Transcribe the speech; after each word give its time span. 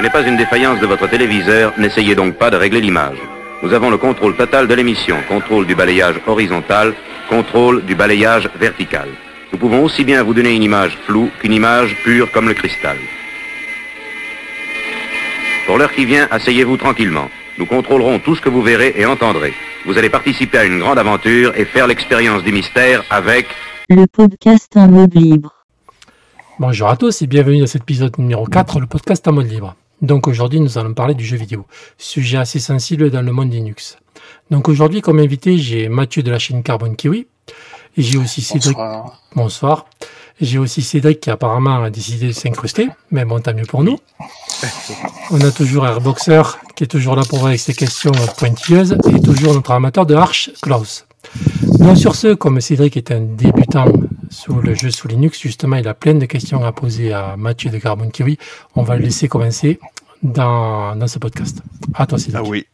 Ce 0.00 0.02
n'est 0.02 0.08
pas 0.08 0.26
une 0.26 0.38
défaillance 0.38 0.80
de 0.80 0.86
votre 0.86 1.06
téléviseur, 1.10 1.74
n'essayez 1.76 2.14
donc 2.14 2.36
pas 2.36 2.48
de 2.48 2.56
régler 2.56 2.80
l'image. 2.80 3.18
Nous 3.62 3.74
avons 3.74 3.90
le 3.90 3.98
contrôle 3.98 4.34
total 4.34 4.66
de 4.66 4.72
l'émission, 4.72 5.18
contrôle 5.28 5.66
du 5.66 5.74
balayage 5.74 6.18
horizontal, 6.26 6.94
contrôle 7.28 7.84
du 7.84 7.94
balayage 7.94 8.48
vertical. 8.58 9.10
Nous 9.52 9.58
pouvons 9.58 9.84
aussi 9.84 10.02
bien 10.04 10.22
vous 10.22 10.32
donner 10.32 10.54
une 10.54 10.62
image 10.62 10.96
floue 11.04 11.28
qu'une 11.38 11.52
image 11.52 11.94
pure 12.02 12.32
comme 12.32 12.48
le 12.48 12.54
cristal. 12.54 12.96
Pour 15.66 15.76
l'heure 15.76 15.92
qui 15.92 16.06
vient, 16.06 16.26
asseyez-vous 16.30 16.78
tranquillement. 16.78 17.28
Nous 17.58 17.66
contrôlerons 17.66 18.20
tout 18.20 18.34
ce 18.34 18.40
que 18.40 18.48
vous 18.48 18.62
verrez 18.62 18.94
et 18.96 19.04
entendrez. 19.04 19.52
Vous 19.84 19.98
allez 19.98 20.08
participer 20.08 20.56
à 20.56 20.64
une 20.64 20.78
grande 20.78 20.98
aventure 20.98 21.52
et 21.58 21.66
faire 21.66 21.86
l'expérience 21.86 22.42
du 22.42 22.52
mystère 22.52 23.04
avec 23.10 23.48
Le 23.90 24.06
podcast 24.06 24.74
en 24.76 24.88
mode 24.88 25.14
libre. 25.14 25.52
Bonjour 26.58 26.88
à 26.88 26.96
tous 26.96 27.20
et 27.20 27.26
bienvenue 27.26 27.60
dans 27.60 27.66
cet 27.66 27.82
épisode 27.82 28.18
numéro 28.18 28.46
4, 28.46 28.80
le 28.80 28.86
podcast 28.86 29.28
en 29.28 29.32
mode 29.32 29.50
libre. 29.50 29.76
Donc 30.02 30.28
aujourd'hui 30.28 30.60
nous 30.60 30.78
allons 30.78 30.94
parler 30.94 31.14
du 31.14 31.24
jeu 31.24 31.36
vidéo, 31.36 31.66
sujet 31.98 32.38
assez 32.38 32.58
sensible 32.58 33.10
dans 33.10 33.22
le 33.22 33.32
monde 33.32 33.52
Linux. 33.52 33.98
Donc 34.50 34.68
aujourd'hui 34.68 35.00
comme 35.00 35.18
invité 35.18 35.58
j'ai 35.58 35.88
Mathieu 35.88 36.22
de 36.22 36.30
la 36.30 36.38
chaîne 36.38 36.62
Carbon 36.62 36.94
Kiwi 36.94 37.26
et 37.96 38.02
j'ai 38.02 38.18
aussi 38.18 38.40
Cédric. 38.40 38.76
Bonsoir. 38.76 39.22
Bonsoir. 39.34 39.86
J'ai 40.40 40.58
aussi 40.58 40.80
Cédric 40.80 41.20
qui 41.20 41.30
apparemment 41.30 41.82
a 41.82 41.90
décidé 41.90 42.28
de 42.28 42.32
s'incruster, 42.32 42.88
mais 43.10 43.26
bon 43.26 43.40
tant 43.40 43.52
mieux 43.52 43.66
pour 43.66 43.84
nous. 43.84 43.98
On 45.30 45.40
a 45.42 45.50
toujours 45.50 45.86
Airboxer 45.86 46.42
qui 46.74 46.84
est 46.84 46.86
toujours 46.86 47.14
là 47.14 47.22
pour 47.28 47.46
avec 47.46 47.60
ses 47.60 47.74
questions 47.74 48.12
pointilleuses 48.38 48.96
et 49.06 49.20
toujours 49.20 49.52
notre 49.52 49.72
amateur 49.72 50.06
de 50.06 50.14
Arch, 50.14 50.50
Klaus. 50.62 51.04
Donc 51.78 51.98
sur 51.98 52.14
ce, 52.14 52.32
comme 52.32 52.58
Cédric 52.62 52.96
est 52.96 53.10
un 53.10 53.20
débutant 53.20 53.84
sur 54.30 54.62
le 54.62 54.74
jeu 54.74 54.90
sous 54.90 55.08
Linux, 55.08 55.40
justement, 55.40 55.76
il 55.76 55.86
a 55.88 55.94
plein 55.94 56.14
de 56.14 56.24
questions 56.24 56.64
à 56.64 56.72
poser 56.72 57.12
à 57.12 57.36
Mathieu 57.36 57.70
de 57.70 57.78
Carbon 57.78 58.08
Kiwi. 58.08 58.38
On 58.76 58.82
va 58.82 58.96
le 58.96 59.02
laisser 59.02 59.28
commencer 59.28 59.78
dans, 60.22 60.96
dans 60.96 61.06
ce 61.08 61.18
podcast. 61.18 61.62
À 61.94 62.06
toi. 62.06 62.18
Ah 62.34 62.42
oui. 62.42 62.66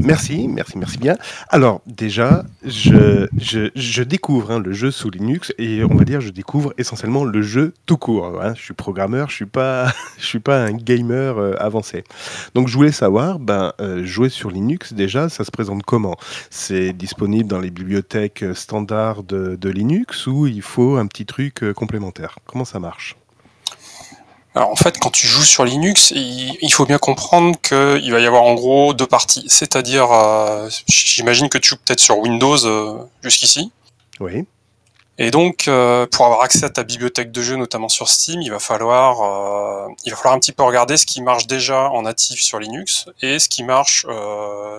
Merci, 0.00 0.48
merci, 0.48 0.76
merci 0.78 0.98
bien. 0.98 1.16
Alors 1.48 1.80
déjà, 1.86 2.44
je, 2.64 4.02
découvre 4.02 4.50
hein, 4.50 4.58
le 4.58 4.72
jeu 4.72 4.90
sous 4.90 5.08
Linux 5.10 5.52
et 5.58 5.84
on 5.84 5.94
va 5.94 6.04
dire 6.04 6.20
je 6.20 6.30
découvre 6.30 6.74
essentiellement 6.78 7.24
le 7.24 7.42
jeu 7.42 7.74
tout 7.86 7.96
court. 7.96 8.40
hein. 8.42 8.54
Je 8.56 8.62
suis 8.62 8.74
programmeur, 8.74 9.30
je 9.30 9.36
suis 9.36 9.46
pas, 9.46 9.92
je 10.18 10.24
suis 10.26 10.40
pas 10.40 10.64
un 10.64 10.72
gamer 10.72 11.38
euh, 11.38 11.54
avancé. 11.58 12.04
Donc 12.54 12.68
je 12.68 12.74
voulais 12.76 12.92
savoir, 12.92 13.38
ben 13.38 13.72
euh, 13.80 14.04
jouer 14.04 14.28
sur 14.28 14.50
Linux 14.50 14.92
déjà, 14.92 15.28
ça 15.28 15.44
se 15.44 15.50
présente 15.50 15.82
comment? 15.84 16.16
C'est 16.50 16.92
disponible 16.92 17.48
dans 17.48 17.60
les 17.60 17.70
bibliothèques 17.70 18.44
standards 18.54 19.22
de, 19.22 19.56
de 19.56 19.70
Linux 19.70 20.26
ou 20.26 20.46
il 20.46 20.62
faut 20.62 20.96
un 20.96 21.06
petit 21.06 21.26
truc 21.26 21.62
euh, 21.62 21.72
complémentaire? 21.72 22.38
Comment 22.46 22.64
ça 22.64 22.80
marche? 22.80 23.16
Alors 24.54 24.70
en 24.70 24.76
fait, 24.76 24.98
quand 25.00 25.10
tu 25.10 25.26
joues 25.26 25.42
sur 25.42 25.64
Linux, 25.64 26.12
il, 26.14 26.72
faut 26.72 26.86
bien 26.86 26.98
comprendre 26.98 27.58
qu'il 27.60 28.12
va 28.12 28.20
y 28.20 28.26
avoir 28.26 28.44
en 28.44 28.54
gros 28.54 28.94
deux 28.94 29.06
parties. 29.06 29.44
C'est-à-dire, 29.48 30.12
euh, 30.12 30.68
j'imagine 30.86 31.48
que 31.48 31.58
tu 31.58 31.70
joues 31.70 31.78
peut-être 31.84 32.00
sur 32.00 32.18
Windows 32.18 32.64
euh, 32.64 32.98
jusqu'ici. 33.22 33.72
Oui. 34.20 34.46
Et 35.18 35.32
donc, 35.32 35.66
euh, 35.66 36.06
pour 36.10 36.24
avoir 36.26 36.42
accès 36.42 36.64
à 36.64 36.70
ta 36.70 36.84
bibliothèque 36.84 37.32
de 37.32 37.42
jeux, 37.42 37.56
notamment 37.56 37.88
sur 37.88 38.08
Steam, 38.08 38.42
il 38.42 38.50
va 38.50 38.60
falloir, 38.60 39.88
il 40.04 40.10
va 40.10 40.16
falloir 40.16 40.34
un 40.34 40.40
petit 40.40 40.52
peu 40.52 40.62
regarder 40.62 40.96
ce 40.96 41.06
qui 41.06 41.20
marche 41.20 41.48
déjà 41.48 41.90
en 41.90 42.02
natif 42.02 42.40
sur 42.40 42.60
Linux 42.60 43.06
et 43.22 43.40
ce 43.40 43.48
qui 43.48 43.64
marche 43.64 44.06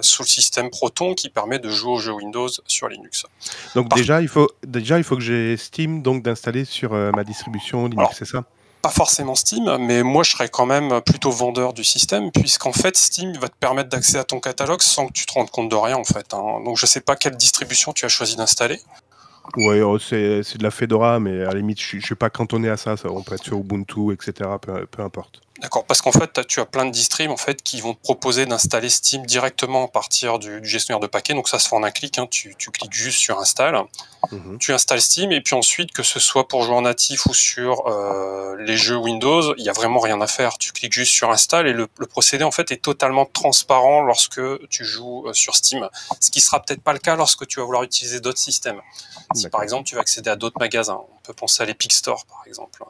sous 0.01 0.23
le 0.23 0.27
système 0.27 0.69
Proton 0.69 1.13
qui 1.13 1.29
permet 1.29 1.59
de 1.59 1.69
jouer 1.69 1.91
aux 1.91 1.99
jeux 1.99 2.13
Windows 2.13 2.49
sur 2.67 2.89
Linux. 2.89 3.25
Donc 3.75 3.89
Par- 3.89 3.97
déjà 3.97 4.21
il 4.21 4.27
faut 4.27 4.49
déjà 4.67 4.97
il 4.97 5.05
faut 5.05 5.15
que 5.15 5.21
j'ai 5.21 5.55
Steam 5.55 6.01
donc 6.01 6.21
d'installer 6.21 6.65
sur 6.65 6.91
ma 6.91 7.23
distribution 7.23 7.87
Linux, 7.87 8.15
c'est 8.19 8.25
ça? 8.25 8.43
Pas 8.85 8.91
forcément 8.91 9.33
Steam, 9.33 9.77
mais 9.79 10.03
moi 10.03 10.21
je 10.21 10.29
serais 10.29 10.47
quand 10.47 10.67
même 10.67 11.01
plutôt 11.01 11.31
vendeur 11.31 11.73
du 11.73 11.83
système, 11.83 12.31
puisqu'en 12.31 12.71
fait 12.71 12.95
Steam 12.95 13.33
va 13.39 13.47
te 13.49 13.55
permettre 13.59 13.89
d'accéder 13.89 14.19
à 14.19 14.23
ton 14.23 14.39
catalogue 14.39 14.83
sans 14.83 15.07
que 15.07 15.13
tu 15.13 15.25
te 15.25 15.33
rendes 15.33 15.49
compte 15.49 15.69
de 15.69 15.75
rien 15.75 15.97
en 15.97 16.03
fait. 16.03 16.35
hein. 16.35 16.61
Donc 16.63 16.77
je 16.77 16.85
sais 16.85 17.01
pas 17.01 17.15
quelle 17.15 17.35
distribution 17.35 17.93
tu 17.93 18.05
as 18.05 18.09
choisi 18.09 18.35
d'installer. 18.35 18.79
Ouais, 19.57 19.81
oh, 19.81 19.97
c'est 19.97 20.17
de 20.57 20.63
la 20.63 20.69
Fedora, 20.69 21.19
mais 21.19 21.41
à 21.41 21.47
la 21.47 21.53
limite, 21.55 21.81
je 21.81 21.97
suis- 21.99 22.15
pas 22.15 22.29
cantonné 22.29 22.69
à 22.69 22.77
ça. 22.77 22.95
ça 22.95 23.09
on 23.09 23.23
peut 23.23 23.33
être 23.33 23.43
sur 23.43 23.57
Ubuntu, 23.57 24.13
etc. 24.13 24.49
Peu 24.61 25.01
importe. 25.01 25.41
D'accord, 25.61 25.85
parce 25.85 26.01
qu'en 26.01 26.11
fait 26.11 26.27
t'as- 26.33 26.43
tu 26.43 26.59
as 26.59 26.65
plein 26.65 26.85
de 26.85 26.91
distribs 26.91 27.31
en 27.31 27.37
fait 27.37 27.63
qui 27.63 27.79
vont 27.79 27.93
te 27.93 28.01
proposer 28.01 28.45
d'installer 28.45 28.89
Steam 28.89 29.25
directement 29.25 29.85
à 29.85 29.87
partir 29.87 30.37
du, 30.37 30.59
du 30.59 30.67
gestionnaire 30.67 30.99
de 30.99 31.07
paquets. 31.07 31.33
Donc 31.33 31.47
ça 31.47 31.59
se 31.59 31.69
fait 31.69 31.75
en 31.75 31.83
un 31.83 31.91
clic, 31.91 32.17
hein. 32.19 32.27
tu, 32.29 32.55
tu 32.57 32.71
cliques 32.71 32.91
juste 32.93 33.19
sur 33.19 33.39
install, 33.39 33.81
Mhm. 34.31 34.57
tu 34.59 34.73
installes 34.73 35.01
Steam 35.01 35.31
et 35.31 35.39
puis 35.39 35.55
ensuite 35.55 35.91
que 35.93 36.03
ce 36.03 36.19
soit 36.19 36.47
pour 36.49 36.63
jouer 36.63 36.75
en 36.75 36.81
natif 36.81 37.25
ou 37.27 37.33
sur 37.33 37.87
euh, 37.87 38.55
les 38.59 38.75
jeux 38.75 38.97
Windows, 38.97 39.53
il 39.57 39.63
y 39.63 39.69
a 39.69 39.73
vraiment 39.73 39.99
rien 39.99 40.19
à 40.19 40.27
faire. 40.27 40.57
Tu 40.57 40.73
cliques 40.73 40.91
juste 40.93 41.13
sur 41.13 41.29
install 41.29 41.67
et 41.67 41.73
le, 41.73 41.87
le 41.99 42.05
procédé 42.05 42.43
en 42.43 42.51
fait 42.51 42.71
est 42.71 42.81
totalement 42.83 43.25
transparent 43.25 44.01
lorsque 44.01 44.41
tu 44.69 44.83
joues 44.83 45.27
euh, 45.27 45.33
sur 45.33 45.55
Steam. 45.55 45.87
Ce 46.19 46.31
qui 46.31 46.41
sera 46.41 46.59
peut-être 46.61 46.81
pas 46.81 46.91
le 46.93 46.99
cas 46.99 47.15
lorsque 47.15 47.47
tu 47.47 47.59
vas 47.59 47.65
vouloir 47.65 47.83
utiliser 47.83 48.19
d'autres 48.19 48.39
systèmes. 48.39 48.81
Si 49.33 49.47
par 49.47 49.63
exemple 49.63 49.85
tu 49.87 49.95
vas 49.95 50.01
accéder 50.01 50.29
à 50.29 50.35
d'autres 50.35 50.59
magasins, 50.59 50.99
on 50.99 51.19
peut 51.23 51.33
penser 51.33 51.63
à 51.63 51.65
l'Epic 51.65 51.93
Store 51.93 52.25
par 52.25 52.43
exemple. 52.45 52.83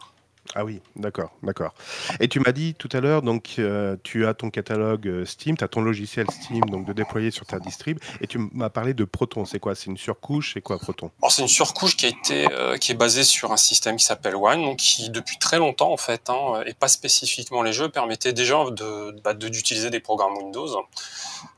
Ah 0.54 0.64
oui, 0.64 0.80
d'accord, 0.96 1.32
d'accord. 1.42 1.74
Et 2.20 2.28
tu 2.28 2.40
m'as 2.40 2.52
dit 2.52 2.76
tout 2.76 2.90
à 2.94 3.02
l'heure, 3.02 3.24
donc 3.24 3.56
euh, 3.58 3.98
tu 4.04 4.26
as 4.28 4.34
ton 4.34 4.50
catalogue 4.52 5.08
euh, 5.08 5.26
Steam, 5.26 5.58
tu 5.58 5.64
as 5.64 5.68
ton 5.68 5.82
logiciel 5.82 6.30
Steam 6.30 6.62
donc 6.66 6.86
de 6.86 6.94
déployer 6.94 7.32
sur 7.32 7.46
ta 7.46 7.60
distrib, 7.60 7.98
et 8.22 8.28
tu 8.28 8.38
m'as 8.54 8.70
parlé 8.70 8.94
de 8.94 9.04
Proton. 9.04 9.44
C'est 9.46 9.60
quoi? 9.60 9.76
C'est 9.76 9.88
une 9.88 9.98
surcouche? 9.98 10.54
C'est 10.54 10.62
quoi 10.62 10.78
Proton? 10.78 11.10
C'est 11.30 11.42
une 11.42 11.48
surcouche 11.48 11.98
qui 11.98 12.06
a 12.06 12.10
été 12.10 12.48
euh, 12.52 12.78
qui 12.78 12.92
est 12.92 12.96
basée 12.96 13.24
sur 13.24 13.52
un 13.52 13.58
système 13.58 13.98
qui 13.98 14.06
s'appelle 14.06 14.36
One, 14.36 14.64
donc 14.64 14.78
qui 14.78 15.10
depuis 15.10 15.38
très 15.40 15.58
longtemps 15.58 15.92
en 15.92 15.98
fait, 15.98 16.30
hein, 16.30 16.62
et 16.66 16.74
pas 16.74 16.88
spécifiquement 16.90 17.64
les 17.64 17.74
jeux, 17.74 17.90
permettait 17.90 18.34
déjà 18.34 18.64
de 18.70 19.20
bah, 19.24 19.34
de- 19.34 19.50
d'utiliser 19.50 19.90
des 19.90 20.00
programmes 20.00 20.38
Windows. 20.38 20.68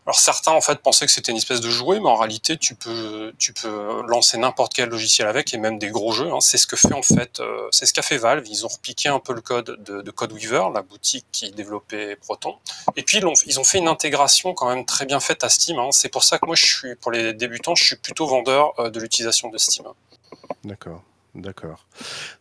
Alors 0.08 0.18
certains 0.20 0.54
en 0.54 0.62
fait 0.62 0.80
pensaient 0.80 1.06
que 1.06 1.12
c'était 1.12 1.34
une 1.34 1.38
espèce 1.38 1.60
de 1.60 1.70
jouet, 1.70 2.00
mais 2.00 2.08
en 2.08 2.16
réalité 2.16 2.56
tu 2.56 2.76
peux 2.76 3.34
lancer 4.08 4.38
n'importe 4.38 4.74
quel 4.74 4.88
logiciel 4.88 5.28
avec 5.28 5.54
et 5.54 5.58
même 5.58 5.78
des 5.80 5.90
gros 5.90 6.14
jeux. 6.14 6.32
hein. 6.32 6.40
C'est 6.40 6.58
ce 6.58 6.66
que 6.66 6.78
fait 6.78 6.94
en 6.94 7.02
fait, 7.02 7.42
euh, 7.42 7.68
c'est 7.72 7.86
ce 7.86 7.94
qu'a 7.94 8.02
fait 8.02 8.16
Valve. 8.18 8.48
Ils 8.48 8.66
ont 8.66 8.70
repiqué 8.70 9.10
un 9.10 9.20
peu 9.20 9.34
le 9.34 9.42
code 9.42 9.84
de, 9.84 10.02
de 10.02 10.12
Codeweaver, 10.12 10.70
la 10.74 10.82
boutique 10.82 11.26
qui 11.34 11.52
développait 11.52 12.16
Proton, 12.16 12.56
et 12.96 13.04
puis 13.04 13.18
ils 13.18 13.26
ont, 13.28 13.34
ils 13.46 13.60
ont 13.60 13.66
fait 13.66 13.80
une 13.80 13.90
intégration 13.90 14.54
quand 14.54 14.70
même 14.74 14.86
très 14.86 15.06
bien 15.06 15.20
faite 15.20 15.44
à 15.44 15.50
Steam. 15.50 15.78
hein. 15.78 15.90
C'est 15.92 16.08
pour 16.10 16.24
ça 16.24 16.40
que 16.40 16.46
moi 16.46 16.56
je 16.56 16.66
suis 16.66 16.96
pour 16.96 17.12
les 17.12 17.34
débutants, 17.34 17.76
je 17.76 17.84
suis 17.84 17.98
plutôt 17.98 18.28
vendeur 18.28 18.80
euh, 18.80 18.90
de 18.90 19.02
l'utilisation 19.02 19.50
de 19.50 19.58
Steam. 19.58 19.88
D'accord, 20.64 21.02
d'accord. 21.38 21.86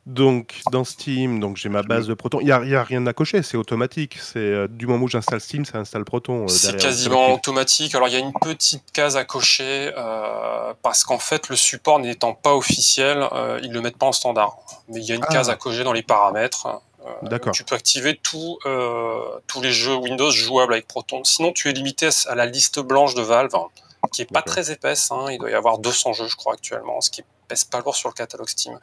Donc 0.07 0.61
dans 0.73 0.85
Steam, 0.85 1.41
donc 1.41 1.57
j'ai 1.57 1.69
ma 1.69 1.83
base 1.83 2.07
de 2.07 2.15
Proton. 2.15 2.41
Il 2.41 2.49
y 2.49 2.53
a, 2.53 2.63
il 2.65 2.71
y 2.71 2.75
a 2.77 2.83
rien 2.83 3.07
à 3.07 3.13
cocher, 3.13 3.43
c'est 3.43 3.57
automatique. 3.57 4.17
C'est 4.21 4.39
euh, 4.39 4.69
du 4.69 4.87
moment 4.87 5.05
où 5.05 5.09
j'installe 5.09 5.41
Steam, 5.41 5.65
ça 5.65 5.79
installe 5.79 6.05
Proton. 6.05 6.45
euh, 6.45 6.49
C'est 6.49 6.77
quasiment 6.77 7.33
automatique. 7.35 7.95
Alors 7.95 8.09
il 8.09 8.15
y 8.15 8.17
a 8.17 8.21
une 8.21 8.33
petite 8.33 8.91
case 8.93 9.17
à 9.17 9.25
cocher 9.25 9.93
euh, 9.97 10.73
parce 10.83 11.05
qu'en 11.05 11.19
fait 11.19 11.49
le 11.49 11.57
support 11.57 11.99
n'étant 12.01 12.35
pas 12.35 12.55
officiel, 12.55 13.27
euh, 13.33 13.61
ils 13.63 13.73
le 13.73 13.81
mettent 13.81 13.99
pas 13.99 14.07
en 14.07 14.13
standard. 14.13 14.57
Mais 14.89 15.01
il 15.01 15.05
y 15.07 15.13
a 15.13 15.15
une 15.15 15.25
Ah. 15.29 15.33
case 15.33 15.51
à 15.51 15.57
cocher 15.57 15.85
dans 15.85 15.93
les 15.93 16.03
paramètres. 16.03 16.67
euh, 16.67 17.11
D'accord. 17.23 17.53
Tu 17.53 17.63
peux 17.65 17.75
activer 17.77 18.19
tout, 18.21 18.59
euh, 18.67 19.21
tous 19.47 19.61
les 19.61 19.71
jeux 19.73 19.95
Windows 19.95 20.31
jouables 20.31 20.73
avec 20.73 20.89
Proton. 20.89 21.23
Sinon 21.25 21.53
tu 21.53 21.69
es 21.69 21.73
limité 21.73 22.09
à 22.29 22.35
la 22.35 22.47
liste 22.47 22.81
blanche 22.81 23.15
de 23.15 23.23
Valve, 23.23 23.55
hein, 23.55 23.67
qui 24.09 24.23
est 24.23 24.31
pas 24.33 24.43
très 24.43 24.71
épaisse. 24.71 25.11
hein. 25.11 25.27
Il 25.31 25.39
doit 25.39 25.51
y 25.51 25.55
avoir 25.55 25.79
200 25.79 26.13
jeux 26.13 26.27
je 26.29 26.37
crois 26.37 26.55
actuellement, 26.55 27.01
ce 27.01 27.11
qui 27.11 27.23
pèse 27.49 27.65
pas 27.65 27.81
lourd 27.81 27.95
sur 27.97 28.09
le 28.09 28.15
catalogue 28.15 28.49
Steam. 28.49 28.79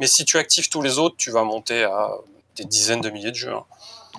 Mais 0.00 0.06
si 0.06 0.24
tu 0.24 0.38
actives 0.38 0.68
tous 0.68 0.82
les 0.82 0.98
autres, 0.98 1.16
tu 1.16 1.30
vas 1.30 1.44
monter 1.44 1.84
à 1.84 2.10
des 2.56 2.64
dizaines 2.64 3.00
de 3.00 3.10
milliers 3.10 3.30
de 3.30 3.36
jeux. 3.36 3.52
hein. 3.54 3.64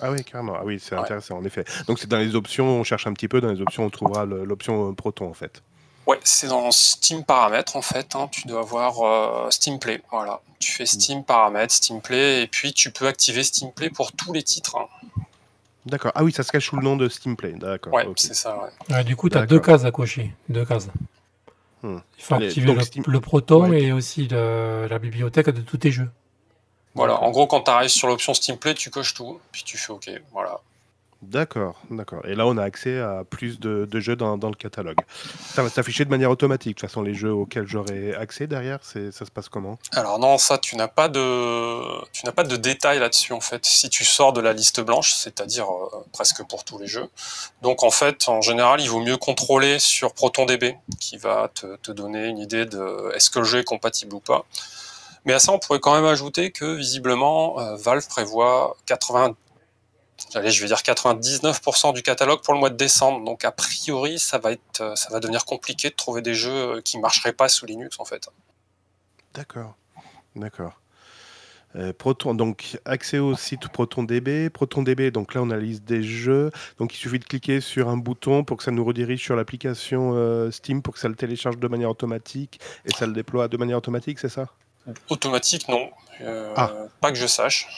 Ah 0.02 0.10
oui, 0.10 0.24
carrément. 0.24 0.54
Ah 0.58 0.62
oui, 0.64 0.80
c'est 0.82 0.94
Ouais. 0.94 1.02
intéressant 1.02 1.36
en 1.36 1.44
effet. 1.44 1.64
Donc 1.86 1.98
c'est 1.98 2.06
dans 2.08 2.16
les 2.18 2.34
options, 2.34 2.66
on 2.66 2.84
cherche 2.84 3.06
un 3.06 3.12
petit 3.12 3.28
peu 3.28 3.40
dans 3.42 3.50
les 3.50 3.60
options, 3.60 3.84
on 3.84 3.90
trouvera 3.90 4.24
l'option 4.24 4.88
euh, 4.88 4.92
Proton 4.94 5.28
en 5.28 5.34
fait. 5.34 5.62
Ouais, 6.06 6.18
c'est 6.24 6.48
dans 6.48 6.70
Steam 6.70 7.22
paramètres 7.24 7.76
en 7.76 7.82
fait. 7.82 8.16
hein, 8.16 8.26
tu 8.32 8.48
dois 8.48 8.60
avoir 8.60 9.02
euh, 9.46 9.50
Steam 9.50 9.78
Play. 9.78 10.00
Voilà, 10.10 10.40
tu 10.58 10.72
fais 10.72 10.86
Steam 10.86 11.22
paramètres, 11.22 11.74
Steam 11.74 12.00
Play, 12.00 12.42
et 12.42 12.46
puis 12.46 12.72
tu 12.72 12.90
peux 12.90 13.06
activer 13.06 13.44
Steam 13.44 13.70
Play 13.72 13.90
pour 13.90 14.12
tous 14.12 14.32
les 14.32 14.42
titres. 14.42 14.76
D'accord. 15.86 16.12
Ah 16.14 16.24
oui, 16.24 16.32
ça 16.32 16.42
se 16.42 16.52
cache 16.52 16.66
sous 16.68 16.76
le 16.76 16.82
nom 16.82 16.96
de 16.96 17.08
Steam 17.08 17.36
Play. 17.36 17.52
D'accord. 17.52 17.92
Ouais, 17.94 18.06
c'est 18.16 18.34
ça. 18.34 18.56
Ouais. 18.58 18.94
Ouais, 18.96 19.04
du 19.04 19.16
coup, 19.16 19.28
tu 19.28 19.38
as 19.38 19.46
deux 19.46 19.60
cases 19.60 19.84
à 19.84 19.90
cocher. 19.90 20.32
Deux 20.48 20.64
cases. 20.64 20.88
Hmm. 21.82 21.98
Il 22.18 22.22
faut 22.24 22.34
Allez, 22.34 22.46
activer 22.48 22.74
le, 22.74 22.80
Steam- 22.82 23.04
le 23.06 23.20
Proton 23.20 23.70
Ouais. 23.70 23.82
et 23.84 23.92
aussi 23.92 24.28
le- 24.28 24.86
la 24.90 24.98
bibliothèque 24.98 25.48
de 25.48 25.62
tous 25.62 25.78
tes 25.78 25.90
jeux. 25.90 26.10
Voilà, 26.94 27.22
en 27.22 27.30
gros, 27.30 27.46
quand 27.46 27.62
tu 27.62 27.70
arrives 27.70 27.88
sur 27.88 28.08
l'option 28.08 28.34
Steam 28.34 28.58
Play, 28.58 28.74
tu 28.74 28.90
coches 28.90 29.14
tout, 29.14 29.40
puis 29.52 29.62
tu 29.64 29.78
fais 29.78 29.92
OK. 29.92 30.10
Voilà. 30.32 30.60
D'accord, 31.22 31.78
d'accord. 31.90 32.24
Et 32.24 32.34
là, 32.34 32.46
on 32.46 32.56
a 32.56 32.62
accès 32.62 32.98
à 32.98 33.24
plus 33.28 33.60
de, 33.60 33.86
jeux 34.00 34.16
dans, 34.16 34.36
le 34.36 34.54
catalogue. 34.54 34.96
Ça 35.52 35.62
va 35.62 35.68
s'afficher 35.68 36.06
de 36.06 36.10
manière 36.10 36.30
automatique. 36.30 36.76
De 36.76 36.80
toute 36.80 36.88
façon, 36.88 37.02
les 37.02 37.12
jeux 37.12 37.32
auxquels 37.32 37.66
j'aurai 37.66 38.14
accès 38.14 38.46
derrière, 38.46 38.78
c'est, 38.82 39.12
ça 39.12 39.26
se 39.26 39.30
passe 39.30 39.50
comment? 39.50 39.78
Alors 39.92 40.18
non, 40.18 40.38
ça, 40.38 40.56
tu 40.56 40.76
n'as 40.76 40.88
pas 40.88 41.10
de, 41.10 42.10
tu 42.12 42.24
n'as 42.24 42.32
pas 42.32 42.44
de 42.44 42.56
détails 42.56 43.00
là-dessus 43.00 43.34
en 43.34 43.40
fait. 43.40 43.66
Si 43.66 43.90
tu 43.90 44.02
sors 44.02 44.32
de 44.32 44.40
la 44.40 44.54
liste 44.54 44.80
blanche, 44.80 45.12
c'est-à-dire 45.12 45.66
euh, 45.70 46.04
presque 46.12 46.42
pour 46.48 46.64
tous 46.64 46.78
les 46.78 46.86
jeux. 46.86 47.08
Donc 47.60 47.82
en 47.82 47.90
fait, 47.90 48.26
en 48.28 48.40
général, 48.40 48.80
il 48.80 48.88
vaut 48.88 49.00
mieux 49.00 49.18
contrôler 49.18 49.78
sur 49.78 50.14
ProtonDB, 50.14 50.76
qui 51.00 51.18
va 51.18 51.50
te, 51.54 51.76
te 51.76 51.92
donner 51.92 52.28
une 52.28 52.38
idée 52.38 52.64
de 52.64 53.12
est-ce 53.14 53.28
que 53.28 53.40
le 53.40 53.44
jeu 53.44 53.58
est 53.58 53.64
compatible 53.64 54.14
ou 54.14 54.20
pas. 54.20 54.46
Mais 55.26 55.34
à 55.34 55.38
ça, 55.38 55.52
on 55.52 55.58
pourrait 55.58 55.80
quand 55.80 55.94
même 55.94 56.06
ajouter 56.06 56.50
que 56.50 56.76
visiblement, 56.76 57.60
euh, 57.60 57.76
Valve 57.76 58.06
prévoit 58.08 58.74
80 58.86 59.34
allez, 60.34 60.50
je 60.50 60.60
vais 60.60 60.66
dire 60.68 60.78
99% 60.78 61.94
du 61.94 62.02
catalogue 62.02 62.42
pour 62.42 62.54
le 62.54 62.60
mois 62.60 62.70
de 62.70 62.76
décembre. 62.76 63.24
Donc 63.24 63.44
a 63.44 63.52
priori, 63.52 64.18
ça 64.18 64.38
va 64.38 64.52
être, 64.52 64.80
euh, 64.80 64.96
ça 64.96 65.10
va 65.10 65.20
devenir 65.20 65.44
compliqué 65.44 65.90
de 65.90 65.94
trouver 65.94 66.22
des 66.22 66.34
jeux 66.34 66.76
euh, 66.76 66.80
qui 66.80 66.98
marcheraient 66.98 67.32
pas 67.32 67.48
sous 67.48 67.66
Linux 67.66 67.98
en 67.98 68.04
fait. 68.04 68.28
D'accord, 69.34 69.74
d'accord. 70.36 70.80
Euh, 71.76 71.92
Proton, 71.92 72.34
donc 72.34 72.80
accès 72.84 73.18
au 73.18 73.36
site 73.36 73.68
ProtonDB. 73.68 74.50
ProtonDB, 74.50 75.12
donc 75.12 75.34
là 75.34 75.42
on 75.42 75.50
a 75.50 75.56
la 75.56 75.62
liste 75.62 75.84
des 75.84 76.02
jeux. 76.02 76.50
Donc 76.78 76.94
il 76.94 76.98
suffit 76.98 77.20
de 77.20 77.24
cliquer 77.24 77.60
sur 77.60 77.88
un 77.88 77.96
bouton 77.96 78.42
pour 78.42 78.56
que 78.56 78.64
ça 78.64 78.72
nous 78.72 78.84
redirige 78.84 79.22
sur 79.22 79.36
l'application 79.36 80.12
euh, 80.16 80.50
Steam 80.50 80.82
pour 80.82 80.94
que 80.94 81.00
ça 81.00 81.08
le 81.08 81.14
télécharge 81.14 81.58
de 81.58 81.68
manière 81.68 81.90
automatique 81.90 82.58
et 82.84 82.90
ça 82.92 83.06
le 83.06 83.12
déploie 83.12 83.46
de 83.46 83.56
manière 83.56 83.78
automatique, 83.78 84.18
c'est 84.18 84.28
ça? 84.28 84.46
Automatique, 85.10 85.68
non. 85.68 85.90
Euh, 86.22 86.52
Ah. 86.56 86.72
Pas 87.00 87.12
que 87.12 87.18
je 87.18 87.28
sache. 87.28 87.68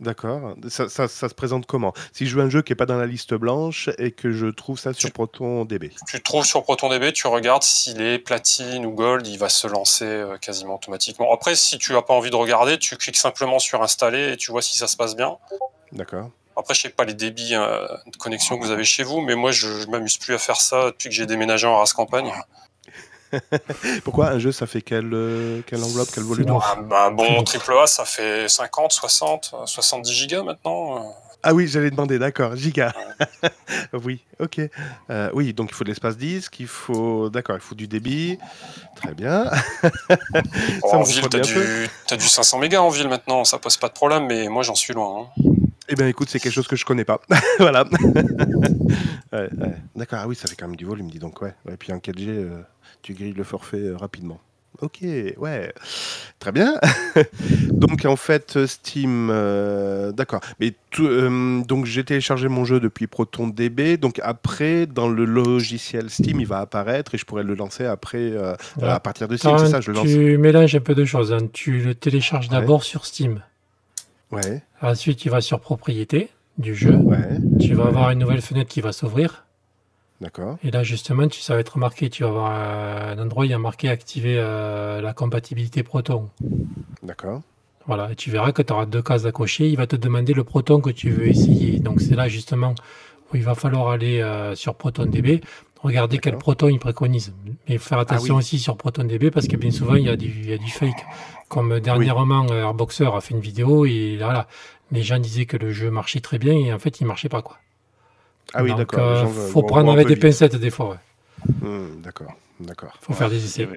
D'accord. 0.00 0.54
Ça, 0.68 0.88
ça- 0.88 1.06
ça 1.08 1.28
se 1.28 1.34
présente 1.34 1.66
comment? 1.66 1.92
Si 2.12 2.26
je 2.26 2.36
veux 2.36 2.42
un 2.42 2.50
jeu 2.50 2.62
qui 2.62 2.72
n'est 2.72 2.76
pas 2.76 2.86
dans 2.86 2.96
la 2.96 3.06
liste 3.06 3.32
blanche 3.34 3.88
et 3.98 4.10
que 4.10 4.32
je 4.32 4.46
trouve 4.46 4.78
ça 4.78 4.92
sur 4.92 5.10
ProtonDB. 5.12 5.90
Tu 6.08 6.20
trouves 6.22 6.44
sur 6.44 6.62
ProtonDB, 6.64 7.12
tu 7.12 7.26
regardes 7.28 7.62
s'il 7.62 8.00
est 8.02 8.18
platine 8.18 8.84
ou 8.86 8.90
gold, 8.90 9.26
il 9.26 9.38
va 9.38 9.48
se 9.48 9.66
lancer 9.68 10.04
euh, 10.04 10.36
quasiment 10.38 10.74
automatiquement. 10.74 11.32
Après, 11.32 11.54
si 11.54 11.78
tu 11.78 11.92
n'as 11.92 12.02
pas 12.02 12.12
envie 12.14 12.30
de 12.30 12.36
regarder, 12.36 12.78
tu 12.78 12.96
cliques 12.96 13.16
simplement 13.16 13.58
sur 13.60 13.82
installer 13.82 14.32
et 14.32 14.36
tu 14.36 14.50
vois 14.50 14.62
si 14.62 14.76
ça 14.76 14.88
se 14.88 14.96
passe 14.96 15.14
bien. 15.14 15.38
D'accord. 15.92 16.28
Après, 16.56 16.74
je 16.74 16.82
sais 16.82 16.88
pas 16.88 17.04
les 17.04 17.14
débits 17.14 17.54
euh, 17.54 17.86
de 18.06 18.16
connexion 18.16 18.58
que 18.58 18.64
vous 18.64 18.70
avez 18.70 18.84
chez 18.84 19.02
vous, 19.04 19.20
mais 19.20 19.34
moi, 19.34 19.50
je, 19.52 19.80
je 19.80 19.86
m'amuse 19.88 20.18
plus 20.18 20.34
à 20.34 20.38
faire 20.38 20.60
ça 20.60 20.86
depuis 20.86 21.08
que 21.08 21.14
j'ai 21.14 21.26
déménagé 21.26 21.66
en 21.66 21.78
race 21.78 21.92
campagne. 21.92 22.32
Pourquoi 24.04 24.30
un 24.30 24.38
jeu 24.38 24.52
ça 24.52 24.66
fait 24.66 24.82
quelle, 24.82 25.10
euh, 25.12 25.60
quelle 25.66 25.82
enveloppe, 25.82 26.08
quel 26.14 26.24
volume. 26.24 26.46
Ah, 26.62 26.76
bah, 26.82 27.10
bon, 27.10 27.42
triple 27.44 27.72
A, 27.82 27.86
ça 27.86 28.04
fait 28.04 28.48
50, 28.48 28.92
60, 28.92 29.50
euh, 29.54 29.66
70 29.66 30.12
gigas 30.12 30.42
maintenant. 30.42 30.96
euh. 30.96 31.00
Ah 31.46 31.52
oui, 31.52 31.68
j'allais 31.68 31.90
demander, 31.90 32.18
d'accord, 32.18 32.56
giga. 32.56 32.94
oui, 33.92 34.22
ok. 34.40 34.60
Euh, 35.10 35.28
oui, 35.34 35.52
donc 35.52 35.68
il 35.70 35.74
faut 35.74 35.84
de 35.84 35.90
l'espace 35.90 36.16
disque, 36.16 36.58
il 36.60 36.66
faut, 36.66 37.28
d'accord, 37.28 37.56
il 37.56 37.60
faut 37.60 37.74
du 37.74 37.86
débit. 37.86 38.38
Très 38.96 39.12
bien. 39.12 39.50
Bon, 39.82 39.88
Ça 40.90 40.96
en 40.96 41.02
ville, 41.02 41.28
t'as 41.28 41.40
du, 41.40 41.88
t'as 42.06 42.16
du 42.16 42.26
500 42.26 42.58
mégas 42.60 42.80
en 42.80 42.88
ville 42.88 43.08
maintenant, 43.08 43.44
ça 43.44 43.58
pose 43.58 43.76
pas 43.76 43.88
de 43.88 43.92
problème, 43.92 44.26
mais 44.26 44.48
moi, 44.48 44.62
j'en 44.62 44.74
suis 44.74 44.94
loin. 44.94 45.28
hein. 45.36 45.42
Eh 45.90 45.96
bien, 45.96 46.06
écoute, 46.08 46.30
c'est 46.30 46.40
quelque 46.40 46.54
chose 46.54 46.66
que 46.66 46.76
je 46.76 46.84
connais 46.86 47.04
pas. 47.04 47.20
voilà. 47.58 47.84
Ouais, 49.32 49.48
ouais. 49.58 49.74
D'accord, 49.96 50.20
ah 50.22 50.26
oui, 50.28 50.36
ça 50.36 50.48
fait 50.48 50.54
quand 50.56 50.66
même 50.66 50.76
du 50.76 50.86
volume, 50.86 51.10
dis 51.10 51.18
donc, 51.18 51.42
ouais. 51.42 51.54
Et 51.70 51.76
puis 51.76 51.92
en 51.92 51.98
4G, 51.98 52.26
euh, 52.28 52.62
tu 53.04 53.12
grilles 53.14 53.32
le 53.34 53.44
forfait 53.44 53.76
euh, 53.76 53.96
rapidement. 53.96 54.40
Ok, 54.80 54.98
ouais, 55.36 55.72
très 56.40 56.50
bien. 56.50 56.74
donc 57.70 58.04
en 58.06 58.16
fait, 58.16 58.66
Steam, 58.66 59.28
euh, 59.30 60.10
d'accord. 60.10 60.40
Mais 60.58 60.72
tout, 60.90 61.06
euh, 61.06 61.62
donc 61.62 61.84
j'ai 61.86 62.02
téléchargé 62.02 62.48
mon 62.48 62.64
jeu 62.64 62.80
depuis 62.80 63.06
ProtonDB. 63.06 63.98
Donc 63.98 64.18
après, 64.22 64.86
dans 64.86 65.08
le 65.08 65.24
logiciel 65.26 66.10
Steam, 66.10 66.40
il 66.40 66.46
va 66.48 66.58
apparaître 66.58 67.14
et 67.14 67.18
je 67.18 67.24
pourrais 67.24 67.44
le 67.44 67.54
lancer 67.54 67.84
après 67.84 68.18
euh, 68.32 68.54
Ouais. 68.78 68.88
à 68.88 68.98
partir 68.98 69.28
de 69.28 69.36
Steam. 69.36 69.56
C'est 69.58 69.68
ça, 69.68 69.80
je 69.80 69.92
le 69.92 69.96
lance. 69.98 70.08
tu 70.08 70.38
mélanges 70.38 70.74
un 70.74 70.80
peu 70.80 70.96
de 70.96 71.04
choses. 71.04 71.32
hein. 71.32 71.46
Tu 71.52 71.78
le 71.80 71.94
télécharges 71.94 72.48
Ouais. 72.48 72.58
d'abord 72.58 72.82
sur 72.82 73.06
Steam. 73.06 73.42
Ouais, 74.32 74.62
Ensuite, 74.82 75.18
tu 75.20 75.28
vas 75.30 75.40
sur 75.40 75.60
propriété 75.60 76.30
du 76.58 76.74
jeu. 76.74 76.96
ouais, 76.96 77.38
Tu 77.60 77.74
vas 77.74 77.84
avoir 77.86 78.10
une 78.10 78.18
nouvelle 78.18 78.42
fenêtre 78.42 78.70
qui 78.70 78.80
va 78.80 78.90
s'ouvrir. 78.92 79.44
D'accord. 80.20 80.58
Et 80.62 80.70
là, 80.70 80.82
justement, 80.82 81.28
tu, 81.28 81.40
ça 81.40 81.54
va 81.54 81.60
être 81.60 81.78
marqué. 81.78 82.10
Tu 82.10 82.22
vas 82.22 82.28
avoir 82.28 82.52
euh, 82.52 83.14
un 83.14 83.18
endroit, 83.18 83.46
il 83.46 83.50
y 83.50 83.54
a 83.54 83.58
marqué 83.58 83.88
activer 83.88 84.36
euh, 84.38 85.00
la 85.00 85.12
compatibilité 85.12 85.82
Proton. 85.82 86.30
D'accord. 87.02 87.42
Voilà, 87.86 88.12
et 88.12 88.16
tu 88.16 88.30
verras 88.30 88.52
que 88.52 88.62
tu 88.62 88.72
auras 88.72 88.86
deux 88.86 89.02
cases 89.02 89.26
à 89.26 89.32
cocher. 89.32 89.68
Il 89.68 89.76
va 89.76 89.86
te 89.86 89.96
demander 89.96 90.32
le 90.32 90.44
Proton 90.44 90.80
que 90.80 90.90
tu 90.90 91.10
veux 91.10 91.28
essayer. 91.28 91.78
Donc, 91.80 92.00
c'est 92.00 92.16
là, 92.16 92.28
justement, 92.28 92.74
où 93.32 93.36
il 93.36 93.42
va 93.42 93.54
falloir 93.54 93.88
aller 93.90 94.20
euh, 94.20 94.54
sur 94.54 94.74
ProtonDB, 94.74 95.42
regarder 95.82 96.18
quel. 96.18 96.38
Proton 96.38 96.68
il 96.68 96.78
préconise. 96.78 97.34
Mais 97.68 97.78
faire 97.78 97.98
attention 97.98 98.34
oui. 98.34 98.38
aussi 98.38 98.58
sur 98.58 98.76
ProtonDB 98.76 99.30
parce 99.30 99.48
que 99.48 99.56
bien 99.56 99.70
souvent, 99.70 99.96
il 99.96 100.04
y 100.04 100.08
a 100.08 100.16
du, 100.16 100.28
il 100.28 100.48
y 100.48 100.52
a 100.52 100.58
du 100.58 100.70
fake. 100.70 101.04
Comme 101.48 101.78
dernièrement, 101.80 102.46
Airboxer 102.46 103.06
a 103.14 103.20
fait 103.20 103.34
une 103.34 103.40
vidéo 103.40 103.84
et 103.84 104.16
voilà, 104.18 104.48
les 104.90 105.02
gens 105.02 105.18
disaient 105.18 105.46
que 105.46 105.58
le 105.58 105.70
jeu 105.72 105.90
marchait 105.90 106.20
très 106.20 106.38
bien 106.38 106.54
et 106.54 106.72
en 106.72 106.78
fait, 106.78 107.00
il 107.00 107.06
marchait 107.06 107.28
pas. 107.28 107.42
quoi. 107.42 107.58
Ah 108.52 108.62
oui, 108.62 108.74
d'accord. 108.74 109.00
euh, 109.00 109.50
faut 109.50 109.62
prendre 109.62 109.90
avec 109.92 110.06
des 110.06 110.14
vite. 110.14 110.22
pincettes 110.22 110.56
des 110.56 110.70
fois. 110.70 110.90
ouais. 110.90 111.54
Hmm, 111.60 112.00
d'accord, 112.02 112.32
d'accord. 112.60 112.96
faut 113.00 113.12
faire 113.12 113.30
des 113.30 113.44
essais. 113.44 113.68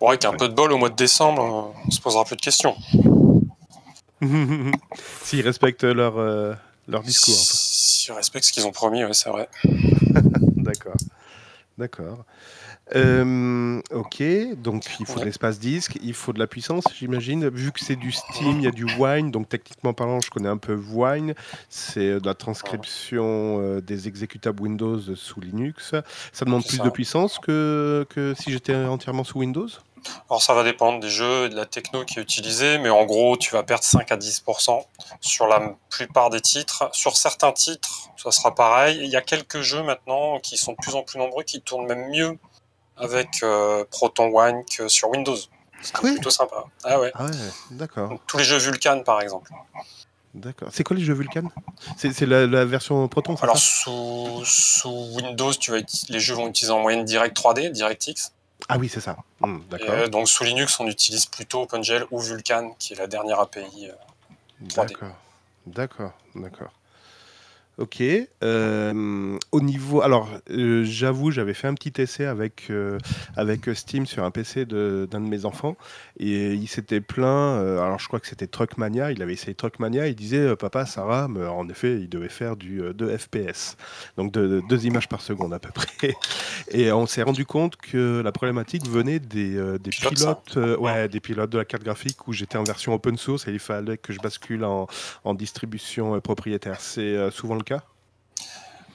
Bon, 0.00 0.08
avec 0.08 0.24
un 0.24 0.32
peu 0.32 0.48
de 0.48 0.54
bol, 0.54 0.72
au 0.72 0.76
mois 0.78 0.90
de 0.90 0.94
décembre, 0.96 1.72
on 1.86 1.90
se 1.90 2.00
posera 2.00 2.24
plus 2.24 2.36
de 2.36 2.40
questions. 2.42 2.76
S'ils 5.22 5.42
respectent 5.42 5.84
leur, 5.84 6.18
euh, 6.18 6.54
leur 6.88 7.02
discours. 7.02 7.34
un 7.34 7.38
peu. 7.38 7.42
Si 7.44 8.10
on 8.10 8.14
respecte 8.14 8.44
ce 8.46 8.52
qu'ils 8.52 8.66
ont 8.66 8.72
promis, 8.72 9.04
ouais, 9.04 9.14
c'est 9.14 9.30
vrai. 9.30 9.48
D'accord. 10.56 10.96
D'accord. 11.78 12.24
Euh, 12.94 13.80
ok, 13.90 14.22
donc 14.58 14.84
il 15.00 15.06
faut 15.06 15.18
de 15.18 15.24
l'espace 15.24 15.58
disque, 15.58 15.98
il 16.02 16.14
faut 16.14 16.32
de 16.32 16.38
la 16.38 16.46
puissance, 16.46 16.84
j'imagine. 16.96 17.48
Vu 17.48 17.72
que 17.72 17.80
c'est 17.80 17.96
du 17.96 18.12
Steam, 18.12 18.58
il 18.58 18.62
y 18.62 18.68
a 18.68 18.70
du 18.70 18.84
Wine, 18.98 19.30
donc 19.30 19.48
techniquement 19.48 19.92
parlant, 19.92 20.20
je 20.20 20.30
connais 20.30 20.48
un 20.48 20.56
peu 20.56 20.74
Wine. 20.74 21.34
C'est 21.68 22.00
euh, 22.00 22.20
de 22.20 22.26
la 22.26 22.34
transcription 22.34 23.60
euh, 23.60 23.80
des 23.80 24.06
exécutables 24.06 24.62
Windows 24.62 25.00
sous 25.16 25.40
Linux. 25.40 25.94
Ça 26.32 26.44
demande 26.44 26.64
plus 26.64 26.76
ça. 26.76 26.84
de 26.84 26.90
puissance 26.90 27.38
que, 27.38 28.06
que 28.08 28.34
si 28.38 28.52
j'étais 28.52 28.76
entièrement 28.76 29.24
sous 29.24 29.40
Windows? 29.40 29.68
Alors 30.30 30.40
ça 30.40 30.54
va 30.54 30.62
dépendre 30.62 31.00
des 31.00 31.10
jeux 31.10 31.46
et 31.46 31.48
de 31.48 31.56
la 31.56 31.66
techno 31.66 32.04
qui 32.04 32.20
est 32.20 32.22
utilisée, 32.22 32.78
mais 32.78 32.90
en 32.90 33.04
gros, 33.04 33.36
tu 33.36 33.50
vas 33.52 33.64
perdre 33.64 33.82
5 33.82 34.12
à 34.12 34.16
10% 34.16 34.84
sur 35.20 35.48
la 35.48 35.74
plupart 35.90 36.30
des 36.30 36.40
titres. 36.40 36.88
Sur 36.92 37.16
certains 37.16 37.50
titres, 37.50 38.10
ça 38.16 38.30
sera 38.30 38.54
pareil. 38.54 39.00
Il 39.02 39.10
y 39.10 39.16
a 39.16 39.22
quelques 39.22 39.62
jeux 39.62 39.82
maintenant 39.82 40.38
qui 40.38 40.56
sont 40.56 40.72
de 40.72 40.76
plus 40.76 40.94
en 40.94 41.02
plus 41.02 41.18
nombreux, 41.18 41.42
qui 41.42 41.60
tournent 41.60 41.86
même 41.86 42.08
mieux 42.10 42.38
avec 42.96 43.28
euh, 43.42 43.84
Proton 43.90 44.32
que 44.76 44.88
sur 44.88 45.10
Windows. 45.10 45.36
C'est 45.82 45.92
Ah 45.94 46.00
plutôt 46.00 46.30
sympa. 46.30 46.64
Ah 46.84 46.98
ouais. 47.00 47.12
Ah 47.14 47.26
ouais, 47.26 47.30
d'accord. 47.70 48.18
Tous 48.26 48.38
les 48.38 48.44
jeux 48.44 48.58
Vulkan, 48.58 49.02
par 49.04 49.20
exemple. 49.20 49.50
D'accord. 50.34 50.68
C'est 50.72 50.84
quoi 50.84 50.96
les 50.96 51.04
jeux 51.04 51.14
Vulkan? 51.14 51.48
C'est 51.96 52.20
la, 52.26 52.46
la 52.46 52.64
version 52.64 53.06
Proton, 53.08 53.36
Alors 53.36 53.56
ça? 53.58 53.64
sous, 53.84 54.42
sous 54.44 55.14
Windows, 55.14 55.52
tu 55.54 55.70
vas 55.70 55.78
uti- 55.78 56.06
les 56.10 56.20
jeux 56.20 56.34
vont 56.34 56.48
utiliser 56.48 56.72
en 56.72 56.80
moyenne 56.80 57.04
Direct 57.04 57.36
3D, 57.36 57.70
DirectX. 57.70 58.32
Ah 58.68 58.78
oui, 58.78 58.88
c'est 58.88 59.00
ça. 59.00 59.16
Hmm, 59.40 59.60
d'accord. 59.70 59.90
euh, 59.90 60.08
donc 60.08 60.28
sous 60.28 60.44
Linux, 60.44 60.78
on 60.80 60.86
utilise 60.86 61.26
plutôt 61.26 61.62
OpenGL 61.62 62.06
ou 62.10 62.20
Vulkan, 62.20 62.74
qui 62.78 62.94
est 62.94 62.96
la 62.96 63.06
dernière 63.06 63.38
API. 63.40 63.88
euh. 63.88 63.92
3D. 64.68 64.88
D'accord, 64.88 65.08
d'accord, 65.66 66.12
d'accord. 66.34 66.70
Ok. 67.78 68.02
euh, 68.42 69.38
au 69.52 69.60
niveau, 69.60 70.00
alors 70.00 70.30
euh, 70.50 70.82
j'avoue, 70.84 71.30
j'avais 71.30 71.52
fait 71.52 71.68
un 71.68 71.74
petit 71.74 72.00
essai 72.00 72.24
avec 72.24 72.68
euh, 72.70 72.96
avec 73.36 73.68
Steam 73.74 74.06
sur 74.06 74.24
un 74.24 74.30
PC 74.30 74.64
d'un 74.64 75.06
de, 75.06 75.18
mes 75.18 75.44
enfants 75.44 75.76
et 76.18 76.54
il 76.54 76.68
s'était 76.68 77.02
plaint. 77.02 77.60
alors 77.60 77.98
je 77.98 78.08
crois 78.08 78.18
que 78.18 78.28
c'était 78.28 78.46
Truckmania. 78.46 79.12
Il 79.12 79.20
avait 79.22 79.34
essayé 79.34 79.54
Truckmania. 79.54 80.08
Il 80.08 80.14
disait, 80.14 80.56
papa, 80.56 80.86
ça 80.86 81.04
rame. 81.04 81.36
En 81.36 81.68
effet, 81.68 82.00
il 82.00 82.08
devait 82.08 82.30
faire 82.30 82.56
du 82.56 82.80
euh, 82.80 82.94
2 82.94 83.14
FPS, 83.18 83.76
donc 84.16 84.32
de, 84.32 84.46
de- 84.46 84.62
deux 84.70 84.86
images 84.86 85.08
par 85.08 85.20
seconde 85.20 85.52
à 85.52 85.58
peu 85.58 85.70
près. 85.70 86.14
Et 86.70 86.90
on 86.92 87.04
s'est 87.06 87.22
rendu 87.22 87.44
compte 87.44 87.76
que 87.76 88.22
la 88.24 88.32
problématique 88.32 88.88
venait 88.88 89.18
des, 89.18 89.78
des 89.78 89.90
Pilotes, 89.90 90.56
ouais, 90.78 91.08
des 91.08 91.20
pilotes 91.20 91.50
de 91.50 91.58
la 91.58 91.64
carte 91.66 91.84
graphique 91.84 92.26
où 92.26 92.32
j'étais 92.32 92.56
en 92.56 92.64
version 92.64 92.94
open 92.94 93.18
source 93.18 93.46
et 93.48 93.52
il 93.52 93.58
fallait 93.58 93.98
que 93.98 94.12
je 94.14 94.18
bascule 94.18 94.64
en, 94.64 94.86
en 95.24 95.34
distribution 95.34 96.18
propriétaire. 96.20 96.80
C'est 96.80 97.30
souvent 97.30 97.54
le 97.54 97.65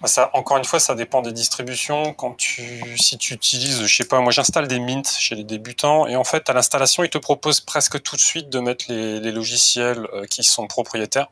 Ça, 0.05 0.29
encore 0.34 0.58
une 0.58 0.65
fois, 0.65 0.79
ça 0.79 0.96
dépend 0.96 1.22
des 1.22 1.31
distributions. 1.31 2.13
Quand 2.13 2.34
tu, 2.34 2.96
si 2.98 3.17
tu 3.17 3.34
utilises, 3.34 3.86
je 3.86 3.96
sais 3.96 4.03
pas, 4.05 4.20
moi 4.20 4.31
j'installe 4.31 4.67
des 4.67 4.79
Mint 4.79 5.08
chez 5.08 5.36
les 5.36 5.43
débutants 5.43 6.08
et 6.08 6.15
en 6.15 6.24
fait 6.24 6.50
à 6.50 6.53
l'installation, 6.53 7.03
ils 7.03 7.10
te 7.10 7.17
proposent 7.17 7.60
presque 7.62 8.01
tout 8.01 8.15
de 8.15 8.22
suite 8.22 8.50
de 8.50 8.60
mettre 8.60 8.86
les, 8.89 9.20
les 9.20 9.31
logiciels 9.31 10.08
euh, 10.13 10.25
qui 10.25 10.43
sont 10.43 10.67
propriétaires. 10.67 11.27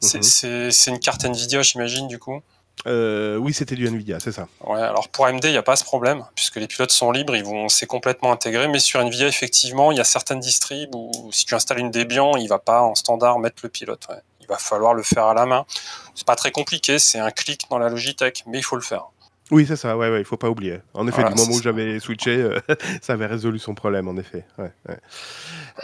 C'est 0.00 0.18
Mhm. 0.18 0.70
c'est- 0.72 0.90
une 0.90 0.98
carte 1.00 1.24
Nvidia, 1.24 1.62
j'imagine, 1.62 2.08
du 2.08 2.18
coup. 2.18 2.40
Euh, 2.86 3.36
Oui, 3.36 3.52
c'était 3.52 3.74
du 3.74 3.86
Nvidia, 3.88 4.20
c'est 4.20 4.30
ça. 4.32 4.46
Ouais, 4.64 4.80
alors 4.80 5.08
pour 5.08 5.26
AMD, 5.26 5.44
il 5.44 5.50
n'y 5.50 5.56
a 5.56 5.62
pas 5.64 5.74
ce 5.76 5.82
problème, 5.84 6.24
puisque 6.36 6.56
les 6.56 6.68
pilotes 6.68 6.92
sont 6.92 7.10
libres, 7.10 7.34
ils 7.34 7.44
vont, 7.44 7.68
c'est 7.68 7.86
complètement 7.86 8.30
intégré. 8.32 8.68
Mais 8.68 8.78
sur 8.78 9.00
Nvidia, 9.00 9.26
effectivement, 9.26 9.90
il 9.90 9.98
y 9.98 10.00
a 10.00 10.04
certaines 10.04 10.38
distribs 10.40 10.94
où 10.94 11.10
si 11.32 11.44
tu 11.44 11.54
installes 11.56 11.80
une 11.80 11.90
Debian, 11.90 12.36
il 12.36 12.48
va 12.48 12.58
pas 12.60 12.82
en 12.82 12.94
standard 12.94 13.38
mettre 13.40 13.56
le 13.64 13.68
pilote. 13.68 14.06
ouais. 14.08 14.20
Il 14.48 14.52
va 14.52 14.58
falloir 14.58 14.94
le 14.94 15.02
faire 15.02 15.24
à 15.24 15.34
la 15.34 15.44
main. 15.44 15.66
C'est 16.14 16.26
pas 16.26 16.36
très 16.36 16.50
compliqué, 16.50 16.98
c'est 16.98 17.18
un 17.18 17.30
clic 17.30 17.66
dans 17.70 17.78
la 17.78 17.90
Logitech, 17.90 18.44
mais 18.46 18.58
il 18.58 18.62
faut 18.62 18.76
le 18.76 18.82
faire. 18.82 19.04
Oui, 19.50 19.64
c'est 19.66 19.76
ça, 19.76 19.96
ouais, 19.96 20.10
ouais, 20.10 20.20
il 20.20 20.24
faut 20.26 20.36
pas 20.36 20.50
oublier. 20.50 20.80
En 20.92 21.06
effet, 21.08 21.22
Voilà, 21.22 21.34
du 21.34 21.40
moment 21.40 21.54
où 21.56 21.62
j'avais 21.62 21.98
switché, 22.00 22.36
euh, 22.36 22.58
ça 23.02 23.14
avait 23.14 23.26
résolu 23.26 23.58
son 23.58 23.74
problème, 23.74 24.06
en 24.08 24.16
effet. 24.16 24.44
ouais, 24.58 24.72
ouais. 24.88 24.98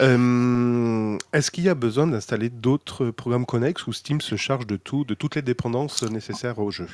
Euh, 0.01 1.17
Est-ce 1.33 1.49
qu'il 1.51 1.63
y 1.63 1.69
a 1.69 1.73
besoin 1.75 2.05
d'installer 2.07 2.49
d'autres 2.49 3.09
programmes 3.09 3.45
connexes 3.45 3.87
ou 3.87 3.93
Steam 3.93 4.21
se 4.21 4.35
charge 4.35 4.67
de 4.67 4.75
tout, 4.77 5.03
de 5.03 5.13
toutes 5.15 5.35
les 5.35 5.41
dépendances 5.41 6.03
nécessaires 6.03 6.59
au 6.59 6.69
jeu? 6.69 6.87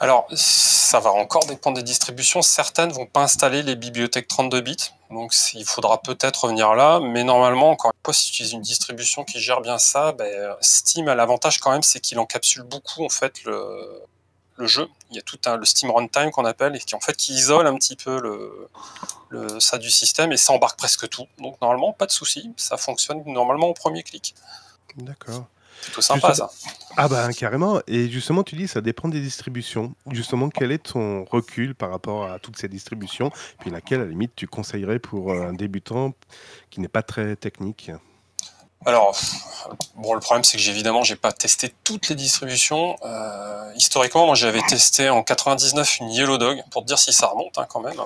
Alors, 0.00 0.28
ça 0.32 1.00
va 1.00 1.10
encore 1.10 1.44
dépendre 1.46 1.76
des 1.76 1.82
distributions. 1.82 2.40
Certaines 2.40 2.90
vont 2.92 3.06
pas 3.06 3.22
installer 3.22 3.62
les 3.62 3.74
bibliothèques 3.74 4.28
32 4.28 4.60
bits, 4.60 4.76
donc 5.10 5.34
il 5.54 5.64
faudra 5.64 6.00
peut-être 6.00 6.44
revenir 6.44 6.74
là. 6.74 7.00
Mais 7.00 7.24
normalement, 7.24 7.70
encore 7.70 7.90
une 7.92 8.04
fois, 8.04 8.14
si 8.14 8.26
tu 8.26 8.30
utilises 8.34 8.52
une 8.52 8.62
distribution 8.62 9.24
qui 9.24 9.40
gère 9.40 9.60
bien 9.60 9.78
ça, 9.78 10.12
ben, 10.12 10.56
Steam 10.60 11.08
a 11.08 11.16
l'avantage 11.16 11.58
quand 11.58 11.72
même, 11.72 11.82
c'est 11.82 12.00
qu'il 12.00 12.18
encapsule 12.18 12.62
beaucoup 12.62 13.04
en 13.04 13.08
fait 13.08 13.42
le, 13.44 14.04
jeu. 14.60 14.88
Il 15.10 15.16
y 15.16 15.18
a 15.18 15.22
tout 15.22 15.38
un, 15.46 15.56
le 15.56 15.64
Steam 15.64 15.90
Runtime 15.90 16.30
qu'on 16.30 16.44
appelle, 16.44 16.76
et 16.76 16.78
qui 16.78 16.94
en 16.94 17.00
fait 17.00 17.16
qui 17.16 17.32
isole 17.32 17.66
un 17.66 17.74
petit 17.74 17.96
peu 17.96 18.20
le, 18.20 19.60
ça 19.60 19.78
du 19.78 19.90
système, 19.90 20.30
et 20.30 20.36
ça 20.36 20.52
embarque 20.52 20.78
presque 20.78 21.08
tout. 21.08 21.26
Donc 21.38 21.60
normalement, 21.60 21.92
pas 21.92 22.06
de 22.06 22.12
souci, 22.12 22.52
ça 22.56 22.76
fonctionne 22.76 23.22
normalement 23.26 23.66
au 23.66 23.74
premier 23.74 24.04
clic. 24.04 24.34
D'accord. 24.96 25.44
Plutôt 25.82 26.00
sympa 26.00 26.34
ça. 26.34 26.50
Ah 26.96 27.08
bah 27.08 27.28
carrément. 27.32 27.80
Et 27.86 28.08
justement, 28.08 28.42
tu 28.42 28.56
dis 28.56 28.68
ça 28.68 28.80
dépend 28.80 29.08
des 29.08 29.20
distributions. 29.20 29.94
Justement, 30.10 30.48
quel 30.48 30.72
est 30.72 30.92
ton 30.92 31.24
recul 31.24 31.74
par 31.74 31.90
rapport 31.90 32.30
à 32.30 32.38
toutes 32.38 32.58
ces 32.58 32.68
distributions 32.68 33.30
Puis 33.60 33.70
laquelle, 33.70 34.00
à 34.00 34.04
la 34.04 34.10
limite, 34.10 34.32
tu 34.34 34.46
conseillerais 34.46 34.98
pour 34.98 35.32
euh, 35.32 35.48
un 35.48 35.52
débutant 35.52 36.12
qui 36.70 36.80
n'est 36.80 36.88
pas 36.88 37.02
très 37.02 37.36
technique? 37.36 37.90
Alors, 38.86 39.18
bon, 39.96 40.14
le 40.14 40.20
problème 40.20 40.44
c'est 40.44 40.56
que 40.56 40.62
j'ai 40.62 40.70
évidemment 40.70 41.02
j'ai 41.02 41.16
pas 41.16 41.32
testé 41.32 41.74
toutes 41.82 42.08
les 42.08 42.14
distributions. 42.14 42.96
Euh, 43.04 43.72
historiquement, 43.74 44.26
moi 44.26 44.36
j'avais 44.36 44.62
testé 44.62 45.10
en 45.10 45.22
99 45.22 45.98
une 46.00 46.10
Yellow 46.10 46.38
Dog 46.38 46.62
pour 46.70 46.82
te 46.82 46.86
dire 46.86 46.98
si 46.98 47.12
ça 47.12 47.26
remonte 47.26 47.58
hein, 47.58 47.66
quand 47.68 47.80
même. 47.80 48.00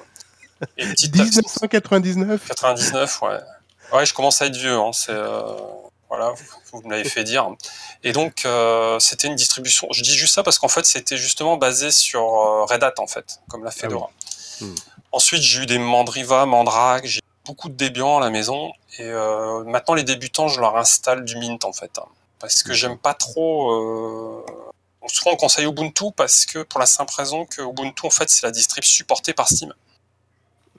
Et 0.79 0.87
petite 0.87 1.15
1999 1.15 2.49
99, 2.49 3.23
ouais. 3.23 3.29
Ouais, 3.93 4.07
je 4.07 4.15
commence 4.15 4.41
à 4.41 4.47
être 4.47 4.57
vieux. 4.57 4.75
Hein, 4.79 4.91
c'est 4.95 5.13
euh, 5.13 5.43
voilà, 6.13 6.35
vous, 6.71 6.83
me 6.83 6.91
l'avez 6.91 7.09
fait 7.09 7.25
dire. 7.25 7.49
Et 8.05 8.13
donc 8.13 8.45
euh, 8.45 8.99
c'était 8.99 9.29
une 9.29 9.35
distribution. 9.35 9.89
Je 9.93 10.03
dis 10.03 10.13
juste 10.13 10.35
ça 10.35 10.43
parce 10.43 10.59
qu'en 10.59 10.69
fait 10.69 10.85
c'était 10.85 11.17
justement 11.17 11.57
basé 11.57 11.91
sur 11.91 12.21
euh, 12.21 12.67
Red 12.67 12.85
Hat 12.85 12.93
en 12.99 13.07
fait, 13.07 13.41
comme 13.49 13.65
la 13.65 13.71
Fedora. 13.71 14.11
Hmm. 14.61 14.75
Ensuite 15.11 15.41
j'ai 15.41 15.63
eu 15.63 15.67
des 15.67 15.79
Mandriva, 15.79 16.45
Mandrake, 16.45 17.07
j'ai 17.07 17.23
beaucoup 17.47 17.71
de 17.71 17.75
Debian 17.75 18.19
à 18.19 18.21
la 18.21 18.29
maison. 18.29 18.75
Et 18.99 19.05
euh, 19.05 19.65
maintenant 19.65 19.95
les 19.95 20.05
débutants 20.05 20.49
je 20.49 20.61
leur 20.61 20.77
installe 20.77 21.25
du 21.25 21.37
Mint 21.37 21.65
en 21.65 21.73
fait, 21.73 21.97
hein, 21.97 22.05
parce 22.41 22.63
que 22.63 22.75
j'aime 22.75 22.99
pas 22.99 23.15
trop. 23.15 23.71
Euh, 23.71 24.45
souvent 25.07 25.31
on 25.33 25.37
conseille 25.37 25.65
Ubuntu 25.65 26.13
parce 26.15 26.45
que 26.45 26.59
pour 26.59 26.79
la 26.79 26.85
simple 26.85 27.15
raison 27.17 27.47
que 27.47 27.63
Ubuntu 27.63 28.05
en 28.05 28.11
fait 28.11 28.29
c'est 28.29 28.45
la 28.45 28.51
distrib 28.51 28.85
supportée 28.85 29.33
par 29.33 29.49
Steam. 29.49 29.73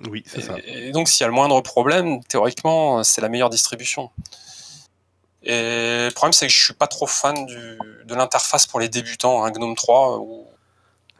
Oui, 0.07 0.23
c'est 0.27 0.41
ça. 0.41 0.57
Et 0.65 0.91
donc, 0.91 1.07
s'il 1.07 1.21
y 1.21 1.23
a 1.23 1.27
le 1.27 1.33
moindre 1.33 1.61
problème, 1.61 2.23
théoriquement, 2.23 3.03
c'est 3.03 3.21
la 3.21 3.29
meilleure 3.29 3.51
distribution. 3.51 4.09
Et 5.45 6.05
le 6.07 6.12
problème, 6.12 6.33
c'est 6.33 6.47
que 6.47 6.53
je 6.53 6.63
suis 6.65 6.73
pas 6.73 6.88
trop 6.88 7.05
fan 7.07 7.45
du, 7.45 7.77
de 8.05 8.15
l'interface 8.15 8.65
pour 8.65 8.79
les 8.79 8.88
débutants, 8.89 9.43
hein, 9.43 9.51
GNOME 9.51 9.75
3 9.75 10.17
ou 10.19 10.47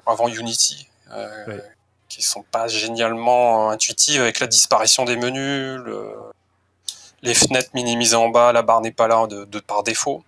avant 0.06 0.28
Unity, 0.30 0.88
euh, 1.12 1.46
Ouais. 1.48 1.64
qui 2.10 2.22
sont 2.22 2.44
pas 2.44 2.68
génialement 2.68 3.70
intuitives 3.70 4.22
avec 4.22 4.40
la 4.40 4.48
disparition 4.48 5.04
des 5.06 5.18
menus, 5.18 5.80
le- 5.84 6.14
les 7.22 7.34
fenêtres 7.34 7.70
minimisées 7.74 8.16
en 8.16 8.30
bas, 8.30 8.52
la 8.54 8.62
barre 8.62 8.82
n'est 8.82 8.92
pas 8.92 9.08
là 9.08 9.28
de, 9.28 9.46
de 9.46 9.60
par 9.60 9.84
défaut. 9.84 10.24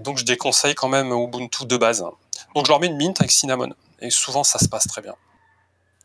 Donc, 0.00 0.18
je 0.18 0.24
déconseille 0.24 0.74
quand 0.74 0.88
même 0.88 1.12
Ubuntu 1.12 1.64
de 1.64 1.76
base. 1.76 2.02
hein. 2.02 2.10
Donc, 2.54 2.66
je 2.66 2.70
leur 2.70 2.80
mets 2.80 2.88
une 2.88 2.96
mint 2.96 3.18
avec 3.20 3.30
Cinnamon. 3.32 3.72
Et 4.00 4.10
souvent, 4.10 4.44
ça 4.44 4.58
se 4.58 4.68
passe 4.68 4.86
très 4.86 5.00
bien. 5.00 5.14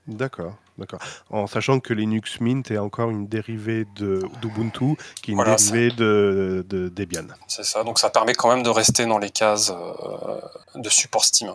D'accord, 0.08 0.56
d'accord. 0.78 1.00
En 1.30 1.48
sachant 1.48 1.80
que 1.80 1.94
Linux 1.94 2.42
Mint 2.42 2.70
est 2.72 2.78
encore 2.78 3.10
une 3.10 3.28
dérivée 3.28 3.86
de 3.96 4.22
d'Ubuntu, 4.42 4.98
qui 5.22 5.32
est 5.32 5.34
une 5.34 5.36
Voilà, 5.36 5.56
dérivée 5.56 5.92
de, 5.92 6.66
de 6.68 6.90
Debian. 6.90 7.28
C'est 7.48 7.64
ça, 7.64 7.84
donc 7.86 8.00
ça 8.00 8.10
permet 8.10 8.34
quand 8.34 8.50
même 8.54 8.64
de 8.64 8.70
rester 8.70 9.06
dans 9.06 9.18
les 9.18 9.30
cases 9.30 9.72
euh, 9.72 10.42
de 10.76 10.90
support 10.90 11.24
Steam. 11.24 11.54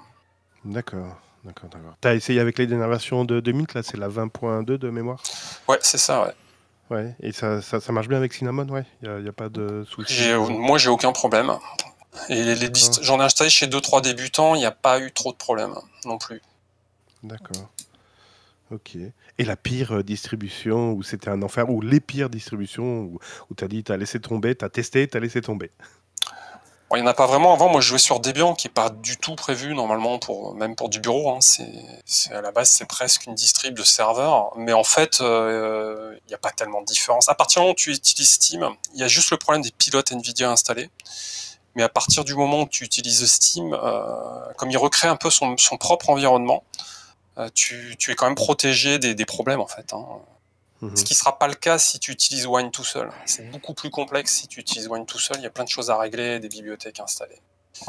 D'accord, 0.65 1.15
d'accord, 1.45 1.69
d'accord. 1.69 1.95
T'as 2.01 2.15
essayé 2.15 2.41
avec 2.41 2.57
les 2.59 2.67
dernières 2.67 2.89
versions 2.89 3.27
de, 3.27 3.41
de 3.41 3.53
Mint, 3.53 3.75
là, 3.75 3.83
c'est 3.83 3.99
la 3.99 4.09
20.2 4.09 4.65
de 4.79 4.89
mémoire? 4.89 5.23
Ouais, 5.69 5.79
c'est 5.83 5.99
ça, 5.99 6.23
ouais. 6.23 6.33
Ouais, 6.91 7.15
et 7.21 7.33
ça, 7.33 7.61
ça, 7.61 7.81
ça 7.81 7.93
marche 7.93 8.09
bien 8.09 8.17
avec 8.17 8.33
Cinnamon, 8.33 8.67
ouais? 8.71 8.87
Il 9.03 9.11
n'y 9.11 9.15
a, 9.15 9.21
y 9.21 9.29
a 9.29 9.33
pas 9.33 9.51
de 9.51 9.85
souci? 9.87 10.33
Moi, 10.49 10.79
j'ai 10.79 10.89
aucun 10.89 11.13
problème. 11.13 11.53
Et 12.31 12.43
les, 12.55 12.73
j'en 13.03 13.21
ai 13.21 13.25
installé 13.25 13.51
chez 13.51 13.67
2-3 13.67 14.01
débutants, 14.01 14.55
il 14.55 14.61
n'y 14.61 14.67
a 14.67 14.71
pas 14.71 14.99
eu 15.01 15.13
trop 15.13 15.33
de 15.33 15.37
problèmes 15.37 15.75
non 16.07 16.17
plus. 16.17 16.41
D'accord. 17.23 17.69
Ok. 18.71 18.97
Et 19.39 19.45
la 19.45 19.57
pire 19.57 19.97
euh, 19.97 20.03
distribution 20.03 20.93
où 20.93 21.03
c'était 21.03 21.31
un 21.31 21.43
enfer, 21.43 21.71
ou 21.71 21.81
les 21.81 22.01
pires 22.01 22.31
distributions 22.31 23.01
où, 23.01 23.19
où 23.51 23.55
tu 23.55 23.65
as 23.65 23.69
dit, 23.69 23.83
tu 23.83 23.93
as 23.93 23.97
laissé 23.97 24.21
tomber, 24.21 24.55
tu 24.55 24.65
as 24.65 24.69
testé, 24.69 25.09
tu 25.09 25.17
as 25.17 25.21
laissé 25.21 25.41
tomber? 25.41 25.71
Il 26.95 27.03
n'y 27.03 27.03
en 27.03 27.07
a 27.07 27.15
pas 27.15 27.27
vraiment. 27.27 27.53
Avant, 27.53 27.69
moi, 27.69 27.83
je 27.83 27.89
jouais 27.89 27.99
sur 27.99 28.19
Debian, 28.19 28.55
qui 28.55 28.67
n'est 28.67 28.73
pas 28.73 28.89
du 28.89 29.19
tout 29.19 29.35
prévu 29.35 29.75
normalement, 29.75 30.19
pour, 30.19 30.55
même 30.55 30.75
pour 30.75 30.89
du 30.89 31.01
bureau. 31.01 31.31
hein. 31.31 31.39
C'est, 31.41 32.33
à 32.33 32.41
la 32.41 32.51
base, 32.51 32.71
c'est 32.71 32.87
presque 32.87 33.27
une 33.27 33.35
distrib 33.35 33.77
de 33.77 33.83
serveur. 33.83 34.53
Mais 34.57 34.73
en 34.73 34.85
fait, 34.85 35.21
euh, 35.21 36.17
il 36.25 36.29
n'y 36.29 36.35
a 36.35 36.39
pas 36.39 36.51
tellement 36.51 36.81
de 36.81 36.87
différence. 36.87 37.29
À 37.29 37.35
partir 37.35 37.61
du 37.61 37.65
moment 37.65 37.73
où 37.73 37.77
tu 37.77 37.91
utilises 37.91 38.31
Steam, 38.31 38.67
il 38.95 39.01
y 39.01 39.03
a 39.03 39.09
juste 39.09 39.31
le 39.31 39.37
problème 39.37 39.63
des 39.63 39.71
pilotes 39.71 40.13
NVIDIA 40.13 40.51
installés. 40.51 40.89
Mais 41.75 41.83
à 41.83 41.91
partir 41.91 42.25
du 42.25 42.35
moment 42.35 42.63
où 42.63 42.69
tu 42.69 42.85
utilises 42.85 43.25
Steam, 43.27 43.75
euh, 43.75 44.53
comme 44.57 44.71
il 44.71 44.79
recrée 44.79 45.09
un 45.09 45.17
peu 45.17 45.29
son, 45.29 45.57
propre 45.79 46.09
environnement, 46.09 46.65
euh, 46.75 46.83
tu, 47.55 47.97
tu 47.99 48.11
es 48.11 48.15
quand 48.15 48.27
même 48.27 48.35
protégé 48.35 48.99
des, 48.99 49.15
des 49.15 49.25
problèmes, 49.27 49.61
en 49.61 49.67
fait. 49.67 49.93
hein. 49.93 50.05
Mhm. 50.81 50.97
Ce 50.97 51.03
qui 51.05 51.15
ne 51.15 51.19
sera 51.19 51.39
pas 51.39 51.49
le 51.49 51.55
cas 51.55 51.79
si 51.79 51.99
tu 51.99 52.13
utilises 52.13 52.47
Wine 52.47 52.71
tout 52.71 52.85
seul. 52.85 53.11
C'est 53.27 53.51
beaucoup 53.51 53.75
plus 53.75 53.91
complexe 53.91 54.33
si 54.37 54.47
tu 54.49 54.61
utilises 54.61 54.87
Wine 54.89 55.07
tout 55.07 55.19
seul. 55.19 55.37
Il 55.39 55.43
y 55.43 55.47
a 55.47 55.51
plein 55.51 55.65
de 55.65 55.69
choses 55.69 55.91
à 55.91 55.99
régler, 55.99 56.39
des 56.39 56.49
bibliothèques 56.49 57.01
installées. 57.01 57.41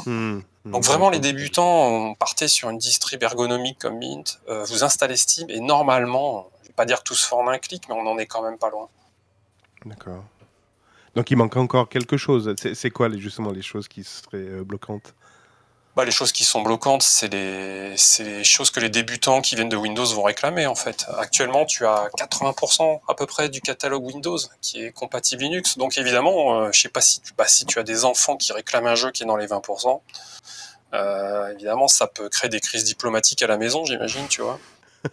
Mhm. 0.06 0.42
Donc 0.66 0.82
Mhm. 0.82 0.82
vraiment, 0.82 1.10
les 1.10 1.20
débutants, 1.20 1.86
on 1.86 2.14
partait 2.14 2.48
sur 2.48 2.68
une 2.70 2.78
distrib 2.78 3.22
ergonomique 3.22 3.78
comme 3.78 3.98
Mint. 3.98 4.40
euh, 4.48 4.64
vous 4.64 4.82
installez 4.84 5.16
Steam 5.16 5.48
et 5.50 5.60
normalement, 5.60 6.50
je 6.62 6.68
vais 6.68 6.74
pas 6.74 6.84
dire 6.84 6.98
que 6.98 7.04
tout 7.04 7.14
se 7.14 7.32
en 7.34 7.46
un 7.48 7.58
clic, 7.58 7.88
mais 7.88 7.94
on 7.94 8.06
en 8.06 8.18
est 8.18 8.26
quand 8.26 8.42
même 8.42 8.58
pas 8.58 8.70
loin. 8.70 8.88
D'accord. 9.86 10.24
Donc 11.14 11.30
il 11.30 11.36
manque 11.36 11.56
encore 11.56 11.88
quelque 11.88 12.16
chose. 12.16 12.54
C'est 12.74 12.90
quoi 12.90 13.08
justement 13.16 13.50
les 13.52 13.62
choses 13.62 13.88
qui 13.88 14.04
seraient 14.04 14.36
euh, 14.36 14.64
bloquantes? 14.64 15.14
Les 16.04 16.10
choses 16.10 16.32
qui 16.32 16.44
sont 16.44 16.62
bloquantes, 16.62 17.02
c'est 17.02 17.28
les, 17.28 17.96
c'est 17.96 18.24
les 18.24 18.44
choses 18.44 18.70
que 18.70 18.80
les 18.80 18.88
débutants 18.88 19.40
qui 19.40 19.54
viennent 19.54 19.68
de 19.68 19.76
Windows 19.76 20.04
vont 20.06 20.22
réclamer 20.22 20.66
en 20.66 20.74
fait. 20.74 21.06
Actuellement, 21.18 21.64
tu 21.64 21.86
as 21.86 22.08
80% 22.18 23.00
à 23.08 23.14
peu 23.14 23.26
près 23.26 23.48
du 23.48 23.60
catalogue 23.60 24.04
Windows 24.04 24.38
qui 24.60 24.84
est 24.84 24.92
compatible 24.92 25.42
Linux. 25.42 25.78
Donc 25.78 25.98
évidemment, 25.98 26.60
euh, 26.60 26.70
je 26.72 26.80
sais 26.80 26.88
pas 26.88 27.00
si 27.00 27.20
tu, 27.20 27.32
bah, 27.36 27.46
si 27.46 27.66
tu 27.66 27.78
as 27.78 27.82
des 27.82 28.04
enfants 28.04 28.36
qui 28.36 28.52
réclament 28.52 28.88
un 28.88 28.94
jeu 28.94 29.10
qui 29.10 29.22
est 29.22 29.26
dans 29.26 29.36
les 29.36 29.46
20%, 29.46 30.00
euh, 30.92 31.52
évidemment, 31.52 31.88
ça 31.88 32.06
peut 32.06 32.28
créer 32.28 32.50
des 32.50 32.60
crises 32.60 32.84
diplomatiques 32.84 33.42
à 33.42 33.46
la 33.46 33.56
maison, 33.56 33.84
j'imagine, 33.84 34.26
tu 34.28 34.42
vois. 34.42 34.58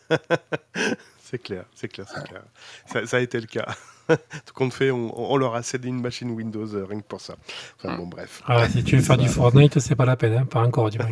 C'est 1.30 1.40
clair, 1.40 1.66
c'est 1.76 1.90
clair, 1.90 2.08
c'est 2.08 2.24
clair. 2.24 2.42
Ça, 2.86 3.06
ça 3.06 3.18
a 3.18 3.20
été 3.20 3.38
le 3.42 3.48
cas. 3.48 3.66
Tout 4.08 4.54
compte 4.54 4.74
fait, 4.74 4.92
on, 4.92 5.12
on 5.34 5.36
leur 5.36 5.56
a 5.56 5.62
cédé 5.62 5.90
une 5.90 6.00
machine 6.00 6.32
Windows 6.32 6.74
euh, 6.74 6.86
rien 6.86 7.02
que 7.02 7.06
pour 7.06 7.20
ça. 7.20 7.36
Enfin 7.76 7.98
bon, 7.98 8.08
bref. 8.08 8.42
Ah, 8.48 8.70
si 8.70 8.82
tu 8.82 8.96
veux 8.96 9.02
faire 9.02 9.18
du 9.18 9.28
Fortnite, 9.28 9.78
c'est 9.80 9.98
pas 9.98 10.06
la 10.06 10.16
peine, 10.16 10.34
hein, 10.38 10.46
pas 10.46 10.62
encore 10.62 10.90
du 10.90 11.00
moins. 11.00 11.10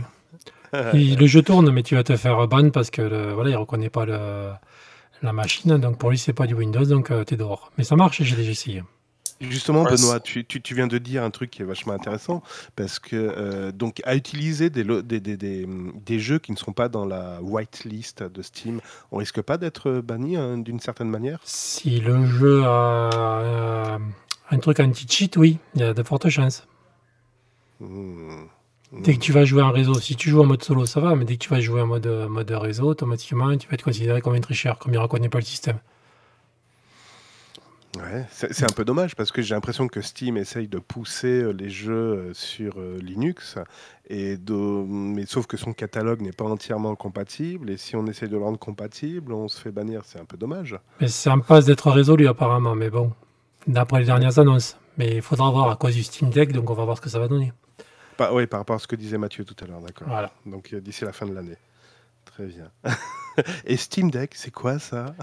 Le 0.94 1.28
jeu 1.28 1.42
tourne, 1.42 1.70
mais 1.70 1.84
tu 1.84 1.96
vas 1.96 2.04
te 2.06 2.16
faire 2.16 2.48
ban 2.48 2.70
parce 2.70 2.92
que 2.92 3.02
le, 3.02 3.34
voilà, 3.34 3.50
il 3.50 3.58
reconnaît 3.58 3.90
pas 3.90 4.06
le, 4.06 4.52
la 5.22 5.34
machine, 5.34 5.78
donc 5.78 5.98
pour 5.98 6.12
lui 6.12 6.18
c'est 6.18 6.34
pas 6.34 6.48
du 6.48 6.54
Windows, 6.54 6.86
donc 6.86 7.10
tu 7.10 7.26
t'es 7.26 7.36
dehors. 7.36 7.74
Mais 7.78 7.84
ça 7.84 7.98
marche, 7.98 8.24
j'ai 8.24 8.36
déjà 8.38 8.52
essayé. 8.52 8.84
Justement, 9.42 9.84
Ouais, 9.84 9.92
Benoît, 9.92 10.22
tu, 10.22 10.46
tu- 10.46 10.62
tu 10.62 10.74
viens 10.76 10.88
de 10.88 10.98
dire 10.98 11.22
un 11.22 11.30
truc 11.30 11.52
qui 11.52 11.62
est 11.62 11.66
vachement 11.66 11.92
intéressant, 11.94 12.42
parce 12.78 13.00
que 13.00 13.16
euh, 13.16 13.72
donc 13.74 14.02
à 14.06 14.16
utiliser 14.16 14.70
des, 14.70 14.84
lo- 14.86 15.02
des, 15.02 15.20
des- 15.20 15.36
des, 15.36 15.68
des 16.06 16.20
jeux 16.20 16.40
qui 16.40 16.54
ne 16.54 16.58
sont 16.58 16.72
pas 16.72 16.88
dans 16.88 17.06
la 17.06 17.42
whitelist 17.42 18.24
de 18.24 18.42
Steam, 18.42 18.80
on 19.12 19.18
risque 19.18 19.42
pas 19.42 19.58
d'être 19.58 20.00
banni 20.00 20.38
hein, 20.38 20.58
d'une 20.58 20.80
certaine 20.80 21.10
manière? 21.10 21.40
Si 21.44 22.00
le 22.00 22.26
jeu 22.26 22.64
a 22.64 23.10
euh, 23.12 23.98
un 24.52 24.58
truc 24.60 24.80
anti-cheat, 24.80 25.36
oui, 25.36 25.58
il 25.76 25.82
y 25.82 25.84
a 25.84 25.94
de 25.94 26.04
fortes 26.04 26.30
chances. 26.30 26.66
Hmm. 27.82 28.46
Dès 29.04 29.16
que 29.16 29.20
tu 29.20 29.34
vas 29.34 29.44
jouer 29.44 29.62
en 29.64 29.72
réseau, 29.72 29.96
si 29.96 30.16
tu 30.16 30.30
joues 30.30 30.42
en 30.42 30.46
mode 30.46 30.64
solo, 30.64 30.86
ça 30.86 31.02
va, 31.02 31.16
mais 31.16 31.26
dès 31.26 31.36
que 31.36 31.44
tu 31.44 31.50
vas 31.50 31.60
jouer 31.60 31.82
en 31.82 31.88
mode, 31.88 32.08
mode 32.30 32.50
réseau, 32.52 32.86
automatiquement, 32.88 33.58
tu 33.58 33.68
vas 33.68 33.74
être 33.74 33.84
considéré 33.84 34.22
comme 34.22 34.36
un 34.36 34.40
tricheur, 34.40 34.80
comme 34.80 34.94
il 34.94 34.96
ne 34.98 35.02
reconnaît 35.02 35.28
pas 35.28 35.40
le 35.40 35.44
système. 35.44 35.80
Ouais, 37.98 38.26
c'est 38.30 38.54
c'est 38.54 38.66
un 38.66 38.74
peu 38.76 38.84
dommage 38.84 39.16
parce 39.16 39.32
que 39.32 39.42
j'ai 39.42 39.56
l'impression 39.56 39.88
que 39.88 40.02
Steam 40.02 40.38
essaye 40.38 40.68
de 40.68 40.80
pousser 40.80 41.44
euh, 41.44 41.52
les 41.52 41.70
jeux 41.70 41.94
euh, 41.94 42.34
sur 42.34 42.74
euh, 42.78 42.98
Linux, 43.02 43.58
et 44.10 44.38
de... 44.38 44.54
mais 44.54 45.26
sauf 45.26 45.48
que 45.48 45.56
son 45.58 45.74
catalogue 45.74 46.22
n'est 46.22 46.32
pas 46.32 46.46
entièrement 46.46 46.96
compatible, 46.96 47.70
et 47.70 47.78
si 47.78 47.96
on 47.96 48.06
essaye 48.08 48.28
de 48.28 48.36
le 48.36 48.44
rendre 48.44 48.60
compatible, 48.60 49.34
on 49.34 49.48
se 49.48 49.62
fait 49.62 49.72
bannir, 49.72 50.02
c'est 50.04 50.20
un 50.20 50.26
peu 50.26 50.38
dommage. 50.38 50.78
Mais 51.00 51.08
c'est 51.08 51.30
en 51.30 51.40
passe 51.40 51.66
d'être 51.66 51.90
résolu 51.90 52.28
apparemment, 52.28 52.76
mais 52.76 52.90
bon, 52.90 53.12
d'après 53.68 54.00
les 54.00 54.06
dernières 54.06 54.40
annonces. 54.40 54.78
Mais 54.98 55.16
il 55.18 55.22
faudra 55.22 55.50
voir 55.50 55.70
à 55.70 55.76
cause 55.76 55.94
du 55.94 56.04
Steam 56.04 56.30
Deck, 56.30 56.52
donc 56.52 56.70
on 56.70 56.74
va 56.74 56.86
voir 56.86 56.98
ce 56.98 57.02
que 57.02 57.10
ça 57.10 57.20
va 57.20 57.28
donner. 57.28 57.52
Oui, 58.32 58.48
par 58.48 58.62
rapport 58.62 58.78
à 58.78 58.80
ce 58.80 58.88
que 58.88 58.96
disait 58.96 59.18
Mathieu 59.18 59.44
tout 59.44 59.56
à 59.64 59.68
l'heure, 59.68 59.82
d'accord. 59.82 60.08
Voilà. 60.08 60.32
Donc 60.46 60.74
euh, 60.74 60.80
d'ici 60.80 61.04
la 61.04 61.12
fin 61.12 61.26
de 61.26 61.34
l'année. 61.34 61.58
Très 62.24 62.46
bien. 62.46 62.72
et 63.66 63.78
Steam 63.78 64.10
Deck, 64.10 64.34
c'est 64.36 64.52
quoi 64.52 64.80
ça? 64.80 65.16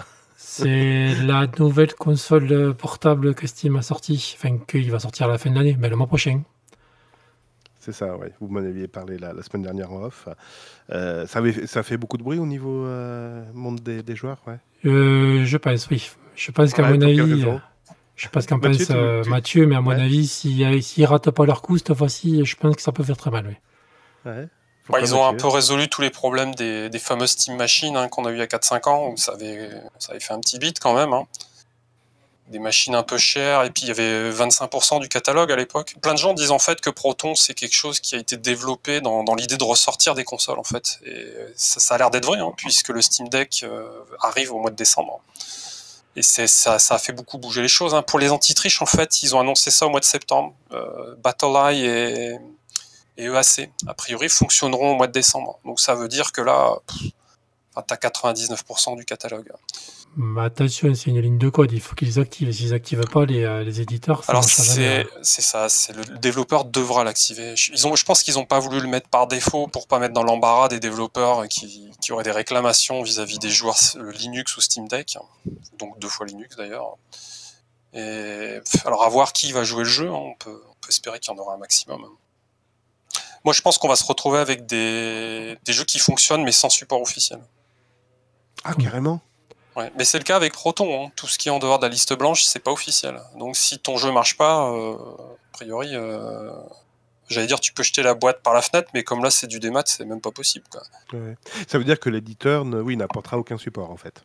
C'est 0.44 1.14
la 1.24 1.46
nouvelle 1.58 1.94
console 1.94 2.74
portable 2.74 3.34
que 3.34 3.46
Steam 3.46 3.76
a 3.76 3.82
sortie, 3.82 4.34
enfin 4.36 4.58
qu'il 4.58 4.90
va 4.90 4.98
sortir 4.98 5.26
à 5.26 5.30
la 5.30 5.38
fin 5.38 5.50
de 5.50 5.54
l'année, 5.54 5.76
mais 5.78 5.88
le 5.88 5.96
mois 5.96 6.08
prochain. 6.08 6.42
C'est 7.78 7.92
ça, 7.92 8.16
ouais. 8.16 8.32
Vous 8.40 8.48
m'en 8.48 8.60
aviez 8.60 8.86
parlé 8.88 9.18
la, 9.18 9.32
la 9.32 9.42
semaine 9.42 9.62
dernière 9.62 9.92
en 9.92 10.02
off. 10.04 10.28
Euh, 10.90 11.26
ça, 11.26 11.38
avait- 11.38 11.66
ça 11.66 11.82
fait 11.82 11.96
beaucoup 11.96 12.16
de 12.18 12.22
bruit 12.22 12.38
au 12.38 12.46
niveau 12.46 12.84
euh, 12.86 13.44
monde 13.54 13.80
des, 13.80 14.02
des 14.02 14.14
joueurs, 14.16 14.40
ouais. 14.46 14.58
Euh, 14.84 15.44
je 15.44 15.56
pense, 15.56 15.88
oui. 15.90 16.10
Je 16.36 16.50
pense 16.50 16.72
qu'à 16.74 16.82
Ouais, 16.82 16.96
mon 16.96 17.02
avis, 17.02 17.44
je 18.16 18.28
pense 18.28 18.46
qu'en 18.46 18.58
pense 18.58 18.78
tu- 18.78 18.92
euh, 18.92 19.24
Mathieu, 19.24 19.66
mais 19.66 19.76
à 19.76 19.80
mon 19.80 19.90
avis, 19.90 20.26
s'ils 20.26 20.82
s'ils 20.82 21.06
ratent 21.06 21.30
pas 21.30 21.46
leur 21.46 21.62
coup 21.62 21.78
cette 21.78 21.94
fois-ci, 21.94 22.44
je 22.44 22.56
pense 22.56 22.76
que 22.76 22.82
ça 22.82 22.92
peut 22.92 23.02
faire 23.04 23.16
très 23.16 23.30
mal, 23.30 23.46
oui. 23.48 24.30
Ouais. 24.30 24.48
Bah, 24.88 24.98
ils 25.00 25.14
ont 25.14 25.24
un 25.24 25.32
peu 25.34 25.46
résolu 25.48 25.88
tous 25.88 26.02
les 26.02 26.10
problèmes 26.10 26.54
des, 26.54 26.88
des 26.90 26.98
fameuses 26.98 27.30
Steam 27.32 27.56
Machines 27.56 27.96
hein, 27.96 28.08
qu'on 28.08 28.24
a 28.26 28.30
eu 28.30 28.34
il 28.34 28.38
y 28.38 28.42
a 28.42 28.46
4-5 28.46 28.88
ans, 28.88 29.08
où 29.08 29.16
ça 29.16 29.32
avait, 29.32 29.70
ça 29.98 30.10
avait 30.10 30.20
fait 30.20 30.34
un 30.34 30.40
petit 30.40 30.58
bit 30.58 30.78
quand 30.80 30.92
même. 30.94 31.12
hein. 31.12 31.26
Des 32.48 32.58
machines 32.58 32.94
un 32.94 33.04
peu 33.04 33.16
chères, 33.16 33.62
et 33.62 33.70
puis 33.70 33.84
il 33.84 33.88
y 33.88 33.90
avait 33.92 34.30
25% 34.30 35.00
du 35.00 35.08
catalogue 35.08 35.50
à 35.52 35.56
l'époque. 35.56 35.94
Plein 36.02 36.12
de 36.12 36.18
gens 36.18 36.34
disent 36.34 36.50
en 36.50 36.58
fait 36.58 36.80
que 36.82 36.90
Proton, 36.90 37.34
c'est 37.34 37.54
quelque 37.54 37.72
chose 37.74 38.00
qui 38.00 38.14
a 38.14 38.18
été 38.18 38.36
développé 38.36 39.00
dans, 39.00 39.22
dans 39.24 39.34
l'idée 39.34 39.56
de 39.56 39.64
ressortir 39.64 40.14
des 40.14 40.24
consoles, 40.24 40.58
en 40.58 40.64
fait. 40.64 40.98
Et 41.06 41.24
ça, 41.56 41.80
ça 41.80 41.94
a 41.94 41.98
l'air 41.98 42.10
d'être 42.10 42.26
vrai, 42.26 42.40
hein, 42.40 42.52
puisque 42.56 42.88
le 42.90 43.00
Steam 43.00 43.28
Deck 43.28 43.62
euh, 43.62 43.88
arrive 44.20 44.52
au 44.52 44.58
mois 44.58 44.70
de 44.70 44.76
décembre. 44.76 45.20
Et 46.14 46.20
ça, 46.22 46.46
ça 46.46 46.94
a 46.96 46.98
fait 46.98 47.12
beaucoup 47.14 47.38
bouger 47.38 47.62
les 47.62 47.68
choses. 47.68 47.94
hein. 47.94 48.02
Pour 48.02 48.18
les 48.18 48.28
anti-triches, 48.28 48.82
en 48.82 48.86
fait, 48.86 49.22
ils 49.22 49.34
ont 49.34 49.40
annoncé 49.40 49.70
ça 49.70 49.86
au 49.86 49.88
mois 49.90 50.00
de 50.00 50.04
septembre. 50.04 50.52
Euh, 50.72 51.14
BattleEye 51.22 51.86
et, 51.86 52.38
et 53.16 53.24
EAC, 53.24 53.70
a 53.86 53.94
priori, 53.94 54.28
fonctionneront 54.28 54.92
au 54.92 54.94
mois 54.94 55.06
de 55.06 55.12
décembre. 55.12 55.58
Donc 55.64 55.80
ça 55.80 55.94
veut 55.94 56.08
dire 56.08 56.32
que 56.32 56.40
là, 56.40 56.76
enfin, 57.74 57.84
t'as 57.86 57.96
99% 57.96 58.96
du 58.96 59.04
catalogue. 59.04 59.52
Mais 60.14 60.42
attention, 60.42 60.94
c'est 60.94 61.06
une 61.06 61.20
ligne 61.20 61.38
de 61.38 61.48
code, 61.48 61.72
il 61.72 61.80
faut 61.80 61.94
qu'ils 61.94 62.20
activent. 62.20 62.52
S'ils 62.52 62.74
activent 62.74 63.00
pas, 63.10 63.24
les, 63.24 63.44
euh, 63.44 63.64
les 63.64 63.80
éditeurs, 63.80 64.24
ça 64.24 64.32
Alors 64.32 64.44
c'est 64.44 65.06
ça, 65.22 65.70
c'est 65.70 65.94
le, 65.94 66.02
le 66.02 66.18
développeur 66.18 66.66
devra 66.66 67.02
l'activer. 67.02 67.54
Ils 67.72 67.86
ont, 67.86 67.96
je 67.96 68.04
pense 68.04 68.22
qu'ils 68.22 68.34
n'ont 68.34 68.44
pas 68.44 68.58
voulu 68.58 68.80
le 68.80 68.88
mettre 68.88 69.08
par 69.08 69.26
défaut 69.26 69.68
pour 69.68 69.86
pas 69.86 69.98
mettre 69.98 70.12
dans 70.12 70.22
l'embarras 70.22 70.68
des 70.68 70.80
développeurs 70.80 71.48
qui, 71.48 71.90
qui 72.02 72.12
auraient 72.12 72.24
des 72.24 72.30
réclamations 72.30 73.02
vis-à-vis 73.02 73.38
des 73.38 73.48
joueurs 73.48 73.78
euh, 73.96 74.12
Linux 74.12 74.54
ou 74.58 74.60
Steam 74.60 74.86
Deck, 74.86 75.16
donc 75.78 75.98
deux 75.98 76.08
fois 76.08 76.26
Linux 76.26 76.56
d'ailleurs. 76.56 76.98
Et 77.94 78.58
alors 78.84 79.04
à 79.04 79.08
voir 79.08 79.32
qui 79.32 79.52
va 79.52 79.64
jouer 79.64 79.84
le 79.84 79.88
jeu, 79.88 80.08
hein, 80.08 80.12
on, 80.12 80.34
peut, 80.34 80.62
on 80.68 80.74
peut 80.80 80.90
espérer 80.90 81.20
qu'il 81.20 81.32
y 81.32 81.36
en 81.36 81.40
aura 81.40 81.54
un 81.54 81.58
maximum. 81.58 82.04
Moi 83.44 83.52
je 83.54 83.60
pense 83.60 83.78
qu'on 83.78 83.88
va 83.88 83.96
se 83.96 84.04
retrouver 84.04 84.38
avec 84.38 84.66
des, 84.66 85.56
des 85.64 85.72
jeux 85.72 85.84
qui 85.84 85.98
fonctionnent 85.98 86.44
mais 86.44 86.52
sans 86.52 86.68
support 86.70 87.00
officiel. 87.00 87.40
Ah, 88.64 88.74
carrément 88.74 89.20
Ouais, 89.74 89.90
mais 89.96 90.04
c'est 90.04 90.18
le 90.18 90.24
cas 90.24 90.36
avec 90.36 90.52
Proton. 90.52 91.06
hein. 91.06 91.10
Tout 91.16 91.26
ce 91.26 91.38
qui 91.38 91.48
est 91.48 91.50
en 91.50 91.58
dehors 91.58 91.78
de 91.78 91.86
la 91.86 91.88
liste 91.88 92.12
blanche, 92.12 92.42
c'est 92.44 92.58
pas 92.58 92.70
officiel. 92.70 93.18
Donc 93.38 93.56
si 93.56 93.78
ton 93.78 93.96
jeu 93.96 94.12
marche 94.12 94.36
pas, 94.36 94.70
euh, 94.70 94.94
a 94.94 95.52
priori, 95.52 95.88
euh, 95.94 96.50
j'allais 97.28 97.46
dire 97.46 97.58
tu 97.58 97.72
peux 97.72 97.82
jeter 97.82 98.02
la 98.02 98.12
boîte 98.12 98.42
par 98.42 98.52
la 98.52 98.60
fenêtre, 98.60 98.90
mais 98.92 99.02
comme 99.02 99.24
là 99.24 99.30
c'est 99.30 99.46
du 99.46 99.60
démat, 99.60 99.82
c'est 99.86 100.04
même 100.04 100.20
pas 100.20 100.30
possible. 100.30 100.66
Quoi. 100.70 100.82
Ouais. 101.14 101.36
Ça 101.66 101.78
veut 101.78 101.84
dire 101.84 101.98
que 101.98 102.10
l'éditeur, 102.10 102.64
oui, 102.66 102.98
n'apportera 102.98 103.38
aucun 103.38 103.56
support, 103.56 103.90
en 103.90 103.96
fait. 103.96 104.22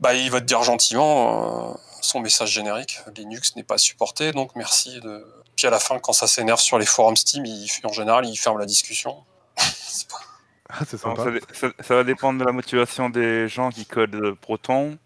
Bah 0.00 0.14
il 0.14 0.30
va 0.30 0.40
te 0.40 0.46
dire 0.46 0.62
gentiment 0.62 1.72
euh, 1.72 1.74
son 2.00 2.20
message 2.20 2.50
générique. 2.50 2.98
Linux 3.16 3.54
n'est 3.56 3.62
pas 3.62 3.78
supporté, 3.78 4.32
donc 4.32 4.56
merci. 4.56 4.98
De... 5.00 5.24
Puis 5.56 5.66
à 5.66 5.70
la 5.70 5.78
fin, 5.78 5.98
quand 5.98 6.12
ça 6.14 6.26
s'énerve 6.26 6.60
sur 6.60 6.78
les 6.78 6.86
forums 6.86 7.16
Steam, 7.16 7.44
il, 7.44 7.68
en 7.84 7.92
général, 7.92 8.26
il 8.26 8.36
ferme 8.36 8.58
la 8.58 8.66
discussion. 8.66 9.24
Ah, 10.72 10.84
Non, 10.92 10.98
sympa. 10.98 11.24
ça, 11.24 11.30
dé- 11.32 11.40
ça- 11.52 11.72
ça 11.80 11.94
va 11.96 12.04
dépendre 12.04 12.38
de 12.38 12.44
la 12.44 12.52
motivation 12.52 13.10
des 13.10 13.48
gens 13.48 13.70
qui 13.70 13.84
codent 13.86 14.34
Proton 14.40 14.96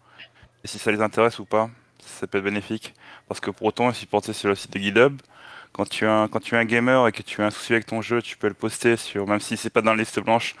et 0.63 0.67
si 0.67 0.77
ça 0.77 0.91
les 0.91 1.01
intéresse 1.01 1.39
ou 1.39 1.45
pas. 1.45 1.71
Ça 2.19 2.27
peut 2.27 2.37
être 2.37 2.43
bénéfique. 2.43 2.93
Parce 3.27 3.39
que 3.39 3.49
Proton 3.49 3.89
est 3.89 3.95
supporté 3.95 4.31
sur 4.31 4.47
le 4.49 4.53
site 4.55 4.69
de 4.71 4.79
GitHub. 4.79 5.19
Quand 5.73 5.89
tu, 5.89 6.05
es 6.05 6.07
un, 6.07 6.27
quand 6.27 6.39
tu 6.39 6.53
es 6.53 6.57
un 6.59 6.65
gamer 6.65 7.07
et 7.07 7.11
que 7.11 7.23
tu 7.23 7.41
as 7.41 7.47
un 7.47 7.49
souci 7.49 7.73
avec 7.73 7.87
ton 7.87 8.01
jeu, 8.03 8.21
tu 8.21 8.37
peux 8.37 8.47
le 8.47 8.53
poster 8.53 8.95
sur, 8.95 9.25
même 9.27 9.39
si 9.41 9.57
c'est 9.57 9.71
pas 9.71 9.81
dans 9.81 9.91
la 9.95 9.97
liste 9.97 10.19
blanche, 10.19 10.55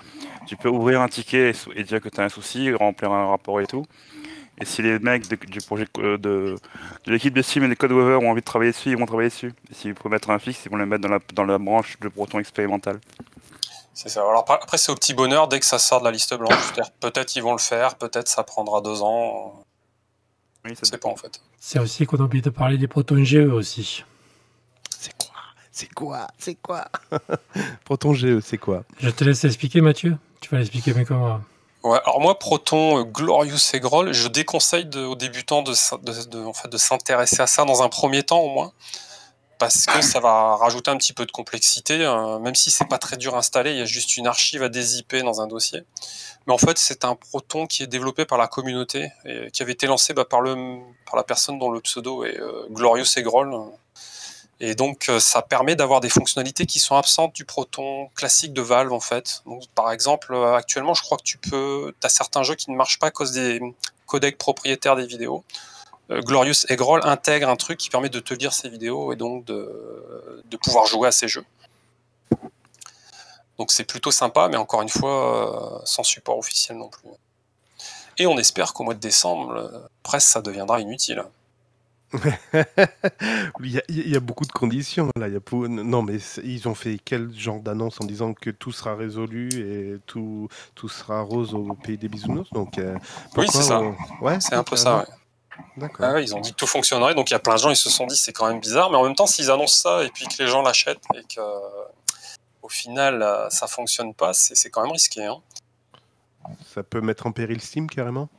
tu 0.47 0.57
peux 0.57 0.69
ouvrir 0.69 1.01
un 1.01 1.07
ticket 1.07 1.51
et, 1.51 1.79
et 1.79 1.83
dire 1.83 2.01
que 2.01 2.09
tu 2.09 2.19
as 2.19 2.23
un 2.23 2.29
souci, 2.29 2.73
remplir 2.73 3.11
un 3.11 3.29
rapport 3.29 3.61
et 3.61 3.67
tout. 3.67 3.85
Et 4.59 4.65
si 4.65 4.81
les 4.81 4.99
mecs 4.99 5.27
de- 5.27 5.35
du 5.35 5.59
projet 5.59 5.85
euh, 5.97 6.17
de, 6.17 6.55
de 7.05 7.11
l'équipe 7.11 7.33
de 7.33 7.41
Steam 7.41 7.63
et 7.65 7.67
des 7.67 7.75
Codeweaver 7.75 8.15
ont 8.25 8.31
envie 8.31 8.41
de 8.41 8.45
travailler 8.45 8.71
dessus, 8.71 8.91
ils 8.91 8.97
vont 8.97 9.05
travailler 9.05 9.29
dessus. 9.29 9.53
Et 9.69 9.73
s'ils 9.73 9.93
peuvent 9.95 10.11
mettre 10.11 10.29
un 10.29 10.39
fixe, 10.39 10.61
ils 10.65 10.71
vont 10.71 10.77
le 10.77 10.85
mettre 10.85 11.01
dans 11.03 11.09
la, 11.13 11.19
dans 11.33 11.43
la 11.43 11.57
branche 11.57 11.99
de 11.99 12.07
Proton 12.07 12.39
expérimental. 12.39 12.99
C'est 13.93 14.09
ça. 14.09 14.21
Alors 14.21 14.45
après, 14.49 14.77
c'est 14.77 14.91
au 14.91 14.95
petit 14.95 15.13
bonheur 15.13 15.47
dès 15.47 15.59
que 15.59 15.65
ça 15.65 15.79
sort 15.79 15.99
de 15.99 16.05
la 16.05 16.11
liste 16.11 16.33
blanche. 16.35 16.73
Peut-être 17.01 17.35
ils 17.35 17.41
vont 17.43 17.53
le 17.53 17.57
faire, 17.59 17.95
peut-être 17.95 18.27
ça 18.27 18.43
prendra 18.43 18.81
deux 18.81 19.01
ans. 19.01 19.63
Oui, 20.65 20.71
Je 20.71 20.79
ça 20.85 20.85
sais 20.91 20.97
pas 20.97 21.09
en 21.09 21.15
fait. 21.15 21.41
C'est 21.59 21.79
aussi 21.79 22.05
qu'on 22.05 22.17
a 22.17 22.23
oublié 22.23 22.41
de 22.41 22.49
parler 22.49 22.77
des 22.77 22.87
protons 22.87 23.23
GE 23.23 23.35
aussi. 23.51 24.03
C'est 24.97 25.15
quoi? 25.17 25.35
C'est 25.71 25.93
quoi? 25.93 26.27
C'est 26.37 26.55
quoi? 26.55 26.85
Proton 27.85 28.13
GE, 28.13 28.39
c'est 28.41 28.57
quoi? 28.57 28.83
Je 28.99 29.09
te 29.09 29.23
laisse 29.23 29.43
expliquer, 29.43 29.81
Mathieu. 29.81 30.17
Tu 30.41 30.49
vas 30.49 30.57
l'expliquer 30.57 30.93
mieux 30.93 31.05
que 31.05 31.13
moi. 31.13 31.41
Alors 31.93 32.19
moi, 32.19 32.39
Proton, 32.39 32.99
euh, 32.99 33.03
Glorious 33.03 33.75
et 33.75 33.81
je 34.13 34.27
déconseille 34.27 34.89
aux 34.95 35.15
débutants 35.15 35.61
de, 35.61 35.73
s'intéresser 36.77 37.41
à 37.41 37.47
ça 37.47 37.63
dans 37.63 37.83
un 37.83 37.89
premier 37.89 38.23
temps 38.23 38.39
au 38.39 38.49
moins, 38.49 38.71
parce 39.59 39.85
que 39.85 40.01
ça 40.01 40.19
va 40.19 40.55
rajouter 40.55 40.89
un 40.89 40.97
petit 40.97 41.13
peu 41.13 41.27
de 41.27 41.31
complexité, 41.31 42.03
euh, 42.03 42.39
même 42.39 42.55
si 42.55 42.71
c'est 42.71 42.87
pas 42.87 42.97
très 42.97 43.17
dur 43.17 43.35
à 43.35 43.37
installer, 43.37 43.71
il 43.71 43.77
y 43.77 43.81
a 43.81 43.85
juste 43.85 44.17
une 44.17 44.25
archive 44.25 44.63
à 44.63 44.69
dézipper 44.69 45.21
dans 45.21 45.41
un 45.41 45.47
dossier. 45.47 45.83
Mais 46.47 46.53
en 46.53 46.57
fait, 46.57 46.79
c'est 46.79 47.05
un 47.05 47.15
Proton 47.15 47.67
qui 47.67 47.83
est 47.83 47.87
développé 47.87 48.25
par 48.25 48.39
la 48.39 48.47
communauté 48.47 49.11
et 49.25 49.51
qui 49.51 49.61
avait 49.61 49.73
été 49.73 49.85
lancé 49.85 50.13
bah, 50.13 50.25
par, 50.25 50.41
la 50.41 51.23
personne 51.23 51.59
dont 51.59 51.69
le 51.69 51.81
pseudo 51.81 52.23
est 52.23 52.39
euh, 52.39 52.65
Glorious 52.71 53.05
et 53.17 53.21
Groll. 53.21 53.53
Et 54.61 54.73
donc, 54.73 55.09
euh, 55.09 55.19
ça 55.19 55.41
permet 55.41 55.75
d'avoir 55.75 55.99
des 55.99 56.09
fonctionnalités 56.09 56.65
qui 56.65 56.79
sont 56.79 56.95
absentes 56.95 57.33
du 57.35 57.43
Proton 57.43 58.07
classique 58.15 58.53
de 58.53 58.61
Valve, 58.61 58.93
en 58.93 59.01
fait. 59.01 59.43
Par 59.73 59.91
exemple, 59.91 60.33
euh, 60.33 60.55
actuellement, 60.55 60.93
je 60.93 61.01
crois 61.01 61.17
que 61.17 61.23
tu 61.23 61.37
peux. 61.37 61.93
As 62.03 62.09
certains 62.09 62.43
jeux 62.43 62.55
qui 62.55 62.71
ne 62.71 62.75
marchent 62.75 62.99
pas 62.99 63.07
à 63.07 63.11
cause 63.11 63.33
des 63.33 63.61
codecs 64.05 64.37
propriétaires 64.37 64.95
des 64.95 65.05
vidéos. 65.05 65.43
Euh, 66.09 66.21
Glorious 66.21 66.65
Eggroll 66.69 67.01
intègre 67.03 67.49
un 67.49 67.57
truc 67.57 67.77
qui 67.77 67.89
permet 67.89 68.09
de 68.09 68.19
te 68.19 68.33
lire 68.33 68.53
ces 68.53 68.69
vidéos 68.69 69.11
et 69.11 69.17
donc 69.17 69.43
de, 69.45 70.39
pouvoir 70.63 70.85
jouer 70.85 71.09
à 71.09 71.11
ces 71.11 71.27
jeux. 71.27 71.45
Donc, 73.57 73.71
c'est 73.71 73.83
plutôt 73.83 74.11
sympa, 74.11 74.47
mais 74.47 74.57
encore 74.57 74.81
une 74.81 74.89
fois, 74.89 75.81
sans 75.85 76.03
support 76.03 76.37
officiel 76.37 76.77
non 76.77 76.89
plus. 76.89 77.09
Et 78.17 78.25
on 78.25 78.37
espère 78.37 78.73
qu'au 78.73 78.83
mois 78.83 78.93
de 78.93 78.99
décembre, 78.99 79.89
presque 80.03 80.29
ça 80.29 80.41
deviendra 80.41 80.79
inutile. 80.79 81.25
il, 83.63 83.71
y 83.71 83.77
a, 83.79 83.83
il 83.89 84.09
y 84.09 84.15
a 84.15 84.19
beaucoup 84.19 84.45
de 84.45 84.51
conditions 84.51 85.09
là. 85.17 85.27
Il 85.27 85.33
y 85.33 85.37
a 85.37 85.39
pour- 85.39 85.67
Non, 85.67 86.01
mais 86.01 86.19
c'est- 86.19 86.41
ils 86.43 86.67
ont 86.67 86.75
fait 86.75 86.99
quel 87.03 87.33
genre 87.33 87.59
d'annonce 87.59 87.99
en 88.01 88.05
disant 88.05 88.33
que 88.33 88.49
tout 88.49 88.71
sera 88.71 88.95
résolu 88.95 89.49
et 89.53 89.99
tout, 90.05 90.47
tout 90.75 90.87
sera 90.89 91.21
rose 91.21 91.53
au 91.53 91.73
pays 91.73 91.97
des 91.97 92.07
bisounours? 92.07 92.49
Donc, 92.53 92.77
euh, 92.77 92.93
Oui, 92.95 92.99
pourquoi 93.33 93.51
c'est 93.51 93.63
ça. 93.63 93.81
on- 93.81 93.95
Ouais, 94.25 94.39
C'est 94.39 94.55
un 94.55 94.63
peu 94.63 94.75
ça, 94.75 94.99
ouais. 94.99 95.05
D'accord. 95.77 96.05
Ah 96.05 96.13
ouais, 96.13 96.23
ils 96.23 96.35
ont 96.35 96.41
dit 96.41 96.51
que 96.51 96.55
tout 96.57 96.67
fonctionnerait, 96.67 97.15
donc 97.15 97.29
il 97.29 97.33
y 97.33 97.35
a 97.35 97.39
plein 97.39 97.55
de 97.55 97.59
gens, 97.59 97.69
ils 97.69 97.75
se 97.77 97.89
sont 97.89 98.05
dit 98.07 98.15
c'est 98.17 98.33
quand 98.33 98.47
même 98.47 98.59
bizarre, 98.59 98.89
mais 98.91 98.97
en 98.97 99.03
même 99.03 99.15
temps, 99.15 99.27
s'ils 99.27 99.49
annoncent 99.51 99.81
ça 99.81 100.03
et 100.03 100.09
puis 100.09 100.25
que 100.27 100.41
les 100.43 100.47
gens 100.47 100.61
l'achètent 100.61 101.03
et 101.15 101.23
que 101.33 101.41
au 102.61 102.69
final 102.69 103.21
euh, 103.21 103.49
ça 103.49 103.67
fonctionne 103.67 104.13
pas, 104.13 104.33
c'est 104.33 104.55
c'est 104.55 104.69
quand 104.69 104.83
même 104.83 104.91
risqué. 104.91 105.23
Hein. 105.25 105.37
Ça 106.73 106.83
peut 106.83 107.01
mettre 107.01 107.25
en 107.25 107.31
péril 107.31 107.61
Steam 107.61 107.89
carrément? 107.89 108.29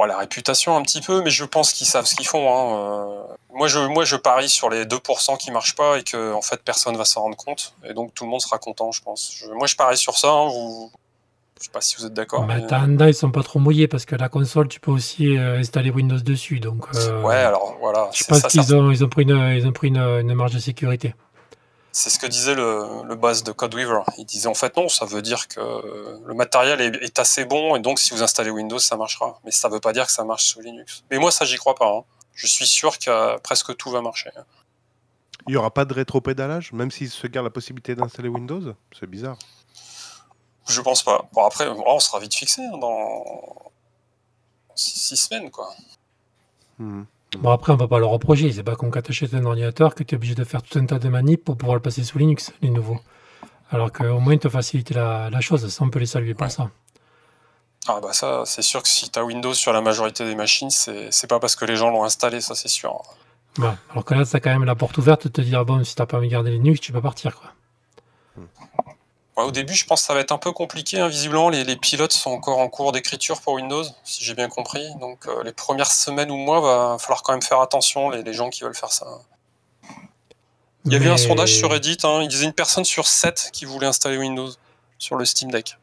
Bon, 0.00 0.06
la 0.06 0.16
réputation 0.16 0.76
un 0.78 0.82
petit 0.82 1.02
peu, 1.02 1.20
mais 1.22 1.28
je 1.30 1.44
pense 1.44 1.74
qu'ils 1.74 1.86
savent 1.86 2.06
ce 2.06 2.14
qu'ils 2.14 2.26
font. 2.26 2.48
Hein. 2.50 2.74
Euh, 2.74 3.34
Moi, 3.52 3.68
je, 3.68 3.78
moi, 3.80 4.04
je 4.06 4.16
parie 4.16 4.48
sur 4.48 4.70
les 4.70 4.86
2% 4.86 5.36
qui 5.36 5.50
marchent 5.50 5.74
pas 5.74 5.98
et 5.98 6.02
que 6.02 6.32
en 6.32 6.40
fait 6.40 6.62
personne 6.64 6.96
va 6.96 7.04
s'en 7.04 7.20
rendre 7.22 7.36
compte, 7.36 7.74
et 7.84 7.92
donc 7.92 8.14
tout 8.14 8.24
le 8.24 8.30
monde 8.30 8.40
sera 8.40 8.56
content, 8.58 8.92
je 8.92 9.02
pense. 9.02 9.30
Je- 9.36 9.52
moi, 9.52 9.66
je 9.66 9.76
parie 9.76 9.98
sur 9.98 10.16
ça. 10.16 10.28
Hein, 10.30 10.48
vous... 10.48 10.90
Je 11.58 11.64
sais 11.66 11.70
pas 11.70 11.82
si 11.82 11.96
vous 11.98 12.06
êtes 12.06 12.14
d'accord. 12.14 12.46
Mais 12.46 12.56
mais- 12.56 12.64
attends, 12.72 13.04
ils 13.06 13.12
sont 13.14 13.30
pas 13.30 13.42
trop 13.42 13.58
mouillés 13.58 13.86
parce 13.88 14.06
que 14.06 14.16
la 14.16 14.30
console, 14.30 14.68
tu 14.68 14.80
peux 14.80 14.90
aussi 14.90 15.36
euh, 15.36 15.58
installer 15.58 15.90
Windows 15.90 16.18
dessus. 16.18 16.58
Donc, 16.60 16.86
euh, 16.94 17.20
Ouais, 17.20 17.34
alors 17.36 17.76
voilà, 17.80 18.08
je 18.14 18.24
pense 18.24 18.42
qu'ils 18.44 18.74
ont, 18.74 18.90
ils 18.90 19.04
ont 19.04 19.08
pris, 19.10 19.24
une, 19.24 19.36
ils 19.54 19.66
ont 19.66 19.72
pris 19.72 19.88
une, 19.88 19.98
une 19.98 20.32
marge 20.32 20.54
de 20.54 20.58
sécurité. 20.58 21.14
C'est 21.92 22.10
ce 22.10 22.18
que 22.18 22.26
disait 22.26 22.54
le, 22.54 23.02
le 23.04 23.14
boss 23.16 23.42
de 23.42 23.52
Codeweaver. 23.52 24.02
Il 24.18 24.24
disait 24.24 24.46
en 24.48 24.54
fait 24.54 24.76
non, 24.76 24.88
ça 24.88 25.06
veut 25.06 25.22
dire 25.22 25.48
que 25.48 25.60
le 26.24 26.34
matériel 26.34 26.80
est, 26.80 27.02
est 27.02 27.18
assez 27.18 27.44
bon 27.44 27.74
et 27.74 27.80
donc 27.80 27.98
si 27.98 28.14
vous 28.14 28.22
installez 28.22 28.50
Windows, 28.50 28.78
ça 28.78 28.96
marchera. 28.96 29.40
Mais 29.44 29.50
ça 29.50 29.68
veut 29.68 29.80
pas 29.80 29.92
dire 29.92 30.06
que 30.06 30.12
ça 30.12 30.24
marche 30.24 30.44
sous 30.46 30.60
Linux. 30.60 31.02
Mais 31.10 31.18
moi, 31.18 31.30
ça, 31.32 31.44
j'y 31.44 31.56
crois 31.56 31.74
pas. 31.74 31.88
hein. 31.88 32.04
Je 32.34 32.46
suis 32.46 32.66
sûr 32.66 32.98
que 32.98 33.10
euh, 33.10 33.38
presque 33.38 33.76
tout 33.76 33.90
va 33.90 34.00
marcher. 34.02 34.30
Il 35.46 35.50
n'y 35.50 35.56
aura 35.56 35.70
pas 35.72 35.84
de 35.84 35.92
rétropédalage, 35.92 36.72
même 36.72 36.90
s'ils 36.90 37.10
se 37.10 37.26
gardent 37.26 37.46
la 37.46 37.50
possibilité 37.50 37.94
d'installer 37.94 38.28
Windows? 38.28 38.74
C'est 38.98 39.08
bizarre. 39.08 39.36
Je 40.68 40.80
pense 40.80 41.02
pas. 41.02 41.28
Bon, 41.32 41.44
après, 41.44 41.66
oh, 41.66 41.82
on 41.86 41.98
sera 41.98 42.20
vite 42.20 42.34
fixé 42.34 42.62
hein, 42.62 42.78
dans 42.78 43.72
six, 44.76 45.00
six 45.00 45.16
semaines, 45.16 45.50
quoi. 45.50 45.74
Hmm. 46.78 47.02
Bon, 47.38 47.50
après, 47.50 47.72
on 47.72 47.76
va 47.76 47.86
pas 47.88 47.98
leur 47.98 48.10
reprocher. 48.10 48.52
C'est 48.52 48.62
pas 48.64 48.74
comme 48.76 48.90
quand 48.90 49.02
tu 49.02 49.12
achètes 49.12 49.34
un 49.34 49.44
ordinateur 49.44 49.94
que 49.94 50.02
tu 50.02 50.14
es 50.14 50.16
obligé 50.16 50.34
de 50.34 50.44
faire 50.44 50.62
tout 50.62 50.78
un 50.78 50.86
tas 50.86 50.98
de 50.98 51.08
manips 51.08 51.44
pour 51.44 51.56
pouvoir 51.56 51.76
le 51.76 51.82
passer 51.82 52.02
sous 52.02 52.18
Linux, 52.18 52.52
les 52.60 52.70
nouveaux. 52.70 52.98
Alors 53.70 53.92
qu'au 53.92 54.18
moins, 54.18 54.34
ils 54.34 54.38
te 54.40 54.48
facilitent 54.48 54.90
la, 54.90 55.30
la 55.30 55.40
chose. 55.40 55.68
Ça, 55.68 55.84
on 55.84 55.90
peut 55.90 56.00
les 56.00 56.06
saluer 56.06 56.34
pour 56.34 56.44
Ouais. 56.44 56.50
ça. 56.50 56.70
Ah 57.88 57.98
bah 58.02 58.12
ça, 58.12 58.42
c'est 58.44 58.62
sûr 58.62 58.82
que 58.82 58.88
si 58.88 59.08
tu 59.10 59.18
as 59.18 59.24
Windows 59.24 59.54
sur 59.54 59.72
la 59.72 59.80
majorité 59.80 60.24
des 60.26 60.34
machines, 60.34 60.68
c'est 60.70 61.26
pas 61.28 61.38
parce 61.40 61.56
que 61.56 61.64
les 61.64 61.76
gens 61.76 61.90
l'ont 61.90 62.04
installé, 62.04 62.40
ça 62.42 62.54
c'est 62.54 62.68
sûr. 62.68 63.00
Ouais. 63.58 63.70
Alors 63.90 64.04
que 64.04 64.14
là, 64.14 64.24
tu 64.26 64.36
as 64.36 64.40
quand 64.40 64.50
même 64.50 64.64
la 64.64 64.74
porte 64.74 64.98
ouverte 64.98 65.24
de 65.24 65.32
te 65.32 65.40
dire 65.40 65.64
bon, 65.64 65.82
si 65.82 65.94
t'as 65.94 66.04
pas 66.06 66.18
envie 66.18 66.28
de 66.28 66.32
garder 66.32 66.50
Linux, 66.50 66.80
tu 66.80 66.92
peux 66.92 67.00
partir. 67.00 67.36
Quoi. 67.40 67.50
Ouais, 69.40 69.46
au 69.48 69.50
début, 69.50 69.74
je 69.74 69.84
pense 69.86 70.00
que 70.02 70.06
ça 70.06 70.14
va 70.14 70.20
être 70.20 70.32
un 70.32 70.38
peu 70.38 70.52
compliqué. 70.52 71.00
hein. 71.00 71.08
Visiblement, 71.08 71.48
les, 71.48 71.64
les 71.64 71.76
pilotes 71.76 72.12
sont 72.12 72.30
encore 72.30 72.58
en 72.58 72.68
cours 72.68 72.92
d'écriture 72.92 73.40
pour 73.40 73.54
Windows, 73.54 73.84
si 74.04 74.24
j'ai 74.24 74.34
bien 74.34 74.48
compris. 74.48 74.86
Donc, 75.00 75.26
euh, 75.26 75.42
les 75.42 75.52
premières 75.52 75.90
semaines 75.90 76.30
ou 76.30 76.36
mois, 76.36 76.60
va 76.60 76.98
falloir 76.98 77.22
quand 77.22 77.32
même 77.32 77.42
faire 77.42 77.60
attention, 77.60 78.10
les, 78.10 78.22
les 78.22 78.32
gens 78.32 78.50
qui 78.50 78.62
veulent 78.62 78.74
faire 78.74 78.92
ça. 78.92 79.06
Il 80.86 80.92
y 80.92 80.96
avait 80.96 81.08
un 81.08 81.12
Mais- 81.12 81.18
sondage 81.18 81.54
sur 81.54 81.70
Reddit, 81.70 81.98
hein, 82.04 82.20
il 82.22 82.28
disait 82.28 82.46
une 82.46 82.52
personne 82.54 82.84
sur 82.84 83.06
7 83.06 83.50
qui 83.52 83.64
voulait 83.66 83.86
installer 83.86 84.16
Windows 84.16 84.48
sur 84.98 85.16
le 85.16 85.24
Steam 85.26 85.50
Deck. 85.50 85.76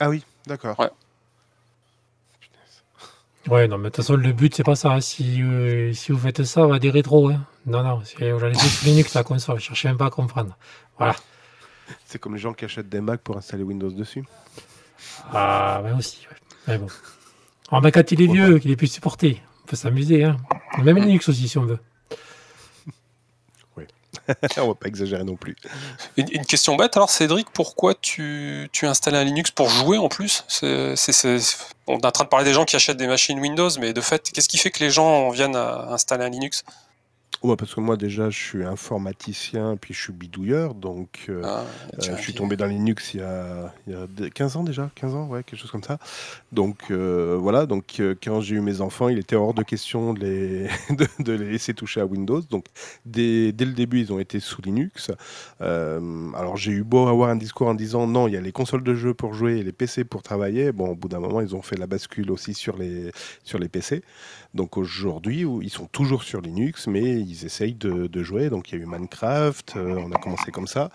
Ah 0.00 0.08
oui, 0.08 0.22
d'accord. 0.46 0.78
Ouais. 0.78 0.90
Ouais, 3.48 3.66
non, 3.66 3.78
mais 3.78 3.84
de 3.84 3.94
toute 3.94 4.04
façon, 4.04 4.14
le 4.16 4.32
but, 4.32 4.54
c'est 4.54 4.62
pas 4.62 4.76
ça. 4.76 5.00
Si, 5.00 5.42
euh, 5.42 5.92
si 5.94 6.12
vous 6.12 6.18
faites 6.18 6.44
ça, 6.44 6.60
on 6.62 6.68
va 6.68 6.78
des 6.78 6.90
rétros. 6.90 7.30
Hein. 7.30 7.40
Non, 7.66 7.82
non, 7.82 8.02
c'est 8.04 8.30
vous 8.30 8.40
Linux, 8.84 9.14
la 9.14 9.24
console. 9.24 9.58
Cherchez 9.58 9.88
même 9.88 9.96
pas 9.96 10.06
à 10.06 10.10
comprendre. 10.10 10.54
Voilà. 10.98 11.16
C'est 12.06 12.18
comme 12.18 12.34
les 12.34 12.40
gens 12.40 12.52
qui 12.54 12.64
achètent 12.64 12.88
des 12.88 13.00
Mac 13.00 13.20
pour 13.20 13.36
installer 13.36 13.62
Windows 13.62 13.90
dessus. 13.90 14.24
Ah, 15.32 15.80
ouais, 15.84 15.92
aussi. 15.92 16.26
ouais. 16.30 16.36
Mais 16.66 16.78
bon. 16.78 16.88
Alors, 17.70 17.82
ben, 17.82 17.90
quand 17.90 18.10
il 18.12 18.22
est 18.22 18.26
Ouais, 18.26 18.32
vieux, 18.34 18.58
qu'il 18.58 18.70
est 18.70 18.76
plus 18.76 18.86
supporté, 18.92 19.42
on 19.64 19.66
peut 19.66 19.76
s'amuser. 19.76 20.24
Hein. 20.24 20.36
Même 20.82 20.96
Linux 20.98 21.28
aussi, 21.28 21.48
si 21.48 21.58
on 21.58 21.64
veut. 21.64 21.78
On 24.58 24.68
va 24.68 24.74
pas 24.74 24.88
exagérer 24.88 25.24
non 25.24 25.36
plus. 25.36 25.56
Une, 26.18 26.26
une 26.32 26.44
question 26.44 26.76
bête, 26.76 26.96
alors 26.98 27.08
Cédric, 27.08 27.48
pourquoi 27.50 27.94
tu, 27.94 28.68
tu 28.72 28.86
installes 28.86 29.14
un 29.16 29.24
Linux 29.24 29.50
pour 29.50 29.70
jouer 29.70 29.96
en 29.96 30.08
plus? 30.10 30.44
C'est- 30.48 30.96
c'est- 30.96 31.12
c'est- 31.12 31.56
On 31.86 31.98
est 31.98 32.04
en 32.04 32.10
train 32.10 32.24
de 32.24 32.28
parler 32.28 32.44
des 32.44 32.52
gens 32.52 32.66
qui 32.66 32.76
achètent 32.76 32.98
des 32.98 33.06
machines 33.06 33.38
Windows, 33.40 33.70
mais 33.80 33.94
de 33.94 34.00
fait, 34.02 34.30
qu'est-ce 34.30 34.48
qui 34.50 34.58
fait 34.58 34.70
que 34.70 34.80
les 34.80 34.90
gens 34.90 35.30
viennent 35.30 35.56
à 35.56 35.92
installer 35.92 36.24
un 36.24 36.28
Linux? 36.28 36.62
Ouais, 37.44 37.54
parce 37.54 37.72
que 37.72 37.80
moi 37.80 37.96
déjà 37.96 38.30
je 38.30 38.36
suis 38.38 38.64
informaticien 38.64 39.76
puis 39.80 39.94
je 39.94 40.00
suis 40.02 40.12
bidouilleur 40.12 40.74
donc 40.74 41.26
euh, 41.28 41.42
Ah, 41.44 41.64
euh, 41.94 42.16
je 42.16 42.20
suis 42.22 42.34
tombé 42.34 42.56
dans 42.56 42.66
Linux 42.66 43.14
il 43.14 43.20
y, 43.20 43.22
a, 43.22 43.72
il 43.86 43.92
y 43.92 43.96
a 43.96 44.06
de- 44.08 44.26
15 44.28 44.56
ans 44.56 44.64
déjà, 44.64 44.90
15 44.96 45.14
ans, 45.14 45.26
ouais, 45.28 45.44
quelque 45.44 45.60
chose 45.60 45.70
comme 45.70 45.84
ça. 45.84 45.98
Donc 46.50 46.90
euh, 46.90 47.36
voilà, 47.40 47.66
donc 47.66 48.02
quand 48.22 48.40
j'ai 48.40 48.56
eu 48.56 48.60
mes 48.60 48.80
enfants, 48.80 49.08
il 49.08 49.18
était 49.18 49.36
hors 49.36 49.54
de 49.54 49.62
question 49.62 50.14
de 50.14 50.20
les, 50.20 50.68
de, 50.96 51.06
de 51.22 51.32
les 51.32 51.50
laisser 51.52 51.74
toucher 51.74 52.00
à 52.00 52.06
Windows. 52.06 52.40
Donc 52.40 52.64
dès, 53.06 53.52
dès 53.52 53.64
le 53.66 53.72
début, 53.72 54.00
ils 54.00 54.12
ont 54.12 54.18
été 54.18 54.40
sous 54.40 54.60
Linux. 54.60 55.12
Alors 55.60 56.56
j'ai 56.56 56.72
eu 56.72 56.82
beau 56.82 57.06
avoir 57.06 57.30
un 57.30 57.36
discours 57.36 57.68
en 57.68 57.74
disant 57.74 58.06
non, 58.08 58.26
il 58.26 58.34
y 58.34 58.36
a 58.36 58.40
les 58.40 58.52
consoles 58.52 58.82
de 58.82 58.94
jeux 58.94 59.14
pour 59.14 59.32
jouer 59.34 59.58
et 59.58 59.62
les 59.62 59.72
PC 59.72 60.04
pour 60.04 60.22
travailler. 60.22 60.72
Bon, 60.72 60.88
au 60.88 60.94
bout 60.96 61.08
d'un 61.08 61.20
moment, 61.20 61.40
ils 61.40 61.54
ont 61.54 61.62
fait 61.62 61.76
la 61.76 61.86
bascule 61.86 62.30
aussi 62.32 62.54
sur 62.54 62.76
les, 62.76 63.12
sur 63.44 63.58
les 63.58 63.68
PC. 63.68 64.02
Donc 64.58 64.76
aujourd'hui, 64.76 65.46
ils 65.62 65.70
sont 65.70 65.86
toujours 65.86 66.24
sur 66.24 66.40
Linux, 66.40 66.88
mais 66.88 67.20
ils 67.20 67.44
essayent 67.44 67.76
de, 67.76 68.22
jouer. 68.24 68.50
Donc 68.50 68.72
il 68.72 68.74
y 68.76 68.80
a 68.80 68.82
eu 68.82 68.86
Minecraft, 68.86 69.74
euh, 69.76 70.02
on 70.04 70.10
a 70.10 70.18
commencé 70.18 70.50
comme 70.50 70.66
ça. 70.66 70.90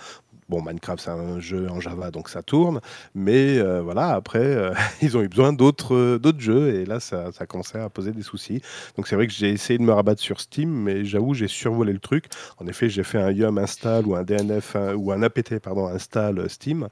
Bon, 0.49 0.62
Minecraft, 0.62 1.02
c'est 1.02 1.10
un 1.12 1.39
jeu 1.39 1.69
en 1.69 1.80
Java, 1.80 2.12
donc 2.12 2.28
ça 2.28 2.43
tourne. 2.43 2.82
Mais 3.15 3.58
euh, 3.60 3.82
voilà, 3.82 4.10
après, 4.10 4.43
euh, 4.43 4.73
ils 5.02 5.15
ont 5.15 5.21
eu 5.21 5.30
besoin 5.30 5.54
d'autres 5.54 6.19
jeux. 6.39 6.76
Et 6.76 6.86
là, 6.86 6.99
ça, 6.99 7.32
ça 7.32 7.45
a 7.45 7.47
commencé 7.47 7.78
à 7.78 7.89
poser 7.89 8.12
des 8.12 8.21
soucis. 8.21 8.62
Donc 8.97 9.08
c'est 9.08 9.15
vrai 9.15 9.28
que 9.28 9.34
j'ai 9.34 9.52
essayé 9.52 9.80
de 9.80 9.84
me 9.84 9.93
rabattre 9.93 10.21
sur 10.21 10.41
Steam, 10.41 10.69
mais 10.69 11.06
j'avoue, 11.06 11.34
j'ai 11.34 11.47
survolé 11.47 11.93
le 11.93 11.99
truc. 11.99 12.26
En 12.58 12.67
effet, 12.67 12.89
j'ai 12.89 13.06
fait 13.06 13.21
un 13.21 13.32
yum 13.32 13.58
install 13.60 14.06
ou 14.06 14.15
un 14.17 14.23
DNF 14.23 14.76
ou 14.97 15.13
un 15.13 15.23
apt 15.23 15.54
install 15.54 16.49
Steam. 16.49 16.89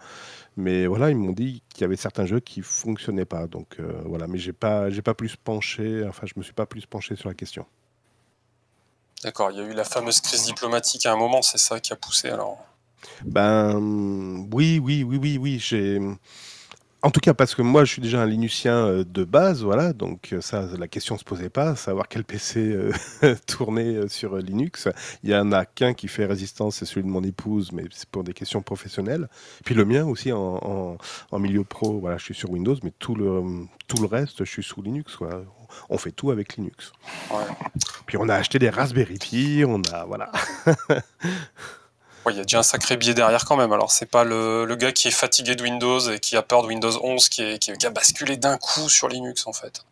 Mais 0.57 0.85
voilà, 0.85 1.09
ils 1.09 1.15
m'ont 1.15 1.31
dit 1.31 1.63
qu'il 1.69 1.81
y 1.81 1.85
avait 1.85 1.95
certains 1.95 2.25
jeux 2.25 2.39
qui 2.39 2.61
fonctionnaient 2.61 3.25
pas. 3.25 3.47
Donc 3.47 3.77
euh, 3.79 4.01
voilà, 4.05 4.27
mais 4.27 4.37
j'ai 4.37 4.53
pas, 4.53 4.89
j'ai 4.89 5.01
pas 5.01 5.13
plus 5.13 5.35
penché. 5.35 6.05
Enfin, 6.07 6.27
je 6.27 6.33
me 6.35 6.43
suis 6.43 6.53
pas 6.53 6.65
plus 6.65 6.85
penché 6.85 7.15
sur 7.15 7.29
la 7.29 7.35
question. 7.35 7.65
D'accord, 9.23 9.51
il 9.51 9.57
y 9.57 9.61
a 9.61 9.63
eu 9.63 9.73
la 9.73 9.83
fameuse 9.83 10.19
crise 10.19 10.45
diplomatique 10.45 11.05
à 11.05 11.13
un 11.13 11.17
moment, 11.17 11.41
c'est 11.41 11.59
ça 11.59 11.79
qui 11.79 11.93
a 11.93 11.95
poussé 11.95 12.29
alors? 12.29 12.57
Ben 13.23 13.75
oui, 14.51 14.79
oui, 14.79 15.03
oui, 15.03 15.17
oui, 15.17 15.37
oui. 15.37 15.59
J'ai 15.59 15.99
en 17.03 17.09
tout 17.11 17.19
cas 17.19 17.33
parce 17.33 17.55
que 17.55 17.61
moi 17.61 17.83
je 17.85 17.91
suis 17.93 18.01
déjà 18.01 18.21
un 18.21 18.25
Linuxien 18.25 18.75
euh, 18.75 19.03
de 19.03 19.23
base, 19.23 19.63
voilà. 19.63 19.93
Donc 19.93 20.29
euh, 20.33 20.41
ça, 20.41 20.67
la 20.77 20.87
question 20.87 21.17
se 21.17 21.23
posait 21.23 21.49
pas, 21.49 21.75
savoir 21.75 22.07
quel 22.07 22.23
PC 22.23 22.59
euh, 22.59 22.91
tourner 23.47 24.07
sur 24.07 24.37
Linux. 24.37 24.87
Il 25.23 25.29
y 25.31 25.35
en 25.35 25.51
a 25.51 25.65
qu'un 25.65 25.93
qui 25.93 26.07
fait 26.07 26.25
résistance, 26.25 26.75
c'est 26.77 26.85
celui 26.85 27.03
de 27.03 27.09
mon 27.11 27.23
épouse, 27.23 27.71
mais 27.71 27.83
c'est 27.91 28.07
pour 28.09 28.23
des 28.23 28.33
questions 28.33 28.61
professionnelles. 28.61 29.29
Puis 29.65 29.75
le 29.75 29.85
mien 29.85 30.05
aussi 30.05 30.31
en, 30.31 30.39
en- 30.61 30.97
en 31.31 31.39
milieu 31.39 31.63
pro, 31.63 31.99
voilà, 31.99 32.17
je 32.17 32.23
suis 32.25 32.35
sur 32.35 32.49
Windows, 32.51 32.75
mais 32.83 32.91
tout 32.99 33.15
le 33.15 33.41
tout 33.87 33.97
le 34.01 34.07
reste, 34.07 34.45
je 34.45 34.49
suis 34.49 34.63
sous 34.63 34.81
Linux, 34.81 35.15
quoi. 35.17 35.43
On 35.89 35.97
fait 35.97 36.11
tout 36.11 36.31
avec 36.31 36.55
Linux. 36.57 36.91
Ouais. 37.31 37.37
Puis 38.05 38.17
on 38.17 38.27
a 38.29 38.35
acheté 38.35 38.59
des 38.59 38.69
Raspberry 38.69 39.17
Pi, 39.17 39.63
on 39.67 39.81
a 39.91 40.05
voilà. 40.05 40.31
Ouais, 42.25 42.34
il 42.34 42.38
y 42.38 42.39
a 42.39 42.43
déjà 42.43 42.60
un 42.60 42.63
sacré 42.63 42.97
biais 42.97 43.13
derrière 43.15 43.45
quand 43.45 43.57
même. 43.57 43.71
Alors, 43.73 43.91
c'est 43.91 44.05
pas 44.05 44.23
le, 44.23 44.75
gars 44.75 44.91
qui 44.91 45.07
est 45.07 45.12
fatigué 45.12 45.55
de 45.55 45.63
Windows 45.63 45.99
et 46.12 46.19
qui 46.19 46.38
a 46.38 46.43
peur 46.43 46.62
de 46.62 46.67
Windows 46.67 46.91
11 47.03 47.29
qui, 47.29 47.41
est- 47.41 47.57
qui- 47.60 47.73
qui 47.73 47.86
a 47.86 47.89
basculé 47.89 48.38
d'un 48.38 48.57
coup 48.57 48.89
sur 48.89 49.07
Linux 49.07 49.47
en 49.47 49.53
fait. 49.53 49.84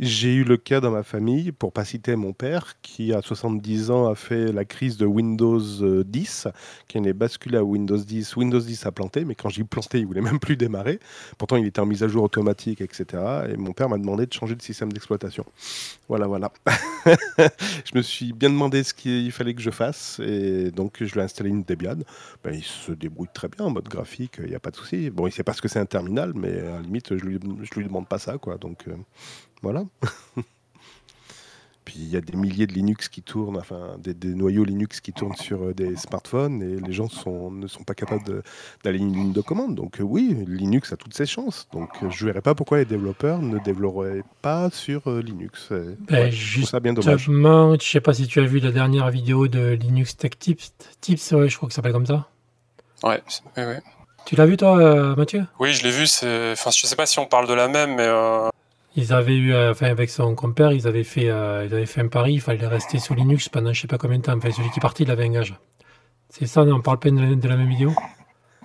J'ai 0.00 0.34
eu 0.34 0.42
le 0.42 0.56
cas 0.56 0.80
dans 0.80 0.90
ma 0.90 1.04
famille, 1.04 1.52
pour 1.52 1.72
pas 1.72 1.84
citer 1.84 2.16
mon 2.16 2.32
père, 2.32 2.74
qui 2.82 3.12
à 3.12 3.22
70 3.22 3.92
ans 3.92 4.08
a 4.10 4.16
fait 4.16 4.50
la 4.50 4.64
crise 4.64 4.96
de 4.96 5.06
Windows 5.06 5.60
euh, 5.82 6.02
10, 6.04 6.48
qui 6.88 6.98
est 6.98 7.12
basculé 7.12 7.58
à 7.58 7.62
Windows 7.64 7.96
10. 7.96 8.34
Windows 8.36 8.58
10 8.58 8.86
a 8.86 8.90
planté, 8.90 9.24
mais 9.24 9.36
quand 9.36 9.50
j'ai 9.50 9.62
planté, 9.62 10.00
il 10.00 10.06
voulait 10.06 10.20
même 10.20 10.40
plus 10.40 10.56
démarrer. 10.56 10.98
Pourtant, 11.38 11.56
il 11.58 11.66
était 11.66 11.78
en 11.78 11.86
mise 11.86 12.02
à 12.02 12.08
jour 12.08 12.24
automatique, 12.24 12.80
etc. 12.80 13.22
Et 13.50 13.56
mon 13.56 13.72
père 13.72 13.88
m'a 13.88 13.98
demandé 13.98 14.26
de 14.26 14.32
changer 14.32 14.56
de 14.56 14.62
système 14.62 14.92
d'exploitation. 14.92 15.44
Voilà, 16.08 16.26
voilà. 16.26 16.50
je 17.38 17.96
me 17.96 18.02
suis 18.02 18.32
bien 18.32 18.50
demandé 18.50 18.82
ce 18.82 18.94
qu'il 18.94 19.30
fallait 19.30 19.54
que 19.54 19.62
je 19.62 19.70
fasse, 19.70 20.20
et 20.24 20.72
donc 20.72 20.96
je 21.04 21.12
lui 21.14 21.20
ai 21.20 21.22
installé 21.22 21.50
une 21.50 21.62
Debian. 21.62 21.98
Ben, 22.42 22.52
il 22.52 22.64
se 22.64 22.90
débrouille 22.90 23.28
très 23.32 23.46
bien 23.48 23.66
en 23.66 23.70
mode 23.70 23.88
graphique, 23.88 24.38
il 24.40 24.46
n'y 24.48 24.56
a 24.56 24.60
pas 24.60 24.70
de 24.72 24.76
souci. 24.76 25.10
Bon, 25.10 25.28
il 25.28 25.32
sait 25.32 25.44
pas 25.44 25.52
ce 25.52 25.62
que 25.62 25.68
c'est 25.68 25.78
un 25.78 25.86
terminal, 25.86 26.32
mais 26.34 26.58
à 26.62 26.64
la 26.76 26.80
limite, 26.80 27.16
je 27.16 27.24
lui, 27.24 27.38
lui 27.76 27.84
demande 27.86 28.08
pas 28.08 28.18
ça, 28.18 28.38
quoi. 28.38 28.58
Donc. 28.58 28.88
euh, 28.88 28.94
voilà. 29.64 29.84
Puis 31.84 31.96
il 31.98 32.08
y 32.08 32.16
a 32.16 32.22
des 32.22 32.34
milliers 32.34 32.66
de 32.66 32.72
Linux 32.72 33.10
qui 33.10 33.20
tournent, 33.20 33.58
enfin 33.58 33.96
des, 33.98 34.14
des 34.14 34.28
noyaux 34.34 34.64
Linux 34.64 35.02
qui 35.02 35.12
tournent 35.12 35.36
sur 35.36 35.62
euh, 35.64 35.74
des 35.74 35.96
smartphones 35.96 36.62
et 36.62 36.80
les 36.80 36.92
gens 36.94 37.10
sont, 37.10 37.50
ne 37.50 37.66
sont 37.66 37.82
pas 37.84 37.92
capables 37.94 38.42
d'aller 38.82 38.96
une 38.98 39.12
ligne 39.12 39.32
de 39.34 39.40
commande. 39.42 39.74
Donc 39.74 40.00
euh, 40.00 40.02
oui, 40.02 40.34
Linux 40.48 40.94
a 40.94 40.96
toutes 40.96 41.12
ses 41.14 41.26
chances. 41.26 41.68
Donc 41.72 41.90
euh, 42.02 42.08
je 42.10 42.24
ne 42.24 42.30
verrais 42.30 42.40
pas 42.40 42.54
pourquoi 42.54 42.78
les 42.78 42.86
développeurs 42.86 43.42
ne 43.42 43.58
développeraient 43.58 44.22
pas 44.40 44.70
sur 44.70 45.02
euh, 45.08 45.20
Linux. 45.20 45.68
Ben, 45.70 45.96
ouais, 46.10 46.30
je 46.30 46.60
trouve 46.60 46.70
ça 46.70 46.80
bien 46.80 46.94
dommage. 46.94 47.18
Justement, 47.18 47.74
je 47.78 47.86
sais 47.86 48.00
pas 48.00 48.14
si 48.14 48.26
tu 48.28 48.40
as 48.40 48.46
vu 48.46 48.60
la 48.60 48.72
dernière 48.72 49.10
vidéo 49.10 49.46
de 49.46 49.72
Linux 49.74 50.16
Tech 50.16 50.38
Tips, 50.38 50.72
Tips 51.02 51.32
ouais, 51.32 51.50
je 51.50 51.56
crois 51.58 51.68
que 51.68 51.74
ça 51.74 51.76
s'appelle 51.76 51.92
comme 51.92 52.06
ça. 52.06 52.28
Ouais, 53.02 53.22
c'est- 53.28 53.42
ouais, 53.60 53.66
ouais. 53.66 53.82
Tu 54.24 54.36
l'as 54.36 54.46
vu 54.46 54.56
toi, 54.56 54.78
euh, 54.78 55.14
Mathieu? 55.16 55.44
Oui, 55.60 55.74
je 55.74 55.82
l'ai 55.82 55.90
vu. 55.90 56.04
Enfin, 56.54 56.70
je 56.70 56.86
sais 56.86 56.96
pas 56.96 57.04
si 57.04 57.18
on 57.18 57.26
parle 57.26 57.46
de 57.46 57.52
la 57.52 57.68
même, 57.68 57.96
mais 57.96 58.06
euh, 58.06 58.48
Ils 58.96 59.12
avaient 59.12 59.34
eu, 59.36 59.52
euh, 59.52 59.72
enfin 59.72 59.86
avec 59.86 60.08
son 60.10 60.34
compère, 60.34 60.72
ils 60.72 60.86
avaient 60.86 61.02
fait, 61.04 61.28
euh, 61.28 61.66
ils 61.68 61.74
avaient 61.74 61.86
fait 61.86 62.00
un 62.00 62.08
pari, 62.08 62.34
il 62.34 62.40
fallait 62.40 62.66
rester 62.66 62.98
sous 62.98 63.14
Linux 63.14 63.48
pendant 63.48 63.72
je 63.72 63.80
sais 63.80 63.88
pas 63.88 63.98
combien 63.98 64.18
de 64.18 64.22
temps. 64.22 64.36
Enfin, 64.36 64.50
celui 64.52 64.70
qui 64.70 64.80
partait, 64.80 65.02
il 65.02 65.10
avait 65.10 65.24
un 65.24 65.30
gage. 65.32 65.54
C'est 66.30 66.46
ça, 66.46 66.62
on 66.62 66.80
parle 66.80 66.98
pas 66.98 67.10
de 67.10 67.18
la, 67.20 67.34
de 67.34 67.48
la 67.48 67.56
même 67.56 67.68
vidéo? 67.68 67.92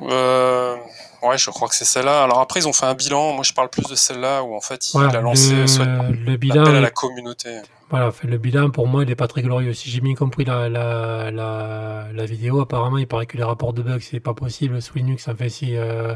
Euh, 0.02 0.76
ouais, 1.24 1.38
je 1.38 1.50
crois 1.50 1.68
que 1.68 1.76
c'est 1.76 1.86
celle-là. 1.86 2.24
Alors 2.24 2.40
après, 2.40 2.60
ils 2.62 2.68
ont 2.68 2.74
fait 2.74 2.86
un 2.86 2.94
bilan. 2.94 3.34
Moi, 3.34 3.44
je 3.44 3.54
parle 3.54 3.70
plus 3.70 3.88
de 3.88 3.96
celle-là 3.96 4.44
où 4.44 4.56
en 4.56 4.62
fait, 4.62 4.90
il 4.90 4.98
Voilà, 4.98 5.18
a 5.20 5.22
lancé 5.22 5.56
le, 5.56 5.68
soit 5.68 5.86
le 5.86 6.38
bilan, 6.38 6.66
à 6.66 6.70
est- 6.78 6.82
la 6.82 6.92
communauté. 6.92 7.50
voilà, 7.90 8.12
le 8.24 8.38
bilan 8.38 8.70
pour 8.70 8.88
moi, 8.88 9.04
il 9.04 9.10
est 9.12 9.16
pas 9.16 9.28
très 9.28 9.42
glorieux. 9.42 9.74
Si 9.74 9.90
j'ai 9.90 10.00
bien 10.00 10.16
compris 10.16 10.46
la, 10.46 10.70
la, 10.70 11.32
la, 11.32 12.26
vidéo, 12.26 12.62
apparemment, 12.62 12.98
il 13.00 13.08
paraît 13.08 13.26
que 13.26 13.36
les 13.38 13.44
rapports 13.44 13.74
de 13.74 13.82
bugs, 13.82 14.00
c'est 14.00 14.20
pas 14.20 14.34
possible 14.34 14.82
sous 14.82 14.96
Linux. 14.98 15.28
Enfin, 15.28 15.50
si 15.50 15.76
euh, 15.76 16.16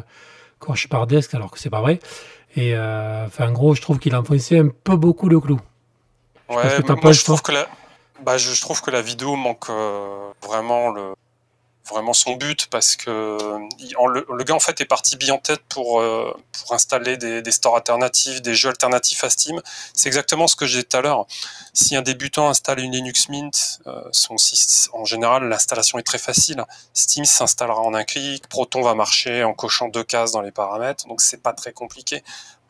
par 0.89 1.07
desk, 1.07 1.33
alors 1.33 1.51
que 1.51 1.59
c'est 1.59 1.69
pas 1.69 1.81
vrai. 1.81 1.99
Et 2.55 2.75
euh, 2.75 3.25
enfin, 3.25 3.49
en 3.49 3.51
gros, 3.51 3.73
je 3.75 3.81
trouve 3.81 3.99
qu'il 3.99 4.13
a 4.13 4.21
enfoncé 4.21 4.59
un 4.59 4.67
peu 4.67 4.95
beaucoup 4.95 5.29
le 5.29 5.39
clou. 5.39 5.59
Ouais, 6.49 6.81
que 6.85 7.01
moi 7.01 7.11
je 7.13 7.23
trouve 7.23 7.41
temps. 7.41 7.43
que 7.43 7.51
la, 7.53 7.67
bah, 8.21 8.37
je, 8.37 8.51
je 8.51 8.61
trouve 8.61 8.81
que 8.81 8.91
la 8.91 9.01
vidéo 9.01 9.35
manque 9.35 9.69
euh, 9.69 10.31
vraiment 10.43 10.91
le, 10.91 11.13
vraiment 11.89 12.13
son 12.13 12.35
but 12.35 12.67
parce 12.67 12.95
que 12.95 13.09
le, 13.09 14.43
gars 14.43 14.55
en 14.55 14.59
fait 14.59 14.79
est 14.79 14.85
parti 14.85 15.17
bien 15.17 15.33
en 15.33 15.37
tête 15.37 15.61
pour 15.67 15.99
euh, 15.99 16.33
pour 16.51 16.73
installer 16.73 17.17
des, 17.17 17.51
stores 17.51 17.75
alternatifs, 17.75 18.41
des 18.41 18.55
jeux 18.55 18.69
alternatifs 18.69 19.23
à 19.23 19.29
Steam. 19.29 19.61
C'est 19.93 20.07
exactement 20.07 20.47
ce 20.47 20.55
que 20.55 20.65
j'ai 20.65 20.79
dit 20.79 20.85
tout 20.85 20.97
à 20.97 21.01
l'heure. 21.01 21.25
Si 21.73 21.95
un 21.95 22.01
débutant 22.01 22.49
installe 22.49 22.79
une 22.79 22.93
Linux 22.93 23.29
Mint, 23.29 23.81
euh, 23.87 24.01
son 24.11 24.35
en 24.93 25.05
général 25.05 25.47
l'installation 25.49 25.99
est 25.99 26.03
très 26.03 26.17
facile. 26.17 26.63
Steam 26.93 27.25
s'installera 27.25 27.81
en 27.81 27.93
un 27.93 28.03
clic, 28.03 28.47
Proton 28.47 28.81
va 28.81 28.95
marcher 28.95 29.43
en 29.43 29.53
cochant 29.53 29.89
deux 29.89 30.03
cases 30.03 30.31
dans 30.31 30.41
les 30.41 30.51
paramètres, 30.51 31.05
donc 31.07 31.21
c'est 31.21 31.41
pas 31.41 31.53
très 31.53 31.73
compliqué. 31.73 32.23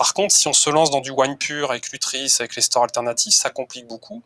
Par 0.04 0.14
contre, 0.14 0.36
si 0.36 0.50
on 0.50 0.54
se 0.54 0.70
lance 0.70 0.92
dans 0.92 1.00
du 1.00 1.12
Wine 1.12 1.38
pur 1.38 1.72
avec 1.72 1.90
l'Utris, 1.94 2.36
avec 2.42 2.58
les 2.58 2.62
stores 2.62 2.84
alternatifs, 2.84 3.36
ça 3.36 3.50
complique 3.50 3.88
beaucoup. 3.88 4.22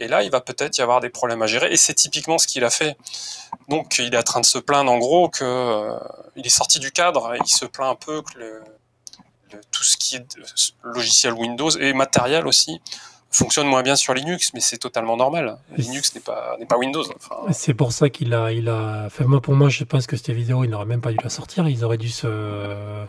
Et 0.00 0.08
là, 0.08 0.24
il 0.24 0.32
va 0.32 0.40
peut-être 0.40 0.78
y 0.78 0.80
avoir 0.80 0.98
des 0.98 1.10
problèmes 1.10 1.42
à 1.42 1.46
gérer. 1.46 1.72
Et 1.72 1.76
c'est 1.76 1.94
typiquement 1.94 2.38
ce 2.38 2.48
qu'il 2.48 2.64
a 2.64 2.70
fait. 2.70 2.96
Donc, 3.68 4.00
il 4.00 4.12
est 4.12 4.18
en 4.18 4.22
train 4.24 4.40
de 4.40 4.46
se 4.46 4.58
plaindre 4.58 4.90
en 4.90 4.98
gros 4.98 5.28
que 5.28 5.44
euh, 5.44 5.96
il 6.34 6.44
est 6.44 6.50
sorti 6.50 6.80
du 6.80 6.90
cadre. 6.90 7.34
Et 7.36 7.38
il 7.38 7.48
se 7.48 7.66
plaint 7.66 7.92
un 7.92 7.94
peu 7.94 8.20
que 8.22 8.64
tout 9.70 9.84
ce 9.84 9.96
qui 9.96 10.16
est 10.16 10.26
logiciel 10.82 11.34
Windows 11.34 11.70
et 11.70 11.92
matériel 11.92 12.48
aussi 12.48 12.80
fonctionne 13.30 13.68
moins 13.68 13.84
bien 13.84 13.94
sur 13.94 14.14
Linux, 14.14 14.50
mais 14.54 14.60
c'est 14.60 14.78
totalement 14.78 15.16
normal. 15.16 15.56
Linux 15.76 16.16
n'est 16.16 16.20
pas, 16.20 16.56
pas 16.68 16.78
Windows. 16.78 17.04
C'est 17.52 17.74
pour 17.74 17.92
ça 17.92 18.10
qu'il 18.10 18.34
a, 18.34 18.50
il. 18.50 18.68
Enfin, 18.68 19.24
moi, 19.26 19.40
pour 19.40 19.54
moi, 19.54 19.68
je 19.68 19.84
pense 19.84 20.08
que 20.08 20.16
cette 20.16 20.30
vidéo, 20.30 20.64
il 20.64 20.70
n'aurait 20.70 20.84
même 20.84 21.00
pas 21.00 21.12
dû 21.12 21.18
la 21.22 21.30
sortir. 21.30 21.68
Ils 21.68 21.84
auraient 21.84 21.96
dû 21.96 22.10
se. 22.10 23.06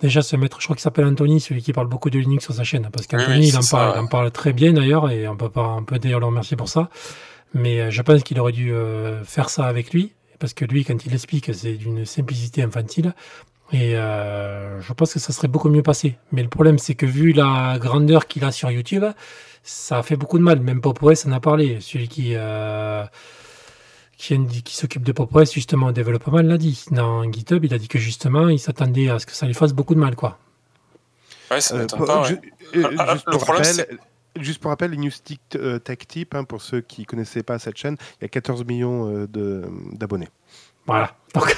Déjà 0.00 0.22
se 0.22 0.36
mettre, 0.36 0.60
je 0.60 0.66
crois 0.66 0.76
qu'il 0.76 0.82
s'appelle 0.82 1.06
Anthony, 1.06 1.40
celui 1.40 1.62
qui 1.62 1.72
parle 1.72 1.88
beaucoup 1.88 2.10
de 2.10 2.18
Linux 2.18 2.44
sur 2.44 2.54
sa 2.54 2.64
chaîne, 2.64 2.88
parce 2.92 3.06
qu'Anthony, 3.06 3.38
Oui, 3.40 3.48
il, 3.48 3.56
en 3.56 3.62
ça, 3.62 3.76
parle, 3.76 3.96
il 3.96 4.00
en 4.00 4.06
parle 4.06 4.30
très 4.30 4.52
bien 4.52 4.72
d'ailleurs, 4.72 5.10
et 5.10 5.26
on 5.26 5.36
peut, 5.36 5.48
pas, 5.48 5.66
on 5.66 5.84
peut 5.84 5.98
d'ailleurs 5.98 6.20
le 6.20 6.26
remercier 6.26 6.56
pour 6.56 6.68
ça. 6.68 6.88
Mais 7.54 7.80
euh, 7.80 7.90
je 7.90 8.02
pense 8.02 8.22
qu'il 8.22 8.38
aurait 8.38 8.52
dû 8.52 8.72
euh, 8.72 9.24
faire 9.24 9.50
ça 9.50 9.64
avec 9.66 9.92
lui, 9.92 10.12
parce 10.38 10.54
que 10.54 10.64
lui, 10.64 10.84
quand 10.84 11.04
il 11.04 11.12
explique, 11.14 11.52
c'est 11.52 11.72
d'une 11.72 12.04
simplicité 12.04 12.62
infantile, 12.62 13.12
et 13.72 13.96
euh, 13.96 14.80
je 14.80 14.92
pense 14.92 15.12
que 15.12 15.18
ça 15.18 15.32
serait 15.32 15.48
beaucoup 15.48 15.68
mieux 15.68 15.82
passé. 15.82 16.16
Mais 16.32 16.42
le 16.42 16.48
problème, 16.48 16.78
c'est 16.78 16.94
que 16.94 17.06
vu 17.06 17.32
la 17.32 17.78
grandeur 17.78 18.26
qu'il 18.26 18.44
a 18.44 18.52
sur 18.52 18.70
YouTube, 18.70 19.04
ça 19.62 19.98
a 19.98 20.02
fait 20.02 20.16
beaucoup 20.16 20.38
de 20.38 20.42
mal. 20.42 20.60
Même 20.60 20.80
PopOS 20.80 21.26
en 21.26 21.32
a 21.32 21.40
parlé. 21.40 21.78
Celui 21.80 22.08
qui, 22.08 22.32
euh, 22.34 23.04
qui, 24.18 24.74
s'occupe 24.76 25.04
de 25.04 25.12
PopOS, 25.12 25.52
justement, 25.52 25.86
au 25.86 25.92
développement, 25.92 26.38
l'a 26.42 26.58
dit. 26.58 26.84
Dans 26.90 27.22
GitHub, 27.30 27.64
il 27.64 27.72
a 27.72 27.78
dit 27.78 27.88
que 27.88 27.98
justement, 27.98 28.48
il 28.48 28.58
s'attendait 28.58 29.08
à 29.08 29.18
ce 29.18 29.26
que 29.26 29.32
ça 29.32 29.46
lui 29.46 29.54
fasse 29.54 29.72
beaucoup 29.72 29.94
de 29.94 30.00
mal. 30.00 30.16
quoi. 30.16 30.38
ouais, 31.50 31.60
ça 31.60 31.74
Euh, 31.76 31.78
m'étonne 31.80 31.98
pour- 31.98 32.06
pas. 32.06 32.22
ouais. 32.28 32.40
euh, 32.76 32.90
Ah, 32.98 33.12
juste, 33.14 33.26
le 33.26 33.32
pour 33.32 33.44
problème, 33.44 33.64
rappel, 33.76 33.98
juste 34.40 34.60
pour 34.60 34.70
rappel, 34.70 34.90
les 34.90 34.96
News 34.98 35.10
Tech, 35.24 35.38
euh, 35.54 35.78
Tech 35.78 35.98
Tip, 36.06 36.34
hein, 36.34 36.44
pour 36.44 36.60
ceux 36.62 36.80
qui 36.80 37.02
ne 37.02 37.06
connaissaient 37.06 37.42
pas 37.42 37.58
cette 37.58 37.76
chaîne, 37.78 37.96
il 38.20 38.22
y 38.22 38.26
a 38.26 38.28
14 38.28 38.64
millions 38.64 39.08
euh, 39.08 39.26
de- 39.28 39.64
d'abonnés. 39.92 40.28
Voilà. 40.86 41.14
Donc, 41.34 41.56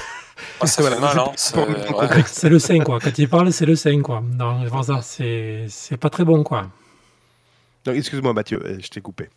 Ah, 0.59 0.67
c'est 0.67 0.81
Hein. 0.85 1.33
pour- 1.53 1.65
pour 1.65 1.99
ouais. 1.99 2.49
le 2.49 2.59
sein, 2.59 2.79
quoi. 2.79 2.99
Quand 2.99 3.17
il 3.17 3.27
parle, 3.29 3.51
c'est 3.51 3.65
le 3.65 3.75
sein, 3.75 4.01
quoi. 4.01 4.21
Non, 4.21 4.61
c'est 4.63 4.69
pour 4.69 4.83
ça, 4.85 5.01
c'est 5.01 5.65
c'est 5.67 5.97
pas 5.97 6.09
très 6.09 6.23
bon, 6.25 6.43
quoi. 6.43 6.69
Donc, 7.85 7.95
Excuse-moi 7.95 8.33
Mathieu, 8.33 8.59
euh, 8.63 8.77
je 8.79 8.87
t'ai 8.89 9.01
coupé. 9.01 9.29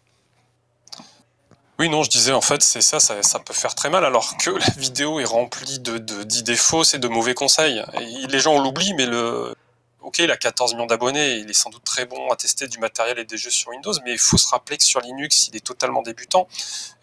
Oui, 1.80 1.88
non, 1.88 2.04
je 2.04 2.10
disais 2.10 2.32
en 2.32 2.40
fait, 2.40 2.62
c'est 2.62 2.80
ça, 2.80 3.00
ça, 3.00 3.22
ça 3.22 3.40
peut 3.40 3.52
faire 3.54 3.74
très 3.74 3.90
mal, 3.90 4.04
alors 4.04 4.36
que 4.36 4.50
la 4.50 4.66
vidéo 4.76 5.18
est 5.18 5.24
remplie 5.24 5.80
de 5.80 5.98
de- 5.98 6.22
d'idées 6.22 6.56
fausses 6.56 6.94
et 6.94 6.98
de 6.98 7.08
mauvais 7.08 7.34
conseils. 7.34 7.82
Et 8.00 8.26
les 8.28 8.38
gens 8.38 8.58
l'oublient, 8.60 8.94
mais 8.94 9.06
le. 9.06 9.54
Ok, 10.00 10.18
il 10.18 10.30
a 10.30 10.36
14 10.36 10.74
millions 10.74 10.84
d'abonnés, 10.86 11.36
il 11.38 11.48
est 11.48 11.54
sans 11.54 11.70
doute 11.70 11.82
très 11.82 12.04
bon 12.04 12.30
à 12.30 12.36
tester 12.36 12.68
du 12.68 12.78
matériel 12.78 13.18
et 13.18 13.24
des 13.24 13.38
jeux 13.38 13.48
sur 13.50 13.70
Windows, 13.70 13.94
mais 14.04 14.12
il 14.12 14.18
faut 14.18 14.36
se 14.36 14.46
rappeler 14.48 14.76
que 14.76 14.84
sur 14.84 15.00
Linux, 15.00 15.48
il 15.48 15.56
est 15.56 15.64
totalement 15.64 16.02
débutant. 16.02 16.46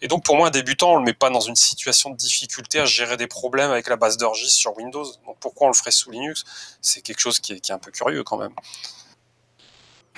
Et 0.02 0.06
donc, 0.08 0.24
pour 0.24 0.36
moi, 0.36 0.46
un 0.46 0.50
débutant, 0.50 0.92
on 0.92 0.96
le 0.98 1.02
met 1.02 1.12
pas 1.12 1.28
dans 1.28 1.40
une 1.40 1.56
situation 1.56 2.10
de 2.10 2.16
difficulté 2.16 2.78
à 2.78 2.84
gérer 2.84 3.16
des 3.16 3.26
problèmes 3.26 3.72
avec 3.72 3.88
la 3.88 3.96
base 3.96 4.16
de 4.18 4.24
registre 4.24 4.56
sur 4.56 4.76
Windows. 4.78 5.04
Donc, 5.26 5.36
pourquoi 5.40 5.66
on 5.66 5.70
le 5.70 5.74
ferait 5.76 5.90
sous 5.90 6.12
Linux? 6.12 6.44
C'est 6.80 7.00
quelque 7.00 7.18
chose 7.18 7.40
qui 7.40 7.54
est, 7.54 7.60
qui 7.60 7.72
est 7.72 7.74
un 7.74 7.78
peu 7.78 7.90
curieux 7.90 8.22
quand 8.22 8.36
même. 8.38 8.52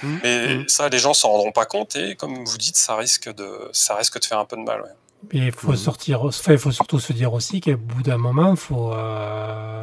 Mhm. 0.03 0.21
Mais 0.23 0.55
Mhm. 0.57 0.65
ça, 0.69 0.89
les 0.89 0.99
gens 0.99 1.15
s'en 1.15 1.29
rendront 1.31 1.53
pas 1.53 1.67
compte, 1.67 1.97
et 1.97 2.15
comme 2.17 2.45
vous 2.45 2.59
dites, 2.59 2.77
ça 2.77 2.97
risque 2.97 3.33
de, 3.35 3.49
ça 3.73 3.95
risque 3.97 4.19
de 4.21 4.25
faire 4.25 4.39
un 4.39 4.45
peu 4.45 4.57
de 4.57 4.63
mal. 4.63 4.83
ouais. 4.83 4.89
Et 5.33 5.47
il 5.47 5.53
faut 5.53 5.71
Mhm. 5.71 5.77
sortir, 5.77 6.23
enfin, 6.23 6.53
il 6.53 6.59
faut 6.59 6.71
surtout 6.73 6.99
se 7.01 7.13
dire 7.15 7.33
aussi 7.33 7.61
qu'au 7.63 7.77
bout 7.77 8.03
d'un 8.03 8.19
moment, 8.19 8.51
il 8.51 8.57
faut. 8.57 8.93
euh, 8.93 9.81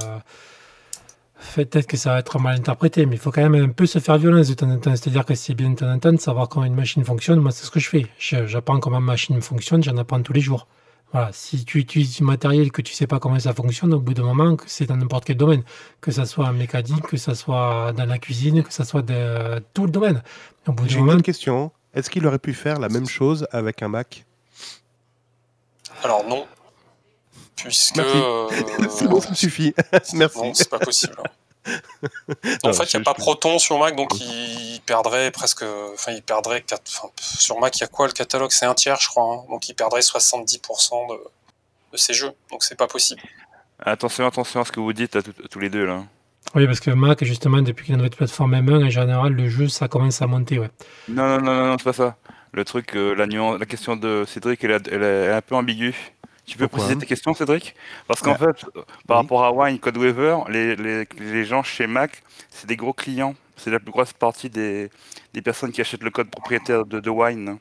Peut-être 1.55 1.87
que 1.87 1.97
ça 1.97 2.11
va 2.11 2.19
être 2.19 2.37
mal 2.39 2.55
interprété, 2.55 3.05
mais 3.07 3.15
il 3.15 3.19
faut 3.19 3.31
quand 3.31 3.41
même 3.47 3.55
un 3.61 3.69
peu 3.69 3.85
se 3.87 3.97
faire 3.99 4.17
violence 4.17 4.47
de 4.47 4.53
temps 4.53 4.69
en 4.69 4.77
temps. 4.77 4.95
C'est-à-dire 4.95 5.25
que 5.25 5.33
c'est 5.35 5.55
bien 5.55 5.71
de 5.71 5.75
temps 5.75 5.91
en 5.91 5.97
temps 5.99 6.13
de 6.13 6.19
savoir 6.19 6.47
comment 6.47 6.65
une 6.65 6.75
machine 6.75 7.03
fonctionne. 7.03 7.39
Moi, 7.39 7.51
c'est 7.51 7.65
ce 7.65 7.71
que 7.71 7.79
je 7.79 7.89
fais. 7.89 8.05
J'apprends 8.19 8.79
comment 8.79 9.01
ma 9.01 9.13
machine 9.13 9.41
fonctionne, 9.41 9.83
j'en 9.83 9.97
apprends 9.97 10.21
tous 10.21 10.33
les 10.33 10.39
jours. 10.39 10.67
Voilà. 11.11 11.29
Si 11.33 11.65
tu 11.65 11.79
utilises 11.79 12.15
du 12.17 12.23
matériel 12.23 12.71
que 12.71 12.81
tu 12.81 12.93
sais 12.93 13.07
pas 13.07 13.19
comment 13.19 13.39
ça 13.39 13.53
fonctionne, 13.53 13.93
au 13.93 13.99
bout 13.99 14.13
d'un 14.13 14.23
moment, 14.23 14.55
que 14.55 14.65
c'est 14.67 14.85
dans 14.85 14.97
n'importe 14.97 15.25
quel 15.25 15.37
domaine, 15.37 15.63
que 15.99 16.11
ça 16.11 16.25
soit 16.25 16.45
en 16.45 16.53
mécanique, 16.53 17.03
que 17.07 17.17
ça 17.17 17.35
soit 17.35 17.93
dans 17.93 18.05
la 18.05 18.17
cuisine, 18.17 18.63
que 18.63 18.73
ça 18.73 18.85
soit 18.85 19.01
de 19.01 19.61
tout 19.73 19.85
le 19.85 19.91
domaine. 19.91 20.23
Au 20.67 20.71
bout 20.71 20.87
J'ai 20.87 20.95
une 20.95 21.01
moment, 21.01 21.13
autre 21.13 21.23
question. 21.23 21.71
Est-ce 21.93 22.09
qu'il 22.09 22.25
aurait 22.25 22.39
pu 22.39 22.53
faire 22.53 22.79
la 22.79 22.89
même 22.89 23.07
chose 23.07 23.47
avec 23.51 23.81
un 23.81 23.89
Mac? 23.89 24.25
Alors 26.03 26.25
non, 26.27 26.47
puisque 27.55 27.99
euh, 27.99 28.49
C'est 28.89 29.07
bon, 29.07 29.19
ça 29.21 29.29
me 29.29 29.35
suffit. 29.35 29.73
Merci. 30.13 30.37
non, 30.37 30.53
c'est 30.53 30.69
pas 30.69 30.79
possible. 30.79 31.13
Non, 31.17 31.23
en 32.63 32.73
fait, 32.73 32.93
il 32.93 32.97
n'y 32.97 33.01
a 33.01 33.03
pas 33.03 33.13
Proton 33.13 33.59
sur 33.59 33.77
Mac, 33.79 33.95
donc 33.95 34.19
il 34.19 34.81
perdrait 34.85 35.31
presque. 35.31 35.63
Enfin, 35.93 36.11
il 36.11 36.23
perdrait. 36.23 36.61
quatre- 36.61 36.81
Enfin, 36.95 37.09
pff, 37.15 37.39
sur 37.39 37.59
Mac, 37.59 37.77
il 37.77 37.81
y 37.81 37.83
a 37.83 37.87
quoi 37.87 38.07
le 38.07 38.13
catalogue? 38.13 38.51
C'est 38.51 38.65
un 38.65 38.73
tiers, 38.73 38.99
je 38.99 39.07
crois. 39.07 39.23
hein. 39.35 39.43
donc 39.49 39.67
il 39.69 39.73
perdrait 39.75 40.01
70% 40.01 41.07
de, 41.09 41.19
de 41.93 41.97
ses 41.97 42.13
jeux. 42.13 42.31
Donc 42.49 42.63
c'est 42.63 42.75
pas 42.77 42.87
possible. 42.87 43.21
Attention, 43.83 44.25
attention 44.27 44.61
à 44.61 44.65
ce 44.65 44.71
que 44.71 44.79
vous 44.79 44.93
dites 44.93 45.15
à 45.15 45.21
tous- 45.21 45.33
tous 45.49 45.59
les 45.59 45.69
deux 45.69 45.85
là. 45.85 46.03
Oui, 46.55 46.65
parce 46.65 46.79
que 46.79 46.91
Mac, 46.91 47.23
justement, 47.23 47.61
depuis 47.61 47.85
qu'il 47.85 47.91
y 47.91 47.93
a 47.93 47.95
une 47.95 47.99
nouvelle 48.03 48.15
plateforme 48.17 48.55
M1, 48.55 48.85
en 48.87 48.89
général, 48.89 49.31
le 49.33 49.47
jeu, 49.49 49.69
ça 49.69 49.87
commence 49.87 50.21
à 50.21 50.27
monter. 50.27 50.59
Ouais. 50.59 50.69
Non, 51.07 51.37
non, 51.37 51.41
non, 51.41 51.53
non, 51.55 51.67
non, 51.67 51.75
c'est 51.77 51.83
pas 51.85 51.93
ça. 51.93 52.17
Le 52.51 52.65
truc, 52.65 52.95
euh, 52.95 53.13
la, 53.15 53.25
nuance, 53.27 53.57
la 53.59 53.65
question 53.65 53.95
de 53.95 54.25
Cédric, 54.27 54.61
elle 54.63 54.71
est 55.03 55.29
un 55.31 55.41
peu 55.41 55.55
ambiguë. 55.55 55.95
Tu 56.51 56.57
peux 56.57 56.67
Pourquoi 56.67 56.79
préciser 56.87 56.99
tes 56.99 57.05
questions, 57.05 57.33
Cédric? 57.33 57.75
Parce 58.09 58.19
qu'en 58.19 58.33
Ouais. 58.33 58.37
fait, 58.39 58.65
par 59.07 59.19
Oui. 59.19 59.23
rapport 59.23 59.45
à 59.45 59.53
Wine, 59.53 59.79
Codeweaver, 59.79 60.39
les, 60.49 60.75
les, 60.75 61.07
les 61.17 61.45
gens 61.45 61.63
chez 61.63 61.87
Mac, 61.87 62.21
c'est 62.49 62.67
des 62.67 62.75
gros 62.75 62.91
clients. 62.91 63.35
C'est 63.55 63.71
la 63.71 63.79
plus 63.79 63.91
grosse 63.91 64.11
partie 64.11 64.49
des, 64.49 64.89
des 65.33 65.41
personnes 65.41 65.71
qui 65.71 65.79
achètent 65.79 66.03
le 66.03 66.09
code 66.09 66.29
propriétaire 66.29 66.83
de, 66.85 66.99
de 66.99 67.09
Wine. 67.09 67.57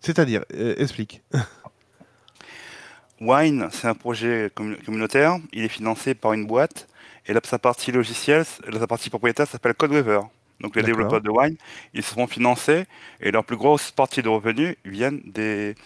C'est-à-dire, 0.00 0.42
euh, 0.54 0.74
explique. 0.78 1.20
Wine, 3.20 3.68
c'est 3.70 3.88
un 3.88 3.94
projet 3.94 4.50
commu- 4.56 4.82
communautaire. 4.82 5.36
Il 5.52 5.64
est 5.64 5.68
financé 5.68 6.14
par 6.14 6.32
une 6.32 6.46
boîte. 6.46 6.88
Et 7.26 7.34
là, 7.34 7.40
sa 7.44 7.58
partie 7.58 7.92
logicielle, 7.92 8.46
sa 8.46 8.86
partie 8.86 9.10
propriétaire 9.10 9.46
s'appelle 9.46 9.74
Codeweaver. 9.74 10.20
Donc 10.60 10.74
les 10.74 10.82
D'accord. 10.82 10.96
développeurs 10.96 11.20
de 11.20 11.30
Wine, 11.30 11.56
ils 11.94 12.02
seront 12.02 12.26
financés 12.26 12.84
et 13.20 13.30
leur 13.30 13.44
plus 13.44 13.56
grosse 13.56 13.90
partie 13.92 14.22
de 14.22 14.28
revenus 14.28 14.76
viennent 14.84 15.20
des, 15.24 15.76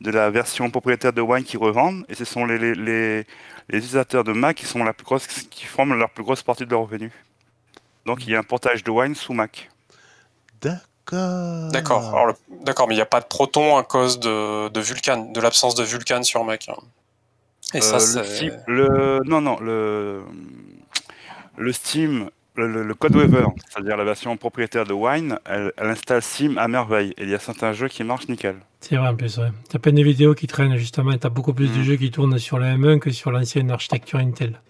de 0.00 0.10
la 0.10 0.30
version 0.30 0.70
propriétaire 0.70 1.12
de 1.12 1.20
Wine 1.20 1.44
qu'ils 1.44 1.58
revendent. 1.60 2.04
Et 2.08 2.14
ce 2.14 2.24
sont 2.24 2.46
les, 2.46 2.58
les, 2.58 2.74
les- 2.74 3.26
les 3.68 3.78
utilisateurs 3.78 4.24
de 4.24 4.32
Mac 4.32 4.56
qui 4.56 4.66
sont 4.66 4.82
la 4.84 4.92
plus 4.92 5.04
grosse, 5.04 5.26
qui 5.26 5.66
forment 5.66 5.94
leur 5.98 6.10
plus 6.10 6.24
grosse 6.24 6.42
partie 6.42 6.64
de 6.64 6.70
leurs 6.70 6.80
revenus. 6.80 7.12
Donc 8.06 8.26
il 8.26 8.30
y 8.32 8.34
a 8.34 8.38
un 8.38 8.42
portage 8.42 8.82
de 8.82 8.90
Wine 8.90 9.14
sous 9.14 9.34
Mac. 9.34 9.70
D'accord. 10.60 11.70
D'accord. 11.70 12.88
Mais 12.88 12.94
il 12.94 12.96
n'y 12.96 13.02
a 13.02 13.06
pas 13.06 13.20
de 13.20 13.26
Proton 13.26 13.76
à 13.76 13.82
cause 13.84 14.18
de, 14.18 14.68
de 14.68 14.80
Vulkan, 14.80 15.30
de 15.32 15.40
l'absence 15.40 15.74
de 15.74 15.84
Vulkan 15.84 16.22
sur 16.22 16.42
Mac. 16.44 16.68
hein. 16.68 16.76
Et 17.74 17.80
ça, 17.80 17.96
Euh, 17.98 18.22
le, 18.66 19.18
le- 19.18 19.20
non, 19.24 19.40
non, 19.40 19.58
le, 19.60 20.22
le 21.56 21.72
Steam, 21.72 22.30
le, 22.54 22.66
le, 22.70 22.82
le 22.82 22.94
Codeweaver, 22.94 23.46
c'est-à-dire 23.68 23.96
la 23.96 24.04
version 24.04 24.36
propriétaire 24.36 24.84
de 24.84 24.92
Wine, 24.92 25.38
elle, 25.46 25.72
elle 25.76 25.86
installe 25.88 26.20
Steam 26.22 26.58
à 26.58 26.68
merveille. 26.68 27.14
Et 27.16 27.22
il 27.24 27.30
y 27.30 27.34
a 27.34 27.38
certains 27.38 27.72
jeux 27.72 27.88
qui 27.88 28.04
marchent 28.04 28.28
nickel. 28.28 28.56
C'est 28.80 28.96
vrai 28.96 29.08
en 29.08 29.16
plus, 29.16 29.38
ouais. 29.38 29.50
T'as 29.70 29.78
plein 29.78 29.92
de 29.92 30.02
vidéos 30.02 30.34
qui 30.34 30.46
traînent 30.46 30.76
justement, 30.76 31.16
t'as 31.16 31.28
beaucoup 31.30 31.54
plus 31.54 31.68
de 31.72 31.78
Mm. 31.78 31.82
jeux 31.82 31.96
qui 31.96 32.10
tournent 32.10 32.38
sur 32.38 32.58
le 32.58 32.66
M1 32.66 32.98
que 32.98 33.10
sur 33.10 33.30
l'ancienne 33.30 33.70
architecture 33.70 34.18
Intel. 34.18 34.60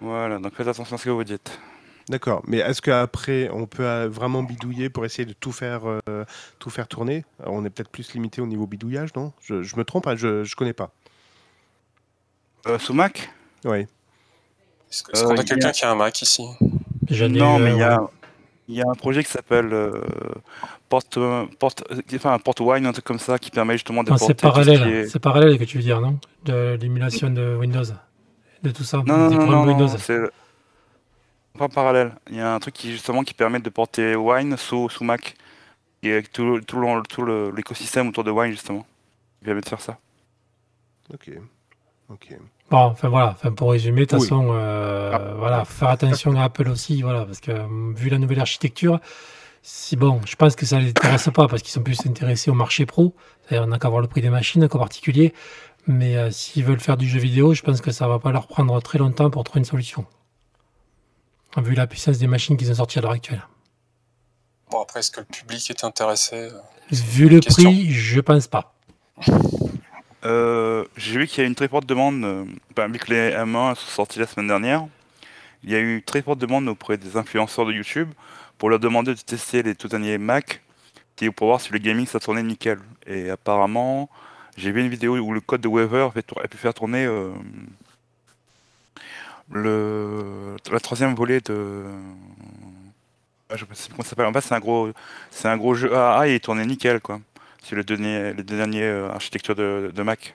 Voilà, 0.00 0.38
donc 0.38 0.54
faites 0.54 0.68
attention 0.68 0.96
à 0.96 0.98
ce 0.98 1.04
que 1.04 1.10
vous 1.10 1.24
dites. 1.24 1.60
D'accord. 2.08 2.42
Mais 2.48 2.56
est-ce 2.58 2.82
qu'après, 2.82 3.48
on 3.52 3.66
peut 3.66 3.84
euh, 3.86 4.08
vraiment 4.08 4.42
bidouiller 4.42 4.90
pour 4.90 5.04
essayer 5.04 5.24
de 5.24 5.32
tout 5.34 5.52
faire, 5.52 5.82
euh, 6.08 6.24
tout 6.58 6.68
faire 6.70 6.88
tourner? 6.88 7.24
Alors, 7.40 7.54
On 7.54 7.64
est 7.64 7.70
peut-être 7.70 7.90
plus 7.90 8.12
limité 8.14 8.40
au 8.40 8.46
niveau 8.46 8.66
bidouillage, 8.66 9.10
non? 9.14 9.32
Je, 9.40 9.62
je 9.62 9.76
me 9.76 9.84
trompe, 9.84 10.08
hein, 10.08 10.16
je 10.16 10.40
ne 10.40 10.54
connais 10.56 10.72
pas. 10.72 10.90
Euh, 12.66 12.78
sous 12.78 12.92
Mac? 12.94 13.30
Oui. 13.64 13.86
Est-ce 14.90 15.04
Euh, 15.14 15.28
qu'on 15.28 15.36
a 15.38 15.44
quelqu'un 15.44 15.68
a- 15.68 15.72
qui 15.72 15.84
a 15.84 15.90
un 15.92 15.94
Mac 15.94 16.20
ici? 16.22 16.42
J'en 17.12 17.28
Non, 17.28 17.58
eu 17.58 17.62
mais 17.62 17.70
un, 17.70 17.74
il 17.74 17.78
y, 17.78 17.82
a, 17.82 18.00
ouais. 18.02 18.08
il 18.68 18.74
y 18.76 18.82
a 18.82 18.88
un 18.88 18.94
projet 18.94 19.22
qui 19.24 19.30
s'appelle 19.30 19.72
euh, 19.72 20.00
Porte, 20.88 21.18
Porte, 21.58 21.84
enfin, 22.14 22.38
Porte 22.38 22.60
Wine, 22.60 22.86
un 22.86 22.92
truc 22.92 23.04
comme 23.04 23.18
ça, 23.18 23.38
qui 23.38 23.50
permet 23.50 23.74
justement 23.74 24.02
de 24.04 24.10
Non, 24.10 24.16
porter 24.16 24.26
c'est 24.26 24.34
tout 24.34 24.46
ce 24.46 24.52
parallèle, 24.52 24.82
qui 24.82 24.88
est- 24.88 25.06
c'est 25.06 25.18
parallèle 25.20 25.58
que 25.58 25.64
tu 25.64 25.76
veux 25.78 25.82
dire, 25.82 26.00
non? 26.00 26.18
De 26.44 26.76
l'émulation 26.80 27.30
de 27.30 27.56
Windows, 27.56 27.84
de 28.62 28.70
tout 28.70 28.84
ça, 28.84 29.02
Non, 29.06 29.30
non, 29.30 29.64
non, 29.76 29.88
c'est 29.88 30.20
pas 31.58 31.68
parallèle. 31.68 32.12
Il 32.30 32.36
y 32.36 32.40
a 32.40 32.54
un 32.54 32.58
truc 32.60 32.74
qui 32.74 32.90
justement 32.92 33.22
qui 33.22 33.34
permet 33.34 33.58
de 33.60 33.68
porter 33.70 34.16
Wine 34.16 34.56
sous, 34.56 34.88
sous 34.88 35.04
Mac. 35.04 35.34
Et 36.02 36.12
avec 36.12 36.32
tout, 36.32 36.60
tout, 36.66 36.80
le- 36.80 37.02
tout 37.02 37.22
le- 37.22 37.52
l'écosystème 37.54 38.08
autour 38.08 38.24
de 38.24 38.30
Wine 38.30 38.50
justement. 38.50 38.84
Il 39.40 39.44
permet 39.44 39.60
de 39.60 39.68
faire 39.68 39.80
ça. 39.80 39.98
Ok. 41.12 41.30
Ok. 42.08 42.36
Bon, 42.72 42.78
enfin 42.86 43.08
voilà, 43.10 43.28
enfin, 43.32 43.52
pour 43.52 43.70
résumer, 43.70 44.00
de 44.00 44.06
toute 44.06 44.20
Oui. 44.20 44.24
façon, 44.26 44.48
euh, 44.50 45.10
Ah. 45.12 45.34
voilà, 45.36 45.64
faut 45.66 45.74
faire 45.80 45.90
attention 45.90 46.34
à 46.40 46.44
Apple 46.44 46.68
aussi, 46.70 47.02
voilà, 47.02 47.26
parce 47.26 47.38
que 47.40 47.50
euh, 47.50 47.66
vu 47.94 48.08
la 48.08 48.16
nouvelle 48.16 48.40
architecture, 48.40 48.98
si 49.60 49.94
bon, 49.94 50.22
je 50.24 50.34
pense 50.36 50.56
que 50.56 50.64
ça 50.64 50.78
les 50.80 50.88
intéresse 50.88 51.28
pas 51.34 51.48
parce 51.48 51.60
qu'ils 51.60 51.70
sont 51.70 51.82
plus 51.82 52.00
intéressés 52.06 52.50
au 52.50 52.54
marché 52.54 52.86
pro, 52.86 53.14
c'est-à-dire 53.42 53.64
on 53.64 53.68
n'a 53.68 53.78
qu'à 53.78 53.90
voir 53.90 54.00
le 54.00 54.08
prix 54.08 54.22
des 54.22 54.30
machines 54.30 54.66
qu'en 54.68 54.78
particulier, 54.78 55.34
mais 55.86 56.16
euh, 56.16 56.30
s'ils 56.30 56.64
veulent 56.64 56.80
faire 56.80 56.96
du 56.96 57.06
jeu 57.06 57.18
vidéo, 57.20 57.52
je 57.52 57.60
pense 57.60 57.82
que 57.82 57.90
ça 57.90 58.08
va 58.08 58.18
pas 58.18 58.32
leur 58.32 58.46
prendre 58.46 58.80
très 58.80 58.98
longtemps 58.98 59.28
pour 59.28 59.44
trouver 59.44 59.58
une 59.58 59.64
solution. 59.66 60.06
Vu 61.58 61.74
la 61.74 61.86
puissance 61.86 62.16
des 62.16 62.26
machines 62.26 62.56
qu'ils 62.56 62.70
ont 62.70 62.74
sorties 62.76 63.00
à 63.00 63.02
l'heure 63.02 63.10
actuelle. 63.10 63.46
Bon, 64.70 64.80
après, 64.80 65.00
est-ce 65.00 65.10
que 65.10 65.20
le 65.20 65.26
public 65.26 65.68
est 65.68 65.84
intéressé? 65.84 66.48
Vu 66.90 67.28
le 67.28 67.40
Question. 67.40 67.70
prix, 67.70 67.90
je 67.92 68.20
pense 68.22 68.46
pas. 68.46 68.74
Euh, 70.24 70.84
J'ai 70.96 71.18
vu 71.18 71.26
qu'il 71.26 71.42
y 71.42 71.44
a 71.44 71.48
une 71.48 71.54
très 71.54 71.68
forte 71.68 71.86
demande, 71.86 72.24
euh, 72.24 72.44
vu 72.88 72.98
que 72.98 73.12
les 73.12 73.32
M1 73.32 73.74
sont 73.74 73.88
sortis 73.90 74.18
la 74.18 74.26
semaine 74.26 74.48
dernière, 74.48 74.86
il 75.64 75.70
y 75.70 75.74
a 75.74 75.78
eu 75.78 75.96
une 75.96 76.02
très 76.02 76.22
forte 76.22 76.38
demande 76.38 76.68
auprès 76.68 76.96
des 76.96 77.16
influenceurs 77.16 77.66
de 77.66 77.72
YouTube 77.72 78.10
pour 78.58 78.70
leur 78.70 78.78
demander 78.78 79.14
de 79.14 79.20
tester 79.20 79.62
les 79.62 79.74
tout 79.74 79.88
derniers 79.88 80.18
Mac 80.18 80.62
pour 81.30 81.48
voir 81.48 81.60
si 81.60 81.72
le 81.72 81.78
gaming 81.78 82.06
ça 82.06 82.18
tournait 82.20 82.42
nickel. 82.42 82.78
Et 83.06 83.30
apparemment, 83.30 84.08
j'ai 84.56 84.72
vu 84.72 84.80
une 84.80 84.88
vidéo 84.88 85.16
où 85.18 85.32
le 85.32 85.40
code 85.40 85.60
de 85.60 85.68
Weaver 85.68 86.08
a 86.16 86.48
pu 86.48 86.56
faire 86.56 86.74
tourner 86.74 87.04
euh, 87.06 87.30
le 89.50 90.56
la 90.70 90.80
troisième 90.80 91.14
volée 91.14 91.40
de 91.40 91.84
ah, 93.50 93.56
je 93.56 93.64
sais 93.74 93.88
pas 93.88 93.94
comment 93.96 94.02
ça 94.02 94.10
s'appelle. 94.10 94.26
En 94.26 94.32
fait, 94.32 94.40
c'est 94.40 94.54
un 94.54 94.60
gros 94.60 94.90
c'est 95.30 95.48
un 95.48 95.56
gros 95.56 95.74
jeu 95.74 95.94
AA 95.94 96.28
et 96.28 96.34
il 96.36 96.40
tournait 96.40 96.66
nickel 96.66 97.00
quoi. 97.00 97.20
C'est 97.62 97.76
le 97.76 97.84
dernier 97.84 98.32
les 98.32 98.42
derniers 98.42 98.82
euh, 98.82 99.10
architecture 99.10 99.54
de, 99.54 99.92
de 99.94 100.02
Mac. 100.02 100.34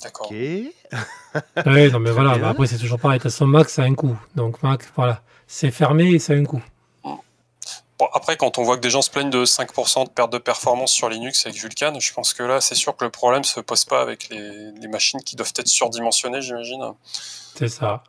D'accord. 0.00 0.30
Ok. 0.30 0.36
Ouais, 1.66 1.88
non, 1.88 1.98
mais 1.98 2.10
voilà, 2.10 2.36
bah, 2.36 2.50
après, 2.50 2.66
c'est 2.66 2.76
toujours 2.76 2.98
pareil. 2.98 3.18
De 3.18 3.22
toute 3.22 3.32
façon, 3.32 3.46
Mac, 3.46 3.70
c'est 3.70 3.80
un 3.80 3.94
coût. 3.94 4.18
Donc, 4.34 4.62
Mac, 4.62 4.82
voilà. 4.96 5.22
C'est 5.46 5.70
fermé 5.70 6.10
et 6.10 6.18
c'est 6.18 6.36
un 6.36 6.44
coût. 6.44 6.62
Bon, 7.04 8.06
après, 8.12 8.36
quand 8.36 8.58
on 8.58 8.64
voit 8.64 8.76
que 8.76 8.82
des 8.82 8.90
gens 8.90 9.00
se 9.00 9.10
plaignent 9.10 9.30
de 9.30 9.44
5% 9.46 10.04
de 10.04 10.10
perte 10.10 10.30
de 10.30 10.38
performance 10.38 10.92
sur 10.92 11.08
Linux 11.08 11.46
avec 11.46 11.58
Vulkan, 11.58 11.98
je 12.00 12.12
pense 12.12 12.34
que 12.34 12.42
là, 12.42 12.60
c'est 12.60 12.74
sûr 12.74 12.96
que 12.96 13.04
le 13.04 13.10
problème 13.10 13.44
se 13.44 13.60
pose 13.60 13.84
pas 13.84 14.02
avec 14.02 14.28
les, 14.28 14.72
les 14.72 14.88
machines 14.88 15.22
qui 15.22 15.36
doivent 15.36 15.52
être 15.56 15.68
surdimensionnées, 15.68 16.42
j'imagine. 16.42 16.82
C'est 17.04 17.68
ça. 17.68 18.02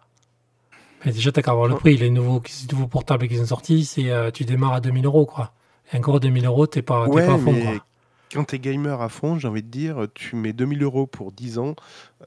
Mais 1.06 1.12
déjà, 1.12 1.32
t'as 1.32 1.42
qu'à 1.42 1.54
voir 1.54 1.68
le 1.68 1.76
prix. 1.76 1.98
Les 1.98 2.10
nouveaux, 2.10 2.42
les 2.46 2.74
nouveaux 2.74 2.88
portables 2.88 3.28
qui 3.28 3.38
sont 3.38 3.46
sortis, 3.46 3.86
c'est, 3.86 4.10
euh, 4.10 4.32
tu 4.32 4.46
démarres 4.46 4.74
à 4.74 4.82
2000 4.82 5.06
euros, 5.06 5.26
quoi. 5.26 5.52
Et 5.92 5.98
encore 5.98 6.20
2000 6.20 6.46
euros, 6.46 6.68
t'es 6.68 6.82
pas, 6.82 7.06
t'es 7.06 7.12
Ouais, 7.12 7.26
pas 7.28 7.34
à 7.34 7.38
fond, 7.38 7.54
quoi. 7.54 7.86
quand 8.34 8.44
t'es 8.46 8.60
gamer 8.60 9.02
à 9.02 9.10
fond, 9.10 9.38
j'ai 9.38 9.48
envie 9.48 9.64
de 9.64 9.68
dire, 9.70 10.08
tu 10.14 10.36
mets 10.36 10.54
2000 10.54 10.82
euros 10.84 11.06
pour 11.08 11.32
10 11.32 11.60
ans, 11.60 11.76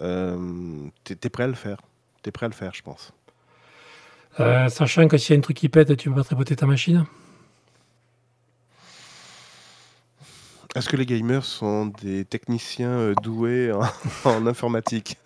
euh, 0.02 0.36
t'es 1.04 1.14
t'es 1.16 1.30
prêt 1.30 1.44
à 1.44 1.48
le 1.48 1.54
faire. 1.54 1.78
T'es 2.22 2.30
prêt 2.30 2.46
à 2.46 2.48
le 2.48 2.54
faire, 2.54 2.74
je 2.74 2.82
pense. 2.82 3.12
Euh, 4.40 4.68
sachant 4.68 5.08
que 5.08 5.16
s'il 5.16 5.34
y 5.34 5.36
a 5.36 5.38
un 5.38 5.40
truc 5.40 5.56
qui 5.56 5.68
pète, 5.68 5.96
tu 5.96 6.10
peux 6.10 6.16
pas 6.16 6.24
tripoter 6.24 6.56
ta 6.56 6.66
machine. 6.66 7.06
Est-ce 10.76 10.88
que 10.90 10.96
les 10.96 11.06
gamers 11.06 11.44
sont 11.44 11.86
des 12.02 12.24
techniciens 12.26 12.90
euh, 12.90 13.14
doués 13.22 13.72
en, 13.72 13.80
en 14.30 14.46
informatique? 14.46 15.16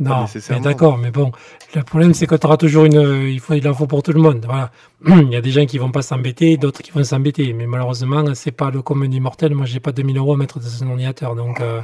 Non, 0.00 0.26
d'accord, 0.62 0.98
mais 0.98 1.10
bon, 1.10 1.32
le 1.74 1.82
problème 1.82 2.12
c'est 2.12 2.26
que 2.26 2.34
tu 2.34 2.46
auras 2.46 2.56
toujours 2.58 2.84
une. 2.84 2.96
euh, 2.98 3.30
Il 3.30 3.40
faut, 3.40 3.54
il 3.54 3.66
en 3.66 3.74
faut 3.74 3.86
pour 3.86 4.02
tout 4.02 4.12
le 4.12 4.20
monde. 4.20 4.44
Voilà. 4.46 4.70
Il 5.06 5.30
y 5.32 5.36
a 5.36 5.40
des 5.40 5.50
gens 5.50 5.64
qui 5.66 5.78
vont 5.78 5.90
pas 5.90 6.02
s'embêter, 6.02 6.56
d'autres 6.58 6.82
qui 6.82 6.90
vont 6.90 7.02
s'embêter. 7.02 7.52
Mais 7.54 7.66
malheureusement, 7.66 8.22
c'est 8.34 8.52
pas 8.52 8.70
le 8.70 8.82
commun 8.82 9.10
immortel. 9.10 9.54
Moi, 9.54 9.66
j'ai 9.66 9.80
pas 9.80 9.92
2000 9.92 10.18
euros 10.18 10.34
à 10.34 10.36
mettre 10.36 10.60
dans 10.60 10.82
un 10.84 10.90
ordinateur. 10.90 11.34
Donc, 11.34 11.60
euh, 11.60 11.80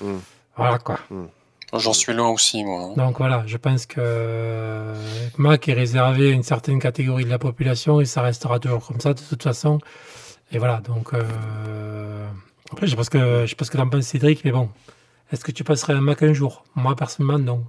Hmm. 0.00 0.18
voilà 0.56 0.78
quoi. 0.78 0.98
J'en 1.76 1.92
suis 1.92 2.12
loin 2.14 2.28
aussi, 2.30 2.64
moi. 2.64 2.84
hein. 2.84 2.94
Donc, 2.96 3.18
voilà, 3.18 3.42
je 3.46 3.56
pense 3.58 3.84
que 3.86 4.94
Mac 5.36 5.68
est 5.68 5.72
réservé 5.74 6.28
à 6.30 6.32
une 6.32 6.42
certaine 6.42 6.78
catégorie 6.78 7.24
de 7.24 7.28
la 7.30 7.38
population 7.38 8.00
et 8.00 8.04
ça 8.06 8.22
restera 8.22 8.58
toujours 8.60 8.86
comme 8.86 9.00
ça 9.00 9.12
de 9.14 9.20
toute 9.28 9.42
façon. 9.42 9.78
Et 10.50 10.58
voilà, 10.58 10.80
donc. 10.80 11.12
euh, 11.14 12.26
Après, 12.72 12.86
je 12.86 12.90
sais 12.92 12.96
pas 12.96 13.04
ce 13.04 13.10
que, 13.10 13.42
je 13.42 13.46
sais 13.46 13.54
t'en 13.76 13.88
penses, 13.88 14.04
Cédric, 14.06 14.44
mais 14.44 14.52
bon. 14.52 14.68
Est-ce 15.32 15.44
que 15.44 15.52
tu 15.52 15.62
passerais 15.64 15.92
un 15.92 16.00
Mac 16.00 16.22
un 16.22 16.32
jour? 16.32 16.64
Moi, 16.74 16.96
personnellement, 16.96 17.38
non. 17.38 17.64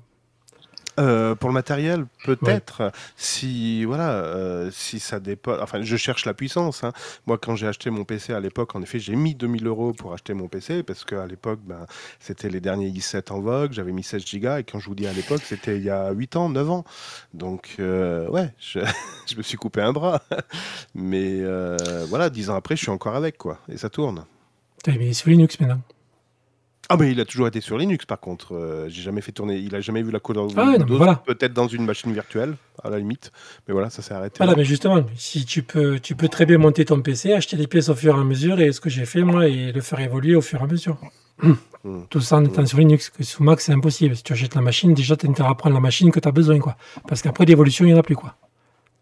Euh, 0.99 1.35
pour 1.35 1.49
le 1.49 1.53
matériel, 1.53 2.05
peut-être. 2.25 2.91
Si 3.15 3.85
voilà, 3.85 4.11
euh, 4.11 4.69
si 4.71 4.99
ça 4.99 5.19
dépend. 5.19 5.55
Enfin, 5.61 5.81
je 5.81 5.95
cherche 5.97 6.25
la 6.25 6.33
puissance. 6.33 6.83
hein. 6.83 6.91
Moi, 7.27 7.37
quand 7.37 7.55
j'ai 7.55 7.67
acheté 7.67 7.89
mon 7.89 8.03
PC 8.03 8.33
à 8.33 8.39
l'époque, 8.39 8.75
en 8.75 8.81
effet, 8.81 8.99
j'ai 8.99 9.15
mis 9.15 9.33
2000 9.35 9.67
euros 9.67 9.93
pour 9.93 10.13
acheter 10.13 10.33
mon 10.33 10.47
PC 10.47 10.83
parce 10.83 11.05
qu'à 11.05 11.25
l'époque, 11.25 11.59
ben, 11.63 11.85
c'était 12.19 12.49
les 12.49 12.59
derniers 12.59 12.89
i7 12.89 13.31
en 13.31 13.39
vogue. 13.39 13.71
J'avais 13.71 13.91
mis 13.93 14.03
16 14.03 14.23
Go 14.35 14.57
et 14.57 14.63
quand 14.63 14.79
je 14.79 14.87
vous 14.87 14.95
dis 14.95 15.07
à 15.07 15.13
l'époque, 15.13 15.41
c'était 15.45 15.77
il 15.77 15.83
y 15.83 15.89
a 15.89 16.11
8 16.11 16.35
ans, 16.35 16.49
9 16.49 16.69
ans. 16.69 16.85
Donc, 17.33 17.75
euh, 17.79 18.27
ouais, 18.29 18.53
je, 18.59 18.79
je 19.29 19.35
me 19.35 19.41
suis 19.43 19.57
coupé 19.57 19.81
un 19.81 19.93
bras. 19.93 20.21
Mais 20.93 21.41
voilà, 22.07 22.29
10 22.29 22.49
ans 22.49 22.55
après, 22.55 22.75
je 22.75 22.81
suis 22.81 22.91
encore 22.91 23.15
avec 23.15 23.37
quoi, 23.37 23.59
et 23.71 23.77
ça 23.77 23.89
tourne. 23.89 24.25
Il 24.87 25.01
est 25.01 25.13
sur 25.13 25.29
Linux 25.29 25.59
maintenant. 25.59 25.81
Ah 26.93 26.97
mais 26.99 27.11
il 27.11 27.19
a 27.21 27.25
toujours 27.25 27.47
été 27.47 27.61
sur 27.61 27.77
Linux 27.77 28.05
par 28.05 28.19
contre. 28.19 28.53
Euh, 28.53 28.89
j'ai 28.89 29.01
jamais 29.01 29.21
fait 29.21 29.31
tourner. 29.31 29.57
Il 29.57 29.73
a 29.75 29.79
jamais 29.79 30.03
vu 30.03 30.11
la 30.11 30.19
couleur 30.19 30.47
Ah 30.57 30.71
ouais, 30.71 30.77
voilà. 30.89 31.15
Peut-être 31.15 31.53
dans 31.53 31.67
une 31.67 31.85
machine 31.85 32.11
virtuelle 32.11 32.55
à 32.83 32.89
la 32.89 32.99
limite. 32.99 33.31
Mais 33.67 33.71
voilà, 33.73 33.89
ça 33.89 34.01
s'est 34.01 34.13
arrêté. 34.13 34.35
Voilà, 34.39 34.51
là. 34.51 34.57
mais 34.57 34.65
justement, 34.65 35.01
si 35.15 35.45
tu 35.45 35.63
peux, 35.63 35.99
tu 35.99 36.15
peux 36.15 36.27
très 36.27 36.45
bien 36.45 36.57
monter 36.57 36.83
ton 36.83 37.01
PC, 37.01 37.31
acheter 37.31 37.55
des 37.55 37.67
pièces 37.67 37.87
au 37.87 37.95
fur 37.95 38.15
et 38.17 38.19
à 38.19 38.23
mesure, 38.25 38.59
et 38.59 38.71
ce 38.73 38.81
que 38.81 38.89
j'ai 38.89 39.05
fait 39.05 39.23
moi, 39.23 39.47
et 39.47 39.71
le 39.71 39.79
faire 39.81 39.99
évoluer 40.01 40.35
au 40.35 40.41
fur 40.41 40.59
et 40.59 40.63
à 40.63 40.67
mesure. 40.67 40.97
Hmm. 41.41 41.53
Tout 42.09 42.19
ça 42.21 42.35
en 42.37 42.43
étant 42.45 42.65
sur 42.65 42.77
Linux. 42.77 43.09
Que 43.09 43.23
sous 43.23 43.41
Mac, 43.43 43.61
c'est 43.61 43.71
impossible. 43.71 44.15
Si 44.17 44.23
tu 44.23 44.33
achètes 44.33 44.55
la 44.55 44.61
machine, 44.61 44.93
déjà, 44.93 45.15
tu 45.15 45.27
intérêt 45.27 45.49
à 45.49 45.55
prendre 45.55 45.73
la 45.75 45.81
machine 45.81 46.11
que 46.11 46.19
tu 46.19 46.27
as 46.27 46.31
besoin, 46.31 46.59
quoi. 46.59 46.75
Parce 47.07 47.21
qu'après, 47.21 47.45
l'évolution, 47.45 47.85
il 47.85 47.89
n'y 47.89 47.93
en 47.93 47.99
a 47.99 48.03
plus, 48.03 48.15
quoi. 48.17 48.35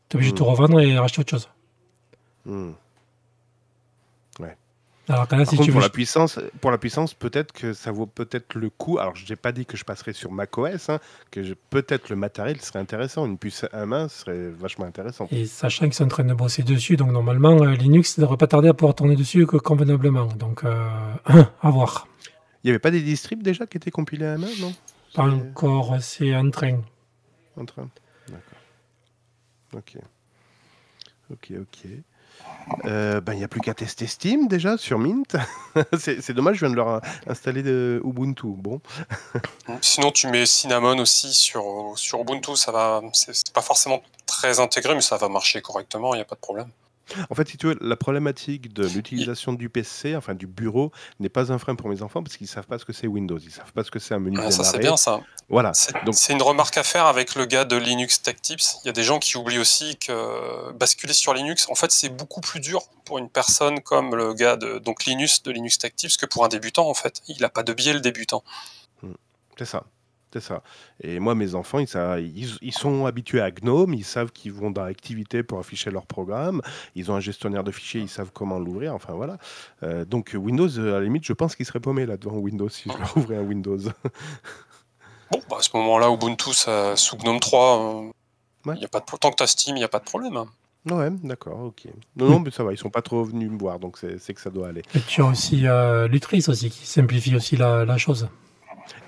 Tu 0.09 0.15
es 0.15 0.17
obligé 0.17 0.31
de 0.31 0.37
te 0.37 0.43
Hmm. 0.43 0.47
revendre 0.47 0.79
et 0.79 0.97
racheter 0.97 1.21
autre 1.21 1.31
chose. 1.31 1.49
Alors 5.09 5.27
que 5.27 5.35
là, 5.35 5.41
Par 5.43 5.49
si 5.49 5.55
contre, 5.57 5.65
tu 5.65 5.71
pour 5.71 5.81
veux. 5.81 5.85
la 5.85 5.89
puissance, 5.89 6.39
pour 6.61 6.69
la 6.69 6.77
puissance, 6.77 7.15
peut-être 7.15 7.51
que 7.51 7.73
ça 7.73 7.91
vaut 7.91 8.05
peut-être 8.05 8.53
le 8.53 8.69
coup. 8.69 8.99
Alors, 8.99 9.15
je 9.15 9.27
n'ai 9.27 9.35
pas 9.35 9.51
dit 9.51 9.65
que 9.65 9.75
je 9.75 9.83
passerais 9.83 10.13
sur 10.13 10.31
macOS, 10.31 10.89
hein, 10.89 10.99
que 11.31 11.41
je- 11.41 11.55
peut-être 11.71 12.09
le 12.09 12.15
matériel 12.15 12.61
serait 12.61 12.77
intéressant. 12.77 13.25
Une 13.25 13.39
puce 13.39 13.65
à 13.73 13.85
main 13.87 14.07
serait 14.07 14.49
vachement 14.51 14.85
intéressant. 14.85 15.27
Et 15.31 15.45
sachant 15.47 15.85
qu'ils 15.85 15.95
sont 15.95 16.05
en 16.05 16.09
train 16.09 16.23
de 16.23 16.33
bosser 16.35 16.61
dessus, 16.61 16.95
donc 16.95 17.11
normalement, 17.11 17.59
euh, 17.63 17.73
Linux 17.73 18.17
ne 18.19 18.23
devrait 18.23 18.37
pas 18.37 18.45
tarder 18.47 18.67
à 18.69 18.73
pouvoir 18.75 18.93
tourner 18.93 19.15
dessus 19.15 19.47
que 19.47 19.57
convenablement. 19.57 20.27
Donc, 20.27 20.63
euh, 20.63 20.87
à 21.61 21.69
voir. 21.71 22.07
Il 22.63 22.67
n'y 22.67 22.69
avait 22.69 22.79
pas 22.79 22.91
des 22.91 23.01
distribs 23.01 23.41
déjà 23.41 23.65
qui 23.65 23.77
étaient 23.77 23.89
compilés 23.91 24.25
à 24.27 24.37
main, 24.37 24.47
non? 24.61 24.73
Pas 25.15 25.23
encore, 25.23 25.95
c'est 26.01 26.35
en 26.35 26.51
train. 26.51 26.81
En 27.57 27.65
train. 27.65 27.89
D'accord. 28.27 28.41
Ok. 29.75 29.97
Ok, 31.31 31.51
ok. 31.59 31.87
Euh, 32.85 33.19
ben, 33.21 33.33
il 33.33 33.39
n'y 33.39 33.43
a 33.43 33.47
plus 33.47 33.61
qu'à 33.61 33.73
tester 33.73 34.07
Steam 34.07 34.47
déjà 34.47 34.77
sur 34.77 34.99
Mint. 34.99 35.35
c'est 35.97 36.33
dommage, 36.33 36.57
je 36.57 36.65
viens 36.65 36.71
de 36.71 36.75
leur 36.75 37.01
installer 37.27 37.63
de 37.63 38.01
Ubuntu. 38.05 38.47
Bon. 38.47 38.81
Sinon, 39.81 40.11
tu 40.11 40.27
mets 40.27 40.45
Cinnamon 40.45 40.97
aussi 40.99 41.33
sur, 41.33 41.93
sur 41.95 42.19
Ubuntu, 42.21 42.55
ça 42.55 42.71
va. 42.71 43.01
C'est 43.13 43.51
pas 43.53 43.61
forcément 43.61 44.01
très 44.25 44.59
intégré, 44.59 44.93
mais 44.93 45.01
ça 45.01 45.17
va 45.17 45.29
marcher 45.29 45.61
correctement, 45.61 46.13
il 46.13 46.17
n'y 46.17 46.21
a 46.21 46.25
pas 46.25 46.35
de 46.35 46.41
problème. 46.41 46.69
En 47.29 47.35
fait, 47.35 47.47
si 47.49 47.57
tu 47.57 47.67
veux, 47.67 47.77
la 47.81 47.95
problématique 47.95 48.73
de 48.73 48.85
l'utilisation 48.95 49.53
du 49.53 49.69
PC, 49.69 50.15
enfin 50.15 50.33
du 50.35 50.47
bureau, 50.47 50.91
n'est 51.19 51.29
pas 51.29 51.51
un 51.51 51.57
frein 51.57 51.75
pour 51.75 51.89
mes 51.89 52.01
enfants 52.01 52.23
parce 52.23 52.37
qu'ils 52.37 52.45
ne 52.45 52.51
savent 52.51 52.67
pas 52.67 52.77
ce 52.77 52.85
que 52.85 52.93
c'est 52.93 53.07
Windows. 53.07 53.37
Ils 53.39 53.47
ne 53.47 53.51
savent 53.51 53.71
pas 53.73 53.83
ce 53.83 53.91
que 53.91 53.99
c'est 53.99 54.13
un 54.13 54.19
menu 54.19 54.37
Ah, 54.41 54.51
ça, 54.51 54.63
c'est 54.63 54.79
bien 54.79 54.97
ça. 54.97 55.21
Voilà. 55.49 55.73
C'est 55.73 55.93
Donc- 56.05 56.15
c'est 56.15 56.33
une 56.33 56.41
remarque 56.41 56.77
à 56.77 56.83
faire 56.83 57.05
avec 57.05 57.35
le 57.35 57.45
gars 57.45 57.65
de 57.65 57.75
Linux 57.75 58.21
Tech 58.21 58.35
Tips. 58.41 58.77
Il 58.83 58.87
y 58.87 58.89
a 58.89 58.93
des 58.93 59.03
gens 59.03 59.19
qui 59.19 59.37
oublient 59.37 59.59
aussi 59.59 59.97
que 59.97 60.71
basculer 60.73 61.13
sur 61.13 61.33
Linux, 61.33 61.67
en 61.69 61.75
fait, 61.75 61.91
c'est 61.91 62.09
beaucoup 62.09 62.41
plus 62.41 62.59
dur 62.59 62.83
pour 63.05 63.17
une 63.17 63.29
personne 63.29 63.79
comme 63.81 64.15
le 64.15 64.33
gars 64.33 64.55
de 64.55 64.77
donc 64.79 65.05
Linus 65.05 65.41
de 65.43 65.51
Linux 65.51 65.77
Tech 65.79 65.93
Tips 65.95 66.17
que 66.17 66.25
pour 66.25 66.45
un 66.45 66.47
débutant, 66.47 66.87
en 66.87 66.93
fait. 66.93 67.21
Il 67.27 67.41
n'a 67.41 67.49
pas 67.49 67.63
de 67.63 67.73
biais, 67.73 67.93
le 67.93 68.01
débutant. 68.01 68.43
C'est 69.57 69.65
ça. 69.65 69.83
C'est 70.31 70.41
ça. 70.41 70.61
Et 71.01 71.17
moi, 71.19 71.33
mes 71.33 71.55
enfants, 71.55 71.79
ils, 71.79 71.87
sa- 71.87 72.19
ils, 72.19 72.55
ils 72.61 72.71
sont 72.73 73.05
habitués 73.07 73.41
à 73.41 73.49
GNOME, 73.49 73.95
ils 73.95 74.05
savent 74.05 74.31
qu'ils 74.31 74.53
vont 74.53 74.69
dans 74.69 74.83
Activité 74.83 75.41
pour 75.41 75.57
afficher 75.57 75.89
leur 75.89 76.05
programme, 76.05 76.61
ils 76.93 77.09
ont 77.11 77.15
un 77.15 77.19
gestionnaire 77.19 77.63
de 77.63 77.71
fichiers, 77.71 78.01
ils 78.01 78.09
savent 78.09 78.29
comment 78.31 78.59
l'ouvrir, 78.59 78.93
enfin 78.93 79.13
voilà. 79.13 79.37
Euh, 79.81 80.05
donc 80.05 80.31
Windows, 80.35 80.69
euh, 80.77 80.95
à 80.95 80.99
la 80.99 81.05
limite, 81.05 81.25
je 81.25 81.33
pense 81.33 81.55
qu'ils 81.55 81.65
seraient 81.65 81.79
paumés 81.79 82.05
là-dedans, 82.05 82.33
Windows, 82.35 82.69
si 82.69 82.89
je 82.91 82.97
leur 82.97 83.17
ouvrais 83.17 83.37
un 83.37 83.41
Windows. 83.41 83.79
Bon, 85.31 85.39
bah, 85.49 85.57
à 85.59 85.61
ce 85.61 85.69
moment-là, 85.75 86.09
Ubuntu, 86.11 86.53
ça, 86.53 86.95
sous 86.95 87.17
GNOME 87.17 87.39
3, 87.39 87.79
euh, 88.05 88.11
Ouais. 88.65 88.77
y 88.77 88.85
a 88.85 88.87
pas 88.89 88.99
de, 88.99 89.05
tant 89.19 89.31
que 89.31 89.35
tu 89.37 89.43
as 89.43 89.47
Steam, 89.47 89.77
il 89.77 89.79
n'y 89.79 89.85
a 89.85 89.89
pas 89.89 89.99
de 89.99 90.03
problème. 90.05 90.35
hein. 90.37 90.47
ouais, 90.91 91.09
d'accord, 91.23 91.59
ok. 91.61 91.85
Non, 92.17 92.29
non, 92.29 92.39
mais 92.39 92.51
ça 92.51 92.63
va, 92.63 92.73
ils 92.73 92.77
sont 92.77 92.89
pas 92.89 93.01
trop 93.01 93.23
venus 93.23 93.49
me 93.49 93.57
voir, 93.57 93.79
donc 93.79 93.97
c'est 93.97 94.19
c'est 94.19 94.33
que 94.33 94.41
ça 94.41 94.49
doit 94.49 94.67
aller. 94.67 94.81
Et 94.93 94.99
tu 95.01 95.21
as 95.21 95.25
aussi 95.25 95.65
euh, 95.65 96.07
Lutris 96.07 96.43
aussi, 96.49 96.69
qui 96.69 96.85
simplifie 96.85 97.35
aussi 97.35 97.55
la, 97.57 97.85
la 97.85 97.97
chose. 97.97 98.27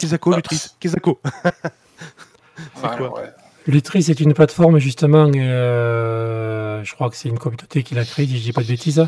Kizako, 0.01 0.33
Ah. 0.33 0.35
Lutris, 0.37 0.67
Kizako 0.79 1.21
Ouais, 2.83 2.89
quoi 2.97 3.13
ouais. 3.21 3.29
Lutris 3.67 4.09
est 4.09 4.19
une 4.19 4.33
plateforme 4.33 4.79
justement, 4.79 5.29
euh, 5.35 6.83
je 6.83 6.93
crois 6.95 7.09
que 7.09 7.15
c'est 7.15 7.29
une 7.29 7.37
communauté 7.37 7.83
qui 7.83 7.93
l'a 7.95 8.03
créée, 8.05 8.25
si 8.25 8.37
je 8.37 8.43
dis 8.43 8.53
pas 8.53 8.61
de 8.63 8.67
bêtises. 8.67 9.05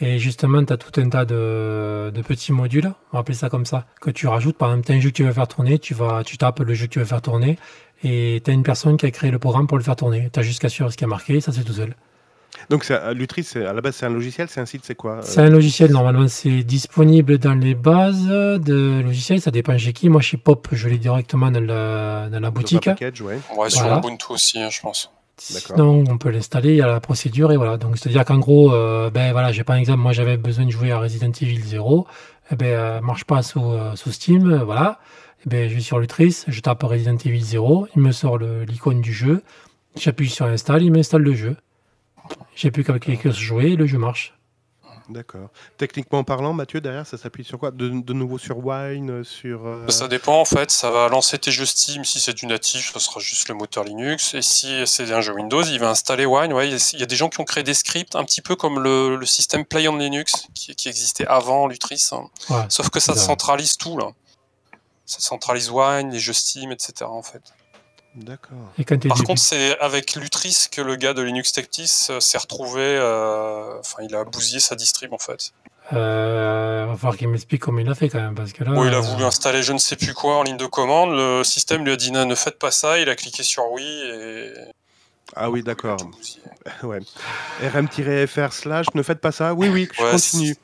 Et 0.00 0.18
justement, 0.18 0.64
tu 0.64 0.72
as 0.72 0.76
tout 0.76 1.00
un 1.00 1.08
tas 1.08 1.24
de, 1.24 2.10
de 2.12 2.22
petits 2.22 2.52
modules, 2.52 2.92
on 3.12 3.16
va 3.16 3.20
appeler 3.20 3.36
ça 3.36 3.48
comme 3.48 3.66
ça, 3.66 3.86
que 4.00 4.10
tu 4.10 4.26
rajoutes. 4.26 4.58
Par 4.58 4.70
exemple, 4.70 4.86
tu 4.86 4.92
as 4.92 4.96
un 4.96 5.00
jeu 5.00 5.10
que 5.10 5.14
tu 5.14 5.22
veux 5.22 5.32
faire 5.32 5.46
tourner, 5.46 5.78
tu, 5.78 5.94
vas, 5.94 6.24
tu 6.24 6.36
tapes 6.38 6.58
le 6.60 6.74
jeu 6.74 6.86
que 6.86 6.92
tu 6.92 6.98
veux 6.98 7.04
faire 7.04 7.22
tourner, 7.22 7.56
et 8.02 8.42
tu 8.44 8.50
as 8.50 8.54
une 8.54 8.64
personne 8.64 8.96
qui 8.96 9.06
a 9.06 9.10
créé 9.12 9.30
le 9.30 9.38
programme 9.38 9.68
pour 9.68 9.78
le 9.78 9.84
faire 9.84 9.94
tourner. 9.94 10.28
Tu 10.32 10.40
as 10.40 10.42
juste 10.42 10.60
qu'à 10.60 10.68
suivre 10.68 10.90
ce 10.90 10.96
qui 10.96 11.04
est 11.04 11.06
marqué, 11.06 11.40
ça 11.40 11.52
c'est 11.52 11.62
tout 11.62 11.74
seul. 11.74 11.94
Donc 12.72 12.90
un- 12.90 13.12
Lutris, 13.12 13.46
à 13.54 13.72
la 13.72 13.80
base, 13.80 13.96
c'est 13.96 14.06
un 14.06 14.10
logiciel, 14.10 14.48
c'est 14.48 14.60
un 14.60 14.66
site, 14.66 14.82
c'est 14.84 14.94
quoi 14.94 15.16
euh, 15.18 15.22
C'est 15.22 15.40
un 15.40 15.50
logiciel, 15.50 15.92
normalement, 15.92 16.26
c'est 16.26 16.62
disponible 16.62 17.38
dans 17.38 17.54
les 17.54 17.74
bases 17.74 18.26
de 18.26 19.02
logiciels, 19.04 19.40
ça 19.40 19.50
dépend 19.50 19.76
chez 19.76 19.92
qui. 19.92 20.08
Moi, 20.08 20.20
chez 20.22 20.38
Pop, 20.38 20.68
je 20.72 20.88
l'ai 20.88 20.96
directement 20.98 21.50
dans 21.50 21.60
la, 21.60 22.28
dans 22.30 22.34
la 22.34 22.40
dans 22.40 22.46
un 22.48 22.50
boutique. 22.50 22.84
package, 22.84 23.20
ouais. 23.20 23.38
Ouais, 23.56 23.68
sur 23.70 23.82
Voilà. 23.82 23.98
Ubuntu 23.98 24.26
aussi, 24.30 24.58
hein, 24.58 24.68
je 24.70 24.80
pense. 24.80 25.10
D'accord. 25.52 25.76
Sinon, 25.76 26.04
on 26.08 26.16
peut 26.18 26.30
l'installer, 26.30 26.70
il 26.70 26.76
y 26.76 26.82
a 26.82 26.86
la 26.86 27.00
procédure, 27.00 27.52
et 27.52 27.56
voilà. 27.56 27.76
Donc, 27.76 27.98
c'est-à-dire 27.98 28.24
qu'en 28.24 28.38
gros, 28.38 28.72
euh, 28.72 29.10
ben 29.10 29.32
voilà, 29.32 29.52
j'ai 29.52 29.64
pas 29.64 29.74
un 29.74 29.78
exemple, 29.78 30.00
moi 30.00 30.12
j'avais 30.12 30.36
besoin 30.36 30.64
de 30.64 30.70
jouer 30.70 30.92
à 30.92 30.98
Resident 30.98 31.32
Evil 31.40 31.60
0, 31.62 32.06
et 32.50 32.56
ben, 32.56 32.66
euh, 32.66 33.00
marche 33.02 33.24
pas 33.24 33.42
sous, 33.42 33.62
euh, 33.62 33.94
sous 33.96 34.12
Steam, 34.12 34.50
euh, 34.50 34.64
voilà. 34.64 34.98
Et 35.44 35.48
ben, 35.50 35.68
je 35.68 35.74
vais 35.74 35.80
sur 35.80 35.98
Lutris, 35.98 36.44
je 36.48 36.60
tape 36.60 36.82
Resident 36.82 37.16
Evil 37.22 37.42
0, 37.42 37.88
il 37.96 38.02
me 38.02 38.12
sort 38.12 38.38
l'icône 38.38 39.00
du 39.02 39.12
jeu, 39.12 39.42
J'appuie 39.94 40.30
sur 40.30 40.46
install, 40.46 40.82
il 40.84 40.90
m'installe 40.90 41.20
le 41.20 41.34
jeu. 41.34 41.54
J'ai 42.54 42.70
plus 42.70 42.84
qu'à 42.84 42.98
cliquer 42.98 43.32
sur 43.32 43.40
jouer 43.40 43.72
et 43.72 43.76
le 43.76 43.86
jeu 43.86 43.98
marche. 43.98 44.34
D'accord. 45.08 45.50
Techniquement 45.78 46.22
parlant, 46.22 46.52
Mathieu, 46.52 46.80
derrière, 46.80 47.06
ça 47.06 47.18
s'appuie 47.18 47.44
sur 47.44 47.58
quoi? 47.58 47.70
De, 47.72 47.88
de 47.88 48.12
nouveau 48.12 48.38
sur 48.38 48.64
Wine, 48.64 49.24
sur. 49.24 49.66
euh, 49.66 49.88
Ça 49.88 50.06
dépend 50.06 50.40
en 50.40 50.44
fait, 50.44 50.70
ça 50.70 50.90
va 50.90 51.08
lancer 51.08 51.38
tes 51.38 51.50
jeux 51.50 51.66
Steam 51.66 52.04
si 52.04 52.20
c'est 52.20 52.32
du 52.34 52.46
natif, 52.46 52.92
ce 52.92 52.98
sera 53.00 53.18
juste 53.20 53.48
le 53.48 53.54
moteur 53.56 53.82
Linux. 53.84 54.32
Et 54.34 54.42
si 54.42 54.86
c'est 54.86 55.12
un 55.12 55.20
jeu 55.20 55.34
Windows, 55.34 55.62
il 55.64 55.78
va 55.80 55.90
installer 55.90 56.24
Wine. 56.24 56.52
Ouais, 56.52 56.68
il 56.70 56.98
y 57.00 57.02
a- 57.02 57.06
des 57.06 57.16
gens 57.16 57.28
qui 57.28 57.40
ont 57.40 57.44
créé 57.44 57.64
des 57.64 57.74
scripts 57.74 58.14
un 58.14 58.24
petit 58.24 58.40
peu 58.42 58.54
comme 58.54 58.78
le, 58.78 59.16
le 59.16 59.26
système 59.26 59.64
Play 59.66 59.88
on 59.88 59.96
Linux 59.96 60.46
qui, 60.54 60.74
qui 60.76 60.88
existait 60.88 61.26
avant 61.26 61.66
Lutris. 61.66 62.08
hein. 62.12 62.24
Ouais. 62.48 62.64
Sauf 62.68 62.88
que 62.88 63.00
ça 63.00 63.14
centralise 63.16 63.76
tout 63.76 63.98
là. 63.98 64.12
Ça 65.04 65.18
centralise 65.20 65.68
Wine, 65.70 66.10
les 66.10 66.20
jeux 66.20 66.32
Steam, 66.32 66.70
etc. 66.70 66.92
en 67.10 67.22
fait. 67.22 67.42
D'accord. 68.14 68.58
Et 68.78 68.84
quand 68.84 68.98
t'es 68.98 69.08
Par 69.08 69.16
début- 69.16 69.26
contre, 69.26 69.40
c'est 69.40 69.78
avec 69.78 70.14
Lutris 70.14 70.66
que 70.70 70.82
le 70.82 70.96
gars 70.96 71.14
de 71.14 71.22
Linux 71.22 71.52
Techtis 71.52 72.08
euh, 72.10 72.20
s'est 72.20 72.38
retrouvé. 72.38 72.80
euh, 72.82 73.78
Enfin, 73.80 74.02
il 74.02 74.14
a 74.14 74.24
bousillé 74.24 74.60
sa 74.60 74.74
distrib 74.76 75.12
en 75.14 75.18
fait. 75.18 75.52
Euh, 75.94 76.86
va 76.88 76.96
falloir 76.96 77.16
qu'il 77.16 77.28
m'explique 77.28 77.62
comment 77.62 77.80
il 77.80 77.88
a 77.88 77.94
fait 77.94 78.08
quand 78.08 78.20
même. 78.20 78.34
Parce 78.34 78.52
que 78.52 78.64
là, 78.64 78.72
Bon, 78.72 78.84
il 78.86 78.92
a 78.94 78.98
euh, 78.98 79.00
voulu 79.00 79.24
installer 79.24 79.62
je 79.62 79.72
ne 79.72 79.78
sais 79.78 79.96
plus 79.96 80.14
quoi 80.14 80.36
en 80.36 80.42
ligne 80.42 80.56
de 80.58 80.66
commande. 80.66 81.12
Le 81.12 81.42
système 81.44 81.84
lui 81.84 81.92
a 81.92 81.96
dit 81.96 82.12
non, 82.12 82.26
ne 82.26 82.34
faites 82.34 82.58
pas 82.58 82.70
ça. 82.70 82.98
Il 82.98 83.08
a 83.08 83.16
cliqué 83.16 83.42
sur 83.42 83.70
oui 83.72 83.82
et. 83.84 84.52
Ah 85.34 85.50
oui, 85.50 85.62
d'accord. 85.62 85.96
Ouais. 86.84 87.00
RM-fr 87.60 88.52
slash, 88.52 88.86
ne 88.94 89.02
faites 89.02 89.20
pas 89.20 89.32
ça. 89.32 89.52
Oui, 89.54 89.68
oui, 89.68 89.88
je 89.92 90.02
Ouais, 90.02 90.10
continue. 90.12 90.56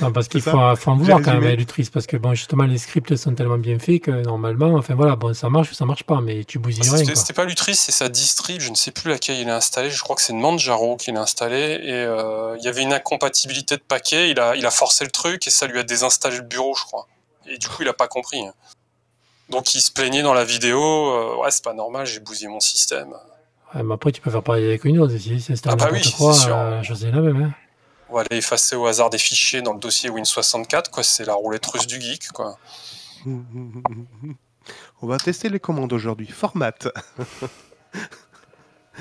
Non, 0.00 0.12
parce 0.12 0.28
qu'il 0.28 0.40
faut, 0.40 0.76
faut 0.76 0.90
en 0.90 0.96
vouloir 0.96 1.20
quand 1.22 1.34
même 1.34 1.44
à 1.44 1.54
Lutris. 1.54 1.88
Parce 1.92 2.06
que 2.06 2.16
bon, 2.16 2.34
justement, 2.34 2.64
les 2.64 2.78
scripts 2.78 3.14
sont 3.16 3.34
tellement 3.34 3.58
bien 3.58 3.78
faits 3.78 4.02
que 4.02 4.10
normalement, 4.10 4.74
enfin 4.74 4.94
voilà, 4.94 5.16
bon, 5.16 5.34
ça 5.34 5.50
marche 5.50 5.70
ou 5.70 5.74
ça 5.74 5.84
marche 5.84 6.04
pas, 6.04 6.20
mais 6.20 6.44
tu 6.44 6.58
bousilles 6.58 6.88
rien. 6.88 7.14
C'était 7.14 7.32
pas 7.32 7.44
Lutris, 7.44 7.74
c'est 7.74 7.92
sa 7.92 8.08
distrib. 8.08 8.60
Je 8.60 8.70
ne 8.70 8.74
sais 8.74 8.90
plus 8.90 9.10
laquelle 9.10 9.38
il 9.38 9.48
a 9.50 9.56
installé. 9.56 9.90
Je 9.90 10.02
crois 10.02 10.16
que 10.16 10.22
c'est 10.22 10.32
Manjaro 10.32 10.96
qui 10.96 11.12
l'a 11.12 11.20
installé. 11.20 11.78
Et 11.82 11.92
euh, 11.92 12.56
il 12.58 12.64
y 12.64 12.68
avait 12.68 12.82
une 12.82 12.92
incompatibilité 12.92 13.76
de 13.76 13.82
paquets. 13.82 14.30
Il 14.30 14.40
a, 14.40 14.56
il 14.56 14.64
a 14.64 14.70
forcé 14.70 15.04
le 15.04 15.10
truc 15.10 15.46
et 15.46 15.50
ça 15.50 15.66
lui 15.66 15.78
a 15.78 15.82
désinstallé 15.82 16.36
le 16.36 16.42
bureau, 16.42 16.74
je 16.74 16.84
crois. 16.84 17.06
Et 17.46 17.58
du 17.58 17.68
coup, 17.68 17.82
il 17.82 17.88
a 17.88 17.92
pas 17.94 18.08
compris. 18.08 18.42
Donc, 19.50 19.74
il 19.74 19.80
se 19.82 19.90
plaignait 19.92 20.22
dans 20.22 20.32
la 20.34 20.44
vidéo. 20.44 20.80
euh, 20.80 21.36
ouais, 21.42 21.50
c'est 21.50 21.64
pas 21.64 21.74
normal, 21.74 22.06
j'ai 22.06 22.20
bousillé 22.20 22.48
mon 22.48 22.60
système. 22.60 23.12
Ouais, 23.74 23.82
mais 23.82 23.94
après, 23.94 24.12
tu 24.12 24.20
peux 24.20 24.30
faire 24.30 24.42
pareil 24.42 24.64
avec 24.64 24.84
Windows 24.84 25.06
aussi. 25.06 25.40
C'est 25.40 25.66
Ah 25.66 25.76
bah 25.76 25.88
oui, 25.92 26.00
quoi. 26.16 26.34
euh, 26.48 26.82
chose 26.82 27.04
est 27.04 27.10
la 27.10 27.20
même. 27.20 27.42
Hein. 27.42 27.52
On 28.12 28.16
va 28.16 28.24
aller 28.28 28.36
effacer 28.38 28.76
au 28.76 28.86
hasard 28.86 29.08
des 29.08 29.16
fichiers 29.16 29.62
dans 29.62 29.72
le 29.72 29.78
dossier 29.78 30.10
Win64, 30.10 30.90
quoi. 30.90 31.02
C'est 31.02 31.24
la 31.24 31.32
roulette 31.32 31.64
russe 31.64 31.86
du 31.86 31.98
geek, 31.98 32.28
quoi. 32.32 32.58
On 35.00 35.06
va 35.06 35.16
tester 35.18 35.48
les 35.48 35.58
commandes 35.58 35.94
aujourd'hui. 35.94 36.26
Format. 36.28 36.72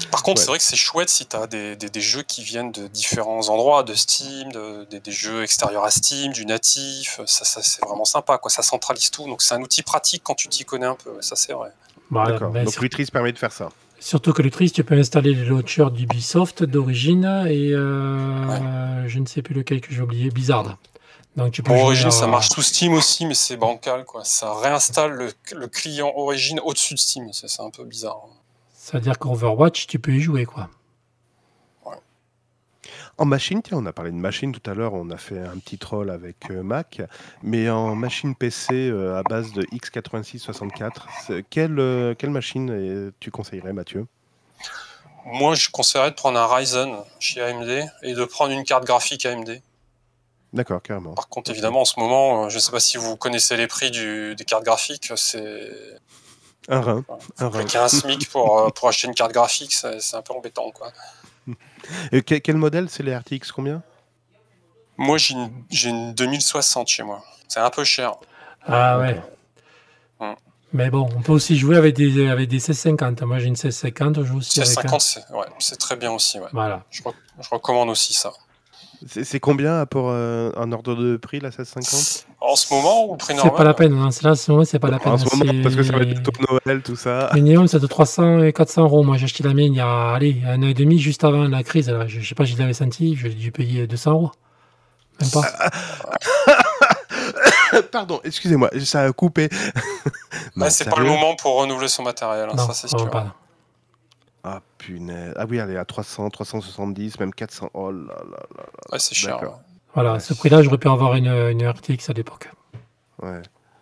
Par 0.09 0.23
contre, 0.23 0.39
Ouais. 0.39 0.45
c'est 0.45 0.49
vrai 0.51 0.57
que 0.57 0.63
c'est 0.63 0.77
chouette 0.77 1.09
si 1.09 1.25
tu 1.25 1.35
as 1.35 1.45
des, 1.47 1.75
des- 1.75 1.89
des 1.89 1.99
jeux 2.01 2.21
qui 2.23 2.41
viennent 2.43 2.71
de 2.71 2.87
différents 2.87 3.49
endroits, 3.49 3.83
de 3.83 3.93
Steam, 3.93 4.49
de- 4.53 4.85
des, 4.85 5.01
des 5.01 5.11
jeux 5.11 5.43
extérieurs 5.43 5.83
à 5.83 5.91
Steam, 5.91 6.31
du 6.31 6.45
natif. 6.45 7.19
Ça, 7.25 7.43
ça, 7.43 7.61
c'est 7.61 7.83
vraiment 7.83 8.05
sympa, 8.05 8.37
quoi. 8.37 8.49
Ça 8.49 8.63
centralise 8.63 9.11
tout. 9.11 9.25
Donc, 9.25 9.41
c'est 9.41 9.53
un 9.53 9.61
outil 9.61 9.83
pratique 9.83 10.23
quand 10.23 10.35
tu 10.35 10.47
t'y 10.47 10.63
connais 10.63 10.85
un 10.85 10.95
peu. 10.95 11.09
ouais, 11.11 11.21
Ça, 11.21 11.35
c'est 11.35 11.51
vrai. 11.51 11.71
D'accord. 12.09 12.51
mais 12.51 12.63
Donc 12.63 12.77
Lutris 12.77 13.07
permet 13.07 13.33
de 13.33 13.37
faire 13.37 13.51
ça. 13.51 13.69
Surtout 14.03 14.33
que 14.33 14.41
Lutris, 14.41 14.71
tu 14.71 14.83
peux 14.83 14.95
installer 14.97 15.33
les 15.35 15.45
launchers 15.45 15.91
d'Ubisoft 15.91 16.63
d'origine 16.63 17.23
et 17.47 17.71
euh, 17.71 19.07
je 19.07 19.19
ne 19.19 19.25
sais 19.27 19.41
plus 19.43 19.53
lequel 19.53 19.79
que 19.79 19.93
j'ai 19.93 20.01
oublié, 20.01 20.29
Blizzard. 20.31 20.77
Donc 21.35 21.51
tu 21.53 21.61
peux 21.61 21.67
Pour 21.67 21.77
jouer 21.77 21.85
Origin, 21.85 22.07
à- 22.07 22.11
ça 22.11 22.27
marche 22.27 22.49
sous 22.49 22.61
Steam 22.63 22.93
aussi, 22.93 23.25
mais 23.27 23.35
c'est 23.35 23.57
bancal, 23.57 24.03
quoi. 24.03 24.23
Ça 24.25 24.53
réinstalle 24.59 25.11
le, 25.13 25.31
le 25.55 25.67
client 25.67 26.11
Origin 26.15 26.59
au-dessus 26.63 26.95
de 26.95 26.99
Steam. 26.99 27.29
C'est 27.31 27.47
c'est 27.47 27.61
un 27.61 27.69
peu 27.69 27.85
bizarre. 27.85 28.19
hein. 28.25 28.33
C'est-à-dire 28.75 29.17
qu'Overwatch, 29.19 29.85
tu 29.87 29.99
peux 29.99 30.11
y 30.11 30.19
jouer, 30.19 30.45
quoi. 30.45 30.67
En 33.21 33.25
machine, 33.25 33.61
tiens, 33.61 33.77
on 33.77 33.85
a 33.85 33.93
parlé 33.93 34.09
de 34.09 34.15
machine 34.15 34.51
tout 34.51 34.67
à 34.67 34.73
l'heure, 34.73 34.95
on 34.95 35.11
a 35.11 35.17
fait 35.17 35.37
un 35.37 35.55
petit 35.59 35.77
troll 35.77 36.09
avec 36.09 36.49
euh, 36.49 36.63
Mac, 36.63 37.03
mais 37.43 37.69
en 37.69 37.93
machine 37.93 38.33
PC 38.33 38.73
euh, 38.89 39.15
à 39.15 39.21
base 39.21 39.53
de 39.53 39.61
x86-64, 39.65 40.91
c'est- 41.27 41.45
quelle, 41.47 41.77
euh, 41.79 42.15
quelle 42.15 42.31
machine 42.31 42.71
euh, 42.71 43.11
tu 43.19 43.29
conseillerais, 43.29 43.73
Mathieu? 43.73 44.07
Moi, 45.27 45.53
je 45.53 45.69
conseillerais 45.69 46.09
de 46.09 46.15
prendre 46.15 46.39
un 46.39 46.47
Ryzen 46.47 46.95
chez 47.19 47.41
AMD 47.43 47.85
et 48.01 48.15
de 48.15 48.25
prendre 48.25 48.53
une 48.53 48.63
carte 48.63 48.85
graphique 48.85 49.23
AMD. 49.27 49.61
D'accord, 50.51 50.81
carrément. 50.81 51.13
Par 51.13 51.29
contre, 51.29 51.51
évidemment, 51.51 51.81
en 51.81 51.85
ce 51.85 51.99
moment, 51.99 52.45
euh, 52.45 52.49
je 52.49 52.55
ne 52.55 52.59
sais 52.59 52.71
pas 52.71 52.79
si 52.79 52.97
vous 52.97 53.17
connaissez 53.17 53.55
les 53.55 53.67
prix 53.67 53.91
du- 53.91 54.33
des 54.33 54.45
cartes 54.45 54.63
graphiques. 54.65 55.13
C'est 55.15 55.69
Un 56.69 56.81
rein. 56.81 57.05
Un 57.37 57.49
rein. 57.49 57.59
Avec 57.59 57.75
un 57.75 57.87
SMIC 57.87 58.29
pour, 58.31 58.57
euh, 58.59 58.69
pour 58.69 58.87
acheter 58.87 59.07
une 59.07 59.13
carte 59.13 59.31
graphique, 59.31 59.73
c'est 59.73 59.99
c'est 60.01 60.15
un 60.15 60.23
peu 60.23 60.33
embêtant. 60.33 60.71
Quoi. 60.71 60.91
Et 62.11 62.21
que- 62.21 62.35
quel 62.35 62.57
modèle 62.57 62.89
C'est 62.89 63.03
les 63.03 63.15
RTX 63.15 63.51
combien? 63.53 63.81
Moi, 64.97 65.17
j'ai 65.17 65.33
une, 65.33 65.51
j'ai 65.69 65.89
une 65.89 66.13
2060 66.13 66.87
chez 66.87 67.03
moi. 67.03 67.23
C'est 67.47 67.59
un 67.59 67.69
peu 67.69 67.83
cher. 67.83 68.13
Ah 68.65 68.99
ouais. 68.99 69.19
Hum. 70.19 70.35
Mais 70.73 70.89
bon, 70.89 71.09
on 71.17 71.21
peut 71.21 71.31
aussi 71.31 71.57
jouer 71.57 71.75
avec 71.77 71.95
des, 71.95 72.27
avec 72.29 72.47
des 72.47 72.57
1650. 72.57 73.21
Moi, 73.23 73.39
j'ai 73.39 73.45
une 73.47 73.51
1650, 73.53 74.17
je 74.21 74.23
joue 74.23 74.37
aussi 74.37 74.51
C'est 74.51 74.61
avec 74.61 74.77
un. 74.77 74.81
50, 74.83 75.01
c'est 75.01 75.29
ouais, 75.31 75.45
c'est 75.59 75.77
très 75.77 75.95
bien 75.95 76.11
aussi. 76.11 76.39
Ouais. 76.39 76.47
Voilà. 76.53 76.85
Je 76.91 77.01
recommande 77.49 77.89
aussi 77.89 78.13
ça. 78.13 78.31
C'est 79.07 79.23
c'est 79.23 79.39
combien 79.39 79.85
pour 79.85 80.09
euh, 80.09 80.51
un 80.57 80.71
ordre 80.71 80.95
de 80.95 81.17
prix, 81.17 81.39
la 81.39 81.49
1650 81.49 82.27
En 82.39 82.55
ce 82.55 82.73
moment, 82.73 83.07
ou 83.07 83.11
le 83.13 83.17
prix 83.17 83.27
C'est 83.29 83.33
normal 83.35 83.55
pas 83.55 83.63
la 83.63 83.73
peine. 83.73 84.11
C'est 84.11 84.23
là, 84.23 84.31
en 84.31 84.35
ce 84.35 84.51
moment, 84.51 84.63
c'est 84.65 84.79
pas 84.79 84.89
la 84.91 84.99
peine. 84.99 85.13
En 85.13 85.17
ce 85.17 85.25
moment, 85.35 85.51
C'est- 85.51 85.61
parce 85.63 85.75
que 85.75 85.83
ça 85.83 85.93
va 85.93 85.99
être 86.03 86.09
bientôt 86.09 86.31
Noël, 86.65 86.81
tout 86.83 86.95
ça. 86.95 87.29
Minimum, 87.35 87.67
c'est 87.67 87.79
de 87.79 87.87
300 87.87 88.43
et 88.43 88.53
400 88.53 88.83
euros. 88.83 89.03
Moi, 89.03 89.17
j'ai 89.17 89.25
acheté 89.25 89.43
la 89.43 89.53
mienne 89.53 89.73
il 89.73 89.77
y 89.77 89.81
a 89.81 90.11
allez, 90.11 90.41
un 90.47 90.61
an 90.61 90.67
et 90.67 90.73
demi, 90.73 90.99
juste 90.99 91.23
avant 91.23 91.47
la 91.47 91.63
crise. 91.63 91.89
Alors, 91.89 92.07
je, 92.07 92.19
je 92.19 92.27
sais 92.29 92.35
pas 92.35 92.45
si 92.45 92.53
je 92.53 92.57
l'avais 92.59 92.73
senti, 92.73 93.15
j'ai 93.15 93.29
dû 93.29 93.51
payer 93.51 93.87
200 93.87 94.11
euros. 94.11 94.31
Même 95.19 95.29
pas. 95.31 95.43
Pardon, 97.91 98.19
excusez-moi, 98.23 98.69
ça 98.83 99.01
a 99.03 99.11
coupé. 99.11 99.49
Ouais, 100.57 100.69
c'est 100.69 100.89
pas 100.89 100.99
le 100.99 101.05
moment 101.07 101.35
pour 101.35 101.59
renouveler 101.61 101.87
son 101.87 102.03
matériel, 102.03 102.49
hein, 102.51 102.55
non, 102.55 102.67
ça 102.67 102.73
c'est 102.73 102.89
sûr. 102.89 103.09
pas. 103.09 103.33
Ah 104.43 104.61
punaise. 104.77 105.33
Ah 105.37 105.45
oui, 105.47 105.57
elle 105.57 105.69
est 105.71 105.77
à 105.77 105.85
300, 105.85 106.29
370, 106.29 107.19
même 107.19 107.33
400. 107.33 107.69
Oh 107.73 107.91
là 107.91 107.99
là 108.07 108.37
là. 108.57 108.63
Ouais, 108.91 108.99
c'est 108.99 109.13
cher. 109.15 109.41
Ouais. 109.41 109.49
Voilà, 109.93 110.19
ce 110.19 110.33
prix-là, 110.33 110.63
j'aurais 110.63 110.77
pu 110.77 110.87
avoir 110.87 111.15
une, 111.15 111.27
une 111.27 111.67
RTX 111.67 112.09
à 112.09 112.13
l'époque. 112.13 112.49
Ouais. 113.21 113.41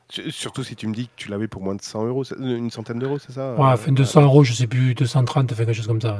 Su- 0.10 0.32
Surtout 0.32 0.64
si 0.64 0.76
tu 0.76 0.88
me 0.88 0.94
dis 0.94 1.06
que 1.08 1.14
tu 1.16 1.30
l'avais 1.30 1.48
pour 1.48 1.62
moins 1.62 1.76
de 1.76 1.82
100 1.82 2.06
euros, 2.08 2.24
euh, 2.32 2.58
une 2.58 2.72
centaine 2.72 2.98
d'euros, 3.00 3.20
c'est 3.20 3.32
ça 3.32 3.54
Ouais, 3.54 3.60
Euh, 3.62 3.74
enfin 3.74 3.92
200 3.92 4.22
euros, 4.24 4.44
je 4.44 4.54
sais 4.54 4.68
plus, 4.68 4.96
230, 4.96 5.54
fait 5.54 5.66
quelque 5.66 5.76
chose 5.76 5.88
comme 5.88 6.02
ça. 6.02 6.14
ouais. 6.16 6.20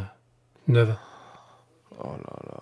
Neuve. 0.74 0.96
Oh 2.00 2.04
là 2.04 2.12
là 2.14 2.44
là. 2.52 2.58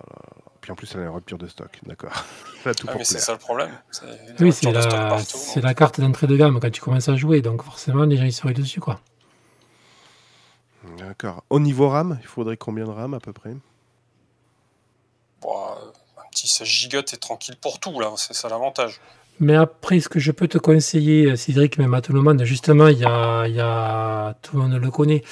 Puis 0.60 0.72
en 0.72 0.74
plus, 0.74 0.90
elle 0.94 1.02
est 1.02 1.06
en 1.06 1.14
rupture 1.14 1.38
de 1.38 1.46
stock, 1.46 1.70
d'accord. 1.86 2.10
A 2.66 2.70
Ah, 2.88 2.94
mais 2.96 3.04
c'est 3.04 3.18
ça 3.20 3.32
le 3.32 3.38
problème. 3.38 3.70
Oui, 4.40 4.52
c'est 4.52 4.72
la, 4.72 5.16
la 5.62 5.74
carte 5.74 6.00
d'entrée 6.00 6.26
de 6.26 6.36
gamme 6.36 6.58
quand 6.60 6.70
tu 6.70 6.80
commences 6.80 7.08
à 7.08 7.14
jouer, 7.14 7.40
donc 7.42 7.62
forcément, 7.62 8.04
les 8.04 8.16
gens 8.16 8.24
ils 8.24 8.32
seraient 8.32 8.52
dessus, 8.54 8.80
quoi. 8.80 9.00
D'accord. 10.98 11.44
Au 11.50 11.60
niveau 11.60 11.88
RAM, 11.88 12.18
il 12.22 12.26
faudrait 12.26 12.56
combien 12.56 12.84
de 12.84 12.90
RAM 12.90 13.14
à 13.14 13.20
peu 13.20 13.32
près? 13.32 13.54
Bon, 15.40 15.50
euh, 15.50 15.90
un 16.18 16.28
petit 16.30 16.48
16 16.48 16.66
gigas, 16.66 17.02
t'es 17.02 17.16
tranquille 17.16 17.56
pour 17.60 17.80
tout, 17.80 17.98
là. 18.00 18.12
C'est 18.16 18.34
ça 18.34 18.48
l'avantage. 18.48 19.00
Mais 19.40 19.54
après, 19.54 20.00
ce 20.00 20.08
que 20.08 20.18
je 20.18 20.32
peux 20.32 20.48
te 20.48 20.58
conseiller, 20.58 21.36
Cédric, 21.36 21.78
même 21.78 21.94
à 21.94 22.00
tout 22.00 22.12
le 22.12 22.20
monde, 22.20 22.42
justement, 22.42 22.88
il 22.88 22.98
y 22.98 23.04
a, 23.04 23.46
il 23.46 23.54
y 23.54 23.60
a 23.60 24.34
tout 24.42 24.56
le 24.56 24.62
monde 24.62 24.72
le 24.72 24.90
connaît, 24.90 25.22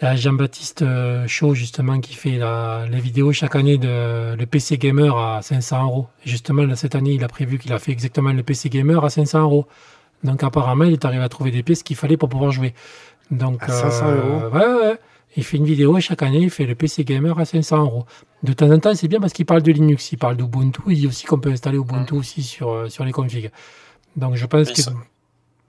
il 0.00 0.04
y 0.04 0.08
a 0.08 0.16
Jean-Baptiste 0.16 0.82
euh, 0.82 1.28
Chaud, 1.28 1.54
justement, 1.54 2.00
qui 2.00 2.14
fait 2.14 2.38
la, 2.38 2.86
les 2.90 2.98
vidéos 2.98 3.32
chaque 3.32 3.54
année 3.54 3.78
de 3.78 4.34
le 4.34 4.46
PC 4.46 4.78
Gamer 4.78 5.16
à 5.16 5.42
500 5.42 5.84
euros. 5.84 6.08
Et 6.26 6.30
Justement, 6.30 6.64
là, 6.64 6.74
cette 6.74 6.96
année, 6.96 7.12
il 7.12 7.22
a 7.22 7.28
prévu 7.28 7.58
qu'il 7.58 7.72
a 7.72 7.78
fait 7.78 7.92
exactement 7.92 8.32
le 8.32 8.42
PC 8.42 8.68
Gamer 8.68 9.04
à 9.04 9.10
500 9.10 9.42
euros. 9.42 9.66
Donc, 10.24 10.42
apparemment, 10.42 10.84
il 10.84 10.92
est 10.92 11.04
arrivé 11.04 11.22
à 11.22 11.28
trouver 11.28 11.52
des 11.52 11.62
pièces 11.62 11.84
qu'il 11.84 11.96
fallait 11.96 12.16
pour 12.16 12.28
pouvoir 12.28 12.50
jouer. 12.50 12.74
Donc, 13.30 13.62
À 13.62 13.68
500 13.68 14.10
euros 14.12 14.48
Ouais, 14.52 14.66
ouais, 14.66 14.86
ouais. 14.88 14.98
Il 15.36 15.44
fait 15.44 15.56
une 15.56 15.64
vidéo 15.64 15.96
et 15.96 16.00
chaque 16.02 16.22
année, 16.22 16.40
il 16.40 16.50
fait 16.50 16.66
le 16.66 16.74
PC 16.74 17.04
Gamer 17.04 17.38
à 17.38 17.44
500 17.46 17.78
euros. 17.78 18.04
De 18.42 18.52
temps 18.52 18.70
en 18.70 18.78
temps, 18.78 18.94
c'est 18.94 19.08
bien 19.08 19.18
parce 19.20 19.32
qu'il 19.32 19.46
parle 19.46 19.62
de 19.62 19.72
Linux, 19.72 20.12
il 20.12 20.18
parle 20.18 20.36
d'Ubuntu, 20.36 20.82
il 20.88 20.96
dit 20.98 21.06
aussi 21.06 21.24
qu'on 21.24 21.38
peut 21.38 21.50
installer 21.50 21.78
Ubuntu 21.78 22.12
aussi 22.14 22.42
sur, 22.42 22.70
euh, 22.70 22.88
sur 22.90 23.04
les 23.06 23.12
configs. 23.12 23.50
Donc 24.14 24.34
je 24.34 24.44
pense 24.44 24.68
Et 24.68 24.72
que... 24.74 24.82
ça- 24.82 24.92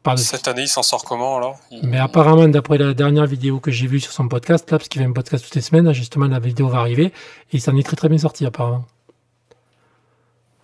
Pardon. 0.01 0.21
Cette 0.21 0.49
année, 0.49 0.63
il 0.63 0.67
s'en 0.67 0.83
sort 0.83 1.05
comment, 1.05 1.37
alors? 1.37 1.57
Il- 1.71 1.87
Mais 1.87 1.97
apparemment, 1.97 2.45
d'après 2.49 2.77
la 2.77 2.93
dernière 2.93 3.25
vidéo 3.25 3.61
que 3.61 3.71
j'ai 3.71 3.87
vue 3.87 4.01
sur 4.01 4.11
son 4.11 4.27
podcast, 4.27 4.69
là, 4.69 4.77
parce 4.77 4.89
qu'il 4.89 5.01
fait 5.01 5.07
un 5.07 5.13
podcast 5.13 5.45
toutes 5.45 5.55
les 5.55 5.61
semaines, 5.61 5.93
justement, 5.93 6.27
la 6.27 6.39
vidéo 6.39 6.67
va 6.67 6.79
arriver, 6.79 7.05
et 7.05 7.11
il 7.53 7.61
s'en 7.61 7.73
est 7.77 7.83
très 7.83 7.95
très 7.95 8.09
bien 8.09 8.17
sorti, 8.17 8.45
apparemment. 8.45 8.83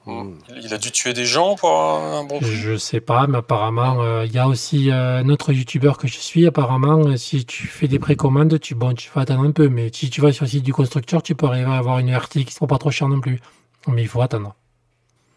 Hmm. 0.10 0.34
Il 0.62 0.74
a 0.74 0.78
dû 0.78 0.92
tuer 0.92 1.14
des 1.14 1.26
gens 1.26 1.56
pour 1.56 1.72
un 1.72 2.24
bon 2.24 2.40
prix. 2.40 2.50
Je 2.50 2.78
sais 2.78 3.00
pas, 3.00 3.28
mais 3.28 3.38
apparemment, 3.38 4.02
euh, 4.02 4.26
il 4.26 4.34
y 4.34 4.40
a 4.40 4.48
aussi 4.48 4.90
euh, 4.90 5.20
un 5.20 5.30
autre 5.30 5.54
youtubeur 5.54 5.98
que 5.98 6.08
je 6.08 6.18
suis. 6.18 6.48
Apparemment, 6.48 7.00
euh, 7.06 7.16
si 7.16 7.46
tu 7.46 7.68
fais 7.68 7.88
des 7.88 8.00
précommandes, 8.00 8.60
tu, 8.60 8.74
bon, 8.76 8.94
tu 8.94 9.10
vas 9.14 9.22
attendre 9.22 9.44
un 9.44 9.52
peu, 9.52 9.70
mais 9.70 9.92
si 9.94 10.10
tu 10.10 10.22
vas 10.22 10.32
sur 10.32 10.46
le 10.46 10.50
site 10.50 10.64
du 10.64 10.74
constructeur, 10.74 11.22
tu 11.22 11.36
peux 11.36 11.46
arriver 11.46 11.70
à 11.70 11.78
avoir 11.78 12.00
une 12.00 12.16
RTX 12.16 12.46
qui 12.46 12.54
sera 12.54 12.66
pas 12.66 12.80
trop 12.80 12.92
cher 12.92 13.08
non 13.08 13.22
plus. 13.22 13.40
Mais 13.88 14.02
il 14.02 14.08
faut 14.08 14.22
attendre. 14.22 14.56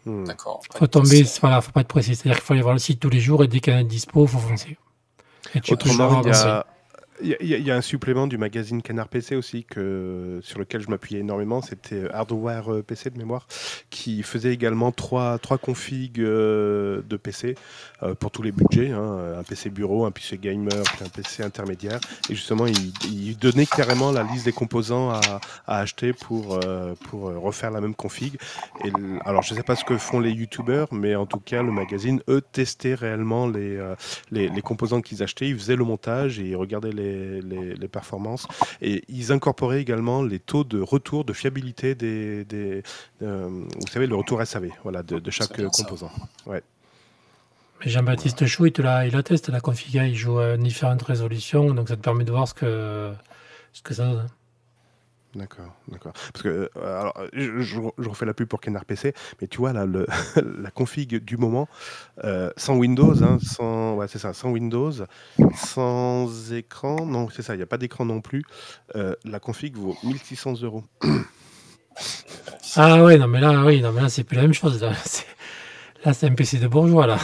Hmm. 0.05 0.25
D'accord. 0.25 0.61
faut 0.75 0.87
tomber, 0.87 1.23
voilà, 1.39 1.61
faut 1.61 1.71
pas 1.71 1.81
être 1.81 1.87
pressé. 1.87 2.15
C'est-à-dire 2.15 2.37
qu'il 2.37 2.45
faut 2.45 2.53
aller 2.53 2.63
voir 2.63 2.73
le 2.73 2.79
site 2.79 2.99
tous 2.99 3.09
les 3.09 3.19
jours 3.19 3.43
et 3.43 3.47
dès 3.47 3.59
qu'il 3.59 3.73
y 3.73 3.75
en 3.75 3.79
a 3.79 3.83
de 3.83 3.87
dispo, 3.87 4.25
faut 4.25 4.39
foncer. 4.39 4.77
Et 5.55 5.61
tu 5.61 5.73
Autrement, 5.73 6.21
il 6.23 6.29
y, 6.29 6.31
a, 6.31 6.65
Il 7.21 7.37
y, 7.41 7.71
a- 7.71 7.75
un 7.75 7.81
supplément 7.81 8.27
du 8.27 8.37
magazine 8.37 8.81
Canard 8.81 9.07
PC 9.07 9.35
aussi 9.35 9.63
que, 9.63 10.39
sur 10.41 10.59
lequel 10.59 10.81
je 10.81 10.89
m'appuyais 10.89 11.19
énormément. 11.21 11.61
C'était 11.61 12.09
Hardware 12.11 12.73
euh, 12.73 12.81
PC 12.81 13.09
de 13.09 13.17
mémoire, 13.17 13.47
qui 13.89 14.23
faisait 14.23 14.53
également 14.53 14.91
trois, 14.91 15.37
trois 15.39 15.57
configs 15.57 16.19
euh, 16.19 17.01
de 17.07 17.17
PC 17.17 17.55
euh, 18.01 18.15
pour 18.15 18.31
tous 18.31 18.41
les 18.41 18.51
budgets. 18.51 18.91
hein, 18.91 19.35
un 19.39 19.43
PC 19.43 19.69
bureau, 19.69 20.05
un 20.05 20.11
PC 20.11 20.37
gamer, 20.37 20.83
puis 20.83 21.05
un 21.05 21.09
PC 21.09 21.43
intermédiaire. 21.43 21.99
Et 22.29 22.35
justement, 22.35 22.65
il, 22.67 23.37
donnait 23.37 23.65
carrément 23.65 24.11
la 24.11 24.23
liste 24.23 24.45
des 24.45 24.51
composants 24.51 25.11
à, 25.11 25.41
acheter 25.67 26.13
pour, 26.13 26.59
euh, 26.63 26.93
pour 27.09 27.29
euh, 27.29 27.37
refaire 27.37 27.71
la 27.71 27.81
même 27.81 27.95
config. 27.95 28.37
Alors, 29.25 29.41
je 29.41 29.53
ne 29.53 29.57
sais 29.57 29.63
pas 29.63 29.75
ce 29.75 29.83
que 29.83 29.97
font 29.97 30.19
les 30.19 30.31
youtubeurs, 30.31 30.87
mais 30.91 31.15
en 31.15 31.25
tout 31.25 31.39
cas, 31.39 31.61
le 31.61 31.71
magazine, 31.71 32.21
eux, 32.29 32.41
testait 32.41 32.95
réellement 32.95 33.47
les, 33.47 33.77
euh, 33.77 33.95
les, 34.31 34.49
les 34.49 34.61
composants 34.61 35.01
qu'ils 35.01 35.23
achetaient, 35.23 35.49
ils 35.49 35.57
faisaient 35.57 35.75
le 35.75 35.83
montage 35.83 36.39
et 36.39 36.49
ils 36.49 36.55
regardaient 36.55 36.91
les, 36.91 37.02
les- 37.41 37.75
les 37.75 37.87
performances. 37.87 38.47
Et 38.81 39.03
ils 39.09 39.31
incorporaient 39.31 39.81
également 39.81 40.23
les 40.23 40.39
taux 40.39 40.63
de 40.63 40.79
retour, 40.81 41.25
de 41.25 41.33
fiabilité 41.33 41.95
des. 41.95 42.45
des 42.45 42.83
euh, 43.21 43.47
vous 43.47 43.87
savez, 43.91 44.07
le 44.07 44.15
retour 44.15 44.41
SAV 44.45 44.69
voilà, 44.83 45.03
de, 45.03 45.19
de 45.19 45.31
chaque 45.31 45.61
composant. 45.71 46.11
Mais 46.47 46.61
Jean-Baptiste 47.91 48.45
Chou, 48.45 48.65
il 48.67 48.73
la, 48.81 49.05
il 49.05 49.13
la 49.13 49.23
teste, 49.23 49.49
la 49.49 49.59
config, 49.59 49.95
il 49.95 50.15
joue 50.15 50.39
à 50.39 50.55
différentes 50.57 51.01
résolutions, 51.03 51.73
donc 51.73 51.89
ça 51.89 51.97
te 51.97 52.01
permet 52.01 52.23
de 52.23 52.31
voir 52.31 52.47
ce 52.47 52.53
que, 52.53 53.11
ce 53.73 53.81
que 53.81 53.93
ça 53.93 54.05
donne. 54.05 54.27
D'accord, 55.35 55.73
d'accord. 55.87 56.13
Parce 56.31 56.43
que, 56.43 56.69
euh, 56.77 57.01
alors, 57.01 57.19
je, 57.33 57.79
refais 58.07 58.25
la 58.25 58.35
pub 58.35 58.47
pour 58.47 58.61
Canard 58.61 58.85
PC, 58.85 59.13
mais 59.41 59.47
tu 59.47 59.57
vois, 59.57 59.73
là, 59.73 59.85
le, 59.85 60.05
la 60.61 60.69
config 60.69 61.23
du 61.23 61.37
moment, 61.37 61.67
euh, 62.23 62.51
sans 62.55 62.75
Windows, 62.75 63.23
hein, 63.23 63.39
sans, 63.41 63.95
ouais, 63.95 64.07
c'est 64.07 64.19
ça, 64.19 64.33
sans 64.33 64.51
Windows, 64.51 64.91
sans 65.55 66.53
écran, 66.53 67.05
non, 67.07 67.29
c'est 67.29 67.41
ça, 67.41 67.55
il 67.55 67.57
n'y 67.57 67.63
a 67.63 67.67
pas 67.67 67.79
d'écran 67.79 68.05
non 68.05 68.21
plus, 68.21 68.43
euh, 68.95 69.15
la 69.25 69.39
config 69.39 69.75
vaut 69.75 69.97
1600 70.03 70.61
euros. 70.61 70.83
Ah 72.75 73.03
ouais, 73.03 73.17
non 73.17 73.27
mais 73.27 73.39
là, 73.39 73.63
oui, 73.65 73.81
non 73.81 73.91
mais 73.91 74.01
là 74.01 74.09
c'est 74.09 74.23
plus 74.23 74.35
la 74.35 74.43
même 74.43 74.53
chose. 74.53 74.81
Là, 74.81 74.93
c'est 76.13 76.27
un 76.27 76.33
PC 76.33 76.59
de 76.59 76.67
bourgeois 76.67 77.07
là. 77.07 77.17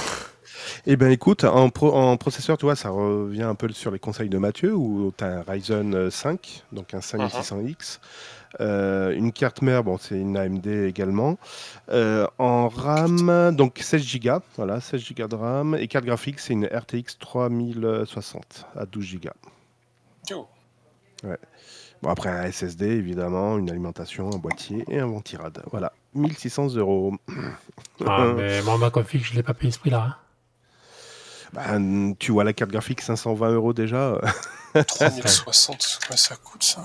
Eh 0.86 0.96
ben 0.96 1.12
écoute, 1.12 1.44
en, 1.44 1.70
pro- 1.70 1.94
en 1.94 2.18
processeur, 2.18 2.58
tu 2.58 2.66
vois, 2.66 2.76
ça 2.76 2.90
revient 2.90 3.44
un 3.44 3.56
peu 3.56 3.70
sur 3.72 3.92
les 3.92 4.00
conseils 4.00 4.30
de 4.30 4.38
Mathieu, 4.38 4.74
où 4.76 5.14
tu 5.18 5.24
as 5.24 5.28
un 5.40 5.42
Ryzen 5.48 5.94
euh, 5.96 6.10
5, 6.10 6.64
donc 6.72 6.94
un 6.94 7.00
5600X. 7.00 8.00
Euh, 8.62 9.12
une 9.16 9.32
carte 9.32 9.62
mère, 9.62 9.84
bon, 9.84 9.98
c'est 10.00 10.16
une 10.20 10.36
AMD 10.36 10.66
également. 10.68 11.38
Euh, 11.92 12.26
en 12.40 12.68
RAM, 12.68 13.56
donc 13.56 13.78
16 13.80 14.20
Go, 14.20 14.40
voilà, 14.58 14.82
16 14.82 15.04
Go 15.16 15.28
de 15.28 15.36
RAM. 15.36 15.76
Et 15.76 15.88
carte 15.88 16.06
graphique, 16.06 16.40
c'est 16.40 16.54
une 16.54 16.66
RTX 16.66 17.18
3060 17.20 18.66
à 18.76 18.86
12 18.86 19.16
Go. 19.22 19.30
Oh. 20.34 20.48
Bon, 22.02 22.10
après 22.10 22.30
un 22.30 22.50
SSD, 22.52 22.86
évidemment, 22.88 23.58
une 23.58 23.70
alimentation, 23.70 24.32
un 24.34 24.38
boîtier 24.38 24.86
et 24.90 25.00
un 25.00 25.08
ventirad. 25.08 25.62
Voilà, 25.70 25.92
1600 26.16 26.76
euros. 26.76 27.14
Ah, 28.08 28.34
mais 28.38 28.62
moi, 28.64 28.78
ma 28.78 28.90
config, 28.90 29.22
je 29.24 29.34
l'ai 29.36 29.44
pas 29.44 29.54
payé 29.54 29.70
ce 29.72 29.80
prix-là. 29.80 30.06
hein. 30.10 30.16
Ben, 31.54 32.14
tu 32.20 32.32
vois 32.32 32.44
la 32.44 32.54
carte 32.54 32.72
graphique 32.72 33.02
520 33.02 33.52
euros 33.54 33.74
déjà. 33.74 34.20
3060, 34.88 36.00
ouais, 36.12 36.18
ça 36.18 36.36
coûte 36.36 36.64
ça. 36.64 36.82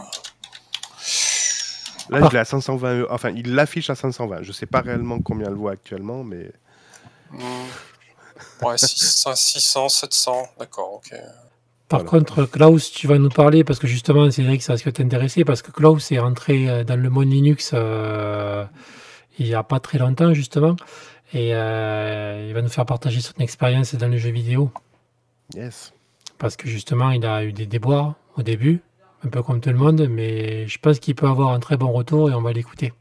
Là, 2.10 2.18
Ah. 2.22 2.26
je 2.28 2.32
l'ai 2.32 2.38
à 2.38 2.44
520 2.44 3.00
euros. 3.00 3.08
Enfin, 3.10 3.30
il 3.30 3.54
l'affiche 3.54 3.90
à 3.90 3.94
520. 3.94 4.42
Je 4.42 4.52
sais 4.52 4.66
pas 4.66 4.80
réellement 4.80 5.20
combien 5.20 5.48
elle 5.48 5.54
vaut 5.54 5.68
actuellement, 5.68 6.24
mais 6.24 6.50
Hmm. 7.30 7.38
Ouais, 8.62 8.78
600, 8.78 9.34
600, 9.34 9.88
700, 9.88 10.48
d'accord, 10.58 10.94
ok. 10.94 11.14
Par 11.88 12.00
Voilà. 12.04 12.10
contre, 12.10 12.44
Klaus, 12.46 12.90
tu 12.92 13.06
vas 13.08 13.18
nous 13.18 13.28
parler, 13.28 13.64
parce 13.64 13.78
que 13.78 13.86
justement, 13.86 14.30
Cédric, 14.30 14.62
ça 14.62 14.72
risque 14.74 14.86
de 14.86 14.90
t'intéresser, 14.92 15.44
parce 15.44 15.60
que 15.62 15.70
Klaus 15.72 16.12
est 16.12 16.18
rentré 16.18 16.68
euh, 16.70 16.84
dans 16.84 16.96
le 17.00 17.10
monde 17.10 17.30
Linux 17.30 17.70
euh, 17.74 18.64
il 19.38 19.46
n'y 19.46 19.54
a 19.54 19.62
pas 19.64 19.80
très 19.80 19.98
longtemps, 19.98 20.32
justement, 20.32 20.76
et 21.34 21.50
euh, 21.54 22.46
il 22.48 22.54
va 22.54 22.62
nous 22.62 22.68
faire 22.68 22.86
partager 22.86 23.20
son 23.20 23.34
expérience 23.40 23.94
dans 23.94 24.08
le 24.08 24.16
jeu 24.16 24.30
vidéo, 24.30 24.70
yes. 25.54 25.92
parce 26.38 26.56
que 26.56 26.68
justement, 26.68 27.10
il 27.10 27.26
a 27.26 27.44
eu 27.44 27.52
des 27.52 27.66
déboires 27.66 28.14
au 28.36 28.42
début, 28.42 28.80
un 29.24 29.28
peu 29.28 29.42
comme 29.42 29.60
tout 29.60 29.70
le 29.70 29.76
monde, 29.76 30.06
mais 30.10 30.66
je 30.68 30.78
pense 30.78 30.98
qu'il 31.00 31.14
peut 31.14 31.26
avoir 31.28 31.50
un 31.50 31.60
très 31.60 31.76
bon 31.76 31.90
retour 31.92 32.30
et 32.30 32.34
on 32.34 32.40
va 32.42 32.52
l'écouter. 32.52 32.92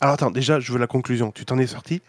Alors 0.00 0.14
attends, 0.14 0.30
déjà, 0.30 0.60
je 0.60 0.72
veux 0.72 0.78
la 0.78 0.86
conclusion. 0.86 1.30
Tu 1.32 1.44
t'en 1.44 1.58
es 1.58 1.66
sorti? 1.66 2.02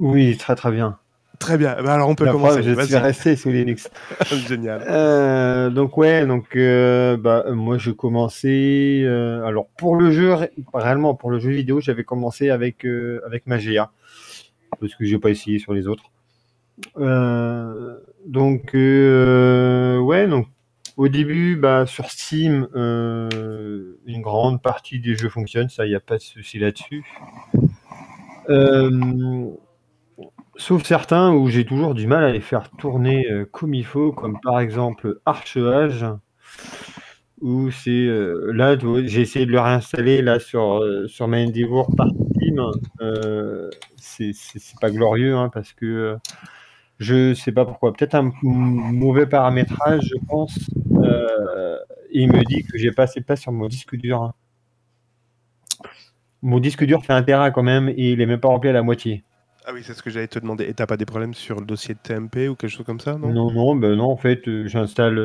Oui, 0.00 0.36
très 0.36 0.54
très 0.54 0.70
bien. 0.70 0.98
Très 1.38 1.56
bien. 1.56 1.76
Ben, 1.76 1.90
alors 1.90 2.08
on 2.08 2.16
peut 2.16 2.24
La 2.24 2.32
commencer. 2.32 2.60
preuve, 2.62 2.80
je 2.80 2.84
suis 2.86 2.96
resté 2.96 3.36
sous 3.36 3.50
Linux. 3.50 3.88
Génial. 4.48 4.84
Euh, 4.88 5.70
donc 5.70 5.96
ouais, 5.96 6.26
donc 6.26 6.56
euh, 6.56 7.16
bah, 7.16 7.44
moi 7.52 7.78
j'ai 7.78 7.94
commencé. 7.94 9.02
euh, 9.04 9.44
alors 9.44 9.68
pour 9.76 9.94
le 9.94 10.10
jeu, 10.10 10.34
ré- 10.34 10.50
réellement 10.74 11.14
pour 11.14 11.30
le 11.30 11.38
jeu 11.38 11.50
vidéo, 11.50 11.80
j'avais 11.80 12.02
commencé 12.02 12.50
avec 12.50 12.84
euh, 12.84 13.20
avec 13.24 13.46
Magia 13.46 13.90
parce 14.80 14.94
que 14.94 15.04
j'ai 15.04 15.18
pas 15.18 15.30
essayé 15.30 15.58
sur 15.58 15.72
les 15.74 15.86
autres. 15.86 16.04
Euh, 16.96 17.98
donc 18.26 18.74
euh, 18.74 19.98
ouais, 19.98 20.26
donc 20.26 20.46
au 20.96 21.08
début, 21.08 21.56
bah, 21.56 21.86
sur 21.86 22.10
Steam, 22.10 22.68
euh, 22.74 23.98
une 24.06 24.20
grande 24.20 24.62
partie 24.62 24.98
des 24.98 25.16
jeux 25.16 25.28
fonctionnent, 25.28 25.68
ça 25.68 25.86
y 25.86 25.94
a 25.94 26.00
pas 26.00 26.16
de 26.16 26.22
souci 26.22 26.58
là-dessus. 26.58 27.04
Sauf 30.56 30.82
certains 30.82 31.32
où 31.32 31.48
j'ai 31.48 31.64
toujours 31.64 31.94
du 31.94 32.08
mal 32.08 32.24
à 32.24 32.32
les 32.32 32.40
faire 32.40 32.70
tourner 32.70 33.26
comme 33.52 33.74
il 33.74 33.84
faut, 33.84 34.10
comme 34.10 34.40
par 34.40 34.58
exemple 34.58 35.20
Archevage, 35.24 36.04
où 37.40 37.70
c'est 37.70 37.90
euh, 37.90 38.52
là 38.52 38.76
j'ai 39.04 39.20
essayé 39.20 39.46
de 39.46 39.52
le 39.52 39.60
réinstaller 39.60 40.22
là 40.22 40.38
sur 40.40 40.82
euh, 40.82 41.06
sur 41.06 41.28
par 41.96 42.08
Steam, 42.34 42.60
euh, 43.00 43.70
c'est 43.96 44.32
pas 44.80 44.90
glorieux 44.90 45.36
hein, 45.36 45.50
parce 45.52 45.72
que 45.72 45.86
euh, 45.86 46.16
je 46.98 47.34
sais 47.34 47.52
pas 47.52 47.64
pourquoi, 47.64 47.92
peut-être 47.92 48.14
un 48.14 48.32
mauvais 48.42 49.26
paramétrage 49.26 50.04
je 50.04 50.16
pense. 50.26 50.58
Et 52.10 52.22
il 52.22 52.32
me 52.32 52.42
dit 52.44 52.64
que 52.64 52.78
j'ai 52.78 52.90
pas 52.90 53.02
assez 53.04 53.20
de 53.20 53.24
place 53.24 53.42
sur 53.42 53.52
mon 53.52 53.68
disque 53.68 53.94
dur. 53.96 54.22
hein. 54.22 54.34
Mon 56.40 56.58
disque 56.58 56.84
dur 56.84 57.04
fait 57.04 57.12
un 57.12 57.22
Tera 57.22 57.50
quand 57.50 57.62
même 57.62 57.88
et 57.90 58.12
il 58.12 58.20
est 58.20 58.26
même 58.26 58.40
pas 58.40 58.48
rempli 58.48 58.70
à 58.70 58.72
la 58.72 58.82
moitié. 58.82 59.24
Ah 59.66 59.72
oui, 59.74 59.82
c'est 59.84 59.92
ce 59.92 60.02
que 60.02 60.08
j'allais 60.08 60.28
te 60.28 60.38
demander. 60.38 60.64
Et 60.64 60.72
t'as 60.72 60.86
pas 60.86 60.96
des 60.96 61.04
problèmes 61.04 61.34
sur 61.34 61.60
le 61.60 61.66
dossier 61.66 61.94
de 61.94 62.00
TMP 62.00 62.48
ou 62.48 62.54
quelque 62.54 62.70
chose 62.70 62.86
comme 62.86 63.00
ça, 63.00 63.18
non? 63.18 63.28
Non, 63.28 63.52
non, 63.52 63.76
ben 63.76 63.94
non, 63.96 64.10
en 64.10 64.16
fait, 64.16 64.40
j'installe, 64.66 65.18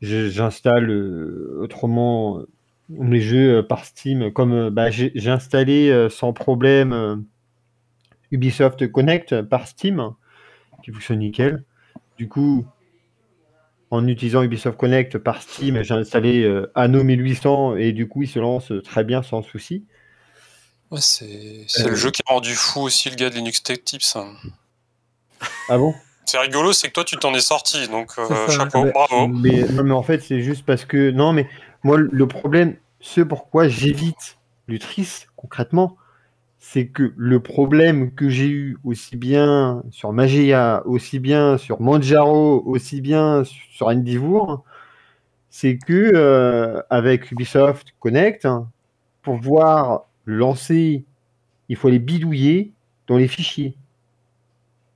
j'installe 0.00 0.90
euh, 0.90 1.58
autrement 1.60 2.38
euh, 2.40 2.48
mes 2.88 3.20
jeux 3.20 3.58
euh, 3.58 3.62
par 3.62 3.84
Steam. 3.84 4.32
Comme 4.32 4.70
bah, 4.70 4.90
j'ai 4.90 5.30
installé 5.30 6.08
sans 6.10 6.32
problème 6.32 7.24
Ubisoft 8.30 8.90
Connect 8.90 9.42
par 9.42 9.66
Steam, 9.66 10.10
qui 10.82 10.92
fonctionne 10.92 11.20
nickel. 11.20 11.64
Du 12.16 12.28
coup, 12.28 12.66
en 13.90 14.06
utilisant 14.06 14.42
Ubisoft 14.42 14.78
Connect 14.78 15.18
par 15.18 15.42
Steam, 15.42 15.82
j'ai 15.82 15.94
installé 15.94 16.64
Anno 16.74 17.02
1800 17.02 17.76
et 17.76 17.92
du 17.92 18.08
coup, 18.08 18.22
il 18.22 18.28
se 18.28 18.38
lance 18.38 18.72
très 18.84 19.04
bien 19.04 19.22
sans 19.22 19.42
souci. 19.42 19.84
Ouais, 20.90 21.00
c'est 21.00 21.66
Euh, 21.80 21.88
le 21.88 21.96
jeu 21.96 22.10
qui 22.10 22.22
a 22.26 22.32
rendu 22.32 22.54
fou 22.54 22.80
aussi 22.82 23.10
le 23.10 23.16
gars 23.16 23.28
de 23.28 23.34
Linux 23.34 23.62
Tech 23.62 23.82
Tips. 23.84 24.16
hein. 24.16 24.32
Ah 25.68 25.78
bon? 25.78 25.94
C'est 26.26 26.38
rigolo, 26.38 26.72
c'est 26.72 26.88
que 26.88 26.92
toi 26.92 27.04
tu 27.04 27.16
t'en 27.16 27.32
es 27.34 27.40
sorti, 27.40 27.86
donc 27.88 28.12
euh, 28.18 28.26
ça. 28.26 28.52
chapeau, 28.52 28.84
bravo. 28.92 29.28
Mais, 29.28 29.62
non, 29.70 29.84
mais 29.84 29.94
en 29.94 30.02
fait, 30.02 30.20
c'est 30.20 30.40
juste 30.40 30.66
parce 30.66 30.84
que. 30.84 31.10
Non, 31.10 31.32
mais 31.32 31.48
moi, 31.84 31.98
le 31.98 32.26
problème, 32.26 32.76
ce 33.00 33.20
pourquoi 33.20 33.68
j'évite 33.68 34.36
l'Utris, 34.66 35.26
concrètement, 35.36 35.96
c'est 36.58 36.88
que 36.88 37.12
le 37.16 37.38
problème 37.38 38.12
que 38.12 38.28
j'ai 38.28 38.48
eu 38.48 38.76
aussi 38.82 39.16
bien 39.16 39.84
sur 39.92 40.12
Magia, 40.12 40.82
aussi 40.84 41.20
bien 41.20 41.58
sur 41.58 41.80
Manjaro, 41.80 42.60
aussi 42.66 43.00
bien 43.00 43.44
sur 43.70 43.86
Endeavour, 43.86 44.64
c'est 45.48 45.78
que 45.78 45.92
euh, 46.14 46.82
avec 46.90 47.30
Ubisoft 47.30 47.94
Connect, 48.00 48.46
hein, 48.46 48.68
pour 49.22 49.36
pouvoir 49.36 50.06
lancer, 50.24 51.04
il 51.68 51.76
faut 51.76 51.88
les 51.88 52.00
bidouiller 52.00 52.72
dans 53.06 53.16
les 53.16 53.28
fichiers. 53.28 53.76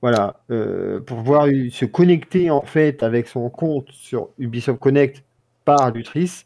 Voilà, 0.01 0.41
euh, 0.49 0.99
pour 0.99 1.17
pouvoir 1.17 1.45
se 1.45 1.85
connecter 1.85 2.49
en 2.49 2.63
fait 2.63 3.03
avec 3.03 3.27
son 3.27 3.49
compte 3.49 3.89
sur 3.91 4.29
Ubisoft 4.39 4.79
Connect 4.79 5.23
par 5.63 5.91
Lutris, 5.91 6.45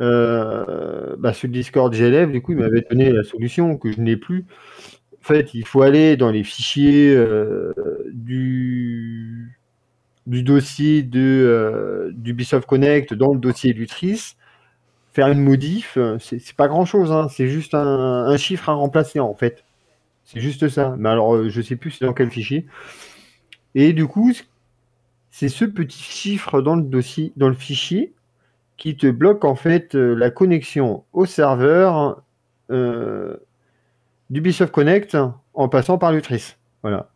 euh, 0.00 1.16
bah, 1.18 1.32
Discord 1.44 1.94
GLF, 1.94 2.30
du 2.30 2.42
coup, 2.42 2.52
il 2.52 2.58
m'avait 2.58 2.84
donné 2.88 3.10
la 3.12 3.22
solution 3.24 3.76
que 3.76 3.92
je 3.92 4.00
n'ai 4.00 4.16
plus. 4.16 4.44
En 5.20 5.24
fait, 5.24 5.54
il 5.54 5.66
faut 5.66 5.82
aller 5.82 6.16
dans 6.16 6.30
les 6.30 6.44
fichiers 6.44 7.14
euh, 7.14 7.72
du, 8.12 9.58
dossier 10.26 11.02
de 11.02 11.20
euh, 11.20 12.10
d'Ubisoft 12.14 12.66
Connect 12.68 13.14
dans 13.14 13.32
le 13.32 13.40
dossier 13.40 13.72
Lutris, 13.72 14.36
faire 15.12 15.28
une 15.28 15.40
modif, 15.42 15.98
c'est 16.20 16.56
pas 16.56 16.68
grand 16.68 16.84
chose, 16.84 17.12
c'est 17.32 17.48
juste 17.48 17.74
un 17.74 18.36
chiffre 18.36 18.68
à 18.68 18.74
remplacer 18.74 19.20
en 19.20 19.34
fait. 19.34 19.65
C'est 20.26 20.40
juste 20.40 20.68
ça. 20.68 20.94
Mais 20.98 21.08
alors, 21.08 21.34
euh, 21.36 21.48
je 21.48 21.62
sais 21.62 21.76
plus 21.76 21.92
c'est 21.92 22.04
dans 22.04 22.12
quel 22.12 22.30
fichier. 22.30 22.66
Et 23.74 23.92
du 23.92 24.06
coup, 24.06 24.32
ce- 24.32 24.42
c'est 25.30 25.48
ce 25.48 25.64
petit 25.64 26.02
chiffre 26.02 26.60
dans 26.60 26.76
le 26.76 26.82
dossier, 26.82 27.32
dans 27.36 27.48
le 27.48 27.54
fichier, 27.54 28.12
qui 28.76 28.96
te 28.96 29.06
bloque 29.06 29.44
en 29.44 29.54
fait 29.54 29.94
euh, 29.94 30.14
la 30.14 30.30
connexion 30.30 31.04
au 31.12 31.26
serveur 31.26 32.22
euh, 32.70 33.36
d'Ubisoft 34.30 34.72
Connect 34.72 35.16
en 35.54 35.68
passant 35.68 35.96
par 35.96 36.12
l'Utris. 36.12 36.56
Voilà. 36.82 37.08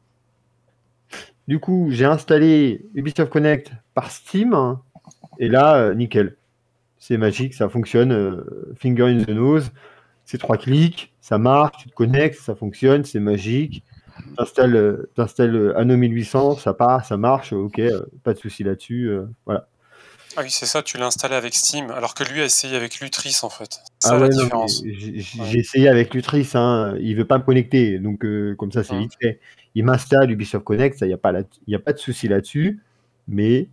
Du 1.49 1.59
coup, 1.59 1.89
j'ai 1.91 2.05
installé 2.05 2.87
Ubisoft 2.95 3.31
Connect 3.31 3.73
par 3.95 4.11
Steam 4.11 4.77
et 5.39 5.49
là, 5.49 5.95
nickel. 5.95 6.37
C'est 6.99 7.17
magique, 7.17 7.55
ça 7.55 7.69
fonctionne. 7.69 8.45
finger 8.77 9.05
in 9.05 9.25
the 9.25 9.31
nose. 9.31 9.73
C'est 10.25 10.39
trois 10.39 10.59
clics, 10.59 11.10
ça 11.21 11.39
marche, 11.39 11.77
tu 11.83 11.89
te 11.89 11.95
connectes, 11.95 12.41
ça 12.41 12.55
fonctionne, 12.55 13.05
c'est 13.05 13.21
magique. 13.21 13.83
T'installes, 14.37 14.77
euh, 14.77 15.11
t'installes 15.17 15.55
euh, 15.55 15.79
Anno 15.79 15.97
1800, 15.97 16.57
ça 16.57 16.73
part, 16.75 17.05
ça 17.05 17.17
marche, 17.17 17.53
ok, 17.53 17.79
euh, 17.81 18.03
pas 18.23 18.33
de 18.33 18.39
souci 18.39 18.63
là-dessus. 18.65 19.09
euh, 19.09 19.27
voilà. 19.47 19.67
Ah 20.37 20.43
oui, 20.43 20.51
c'est 20.51 20.67
ça, 20.67 20.83
tu 20.83 20.97
l'as 20.97 21.07
installé 21.07 21.35
avec 21.35 21.55
Steam, 21.55 21.91
alors 21.91 22.15
que 22.15 22.23
lui 22.23 22.41
a 22.41 22.45
essayé 22.45 22.77
avec 22.77 23.01
Lutris 23.01 23.37
en 23.43 23.51
fait. 23.51 23.81
C'est 23.99 24.09
Ah 24.09 24.11
ça 24.11 24.15
ouais, 24.15 24.21
la 24.21 24.29
non, 24.29 24.43
différence. 24.45 24.83
j'ai 24.85 24.95
j'ai- 25.21 25.41
Ouais. 25.41 25.47
j'ai 25.51 25.59
essayé 25.59 25.89
avec 25.89 26.15
Lutris, 26.15 26.49
hein, 26.55 26.95
il 27.01 27.17
veut 27.17 27.25
pas 27.27 27.39
me 27.39 27.43
connecter, 27.43 27.99
donc 27.99 28.25
euh, 28.25 28.55
comme 28.57 28.71
ça 28.73 28.85
c'est 28.85 28.95
Mhm. 28.95 29.01
vite 29.03 29.13
fait. 29.21 29.41
Il 29.75 29.85
m'installe 29.85 30.31
Ubisoft 30.31 30.65
Connect, 30.65 30.97
ça 30.99 31.07
y 31.07 31.13
a 31.13 31.19
pas 31.19 31.33
y 31.67 31.75
a 31.75 31.79
pas 31.81 31.93
de 31.93 31.99
souci 31.99 32.29
là-dessus, 32.29 32.81
mais 33.29 33.69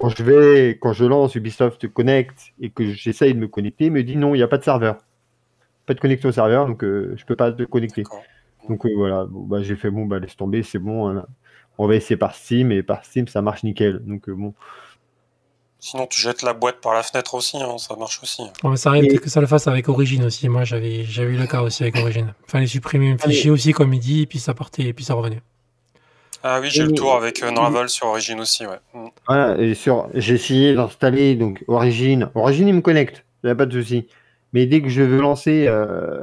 quand 0.00 0.08
je 0.08 0.22
vais, 0.22 0.78
quand 0.80 0.92
je 0.92 1.04
lance 1.04 1.34
Ubisoft 1.34 1.88
Connect 1.88 2.52
et 2.60 2.70
que 2.70 2.84
j'essaye 2.92 3.34
de 3.34 3.38
me 3.40 3.48
connecter, 3.48 3.86
il 3.86 3.92
me 3.92 4.02
dit 4.04 4.16
non, 4.16 4.34
il 4.34 4.38
n'y 4.38 4.44
a 4.44 4.48
pas 4.48 4.58
de 4.58 4.64
serveur, 4.64 4.98
pas 5.86 5.94
de 5.94 6.00
connexion 6.00 6.28
au 6.28 6.32
serveur, 6.32 6.66
donc 6.66 6.84
euh, 6.84 7.14
je 7.16 7.24
peux 7.24 7.36
pas 7.36 7.52
te 7.52 7.62
connecter. 7.64 8.04
Donc 8.68 8.86
euh, 8.86 8.90
voilà, 8.96 9.24
bon, 9.24 9.40
bah, 9.40 9.62
j'ai 9.62 9.76
fait 9.76 9.90
bon, 9.90 10.06
bah 10.06 10.18
laisse 10.18 10.36
tomber, 10.36 10.62
c'est 10.62 10.78
bon, 10.78 11.08
hein. 11.08 11.26
on 11.78 11.86
va 11.88 11.96
essayer 11.96 12.16
par 12.16 12.34
Steam 12.34 12.70
et 12.72 12.82
par 12.82 13.04
Steam 13.04 13.26
ça 13.28 13.42
marche 13.42 13.64
nickel. 13.64 14.00
Donc 14.04 14.28
euh, 14.28 14.34
bon, 14.34 14.54
Sinon, 15.84 16.06
tu 16.06 16.20
jettes 16.20 16.42
la 16.42 16.52
boîte 16.54 16.80
par 16.80 16.94
la 16.94 17.02
fenêtre 17.02 17.34
aussi, 17.34 17.56
hein, 17.60 17.76
ça 17.76 17.96
marche 17.96 18.22
aussi. 18.22 18.42
Bon, 18.62 18.68
mais 18.70 18.76
ça 18.76 18.90
arrive 18.90 19.02
Et- 19.04 19.08
peut-être 19.08 19.20
que 19.22 19.28
ça 19.30 19.40
le 19.40 19.48
fasse 19.48 19.66
avec 19.66 19.88
Origin 19.88 20.22
aussi. 20.24 20.48
Moi, 20.48 20.62
j'avais 20.62 21.02
j'avais 21.02 21.32
eu 21.32 21.36
le 21.36 21.46
cas 21.48 21.60
aussi 21.62 21.82
avec 21.82 21.96
Origin. 21.96 22.32
Fallait 22.46 22.68
supprimer 22.68 23.10
un 23.10 23.16
Allez. 23.20 23.34
fichier 23.34 23.50
aussi, 23.50 23.72
comme 23.72 23.92
il 23.92 23.98
dit, 23.98 24.22
et 24.22 24.26
puis 24.26 24.38
ça 24.38 24.54
partait, 24.54 24.84
et 24.84 24.92
puis 24.92 25.04
ça 25.04 25.14
revenait. 25.14 25.42
Ah 26.44 26.60
oui, 26.60 26.68
j'ai 26.70 26.82
Et- 26.82 26.86
le 26.86 26.92
tour 26.92 27.16
avec 27.16 27.42
euh, 27.42 27.48
Unravel 27.48 27.88
sur 27.88 28.06
Origin 28.06 28.38
aussi, 28.38 28.64
ouais. 28.64 28.78
Mm. 28.94 29.06
Voilà, 29.26 29.58
et 29.60 29.74
sur, 29.74 30.08
j'ai 30.14 30.34
essayé 30.34 30.72
d'installer 30.74 31.34
donc 31.34 31.64
Origin. 31.66 32.30
Origin, 32.36 32.68
il 32.68 32.74
me 32.74 32.80
connecte, 32.80 33.24
il 33.42 33.46
n'y 33.46 33.50
a 33.50 33.56
pas 33.56 33.66
de 33.66 33.72
souci. 33.80 34.06
Mais 34.52 34.66
dès 34.66 34.82
que 34.82 34.88
je 34.88 35.02
veux 35.02 35.20
lancer, 35.20 35.66
euh, 35.68 36.20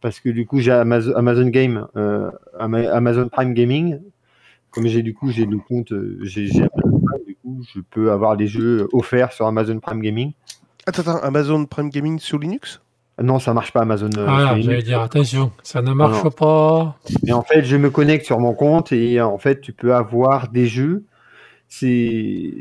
parce 0.00 0.20
que 0.20 0.28
du 0.30 0.46
coup 0.46 0.58
j'ai 0.58 0.72
Amazon, 0.72 1.12
Amazon 1.16 1.48
Game, 1.48 1.86
euh, 1.96 2.30
Ama- 2.58 2.90
Amazon 2.90 3.28
Prime 3.28 3.52
Gaming, 3.54 4.00
comme 4.70 4.86
j'ai 4.86 5.02
du 5.02 5.14
coup 5.14 5.30
j'ai 5.30 5.44
le 5.46 5.58
compte, 5.58 5.92
euh, 5.92 6.18
j'ai 6.22 6.46
j'ai 6.46 6.66
Amazon 6.74 7.00
Prime, 7.04 7.24
du 7.26 7.36
coup 7.36 7.62
je 7.74 7.80
peux 7.90 8.10
avoir 8.10 8.36
des 8.36 8.46
jeux 8.46 8.88
offerts 8.92 9.32
sur 9.32 9.46
Amazon 9.46 9.80
Prime 9.80 10.00
Gaming. 10.00 10.32
Attends, 10.86 11.02
attends, 11.02 11.18
Amazon 11.22 11.66
Prime 11.66 11.90
Gaming 11.90 12.18
sur 12.18 12.38
Linux? 12.38 12.80
Non, 13.20 13.38
ça 13.40 13.52
marche 13.52 13.72
pas 13.72 13.80
Amazon. 13.82 14.08
euh, 14.16 14.26
Linux. 14.50 14.64
j'allais 14.64 14.82
dire, 14.82 15.00
attention, 15.00 15.50
ça 15.62 15.82
ne 15.82 15.92
marche 15.92 16.22
non. 16.24 16.30
pas. 16.30 16.96
Et 17.26 17.32
en 17.32 17.42
fait, 17.42 17.64
je 17.64 17.76
me 17.76 17.90
connecte 17.90 18.24
sur 18.24 18.38
mon 18.38 18.54
compte 18.54 18.92
et 18.92 19.20
en 19.20 19.38
fait, 19.38 19.60
tu 19.60 19.72
peux 19.72 19.94
avoir 19.94 20.48
des 20.48 20.66
jeux. 20.66 21.04
C'est, 21.68 22.54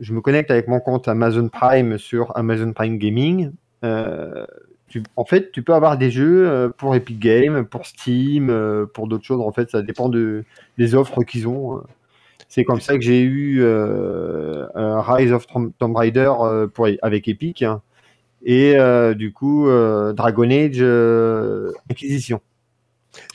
je 0.00 0.12
me 0.12 0.20
connecte 0.20 0.50
avec 0.50 0.68
mon 0.68 0.80
compte 0.80 1.08
Amazon 1.08 1.48
Prime 1.48 1.98
sur 1.98 2.36
Amazon 2.36 2.72
Prime 2.72 2.98
Gaming. 2.98 3.50
Euh, 3.84 4.46
tu- 4.88 5.02
en 5.16 5.24
fait, 5.24 5.50
tu 5.52 5.62
peux 5.62 5.74
avoir 5.74 5.98
des 5.98 6.10
jeux 6.10 6.48
euh, 6.48 6.68
pour 6.68 6.94
Epic 6.94 7.18
Games, 7.18 7.64
pour 7.66 7.86
Steam, 7.86 8.50
euh, 8.50 8.86
pour 8.86 9.08
d'autres 9.08 9.24
choses. 9.24 9.40
En 9.40 9.52
fait, 9.52 9.70
ça 9.70 9.82
dépend 9.82 10.08
de, 10.08 10.44
des 10.78 10.94
offres 10.94 11.22
qu'ils 11.24 11.48
ont. 11.48 11.82
C'est 12.48 12.64
comme 12.64 12.80
ça 12.80 12.94
que 12.96 13.02
j'ai 13.02 13.22
eu 13.22 13.62
euh, 13.62 14.66
un 14.74 15.00
Rise 15.02 15.32
of 15.32 15.46
Tom- 15.46 15.72
Tomb 15.78 15.96
Raider 15.96 16.30
pour, 16.74 16.88
avec 17.02 17.28
Epic 17.28 17.62
hein. 17.62 17.82
et 18.44 18.76
euh, 18.78 19.14
du 19.14 19.32
coup 19.32 19.68
euh, 19.68 20.12
Dragon 20.14 20.50
Age 20.50 20.82
Inquisition. 21.90 22.40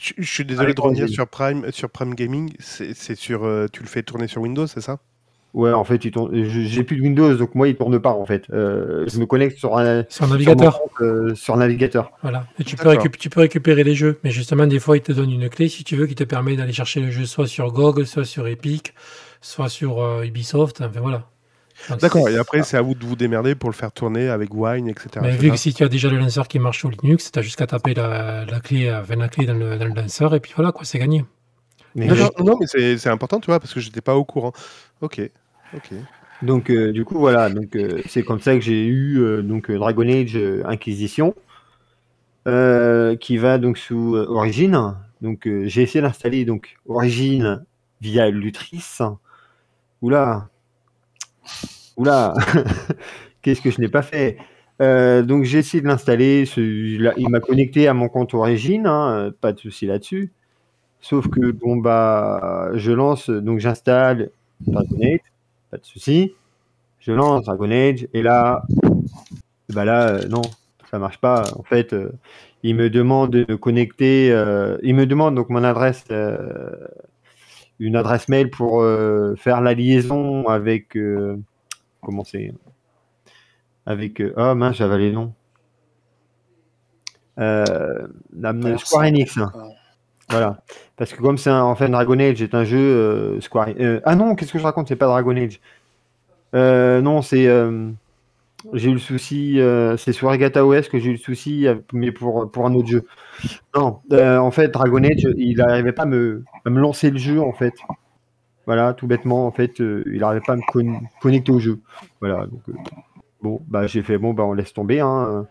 je, 0.00 0.12
je 0.18 0.30
suis 0.30 0.44
désolé 0.44 0.66
Avec 0.66 0.74
de 0.74 0.80
revenir 0.80 1.08
sur 1.08 1.26
Prime, 1.28 1.70
sur 1.72 1.90
Prime 1.90 2.14
Gaming. 2.14 2.52
C'est 2.58 3.14
sur, 3.14 3.40
tu 3.72 3.82
le 3.82 3.88
fais 3.88 4.02
tourner 4.02 4.28
sur 4.28 4.42
Windows, 4.42 4.66
c'est 4.66 4.80
ça? 4.80 4.98
Ouais, 5.54 5.70
en 5.72 5.84
fait, 5.84 6.00
j'ai 6.02 6.82
plus 6.82 6.96
de 6.96 7.02
Windows, 7.02 7.34
donc 7.34 7.54
moi, 7.54 7.68
il 7.68 7.76
tourne 7.76 7.98
pas, 8.00 8.12
en 8.14 8.24
fait. 8.24 8.44
Euh, 8.52 9.04
je 9.12 9.18
me 9.18 9.26
connecte 9.26 9.58
sur 9.58 9.76
un 9.76 10.04
Sur 10.08 10.24
un 10.24 10.28
navigateur. 10.28 10.72
sur, 10.72 10.82
compte, 10.82 10.92
euh, 11.02 11.34
sur 11.34 11.56
navigateur. 11.58 12.10
Voilà. 12.22 12.46
Et 12.58 12.64
tu 12.64 12.74
peux, 12.76 12.88
récup- 12.88 13.18
tu 13.18 13.28
peux 13.28 13.40
récupérer 13.40 13.84
les 13.84 13.94
jeux. 13.94 14.18
Mais 14.24 14.30
justement, 14.30 14.66
des 14.66 14.78
fois, 14.80 14.96
il 14.96 15.02
te 15.02 15.12
donne 15.12 15.30
une 15.30 15.50
clé, 15.50 15.68
si 15.68 15.84
tu 15.84 15.94
veux, 15.96 16.06
qui 16.06 16.14
te 16.14 16.24
permet 16.24 16.56
d'aller 16.56 16.72
chercher 16.72 17.00
le 17.00 17.10
jeu 17.10 17.26
soit 17.26 17.46
sur 17.46 17.70
GOG, 17.70 18.04
soit 18.04 18.24
sur 18.24 18.46
Epic, 18.46 18.94
soit 19.42 19.68
sur 19.68 20.00
euh, 20.02 20.24
Ubisoft. 20.24 20.80
Enfin, 20.80 21.00
voilà. 21.00 21.28
D'accord, 22.00 22.28
et 22.30 22.38
après, 22.38 22.62
c'est 22.62 22.76
à 22.78 22.82
vous 22.82 22.94
de 22.94 23.04
vous 23.04 23.16
démerder 23.16 23.54
pour 23.54 23.68
le 23.68 23.74
faire 23.74 23.92
tourner 23.92 24.28
avec 24.28 24.54
Wine, 24.54 24.88
etc. 24.88 25.08
Mais 25.20 25.32
vu 25.36 25.50
que 25.50 25.56
si 25.56 25.74
tu 25.74 25.82
as 25.82 25.88
déjà 25.88 26.08
le 26.08 26.16
lanceur 26.16 26.46
qui 26.48 26.60
marche 26.60 26.78
sur 26.78 26.88
Linux, 26.90 27.30
tu 27.32 27.38
as 27.38 27.42
juste 27.42 27.56
qu'à 27.56 27.66
taper 27.66 27.92
la, 27.92 28.44
la 28.46 28.60
clé, 28.60 28.90
enfin, 28.94 29.16
la 29.16 29.28
clé 29.28 29.46
dans 29.46 29.54
le, 29.54 29.76
dans 29.76 29.86
le 29.86 29.94
lanceur, 29.94 30.34
et 30.34 30.40
puis 30.40 30.52
voilà, 30.54 30.70
quoi, 30.72 30.84
c'est 30.84 30.98
gagné. 31.00 31.24
Mais 31.94 32.06
D'accord, 32.06 32.30
non, 32.42 32.56
mais 32.60 32.66
c'est 32.68 32.96
c'est 32.98 33.08
important, 33.10 33.40
tu 33.40 33.46
vois, 33.46 33.58
parce 33.60 33.74
que 33.74 33.80
j'étais 33.80 34.00
pas 34.00 34.14
au 34.14 34.24
courant. 34.24 34.52
Ok, 35.00 35.20
ok. 35.74 35.92
Donc, 36.42 36.70
euh, 36.70 36.92
du 36.92 37.04
coup, 37.04 37.18
voilà. 37.18 37.48
Donc, 37.50 37.76
euh, 37.76 38.02
c'est 38.08 38.24
comme 38.24 38.40
ça 38.40 38.54
que 38.54 38.60
j'ai 38.60 38.84
eu 38.86 39.20
euh, 39.20 39.42
donc 39.42 39.70
Dragon 39.70 40.08
Age 40.08 40.38
Inquisition, 40.64 41.34
qui 43.20 43.36
va 43.36 43.58
donc 43.58 43.78
sous 43.78 44.16
Origin. 44.16 44.96
Donc, 45.20 45.48
j'ai 45.64 45.82
essayé 45.82 46.02
d'installer 46.02 46.44
donc 46.44 46.76
Origin 46.86 47.64
via 48.00 48.28
Lutris. 48.30 48.98
Oula, 50.02 50.48
oula, 51.96 52.34
qu'est-ce 53.42 53.60
que 53.60 53.70
je 53.70 53.80
n'ai 53.80 53.88
pas 53.88 54.02
fait? 54.02 54.36
Donc, 54.80 55.44
j'ai 55.44 55.58
essayé 55.58 55.80
de 55.80 55.86
l'installer. 55.86 56.44
Il 56.56 57.28
m'a 57.28 57.38
connecté 57.38 57.86
à 57.86 57.94
mon 57.94 58.08
compte 58.08 58.34
Origin, 58.34 58.84
hein, 58.88 59.30
pas 59.40 59.52
de 59.52 59.60
souci 59.60 59.86
là-dessus. 59.86 60.32
Sauf 61.00 61.28
que 61.28 61.52
bon 61.52 61.76
bah, 61.76 62.70
je 62.74 62.90
lance, 62.92 63.30
donc 63.30 63.60
j'installe 63.60 64.30
Dragon 64.60 64.98
Age 65.02 65.31
pas 65.72 65.78
de 65.78 65.86
souci. 65.86 66.34
Je 67.00 67.12
lance 67.12 67.46
Dragon 67.46 67.70
Age 67.70 68.06
et 68.12 68.20
là, 68.22 68.62
bah 69.70 69.86
là, 69.86 70.08
euh, 70.10 70.28
non, 70.28 70.42
ça 70.90 70.98
marche 70.98 71.16
pas. 71.18 71.44
En 71.56 71.62
fait, 71.62 71.94
euh, 71.94 72.12
il 72.62 72.76
me 72.76 72.90
demande 72.90 73.30
de 73.32 73.46
me 73.48 73.56
connecter. 73.56 74.30
euh, 74.30 74.76
il 74.82 74.94
me 74.94 75.06
demande 75.06 75.34
donc 75.34 75.48
mon 75.48 75.64
adresse, 75.64 76.04
une 77.80 77.96
adresse 77.96 78.28
mail 78.28 78.50
pour 78.50 78.84
faire 79.38 79.62
la 79.62 79.72
liaison 79.72 80.46
avec. 80.46 80.96
comment 82.02 82.22
c'est 82.24 82.52
Avec. 83.86 84.22
oh 84.36 84.54
mince, 84.54 84.76
j'avais 84.76 84.98
les 84.98 85.12
noms. 85.12 85.32
Euh, 87.38 88.06
la- 88.38 88.76
Square 88.76 89.04
Enix. 89.06 89.38
Voilà. 90.32 90.62
Parce 90.96 91.12
que 91.12 91.20
comme 91.20 91.38
c'est 91.38 91.50
en 91.50 91.74
fait 91.74 91.88
Dragon 91.88 92.18
Age 92.18 92.42
est 92.42 92.54
un 92.54 92.64
jeu 92.64 92.78
euh, 92.78 93.40
Square. 93.40 93.68
euh, 93.78 94.00
ah 94.04 94.16
non, 94.16 94.34
qu'est-ce 94.34 94.52
que 94.52 94.58
je 94.58 94.64
raconte? 94.64 94.88
C'est 94.88 94.96
pas 94.96 95.06
Dragon 95.06 95.36
Age. 95.36 95.60
Euh, 96.54 97.00
non, 97.00 97.22
c'est. 97.22 97.48
j'ai 98.72 98.90
eu 98.90 98.92
le 98.94 98.98
souci. 98.98 99.58
c'est 99.98 100.12
sur 100.12 100.30
Regatta 100.30 100.64
OS 100.66 100.88
que 100.88 100.98
j'ai 100.98 101.10
eu 101.10 101.12
le 101.12 101.18
souci, 101.18 101.66
mais 101.92 102.12
pour, 102.12 102.50
pour 102.50 102.66
un 102.66 102.74
autre 102.74 102.88
jeu. 102.88 103.06
Non, 103.76 104.00
en 104.10 104.50
fait, 104.50 104.68
Dragon 104.68 105.02
Age, 105.04 105.26
il 105.36 105.56
n'arrivait 105.56 105.92
pas 105.92 106.02
à 106.02 106.06
me, 106.06 106.44
me 106.66 106.80
lancer 106.80 107.10
le 107.10 107.18
jeu, 107.18 107.40
en 107.40 107.52
fait. 107.52 107.74
Voilà, 108.66 108.94
tout 108.94 109.08
bêtement, 109.08 109.46
en 109.46 109.50
fait, 109.50 109.80
il 109.80 110.18
n'arrivait 110.20 110.44
pas 110.46 110.52
à 110.52 110.56
me 110.56 110.62
con- 110.66 111.02
connecter 111.20 111.52
au 111.52 111.58
jeu. 111.58 111.80
Voilà, 112.20 112.46
donc. 112.46 112.62
bon, 113.42 113.60
bah, 113.66 113.86
j'ai 113.86 114.02
fait, 114.02 114.18
bon, 114.18 114.34
bah, 114.34 114.44
on 114.44 114.52
laisse 114.52 114.72
tomber. 114.72 115.00
Hein. 115.00 115.46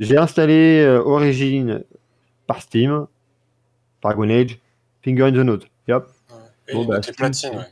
J'ai 0.00 0.16
installé 0.16 0.84
Origin 1.04 1.84
par 2.46 2.60
Steam. 2.62 3.06
Dragon 4.02 4.28
Age, 4.30 4.58
Finger 5.02 5.24
in 5.24 5.32
the 5.32 5.36
Nose. 5.44 5.66
Yep. 5.88 6.04
Et 6.68 6.74
Bon, 6.74 6.84
bah, 6.84 7.02
Steam, 7.02 7.14
platine, 7.14 7.50
ouais. 7.58 7.64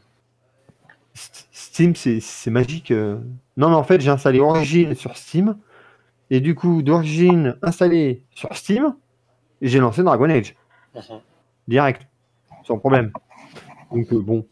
Steam, 1.53 1.95
c'est 1.95 2.21
c'est 2.21 2.51
magique. 2.51 2.91
euh. 2.91 3.19
Non, 3.57 3.69
mais 3.71 3.77
en 3.77 3.85
fait, 3.85 4.01
j'ai 4.01 4.11
installé 4.11 4.41
Origin 4.41 4.95
sur 4.95 5.17
Steam. 5.17 5.57
Et 6.31 6.41
du 6.41 6.55
coup, 6.55 6.83
d'Origin 6.83 7.57
installé 7.63 8.23
sur 8.31 8.55
Steam, 8.57 8.95
j'ai 9.61 9.79
lancé 9.81 10.03
Dragon 10.03 10.31
Age. 10.31 10.55
Mhm. 10.95 11.21
Direct. 11.69 12.07
Sans 12.65 12.79
problème. 12.79 13.13
Donc, 13.93 14.13
euh, 14.13 14.21
bon. 14.21 14.47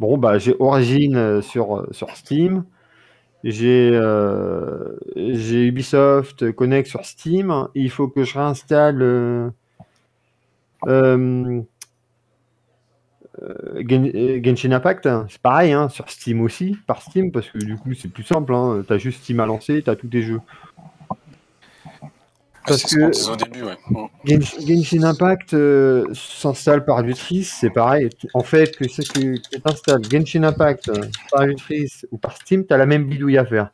Bon, 0.00 0.18
bah, 0.18 0.38
j'ai 0.38 0.54
Origin 0.58 1.16
euh, 1.16 1.42
sur, 1.42 1.86
sur 1.92 2.16
Steam. 2.16 2.64
J'ai 3.44 3.90
euh, 3.92 4.96
j'ai 5.16 5.66
Ubisoft 5.66 6.50
Connect 6.52 6.88
sur 6.88 7.04
Steam. 7.04 7.68
Il 7.74 7.90
faut 7.90 8.08
que 8.08 8.24
je 8.24 8.34
réinstalle. 8.38 9.02
euh, 9.02 9.48
euh, 9.48 9.50
euh, 9.50 9.50
Gen- 9.50 9.50
euh, 9.50 10.73
Genshin 14.42 14.72
Impact, 14.72 15.06
hein, 15.06 15.26
c'est 15.28 15.40
pareil, 15.40 15.72
hein, 15.72 15.88
sur 15.88 16.08
Steam 16.08 16.40
aussi, 16.40 16.76
par 16.86 17.02
Steam, 17.02 17.32
parce 17.32 17.48
que 17.50 17.58
du 17.58 17.76
coup 17.76 17.94
c'est 17.94 18.08
plus 18.08 18.22
simple, 18.22 18.54
hein, 18.54 18.84
t'as 18.86 18.98
juste 18.98 19.22
Steam 19.22 19.40
à 19.40 19.46
lancer, 19.46 19.82
t'as 19.82 19.96
tous 19.96 20.08
tes 20.08 20.22
jeux. 20.22 20.40
Parce 22.66 22.82
ce 22.82 22.96
que- 22.96 23.10
disait 23.10 23.30
au 23.30 23.36
début, 23.36 23.62
ouais. 23.62 23.76
Mm. 23.90 24.04
Genshin, 24.24 24.66
Genshin 24.66 25.02
Impact 25.02 25.52
euh, 25.54 26.06
s'installe 26.14 26.84
par 26.84 27.02
Lutris, 27.02 27.44
c'est 27.44 27.70
pareil. 27.70 28.08
En 28.32 28.42
fait, 28.42 28.74
que 28.76 28.88
ce 28.88 29.02
que 29.02 29.36
tu 29.36 29.60
installes 29.64 30.02
Genshin 30.10 30.44
Impact 30.44 30.88
euh, 30.88 31.02
par 31.30 31.44
Lutris 31.44 31.90
ou 32.10 32.16
par 32.16 32.36
Steam, 32.36 32.64
tu 32.66 32.72
as 32.72 32.78
la 32.78 32.86
même 32.86 33.04
bidouille 33.04 33.36
à 33.36 33.44
faire. 33.44 33.70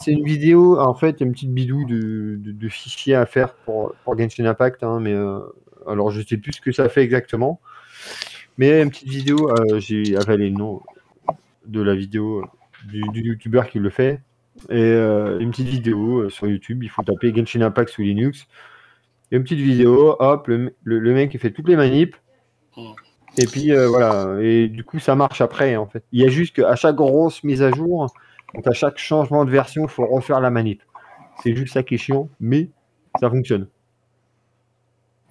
C'est 0.00 0.10
une 0.10 0.24
vidéo, 0.24 0.80
en 0.80 0.94
fait, 0.94 1.20
une 1.20 1.30
petite 1.30 1.54
bidouille 1.54 1.86
de, 1.86 2.36
de, 2.40 2.50
de 2.50 2.68
fichiers 2.68 3.14
à 3.14 3.24
faire 3.24 3.54
pour, 3.54 3.94
pour 4.04 4.18
Genshin 4.18 4.46
Impact, 4.46 4.82
hein, 4.82 4.98
mais 5.00 5.12
euh, 5.14 5.38
alors 5.88 6.10
je 6.10 6.22
sais 6.22 6.36
plus 6.36 6.52
ce 6.52 6.60
que 6.60 6.72
ça 6.72 6.88
fait 6.88 7.02
exactement. 7.02 7.60
Mais 8.58 8.82
une 8.82 8.90
petite 8.90 9.08
vidéo, 9.08 9.50
euh, 9.50 9.78
j'ai 9.80 10.16
avalé 10.16 10.50
le 10.50 10.56
nom 10.56 10.82
de 11.66 11.80
la 11.80 11.94
vidéo 11.94 12.44
du, 12.88 13.00
du 13.12 13.22
youtubeur 13.22 13.68
qui 13.68 13.78
le 13.78 13.90
fait. 13.90 14.20
Et 14.68 14.74
euh, 14.82 15.38
une 15.38 15.50
petite 15.50 15.68
vidéo 15.68 16.18
euh, 16.24 16.28
sur 16.30 16.46
YouTube, 16.46 16.82
il 16.82 16.90
faut 16.90 17.02
taper 17.02 17.34
Genshin 17.34 17.62
Impact 17.62 17.88
sous 17.90 18.02
Linux. 18.02 18.46
A 19.32 19.36
une 19.36 19.44
petite 19.44 19.60
vidéo, 19.60 20.14
hop, 20.18 20.46
le, 20.48 20.74
le- 20.84 20.98
le 20.98 21.14
mec 21.14 21.32
il 21.32 21.40
fait 21.40 21.50
toutes 21.52 21.68
les 21.68 21.76
manips. 21.76 22.14
Et 23.38 23.46
puis 23.46 23.72
euh, 23.72 23.88
voilà, 23.88 24.36
et 24.42 24.68
du 24.68 24.84
coup 24.84 24.98
ça 24.98 25.14
marche 25.14 25.40
après 25.40 25.76
en 25.76 25.86
fait. 25.86 26.04
Il 26.12 26.20
y 26.20 26.24
a 26.26 26.28
juste 26.28 26.54
qu'à 26.56 26.76
chaque 26.76 26.96
grosse 26.96 27.42
mise 27.44 27.62
à 27.62 27.70
jour, 27.70 28.12
donc 28.54 28.66
à 28.66 28.72
chaque 28.72 28.98
changement 28.98 29.46
de 29.46 29.50
version, 29.50 29.84
il 29.84 29.88
faut 29.88 30.04
refaire 30.06 30.40
la 30.40 30.50
manip. 30.50 30.82
C'est 31.42 31.54
juste 31.56 31.72
ça 31.72 31.82
qui 31.82 31.94
est 31.94 31.98
chiant, 31.98 32.28
mais 32.40 32.68
ça 33.18 33.30
fonctionne. 33.30 33.68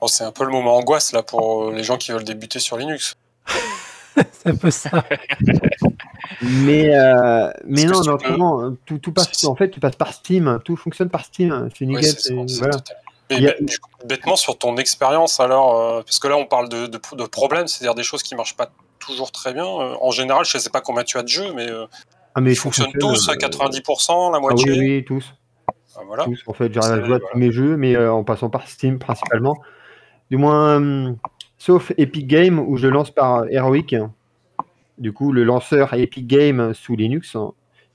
Bon, 0.02 0.08
c'est 0.08 0.24
un 0.24 0.32
peu 0.32 0.44
le 0.46 0.52
moment 0.52 0.76
angoisse 0.78 1.14
là 1.14 1.22
pour 1.24 1.66
euh, 1.70 1.74
les 1.74 1.84
gens 1.84 1.98
qui 1.98 2.12
veulent 2.12 2.24
débuter 2.24 2.60
sur 2.60 2.76
Linux. 2.78 3.14
C'est 4.34 4.50
un 4.50 4.56
peu 4.56 4.72
ça. 4.72 4.90
Mais, 6.42 6.94
euh, 6.96 7.50
mais 7.66 7.86
non, 7.86 8.02
peux- 8.02 8.10
autrement, 8.12 8.72
tout, 8.86 8.98
tout 8.98 9.12
passe, 9.14 9.46
en 9.46 9.56
fait, 9.56 9.70
tu 9.70 9.80
passes 9.80 9.96
par 9.96 10.12
Steam, 10.12 10.60
tout 10.66 10.76
fonctionne 10.76 11.10
par 11.10 11.24
Steam, 11.24 11.70
c'est 11.78 11.86
nickel. 11.86 12.04
c'est- 12.18 12.34
voilà. 12.60 12.78
Mais, 13.30 13.48
a- 13.50 13.56
bêtement, 14.06 14.36
sur 14.36 14.58
ton 14.58 14.76
expérience, 14.78 15.40
alors, 15.40 15.80
euh, 15.80 16.02
parce 16.02 16.20
que 16.20 16.28
là, 16.28 16.36
on 16.38 16.46
parle 16.46 16.68
de, 16.68 16.88
de, 16.88 17.00
de 17.16 17.24
problèmes, 17.26 17.68
c'est-à-dire 17.68 17.96
des 17.96 18.04
choses 18.04 18.24
qui 18.24 18.36
marchent 18.36 18.58
pas 18.58 18.70
toujours 19.00 19.32
très 19.32 19.54
bien. 19.54 19.66
Euh, 19.66 19.96
en 20.02 20.12
général, 20.12 20.44
je 20.46 20.58
sais 20.58 20.70
pas 20.70 20.82
combien 20.82 21.04
tu 21.04 21.18
as 21.18 21.24
de 21.24 21.28
jeux, 21.30 21.54
mais 21.54 21.70
euh, 21.70 21.86
Ah, 22.36 22.42
mais 22.42 22.52
ils 22.52 22.56
fonctionnent 22.56 22.92
fonctionne, 22.92 23.14
tous 23.14 23.30
à 23.30 23.34
euh, 23.34 23.36
90%, 23.36 24.32
la 24.32 24.38
Ah 24.38 24.40
moitié. 24.42 24.72
oui, 24.72 24.80
oui, 24.80 25.06
tous. 25.06 25.26
Ah, 25.96 26.02
voilà. 26.06 26.24
tous. 26.26 26.42
En 26.48 26.54
fait, 26.54 26.74
j'arrive 26.74 26.92
à 26.92 26.96
jouer 26.96 27.04
à 27.04 27.08
voilà. 27.20 27.26
tous 27.32 27.38
mes 27.38 27.52
jeux, 27.52 27.78
mais 27.78 27.96
euh, 27.96 28.12
en 28.12 28.24
passant 28.24 28.50
par 28.50 28.68
Steam 28.68 29.00
principalement. 29.00 29.56
Du 30.32 30.38
moins, 30.38 30.78
hum, 30.78 31.18
sauf 31.58 31.92
Epic 31.98 32.26
Games 32.26 32.58
où 32.58 32.78
je 32.78 32.88
lance 32.88 33.12
par 33.12 33.46
Heroic. 33.50 33.98
Du 34.98 35.12
coup, 35.12 35.34
le 35.34 35.44
lanceur 35.44 35.94
Epic 35.94 36.26
Games 36.26 36.74
sous 36.74 36.96
Linux, 36.96 37.36
hein, 37.36 37.52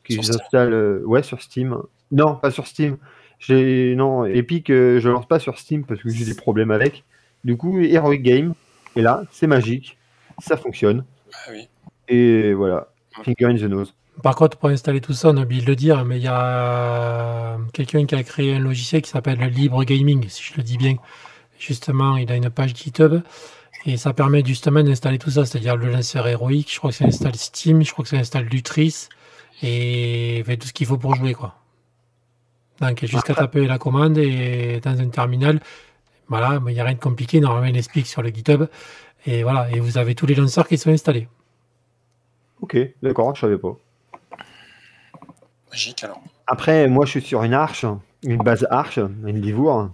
j'installe 0.07 0.75
euh, 0.75 1.03
ouais, 1.07 1.23
sur 1.23 1.41
Steam. 1.41 1.79
Non, 2.13 2.37
pas 2.37 2.51
sur 2.51 2.67
Steam. 2.67 2.99
Non 3.49 4.27
Epic, 4.27 4.69
euh, 4.69 5.01
je 5.01 5.09
lance 5.09 5.27
pas 5.27 5.39
sur 5.39 5.59
Steam 5.59 5.87
parce 5.87 6.03
que 6.03 6.11
j'ai 6.11 6.27
des 6.27 6.35
problèmes 6.35 6.71
avec. 6.71 7.05
Du 7.43 7.57
coup, 7.57 7.81
Heroic 7.81 8.19
Games, 8.19 8.53
et 8.97 9.03
là, 9.03 9.23
c'est 9.31 9.47
magique, 9.47 9.97
ça 10.39 10.59
fonctionne. 10.59 11.05
Ah 11.33 11.53
oui. 11.53 11.69
Et 12.09 12.53
voilà, 12.53 12.89
finger 13.25 13.47
in 13.47 13.57
the 13.57 13.63
nose. 13.63 13.95
Par 14.23 14.35
contre, 14.35 14.59
pour 14.59 14.69
installer 14.69 15.01
tout 15.01 15.15
ça, 15.15 15.31
on 15.31 15.37
a 15.39 15.43
oublié 15.43 15.63
de 15.63 15.67
le 15.67 15.77
dire, 15.77 16.05
mais 16.05 16.19
il 16.19 16.25
y 16.25 16.29
a 16.29 17.57
quelqu'un 17.73 18.05
qui 18.05 18.15
a 18.15 18.23
créé 18.23 18.55
un 18.55 18.59
logiciel 18.59 19.01
qui 19.01 19.11
s'appelle 19.11 19.39
Libre 19.39 19.85
Gaming, 19.85 20.29
si 20.29 20.43
je 20.43 20.57
le 20.59 20.63
dis 20.63 20.77
bien. 20.77 20.97
Justement, 21.59 22.17
il 22.17 22.31
a 22.31 22.37
une 22.37 22.51
page 22.51 22.75
GitHub 22.75 23.23
et 23.85 23.97
ça 23.97 24.13
permet 24.13 24.45
justement 24.45 24.83
d'installer 24.83 25.19
tout 25.19 25.31
ça, 25.31 25.47
c'est-à-dire 25.47 25.77
le 25.77 25.91
lanceur 25.91 26.27
héroïque. 26.27 26.73
Je 26.73 26.79
crois 26.79 26.91
que 26.91 26.97
ça 26.97 27.05
installe 27.07 27.37
Steam, 27.37 27.83
je 27.83 27.93
crois 27.93 28.03
que 28.03 28.11
ça 28.11 28.17
installe 28.17 28.45
Lutris 28.45 29.09
et 29.63 30.43
fait 30.45 30.57
tout 30.57 30.67
ce 30.69 30.73
qu'il 30.73 30.87
faut 30.87 30.99
pour 30.99 31.15
jouer, 31.15 31.35
quoi. 31.35 31.55
Donc, 32.81 33.01
il 33.01 33.07
y 33.07 33.09
a 33.09 33.11
juste 33.13 33.25
qu'à 33.25 33.35
taper 33.35 33.67
la 33.67 33.79
commande 33.79 34.19
et 34.19 34.81
dans 34.81 35.01
un 35.01 35.09
terminal. 35.09 35.61
Voilà, 36.29 36.61
mais 36.61 36.73
il 36.73 36.75
n'y 36.75 36.81
a 36.81 36.85
rien 36.85 36.95
de 36.95 37.01
compliqué. 37.01 37.41
Normalement, 37.41 37.69
il 37.69 37.77
explique 37.77 38.07
sur 38.07 38.21
le 38.21 38.29
GitHub. 38.29 38.67
Et 39.25 39.43
voilà, 39.43 39.71
et 39.71 39.81
vous 39.81 39.97
avez 39.97 40.15
tous 40.15 40.27
les 40.27 40.35
lanceurs 40.35 40.69
qui 40.69 40.77
sont 40.77 40.91
installés. 40.91 41.29
Ok, 42.61 42.77
d'accord, 43.03 43.35
je 43.35 43.41
savais 43.43 43.59
pas. 43.59 43.77
Magique, 45.71 46.05
alors. 46.05 46.21
Après, 46.47 46.89
moi, 46.89 47.07
je 47.07 47.13
suis 47.13 47.23
sur 47.23 47.43
une 47.43 47.55
arche, 47.55 47.85
une 48.23 48.43
base 48.43 48.67
arche, 48.71 48.99
une 48.99 49.41
livour, 49.41 49.91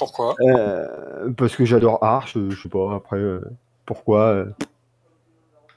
Pourquoi? 0.00 0.34
Euh, 0.40 1.30
parce 1.36 1.54
que 1.54 1.66
j'adore 1.66 2.02
arche. 2.02 2.34
euh, 2.38 2.48
Je 2.50 2.62
sais 2.62 2.70
pas. 2.70 2.94
Après, 2.94 3.18
euh, 3.18 3.40
pourquoi 3.84 4.20
euh, 4.28 4.46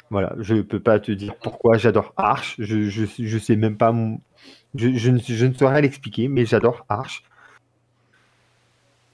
Voilà, 0.10 0.34
je 0.40 0.62
peux 0.62 0.80
pas 0.80 0.98
te 1.02 1.12
dire 1.12 1.36
pourquoi 1.44 1.78
j'adore 1.78 2.14
arche. 2.16 2.56
Je, 2.58 2.90
je, 2.90 3.04
je 3.20 3.38
sais 3.38 3.58
même 3.58 3.76
pas. 3.76 3.92
mon- 3.92 4.22
Je, 4.76 4.96
je, 4.96 5.10
ne, 5.12 5.20
je 5.20 5.46
ne 5.46 5.54
saurais 5.54 5.82
l'expliquer, 5.82 6.30
mais 6.30 6.46
j'adore 6.46 6.86
arche. 6.88 7.26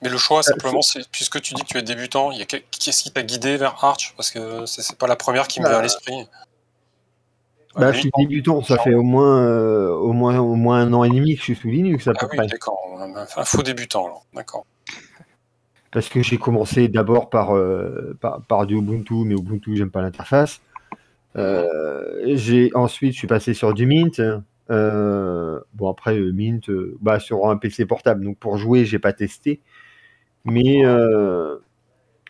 Mais 0.03 0.09
le 0.09 0.17
choix, 0.19 0.43
simplement, 0.43 0.83
c'est 0.83 1.09
puisque 1.09 1.41
tu 1.41 1.55
dis 1.55 1.63
que 1.63 1.67
tu 1.69 1.77
es 1.79 1.81
débutant, 1.81 2.29
qu'est-ce 2.47 3.01
qui 3.03 3.11
t'a 3.11 3.23
guidé 3.23 3.57
vers 3.57 3.83
Arch 3.83 4.13
Parce 4.15 4.29
que 4.29 4.67
c'est 4.67 4.95
pas 4.95 5.07
la 5.07 5.15
première 5.15 5.47
qui 5.47 5.59
me 5.59 5.67
vient 5.67 5.79
à 5.79 5.81
l'esprit. 5.81 6.27
Bah, 7.75 7.87
Ah, 7.87 7.91
je 7.91 7.99
suis 8.01 8.11
débutant. 8.15 8.61
Ça 8.63 8.77
fait 8.77 8.93
au 8.93 9.01
moins, 9.03 9.41
euh, 9.41 9.89
au 9.89 10.13
moins, 10.13 10.37
au 10.39 10.53
moins 10.55 10.81
un 10.81 10.93
an 10.93 11.03
et 11.03 11.09
demi 11.09 11.33
que 11.33 11.39
je 11.39 11.43
suis 11.45 11.55
sous 11.55 11.67
Linux 11.69 12.07
à 12.07 12.13
peu 12.13 12.19
Ah 12.21 12.29
oui, 12.31 12.37
près. 12.37 12.47
d'accord. 12.47 12.79
Un, 12.99 13.15
un 13.15 13.45
faux 13.45 13.63
débutant, 13.63 14.05
alors. 14.05 14.25
D'accord. 14.33 14.65
Parce 15.91 16.09
que 16.09 16.21
j'ai 16.21 16.37
commencé 16.37 16.87
d'abord 16.87 17.29
par, 17.29 17.55
euh, 17.55 18.15
par, 18.21 18.41
par 18.43 18.67
du 18.67 18.75
Ubuntu, 18.75 19.25
mais 19.25 19.33
Ubuntu, 19.35 19.75
j'aime 19.75 19.89
pas 19.91 20.01
l'interface. 20.01 20.61
Euh, 21.35 22.69
ensuite, 22.75 23.13
je 23.13 23.17
suis 23.17 23.27
passé 23.27 23.53
sur 23.53 23.73
du 23.73 23.85
Mint. 23.85 24.21
Euh, 24.71 25.59
bon, 25.73 25.89
après, 25.89 26.19
Mint, 26.19 26.69
bah, 27.01 27.19
sur 27.19 27.47
un 27.49 27.57
PC 27.57 27.85
portable. 27.85 28.23
Donc, 28.23 28.37
pour 28.37 28.57
jouer, 28.57 28.85
j'ai 28.85 28.99
pas 28.99 29.13
testé. 29.13 29.61
Mais 30.45 30.83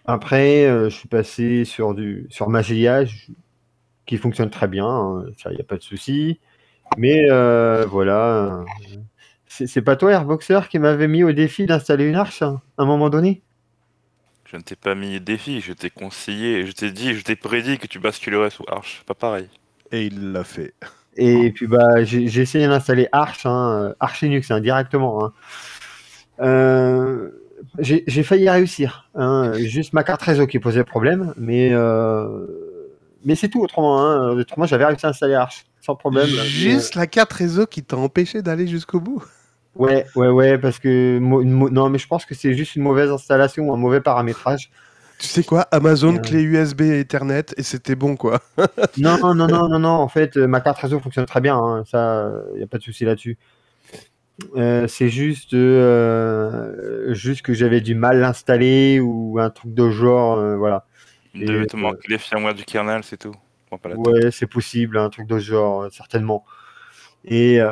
après, 0.05 0.65
je 0.85 0.89
suis 0.89 1.07
passé 1.07 1.65
sur, 1.65 1.93
du, 1.93 2.25
sur 2.29 2.49
Mageia, 2.49 3.05
je- 3.05 3.31
qui 4.05 4.17
fonctionne 4.17 4.49
très 4.49 4.67
bien. 4.67 4.87
hein, 4.87 5.25
il 5.47 5.55
n'y 5.55 5.61
a 5.61 5.63
pas 5.65 5.77
de 5.77 5.83
souci. 5.83 6.39
Mais 6.97 7.27
voilà. 7.87 8.63
C'est 9.47 9.67
c'est 9.67 9.81
pas 9.81 9.95
toi, 9.95 10.11
Airboxer, 10.13 10.61
qui 10.69 10.79
m'avait 10.79 11.07
mis 11.07 11.23
au 11.23 11.31
défi 11.33 11.65
d'installer 11.65 12.05
une 12.07 12.15
arche 12.15 12.41
hein, 12.43 12.61
à 12.77 12.83
un 12.83 12.85
moment 12.85 13.09
donné? 13.09 13.41
Je 14.51 14.57
ne 14.57 14.61
t'ai 14.61 14.75
pas 14.75 14.95
mis 14.95 15.19
défi, 15.19 15.61
je 15.61 15.73
t'ai 15.73 15.91
conseillé, 15.91 16.65
je 16.65 16.71
t'ai 16.71 16.91
dit, 16.91 17.13
je 17.13 17.23
t'ai 17.23 17.35
prédit 17.35 17.77
que 17.77 17.85
tu 17.85 17.99
basculerais 17.99 18.49
sous 18.49 18.63
Arch. 18.67 19.03
Pas 19.05 19.13
pareil. 19.13 19.47
Et 19.91 20.05
il 20.07 20.31
l'a 20.31 20.43
fait. 20.43 20.73
Et 21.17 21.51
puis 21.51 21.67
bah 21.67 22.03
j'ai 22.03 22.23
essayé 22.41 22.67
d'installer 22.67 23.07
Arch, 23.11 23.45
hein, 23.45 23.93
Arch 23.99 24.21
Linux 24.21 24.49
hein, 24.51 24.59
directement. 24.61 25.23
hein. 25.25 25.33
Euh, 26.39 27.29
j'ai 27.77 28.03
j'ai 28.07 28.23
failli 28.23 28.49
réussir. 28.49 29.09
hein, 29.15 29.53
Juste 29.57 29.93
ma 29.93 30.03
carte 30.03 30.21
réseau 30.21 30.47
qui 30.47 30.59
posait 30.59 30.83
problème, 30.83 31.33
mais 31.37 31.69
euh, 31.73 32.47
mais 33.25 33.35
c'est 33.35 33.49
tout 33.49 33.61
autrement. 33.61 34.01
Hein. 34.01 34.31
Autrement 34.31 34.65
j'avais 34.65 34.85
réussi 34.85 35.05
à 35.05 35.09
installer 35.09 35.33
Arch 35.35 35.65
sans 35.81 35.95
problème. 35.95 36.27
Juste 36.27 36.95
la 36.95 37.05
carte 37.07 37.33
réseau 37.33 37.65
qui 37.67 37.83
t'a 37.83 37.97
empêché 37.97 38.41
d'aller 38.41 38.67
jusqu'au 38.67 38.99
bout. 38.99 39.23
Ouais, 39.75 40.05
ouais, 40.15 40.27
ouais, 40.27 40.57
parce 40.57 40.79
que 40.79 41.19
non, 41.19 41.89
mais 41.89 41.97
je 41.99 42.07
pense 42.07 42.25
que 42.25 42.35
c'est 42.35 42.53
juste 42.53 42.75
une 42.75 42.83
mauvaise 42.83 43.09
installation 43.11 43.69
ou 43.69 43.73
un 43.73 43.77
mauvais 43.77 44.01
paramétrage. 44.01 44.71
Tu 45.19 45.27
sais 45.27 45.43
quoi 45.43 45.61
Amazon, 45.71 46.15
Euh. 46.15 46.19
clé 46.19 46.41
USB 46.41 46.81
et 46.81 46.99
Ethernet, 47.01 47.45
et 47.57 47.63
c'était 47.63 47.95
bon 47.95 48.15
quoi. 48.15 48.39
Non, 48.97 49.17
non, 49.35 49.35
non, 49.35 49.67
non, 49.67 49.79
non. 49.79 49.89
En 49.89 50.07
fait, 50.07 50.37
euh, 50.37 50.47
ma 50.47 50.61
carte 50.61 50.79
réseau 50.79 50.99
fonctionne 50.99 51.25
très 51.25 51.41
bien. 51.41 51.57
hein, 51.57 51.83
Ça, 51.85 52.31
il 52.53 52.57
n'y 52.57 52.63
a 52.63 52.67
pas 52.67 52.77
de 52.77 52.83
souci 52.83 53.03
là-dessus. 53.05 53.37
Euh, 54.55 54.87
c'est 54.87 55.09
juste, 55.09 55.53
euh, 55.53 57.13
juste 57.13 57.41
que 57.41 57.53
j'avais 57.53 57.81
du 57.81 57.95
mal 57.95 58.17
à 58.17 58.19
l'installer 58.19 58.99
ou 59.01 59.37
un 59.39 59.49
truc 59.49 59.73
de 59.73 59.89
genre. 59.89 60.37
euh, 60.37 60.55
voilà. 60.55 60.85
Il 61.35 61.45
devait 61.45 61.65
te 61.65 61.75
euh, 61.75 61.79
manquer 61.81 62.07
les 62.07 62.17
firmware 62.17 62.53
du 62.55 62.63
kernel, 62.63 63.01
c'est 63.03 63.17
tout. 63.17 63.35
Pas. 63.69 63.89
Ouais, 63.95 64.31
c'est 64.31 64.47
possible, 64.47 64.97
un 64.97 65.09
truc 65.09 65.27
de 65.27 65.37
ce 65.37 65.43
genre, 65.45 65.81
euh, 65.83 65.89
certainement. 65.91 66.43
Et 67.25 67.59
euh, 67.61 67.71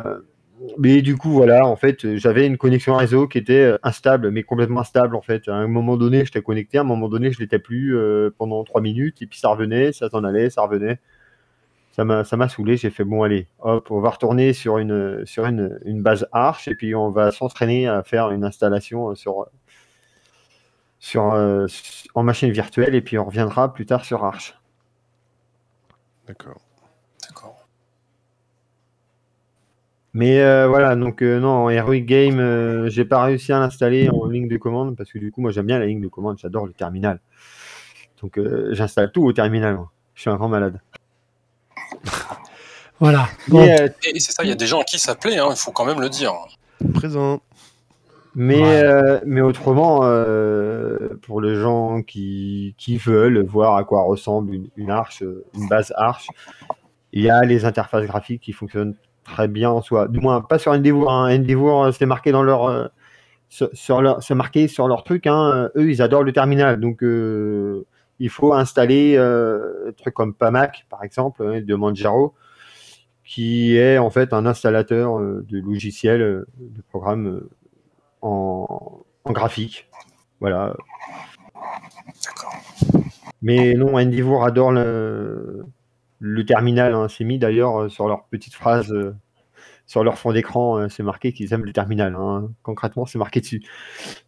mais 0.78 1.02
du 1.02 1.18
coup, 1.18 1.30
voilà, 1.32 1.66
en 1.68 1.76
fait, 1.76 2.04
euh, 2.06 2.18
j'avais 2.18 2.48
une 2.48 2.58
connexion 2.58 2.96
réseau 2.96 3.28
qui 3.28 3.38
était 3.38 3.54
euh, 3.54 3.78
instable, 3.84 4.32
mais 4.32 4.44
complètement 4.44 4.82
instable, 4.82 5.16
en 5.16 5.22
fait. 5.22 5.48
À 5.48 5.54
un 5.56 5.68
moment 5.68 5.98
donné, 5.98 6.26
j'étais 6.26 6.42
connecté, 6.42 6.78
à 6.78 6.82
un 6.82 6.84
moment 6.84 7.10
donné, 7.10 7.32
je 7.32 7.40
l'étais 7.40 7.60
plus 7.60 7.96
euh, 7.96 8.34
pendant 8.38 8.64
trois 8.64 8.82
minutes, 8.82 9.22
et 9.22 9.28
puis 9.28 9.40
ça 9.40 9.50
revenait, 9.50 9.92
ça 9.92 10.10
s'en 10.10 10.24
allait, 10.24 10.50
ça 10.50 10.64
revenait. 10.64 11.00
Ça 11.92 12.06
m'a, 12.06 12.48
saoulé. 12.48 12.78
J'ai 12.78 12.92
fait 12.92 13.04
bon, 13.04 13.24
allez, 13.24 13.48
hop, 13.60 13.90
on 13.90 14.00
va 14.02 14.12
retourner 14.12 14.54
sur 14.54 14.78
une, 14.78 15.26
sur 15.26 15.46
une, 15.48 15.80
une 15.86 16.04
base 16.04 16.28
Arch, 16.32 16.68
et 16.68 16.76
puis 16.76 16.94
on 16.94 17.10
va 17.10 17.32
s'entraîner 17.32 17.88
à 17.88 18.04
faire 18.04 18.30
une 18.30 18.44
installation 18.44 19.16
sur, 19.16 19.48
sur, 21.00 21.24
en 22.14 22.24
machine 22.24 22.52
virtuelle, 22.52 22.94
et 22.94 23.02
puis 23.02 23.18
on 23.18 23.26
reviendra 23.26 23.74
plus 23.74 23.88
tard 23.88 24.06
sur 24.06 24.24
Arch. 24.24 24.56
D'accord. 26.28 26.54
D'accord. 26.54 26.67
Mais 30.18 30.42
euh, 30.42 30.68
voilà, 30.68 30.96
donc 30.96 31.22
euh, 31.22 31.40
non, 31.40 31.66
en 31.66 31.70
Heroic 31.70 32.02
Game, 32.08 32.40
euh, 32.40 32.90
j'ai 32.90 33.06
pas 33.06 33.22
réussi 33.22 33.54
à 33.54 33.60
l'installer 33.60 34.10
en 34.10 34.26
ligne 34.26 34.48
de 34.48 34.58
commande 34.58 34.96
parce 34.98 35.12
que 35.12 35.20
du 35.20 35.32
coup, 35.32 35.42
moi 35.42 35.52
j'aime 35.52 35.68
bien 35.68 35.78
la 35.78 35.86
ligne 35.86 36.02
de 36.02 36.08
commande, 36.08 36.40
j'adore 36.40 36.66
le 36.66 36.74
terminal. 36.74 37.20
Donc 38.24 38.40
euh, 38.40 38.70
j'installe 38.72 39.12
tout 39.12 39.24
au 39.24 39.32
terminal. 39.32 39.76
moi. 39.76 39.92
Je 40.16 40.22
suis 40.22 40.30
un 40.32 40.36
grand 40.38 40.50
malade. 40.50 40.82
Voilà. 43.00 43.28
Bon, 43.48 43.62
Et 43.64 44.20
c'est 44.20 44.32
ça, 44.32 44.44
il 44.44 44.50
y 44.50 44.52
a 44.52 44.56
des 44.56 44.66
gens 44.66 44.82
à 44.82 44.84
qui 44.84 44.98
ça 44.98 45.14
plaît, 45.14 45.38
hein, 45.38 45.50
il 45.52 45.56
faut 45.56 45.72
quand 45.72 45.86
même 45.86 46.02
le 46.02 46.10
dire. 46.10 46.34
Présent. 46.96 47.42
Mais, 48.34 48.60
Ouais. 48.60 48.82
euh, 48.84 49.20
mais 49.24 49.42
autrement, 49.42 50.00
euh, 50.04 51.10
pour 51.22 51.40
les 51.42 51.54
gens 51.62 52.02
qui, 52.02 52.74
qui 52.80 52.98
veulent 52.98 53.46
voir 53.46 53.76
à 53.76 53.84
quoi 53.84 54.02
ressemble 54.02 54.52
une, 54.56 54.70
une 54.78 54.90
arche, 54.90 55.22
une 55.54 55.68
base 55.68 55.94
arche, 55.96 56.28
il 57.14 57.22
y 57.22 57.30
a 57.30 57.44
les 57.44 57.66
interfaces 57.66 58.08
graphiques 58.08 58.42
qui 58.42 58.52
fonctionnent 58.52 58.96
très 59.28 59.48
bien 59.48 59.70
en 59.70 59.82
soi. 59.82 60.08
Du 60.08 60.20
moins, 60.20 60.42
pas 60.42 60.58
sur 60.58 60.72
Endeavour. 60.72 61.12
Hein. 61.12 61.36
Endeavour, 61.36 61.84
euh, 61.84 61.92
c'est 61.92 62.08
marqué 62.08 62.32
dans 62.32 62.44
leur, 62.44 62.66
euh, 62.66 62.88
sur, 63.50 64.02
leur, 64.02 64.24
c'est 64.24 64.34
marqué 64.36 64.68
sur 64.68 64.88
leur 64.88 65.04
truc. 65.04 65.28
Hein. 65.28 65.70
Eux, 65.76 65.92
ils 65.92 66.02
adorent 66.02 66.24
le 66.24 66.34
terminal, 66.34 66.80
donc 66.80 67.04
euh, 67.04 67.86
il 68.20 68.30
faut 68.30 68.54
installer 68.54 69.16
euh, 69.18 69.90
un 69.90 69.92
truc 69.92 70.14
comme 70.14 70.34
Pamac, 70.34 70.88
par 70.90 71.04
exemple, 71.04 71.64
de 71.64 71.76
Manjaro, 71.76 72.34
qui 73.24 73.78
est 73.78 73.98
en 73.98 74.10
fait 74.10 74.34
un 74.34 74.46
installateur 74.46 75.20
euh, 75.20 75.46
de 75.50 75.60
logiciels, 75.60 76.22
euh, 76.22 76.48
de 76.58 76.82
programmes 76.90 77.28
euh, 77.28 77.50
en, 78.22 79.04
en 79.26 79.32
graphique. 79.32 79.90
Voilà. 80.40 80.74
D'accord. 82.26 82.54
Mais 83.42 83.74
non, 83.74 83.96
Endeavour 83.98 84.46
adore 84.46 84.72
le, 84.72 85.66
le 86.20 86.46
terminal. 86.46 86.94
Hein. 86.94 87.08
C'est 87.10 87.24
mis 87.24 87.38
d'ailleurs 87.40 87.82
euh, 87.84 87.90
sur 87.90 88.08
leur 88.08 88.24
petite 88.26 88.54
phrase, 88.56 88.92
euh, 88.92 89.14
sur 89.86 90.04
leur 90.04 90.18
fond 90.18 90.34
d'écran, 90.34 90.78
euh, 90.78 90.90
c'est 90.90 91.04
marqué 91.04 91.32
qu'ils 91.32 91.54
aiment 91.54 91.64
le 91.66 91.72
terminal. 91.74 92.16
hein. 92.20 92.50
Concrètement, 92.64 93.06
c'est 93.06 93.18
marqué 93.20 93.40
dessus. 93.40 93.64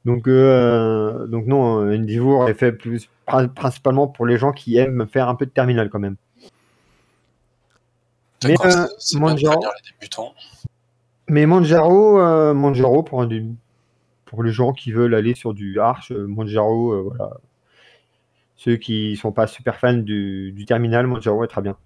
Donc, 0.06 0.28
euh, 0.28 1.28
donc 1.28 1.46
non, 1.48 1.92
Endeavour 1.94 2.48
est 2.50 2.54
fait 2.54 2.72
plus, 2.72 3.10
prin- 3.26 3.48
principalement 3.48 4.08
pour 4.08 4.26
les 4.26 4.38
gens 4.38 4.52
qui 4.52 4.78
aiment 4.78 5.08
faire 5.08 5.28
un 5.28 5.36
peu 5.36 5.46
de 5.46 5.52
terminal 5.52 5.90
quand 5.90 6.00
même. 6.00 6.16
Mais, 8.46 8.54
Manjaro- 8.56 9.36
prévenir 9.60 9.70
les 9.84 9.92
débutants. 10.00 10.34
Mais 11.28 11.46
Manjaro, 11.46 12.54
Manjaro 12.54 13.04
pour, 13.04 13.22
un 13.22 13.30
pour 14.26 14.44
les 14.44 14.52
gens 14.52 14.72
qui 14.72 14.92
veulent 14.94 15.14
aller 15.14 15.36
sur 15.36 15.54
du 15.54 15.78
Arch, 15.80 16.12
Manjaro, 16.12 17.04
voilà. 17.10 17.32
Ceux 18.62 18.76
qui 18.76 19.16
sont 19.16 19.32
pas 19.32 19.47
super 19.47 19.78
fans 19.78 19.93
du, 19.93 20.51
du 20.51 20.66
terminal, 20.66 21.07
Manjaro 21.07 21.45
est 21.45 21.47
très 21.47 21.62
bien. 21.62 21.78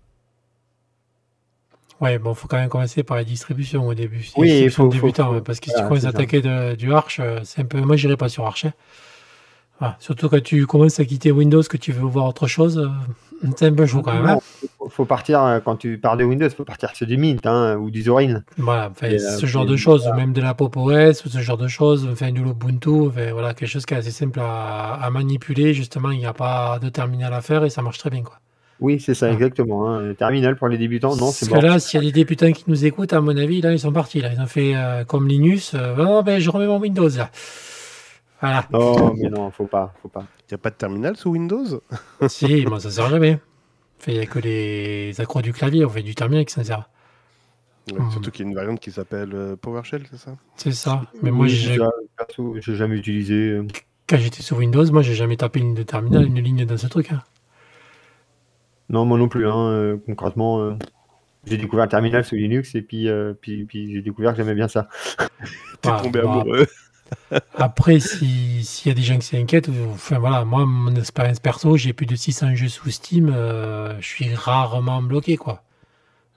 Ouais, 2.01 2.17
bon, 2.17 2.33
faut 2.33 2.47
quand 2.47 2.57
même 2.57 2.67
commencer 2.67 3.03
par 3.03 3.15
la 3.15 3.23
distribution 3.23 3.87
au 3.87 3.93
début. 3.93 4.27
Oui, 4.37 4.61
il 4.63 4.71
faut- 4.71 4.87
débutant, 4.87 5.27
faut- 5.27 5.33
ouais, 5.35 5.41
parce 5.41 5.59
que 5.59 5.67
si 5.69 5.75
tu 5.75 5.81
commences 5.83 6.05
à 6.05 6.09
attaquer 6.09 6.41
de- 6.41 6.73
du 6.75 6.91
Arch, 6.91 7.19
euh, 7.19 7.41
c'est 7.43 7.61
un 7.61 7.65
peu. 7.65 7.79
Moi, 7.79 7.95
j'irai 7.95 8.17
pas 8.17 8.27
sur 8.27 8.43
Arch. 8.47 8.65
hein. 8.65 8.73
Voilà. 9.77 9.95
Surtout 9.99 10.29
quand 10.29 10.41
tu 10.43 10.65
commences 10.65 10.99
à 10.99 11.05
quitter 11.05 11.31
Windows, 11.31 11.61
que 11.61 11.77
tu 11.77 11.91
veux 11.91 12.01
voir 12.01 12.25
autre 12.27 12.47
chose, 12.47 12.79
euh, 12.79 13.47
c'est 13.55 13.67
un 13.67 13.73
peu 13.73 13.85
chaud 13.85 14.01
quand 14.01 14.13
même. 14.13 14.39
Faut, 14.77 14.89
faut 14.89 15.05
partir, 15.05 15.43
euh, 15.43 15.59
quand 15.59 15.75
tu 15.75 15.97
parles 15.97 16.17
de 16.19 16.23
Windows, 16.23 16.49
faut 16.49 16.63
partir 16.65 16.95
sur 16.95 17.05
du 17.07 17.17
Mint 17.17 17.45
hein, 17.45 17.75
ou 17.77 17.89
du 17.91 18.01
Zorin. 18.03 18.43
Voilà, 18.57 18.91
Et, 19.03 19.19
ce 19.19 19.43
euh, 19.43 19.47
genre 19.47 19.65
de 19.65 19.75
choses, 19.75 20.01
voilà. 20.03 20.15
ou 20.15 20.19
même 20.19 20.33
de 20.33 20.41
la 20.41 20.53
Pop 20.53 20.75
OS, 20.77 21.25
ou 21.25 21.29
ce 21.29 21.39
genre 21.39 21.57
de 21.57 21.67
choses, 21.67 22.07
enfin, 22.11 22.31
du 22.31 22.41
Ubuntu, 22.41 23.07
enfin, 23.07 23.31
voilà, 23.33 23.53
quelque 23.53 23.69
chose 23.69 23.85
qui 23.85 23.93
est 23.93 23.97
assez 23.97 24.11
simple 24.11 24.39
à, 24.41 24.93
à 24.95 25.09
manipuler. 25.09 25.73
Justement, 25.73 26.11
il 26.11 26.19
n'y 26.19 26.25
a 26.25 26.33
pas 26.33 26.79
de 26.79 26.89
terminal 26.89 27.33
à 27.33 27.41
faire 27.41 27.63
et 27.63 27.69
ça 27.69 27.81
marche 27.81 27.97
très 27.97 28.09
bien. 28.09 28.21
Quoi. 28.23 28.39
Oui, 28.79 28.99
c'est 28.99 29.13
ça, 29.13 29.27
Ah. 29.27 29.31
exactement. 29.31 29.87
hein. 29.89 30.01
Le 30.01 30.15
Terminal 30.15 30.57
pour 30.57 30.67
les 30.67 30.77
débutants, 30.77 31.15
non, 31.15 31.27
Parce 31.27 31.37
c'est 31.37 31.47
que 31.47 31.53
mort. 31.53 31.61
là, 31.61 31.79
s'il 31.79 32.01
y 32.01 32.03
a 32.03 32.05
des 32.05 32.11
débutants 32.11 32.51
qui 32.51 32.65
nous 32.67 32.85
écoutent, 32.85 33.13
à 33.13 33.21
mon 33.21 33.37
avis, 33.37 33.61
là, 33.61 33.71
ils 33.71 33.79
sont 33.79 33.93
partis. 33.93 34.19
Là. 34.19 34.31
Ils 34.33 34.41
ont 34.41 34.45
fait 34.47 34.75
euh, 34.75 35.05
comme 35.05 35.27
Linus. 35.27 35.73
euh, 35.75 35.95
oh, 35.99 36.21
ben, 36.23 36.39
je 36.41 36.49
remets 36.49 36.67
mon 36.67 36.79
Windows. 36.79 37.07
Là. 37.15 37.29
Voilà. 38.41 38.65
Non, 38.73 39.13
mais 39.15 39.29
non, 39.29 39.51
faut 39.51 39.67
pas, 39.67 39.93
faut 40.01 40.09
pas. 40.09 40.25
Il 40.49 40.53
n'y 40.53 40.55
a 40.55 40.57
pas 40.57 40.69
de 40.69 40.75
terminal 40.75 41.15
sous 41.15 41.29
Windows? 41.29 41.81
Si, 42.27 42.65
moi, 42.65 42.79
ça 42.81 42.91
sert 42.91 43.09
jamais. 43.09 43.39
Il 44.07 44.13
n'y 44.15 44.19
a 44.19 44.25
que 44.25 44.39
les 44.39 45.13
accros 45.19 45.41
du 45.41 45.53
clavier, 45.53 45.85
on 45.85 45.89
fait 45.89 46.03
du 46.03 46.15
terminal 46.15 46.45
qui 46.45 46.53
s'en 46.53 46.63
sert. 46.63 46.89
Ouais, 47.91 47.99
Hmm. 47.99 48.11
Surtout 48.11 48.31
qu'il 48.31 48.45
y 48.45 48.47
a 48.47 48.49
une 48.51 48.55
variante 48.55 48.79
qui 48.79 48.91
s'appelle 48.91 49.33
euh, 49.33 49.55
PowerShell, 49.57 50.03
c'est 50.09 50.17
ça? 50.17 50.35
C'est 50.55 50.71
ça. 50.71 51.01
Mais 51.21 51.31
moi, 51.31 51.47
j'ai- 51.47 51.77
j'ai 52.61 52.75
jamais 52.75 52.95
utilisé. 52.95 53.33
euh, 53.33 53.67
quand 54.07 54.17
j'étais 54.17 54.41
sur 54.41 54.57
Windows, 54.57 54.89
moi, 54.91 55.01
j'ai 55.01 55.15
jamais 55.15 55.37
tapé 55.37 55.59
une 55.59 55.67
ligne 55.67 55.75
de 55.75 55.83
terminal, 55.83 56.25
une 56.25 56.39
ligne 56.39 56.65
dans 56.65 56.77
ce 56.77 56.87
truc. 56.87 57.11
hein. 57.11 57.21
Non, 58.89 59.05
moi 59.05 59.17
non 59.17 59.27
plus. 59.27 59.47
Hein. 59.47 59.67
euh, 59.69 59.97
Concrètement, 60.05 60.59
euh, 60.61 60.73
j'ai 61.45 61.57
découvert 61.57 61.85
le 61.85 61.89
terminal 61.91 62.23
sous 62.25 62.35
Linux 62.35 62.75
et 62.75 62.81
puis, 62.81 63.09
euh, 63.09 63.33
puis, 63.39 63.65
puis 63.65 63.93
j'ai 63.93 64.01
découvert 64.01 64.31
que 64.31 64.37
j'aimais 64.37 64.55
bien 64.55 64.67
ça. 64.67 64.87
T'es 65.81 65.89
Voilà, 65.89 66.03
tombé 66.03 66.21
bon, 66.21 66.41
amoureux. 66.41 66.67
Après, 67.57 67.99
si- 67.99 68.63
s'il 68.63 68.89
y 68.89 68.91
a 68.91 68.95
des 68.95 69.01
gens 69.03 69.17
qui 69.17 69.27
s'inquiètent, 69.27 69.69
enfin 69.93 70.19
voilà, 70.19 70.45
moi, 70.45 70.65
mon 70.65 70.95
expérience 70.95 71.39
perso, 71.39 71.77
j'ai 71.77 71.93
plus 71.93 72.05
de 72.05 72.15
600 72.15 72.55
jeux 72.55 72.69
sous 72.69 72.89
Steam, 72.91 73.31
euh, 73.35 73.99
je 74.01 74.07
suis 74.07 74.33
rarement 74.33 75.01
bloqué, 75.01 75.37
quoi. 75.37 75.63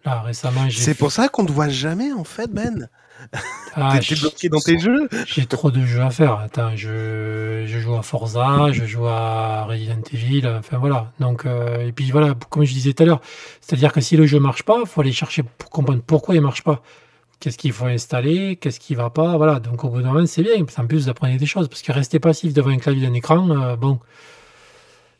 Là, 0.04 0.20
récemment, 0.22 0.68
j'ai 0.68 0.78
C'est 0.80 0.94
fait- 0.94 0.98
pour 0.98 1.10
ça 1.12 1.28
qu'on 1.28 1.42
ne 1.42 1.48
te 1.48 1.52
voit 1.52 1.68
jamais, 1.68 2.12
en 2.12 2.24
fait, 2.24 2.50
Ben. 2.52 2.88
Ah, 3.74 3.98
T'es- 3.98 4.14
bloqué 4.14 4.50
dans 4.50 4.60
tes 4.60 4.78
jeux? 4.78 5.08
J'ai 5.26 5.46
trop 5.46 5.70
de 5.70 5.80
jeux 5.84 6.02
à 6.02 6.10
faire. 6.10 6.38
Attends, 6.38 6.76
je, 6.76 7.64
je 7.66 7.78
joue 7.80 7.94
à 7.94 8.02
Forza, 8.02 8.70
je 8.72 8.84
joue 8.84 9.06
à 9.06 9.64
Resident 9.64 10.02
Evil, 10.12 10.46
enfin 10.46 10.76
voilà. 10.76 11.12
Donc, 11.18 11.46
euh, 11.46 11.86
et 11.86 11.92
puis 11.92 12.10
voilà, 12.10 12.34
comme 12.50 12.64
je 12.64 12.72
disais 12.74 12.92
tout 12.92 13.02
à 13.02 13.06
l'heure, 13.06 13.22
c'est-à-dire 13.62 13.92
que 13.92 14.02
si 14.02 14.16
le 14.18 14.26
jeu 14.26 14.38
marche 14.38 14.64
pas, 14.64 14.80
il 14.80 14.86
faut 14.86 15.00
aller 15.00 15.12
chercher 15.12 15.42
pour 15.42 15.70
comprendre 15.70 16.02
pourquoi 16.06 16.34
il 16.34 16.42
marche 16.42 16.62
pas. 16.62 16.82
Qu'est-ce 17.40 17.58
qu'il 17.58 17.72
faut 17.72 17.86
installer, 17.86 18.56
qu'est-ce 18.56 18.80
qui 18.80 18.94
va 18.94 19.10
pas, 19.10 19.36
voilà. 19.36 19.60
Donc 19.60 19.84
au 19.84 19.90
bout 19.90 20.02
d'un 20.02 20.12
moment, 20.12 20.26
c'est 20.26 20.42
bien. 20.42 20.54
En 20.78 20.86
plus, 20.86 21.04
vous 21.04 21.08
apprenez 21.08 21.36
des 21.36 21.46
choses, 21.46 21.68
parce 21.68 21.82
que 21.82 21.92
rester 21.92 22.18
passif 22.18 22.54
devant 22.54 22.70
un 22.70 22.78
clavier 22.78 23.06
d'un 23.06 23.14
écran, 23.14 23.50
euh, 23.50 23.76
bon, 23.76 24.00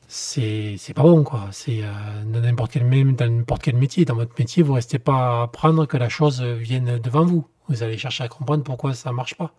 c'est 0.08 0.94
pas 0.94 1.02
bon, 1.02 1.24
quoi. 1.24 1.48
C'est 1.52 1.82
euh, 1.82 1.88
dans 2.26 2.40
n'importe 2.40 2.72
quel, 2.72 2.84
quel 3.62 3.76
métier. 3.76 4.04
Dans 4.04 4.14
votre 4.14 4.34
métier, 4.38 4.62
vous 4.62 4.74
restez 4.74 4.98
pas 4.98 5.40
à 5.40 5.42
apprendre 5.44 5.86
que 5.86 5.96
la 5.96 6.08
chose 6.08 6.42
vienne 6.42 6.98
devant 7.02 7.24
vous. 7.24 7.46
Vous 7.68 7.82
allez 7.82 7.98
chercher 7.98 8.24
à 8.24 8.28
comprendre 8.28 8.62
pourquoi 8.64 8.94
ça 8.94 9.12
marche 9.12 9.34
pas. 9.34 9.52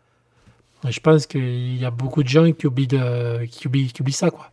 Je 0.89 0.99
pense 0.99 1.27
qu'il 1.27 1.77
y 1.77 1.85
a 1.85 1.91
beaucoup 1.91 2.23
de 2.23 2.29
gens 2.29 2.51
qui 2.53 2.67
oublient, 2.67 2.87
qui 2.87 3.69
qui 3.69 4.01
oublient 4.01 4.13
ça, 4.13 4.31
quoi. 4.31 4.51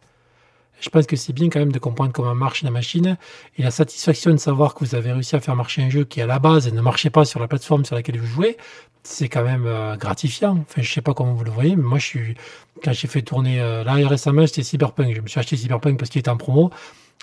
Je 0.85 0.91
pense 0.91 1.07
que 1.07 1.17
c'est 1.17 1.33
bien 1.33 1.49
quand 1.49 1.61
même 1.61 1.73
de 1.73 1.79
comprendre 1.79 2.13
comment 2.13 2.35
marche 2.35 2.63
la 2.63 2.71
machine 2.71 3.17
et 3.57 3.63
la 3.63 3.71
satisfaction 3.71 4.33
de 4.33 4.37
savoir 4.37 4.75
que 4.75 4.85
vous 4.85 4.95
avez 4.95 5.13
réussi 5.13 5.35
à 5.35 5.41
faire 5.41 5.57
marcher 5.57 5.83
un 5.83 5.89
jeu 5.89 6.05
qui 6.05 6.21
à 6.21 6.27
la 6.27 6.39
base 6.39 6.71
ne 6.71 6.81
marchait 6.83 7.09
pas 7.09 7.25
sur 7.25 7.41
la 7.41 7.49
plateforme 7.49 7.87
sur 7.87 7.97
laquelle 7.97 8.21
vous 8.21 8.27
jouez, 8.27 8.59
c'est 9.03 9.31
quand 9.31 9.45
même 9.45 9.65
euh, 9.67 9.97
gratifiant. 9.97 10.59
Enfin, 10.61 10.83
je 10.83 10.93
sais 10.93 11.01
pas 11.01 11.15
comment 11.15 11.33
vous 11.33 11.45
le 11.45 11.51
voyez, 11.51 11.75
mais 11.75 11.85
moi 11.85 11.99
je 11.99 12.19
quand 12.83 12.93
j'ai 12.93 13.09
fait 13.09 13.23
tourner 13.23 13.63
euh, 13.63 13.83
là 13.83 13.95
récemment, 14.07 14.47
c'était 14.47 14.63
Cyberpunk. 14.63 15.17
Je 15.17 15.23
me 15.23 15.27
suis 15.27 15.41
acheté 15.41 15.57
Cyberpunk 15.57 15.99
parce 15.99 16.11
qu'il 16.11 16.19
était 16.19 16.29
en 16.29 16.37
promo. 16.37 16.71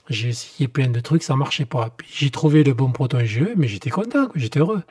J'ai 0.09 0.30
essayé 0.30 0.68
plein 0.68 0.88
de 0.88 0.99
trucs, 0.99 1.22
ça 1.22 1.36
marchait 1.36 1.66
pas. 1.66 1.95
J'ai 2.12 2.32
trouvé 2.32 2.64
le 2.64 2.74
bon 2.74 2.91
proton 2.91 3.24
jeu, 3.26 3.53
mais 3.57 3.68
j'étais 3.68 3.91
content, 3.91 4.30
j'étais 4.34 4.59
heureux. 4.59 4.82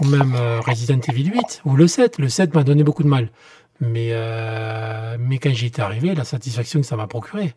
Ou 0.00 0.04
même 0.04 0.34
euh, 0.36 0.60
Resident 0.60 1.00
Evil 1.08 1.30
8 1.30 1.62
ou 1.64 1.74
le 1.74 1.86
7. 1.86 2.18
Le 2.18 2.28
7 2.28 2.54
m'a 2.54 2.64
donné 2.64 2.84
beaucoup 2.84 3.02
de 3.02 3.08
mal. 3.08 3.30
Mais, 3.80 4.08
euh, 4.12 5.16
mais 5.18 5.38
quand 5.38 5.52
j'y 5.52 5.66
étais 5.66 5.82
arrivé, 5.82 6.14
la 6.14 6.24
satisfaction 6.24 6.80
que 6.80 6.86
ça 6.86 6.96
m'a 6.96 7.06
procuré. 7.06 7.54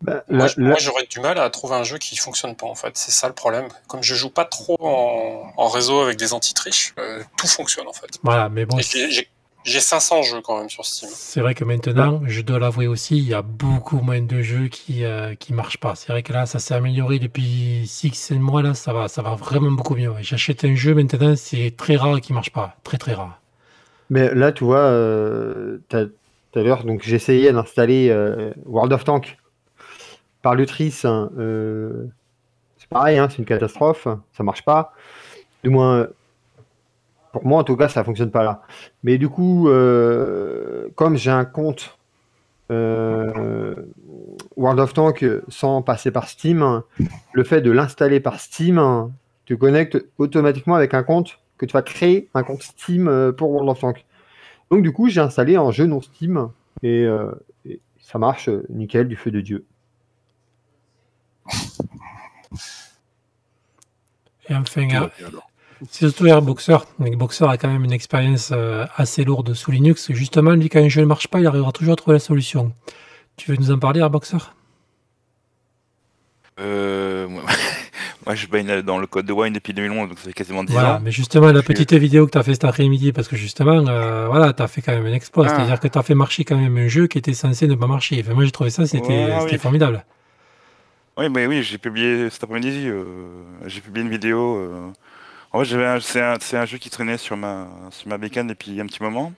Bah, 0.00 0.22
Moi, 0.28 0.46
là- 0.56 0.76
j'aurais 0.78 1.06
du 1.06 1.18
mal 1.18 1.38
à 1.40 1.50
trouver 1.50 1.74
un 1.74 1.82
jeu 1.82 1.98
qui 1.98 2.16
fonctionne 2.16 2.54
pas 2.54 2.66
en 2.66 2.76
fait. 2.76 2.96
C'est 2.96 3.10
ça 3.10 3.26
le 3.26 3.34
problème. 3.34 3.66
Comme 3.88 4.02
je 4.02 4.14
joue 4.14 4.30
pas 4.30 4.44
trop 4.44 4.76
en, 4.80 5.52
en 5.56 5.68
réseau 5.68 6.00
avec 6.00 6.16
des 6.16 6.32
anti-triches, 6.32 6.94
euh, 7.00 7.22
tout 7.36 7.48
fonctionne 7.48 7.88
en 7.88 7.92
fait. 7.92 8.06
Voilà, 8.22 8.48
mais 8.48 8.64
bon, 8.64 8.78
j'ai- 8.78 9.10
j'ai 9.10 9.28
j'ai 9.64 9.80
500 9.80 10.22
jeux 10.22 10.40
quand 10.40 10.56
même 10.58 10.70
sur 10.70 10.86
Steam. 10.86 11.10
c'est 11.12 11.40
vrai 11.40 11.54
que 11.54 11.64
maintenant, 11.64 12.22
je 12.24 12.40
dois 12.42 12.58
l'avouer 12.60 12.86
aussi, 12.86 13.18
il 13.18 13.24
y 13.24 13.34
a 13.34 13.42
beaucoup 13.42 13.98
moins 14.00 14.20
de 14.22 14.40
jeux 14.40 14.68
qui 14.68 15.00
ne 15.00 15.34
qui 15.34 15.52
marchent 15.52 15.78
pas. 15.78 15.94
C'est 15.96 16.12
vrai 16.12 16.22
que 16.22 16.32
là, 16.32 16.46
ça 16.46 16.60
s'est 16.60 16.74
amélioré 16.74 17.18
depuis 17.18 17.84
6 17.88 18.30
mois, 18.38 18.62
là, 18.62 18.74
ça 18.74 18.92
va, 18.92 19.08
ça 19.08 19.20
va 19.20 19.34
vraiment 19.34 19.72
beaucoup 19.72 19.96
mieux. 19.96 20.14
J'achète 20.20 20.64
un 20.64 20.74
jeu 20.76 20.94
maintenant, 20.94 21.34
c'est 21.36 21.74
très 21.76 21.96
rare 21.96 22.20
qu'il 22.20 22.34
marche 22.36 22.50
pas. 22.52 22.76
Très, 22.84 22.98
très 22.98 23.14
rare. 23.14 23.40
Mais 24.10 24.34
là, 24.34 24.52
tu 24.52 24.64
vois, 24.64 24.78
euh, 24.78 25.78
tout 25.90 26.58
à 26.58 26.62
l'heure, 26.62 26.84
donc 26.84 27.02
j'essayais 27.02 27.52
d'installer 27.52 28.08
euh, 28.10 28.52
World 28.64 28.92
of 28.92 29.04
Tank 29.04 29.38
par 30.42 30.54
Lutris. 30.54 31.02
hein, 31.04 31.30
euh, 31.38 32.06
c'est 32.78 32.88
pareil, 32.88 33.18
hein, 33.18 33.28
c'est 33.28 33.38
une 33.38 33.44
catastrophe, 33.44 34.08
ça 34.32 34.42
marche 34.42 34.64
pas. 34.64 34.94
Du 35.62 35.70
moins, 35.70 36.06
pour 37.32 37.44
moi 37.44 37.60
en 37.60 37.64
tout 37.64 37.76
cas, 37.76 37.88
ça 37.88 38.02
fonctionne 38.02 38.30
pas 38.30 38.44
là. 38.44 38.62
Mais 39.02 39.18
du 39.18 39.28
coup, 39.28 39.68
comme 40.94 41.16
j'ai 41.16 41.30
un 41.30 41.44
compte 41.44 41.98
World 42.70 44.80
of 44.80 44.94
Tank 44.94 45.24
sans 45.48 45.82
passer 45.82 46.10
par 46.10 46.28
Steam, 46.28 46.82
le 47.32 47.44
fait 47.44 47.60
de 47.60 47.70
l'installer 47.70 48.20
par 48.20 48.40
Steam 48.40 49.10
te 49.44 49.54
connecte 49.54 49.98
automatiquement 50.18 50.76
avec 50.76 50.94
un 50.94 51.02
compte 51.02 51.38
que 51.58 51.66
tu 51.66 51.72
vas 51.72 51.82
créer 51.82 52.28
un 52.34 52.42
compte 52.42 52.62
Steam 52.62 53.08
euh, 53.08 53.32
pour 53.32 53.50
World 53.50 53.68
of 53.70 53.80
Tank. 53.80 54.04
Donc 54.70 54.82
du 54.82 54.92
coup, 54.92 55.08
j'ai 55.08 55.20
installé 55.20 55.56
un 55.56 55.70
jeu 55.70 55.86
non 55.86 56.00
Steam 56.00 56.50
et, 56.82 57.04
euh, 57.04 57.32
et 57.66 57.80
ça 58.00 58.18
marche 58.18 58.48
euh, 58.48 58.64
nickel 58.70 59.08
du 59.08 59.16
feu 59.16 59.30
de 59.30 59.40
Dieu. 59.40 59.64
Et 64.48 64.54
enfin, 64.54 64.88
euh, 64.94 65.08
c'est 65.90 66.08
surtout 66.08 66.26
Airboxer. 66.26 66.78
Airboxer 67.04 67.44
a 67.44 67.58
quand 67.58 67.68
même 67.68 67.84
une 67.84 67.92
expérience 67.92 68.50
euh, 68.52 68.86
assez 68.96 69.24
lourde 69.24 69.52
sous 69.54 69.70
Linux. 69.70 70.10
Justement, 70.12 70.52
lui, 70.52 70.68
quand 70.68 70.80
un 70.80 70.88
jeu 70.88 71.02
ne 71.02 71.06
marche 71.06 71.28
pas, 71.28 71.40
il 71.40 71.46
arrivera 71.46 71.72
toujours 71.72 71.92
à 71.92 71.96
trouver 71.96 72.14
la 72.14 72.20
solution. 72.20 72.72
Tu 73.36 73.50
veux 73.50 73.56
nous 73.58 73.70
en 73.70 73.78
parler, 73.78 74.00
Airboxer 74.00 74.38
Euh, 76.60 77.28
moi, 78.26 78.34
je 78.34 78.46
baigne 78.46 78.82
dans 78.82 78.98
le 78.98 79.06
code 79.06 79.26
de 79.26 79.32
Wine 79.32 79.52
depuis 79.52 79.72
2011, 79.72 80.08
donc 80.08 80.18
ça 80.18 80.24
fait 80.26 80.32
quasiment 80.32 80.64
10 80.64 80.72
Voilà, 80.72 80.96
ans. 80.96 81.00
mais 81.02 81.10
justement, 81.12 81.46
la 81.52 81.60
suis- 81.60 81.68
petite 81.68 81.94
vidéo 81.94 82.26
que 82.26 82.32
tu 82.32 82.38
as 82.38 82.42
fait 82.42 82.52
cet 82.52 82.64
après-midi, 82.64 83.12
parce 83.12 83.28
que 83.28 83.36
justement, 83.36 83.86
euh, 83.88 84.26
voilà, 84.28 84.52
tu 84.52 84.62
as 84.62 84.68
fait 84.68 84.82
quand 84.82 84.92
même 84.92 85.06
un 85.06 85.12
exploit. 85.12 85.46
Ah. 85.46 85.54
C'est-à-dire 85.56 85.80
que 85.80 85.88
tu 85.88 85.98
as 85.98 86.02
fait 86.02 86.14
marcher 86.14 86.44
quand 86.44 86.56
même 86.56 86.76
un 86.76 86.88
jeu 86.88 87.06
qui 87.06 87.18
était 87.18 87.34
censé 87.34 87.66
ne 87.66 87.74
pas 87.74 87.86
marcher. 87.86 88.22
Enfin, 88.24 88.34
moi, 88.34 88.44
j'ai 88.44 88.50
trouvé 88.50 88.70
ça, 88.70 88.86
c'était 88.86 89.28
oui. 89.50 89.58
formidable. 89.58 90.04
Oui, 91.16 91.28
mais 91.30 91.46
oui, 91.46 91.62
j'ai 91.62 91.78
publié 91.78 92.28
cet 92.30 92.44
après-midi, 92.44 92.84
euh, 92.88 93.04
j'ai 93.66 93.80
publié 93.80 94.04
une 94.04 94.10
vidéo. 94.10 94.56
euh, 94.56 94.90
En 95.52 95.62
un- 95.62 95.98
c'est 96.00 96.20
un, 96.20 96.36
un 96.52 96.66
jeu 96.66 96.76
qui 96.76 96.90
traînait 96.90 97.16
sur 97.16 97.34
ma, 97.36 97.68
sur 97.90 98.06
ma 98.08 98.18
bécane 98.18 98.46
depuis 98.48 98.78
un 98.80 98.86
petit 98.86 99.02
moment. 99.02 99.32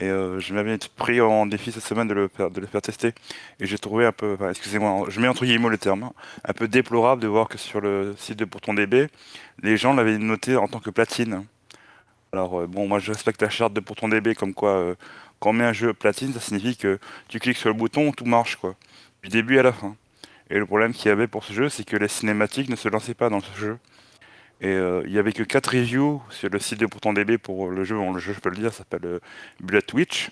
Et 0.00 0.06
euh, 0.06 0.40
je 0.40 0.52
m'avais 0.54 0.76
pris 0.96 1.20
en 1.20 1.46
défi 1.46 1.70
cette 1.70 1.84
semaine 1.84 2.08
de 2.08 2.14
le 2.14 2.28
faire, 2.28 2.50
de 2.50 2.60
le 2.60 2.66
faire 2.66 2.82
tester. 2.82 3.12
Et 3.60 3.66
j'ai 3.66 3.78
trouvé 3.78 4.06
un 4.06 4.12
peu, 4.12 4.34
enfin, 4.34 4.50
excusez-moi, 4.50 5.06
je 5.08 5.20
mets 5.20 5.28
entre 5.28 5.44
guillemets 5.44 5.68
le 5.68 5.78
terme, 5.78 6.04
hein, 6.04 6.12
un 6.44 6.52
peu 6.52 6.66
déplorable 6.66 7.22
de 7.22 7.28
voir 7.28 7.48
que 7.48 7.58
sur 7.58 7.80
le 7.80 8.14
site 8.18 8.38
de 8.38 8.44
Pourton 8.44 8.74
DB, 8.74 9.08
les 9.62 9.76
gens 9.76 9.94
l'avaient 9.94 10.18
noté 10.18 10.56
en 10.56 10.66
tant 10.66 10.80
que 10.80 10.90
platine. 10.90 11.44
Alors, 12.32 12.62
euh, 12.62 12.66
bon, 12.66 12.88
moi 12.88 12.98
je 12.98 13.12
respecte 13.12 13.40
la 13.42 13.50
charte 13.50 13.72
de 13.72 13.80
Pourton 13.80 14.08
DB, 14.08 14.34
comme 14.34 14.54
quoi, 14.54 14.70
euh, 14.70 14.94
quand 15.38 15.50
on 15.50 15.52
met 15.52 15.64
un 15.64 15.72
jeu 15.72 15.94
platine, 15.94 16.32
ça 16.32 16.40
signifie 16.40 16.76
que 16.76 16.98
tu 17.28 17.38
cliques 17.38 17.58
sur 17.58 17.68
le 17.68 17.76
bouton, 17.76 18.10
tout 18.10 18.24
marche, 18.24 18.56
quoi. 18.56 18.74
Du 19.22 19.28
début 19.28 19.58
à 19.58 19.62
la 19.62 19.72
fin. 19.72 19.94
Et 20.50 20.58
le 20.58 20.66
problème 20.66 20.92
qu'il 20.92 21.08
y 21.08 21.12
avait 21.12 21.28
pour 21.28 21.44
ce 21.44 21.52
jeu, 21.52 21.68
c'est 21.68 21.84
que 21.84 21.96
les 21.96 22.08
cinématiques 22.08 22.68
ne 22.68 22.76
se 22.76 22.88
lançaient 22.88 23.14
pas 23.14 23.30
dans 23.30 23.40
ce 23.40 23.56
jeu. 23.56 23.78
Et 24.60 24.68
euh, 24.68 25.02
il 25.06 25.12
y 25.12 25.18
avait 25.18 25.32
que 25.32 25.42
4 25.42 25.66
reviews 25.68 26.22
sur 26.30 26.48
le 26.48 26.58
site 26.58 26.78
de 26.78 26.86
Pourtant 26.86 27.12
DB 27.12 27.38
pour 27.38 27.70
le 27.70 27.84
jeu. 27.84 27.96
Le 27.96 28.18
jeu, 28.18 28.32
je 28.32 28.40
peux 28.40 28.50
le 28.50 28.56
dire, 28.56 28.72
s'appelle 28.72 29.04
euh, 29.04 29.18
Bullet 29.60 29.82
Witch. 29.92 30.30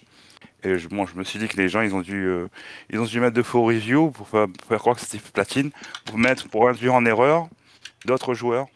Et 0.64 0.78
je, 0.78 0.88
bon, 0.88 1.06
je 1.06 1.16
me 1.16 1.24
suis 1.24 1.38
dit 1.38 1.48
que 1.48 1.56
les 1.56 1.68
gens, 1.68 1.80
ils 1.80 1.94
ont 1.94 2.00
dû, 2.00 2.26
euh, 2.26 2.46
ils 2.90 2.98
ont 3.00 3.04
dû 3.04 3.18
mettre 3.20 3.34
de 3.34 3.42
faux 3.42 3.64
reviews 3.64 4.10
pour 4.10 4.28
faire, 4.28 4.46
croire 4.78 4.96
que 4.96 5.02
c'était 5.02 5.18
platine, 5.18 5.70
pour 6.04 6.18
mettre, 6.18 6.48
pour 6.48 6.68
induire 6.68 6.94
en 6.94 7.04
erreur 7.04 7.48
d'autres 8.04 8.34
joueurs 8.34 8.66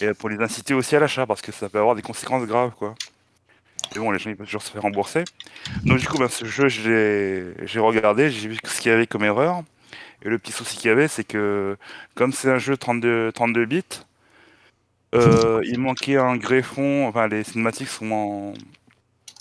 et 0.00 0.14
pour 0.14 0.28
les 0.28 0.40
inciter 0.40 0.74
aussi 0.74 0.96
à 0.96 1.00
l'achat 1.00 1.26
parce 1.26 1.42
que 1.42 1.52
ça 1.52 1.68
peut 1.68 1.78
avoir 1.78 1.94
des 1.94 2.02
conséquences 2.02 2.46
graves, 2.46 2.72
quoi. 2.76 2.94
Et 3.94 3.98
bon, 3.98 4.10
les 4.10 4.18
gens, 4.18 4.30
ils 4.30 4.36
peuvent 4.36 4.46
toujours 4.46 4.62
se 4.62 4.70
faire 4.70 4.82
rembourser. 4.82 5.24
Donc 5.84 5.98
du 5.98 6.06
coup, 6.06 6.18
ben, 6.18 6.28
ce 6.28 6.44
jeu, 6.44 6.68
j'ai 6.68 7.78
regardé, 7.78 8.30
j'ai 8.30 8.48
vu 8.48 8.56
ce 8.64 8.80
qu'il 8.80 8.90
y 8.90 8.94
avait 8.94 9.06
comme 9.06 9.24
erreur. 9.24 9.62
Et 10.24 10.28
le 10.28 10.38
petit 10.38 10.52
souci 10.52 10.76
qu'il 10.76 10.88
y 10.88 10.90
avait, 10.90 11.08
c'est 11.08 11.24
que 11.24 11.76
comme 12.14 12.32
c'est 12.32 12.50
un 12.50 12.58
jeu 12.58 12.76
32, 12.76 13.32
32 13.32 13.66
bits, 13.66 13.82
euh, 15.14 15.60
il 15.64 15.78
manquait 15.80 16.16
un 16.16 16.36
greffon, 16.36 17.06
enfin 17.06 17.28
les 17.28 17.44
cinématiques 17.44 17.88
sont 17.88 18.10
en 18.12 18.54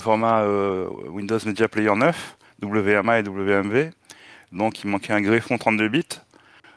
format 0.03 0.41
euh, 0.43 0.89
Windows 1.09 1.39
Media 1.45 1.67
Player 1.67 1.95
9, 1.95 2.37
WMA 2.63 3.19
et 3.19 3.23
WMV, 3.23 3.91
donc 4.51 4.83
il 4.83 4.89
manquait 4.89 5.13
un 5.13 5.21
greffon 5.21 5.57
32 5.57 5.89
bits. 5.89 6.03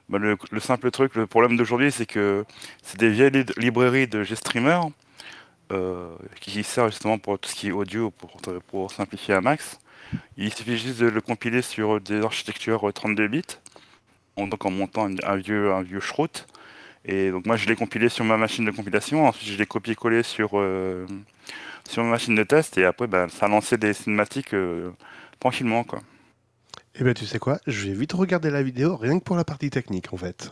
Ben, 0.09 0.19
le, 0.19 0.37
le 0.53 0.61
simple 0.61 0.91
truc, 0.91 1.17
le 1.17 1.27
problème 1.27 1.57
d'aujourd'hui, 1.57 1.93
c'est 1.93 2.07
que 2.07 2.45
c'est 2.83 2.99
des 3.01 3.11
vieilles 3.11 3.31
lib- 3.33 3.53
librairies 3.59 4.09
de 4.09 4.25
GStreamer 4.25 4.81
euh, 5.73 6.15
qui 6.41 6.63
servent 6.65 6.91
justement 6.91 7.19
pour 7.19 7.39
tout 7.39 7.51
ce 7.51 7.55
qui 7.57 7.69
est 7.69 7.73
audio, 7.73 8.13
pour, 8.13 8.93
simplifier 8.93 9.35
un 9.35 9.41
max. 9.41 9.79
Il 10.37 10.53
suffit 10.55 10.79
juste 10.79 11.01
de 11.01 11.09
le 11.09 11.21
compiler 11.21 11.63
sur 11.63 12.01
des 12.01 12.23
architectures 12.23 12.91
32 12.95 13.29
bits 13.29 13.43
donc 14.37 14.65
en 14.67 14.71
montant 14.71 15.09
un 15.25 15.37
vieux, 15.37 15.73
un 15.73 15.83
vieux 15.83 16.01
shroot. 16.01 16.47
Et 17.07 17.31
donc 17.31 17.47
moi 17.47 17.57
je 17.57 17.67
l'ai 17.67 17.77
compilé 17.77 18.09
sur 18.09 18.25
ma 18.25 18.37
machine 18.37 18.65
de 18.65 18.71
compilation, 18.73 19.27
ensuite 19.27 19.49
je 19.49 19.57
l'ai 19.57 19.67
copié-collé 19.67 20.23
sur, 20.23 20.51
euh, 20.55 21.07
sur 21.89 22.03
ma 22.03 22.11
machine 22.11 22.35
de 22.35 22.43
test 22.43 22.77
et 22.79 22.85
après 22.85 23.07
ben, 23.07 23.29
ça 23.29 23.47
a 23.47 23.49
lancé 23.49 23.79
des 23.79 23.93
cinématiques 23.95 24.55
euh, 24.55 24.91
tranquillement 25.39 25.85
quoi. 25.85 26.01
Eh 26.99 27.05
ben, 27.05 27.13
tu 27.13 27.27
sais 27.27 27.39
quoi? 27.39 27.59
Je 27.67 27.89
vais 27.89 27.93
vite 27.95 28.15
regarder 28.15 28.49
la 28.51 28.63
vidéo, 28.63 28.97
rien 28.97 29.19
que 29.19 29.25
pour 29.25 29.37
la 29.37 29.45
partie 29.45 29.69
technique, 29.69 30.15
en 30.15 30.17
fait. 30.17 30.49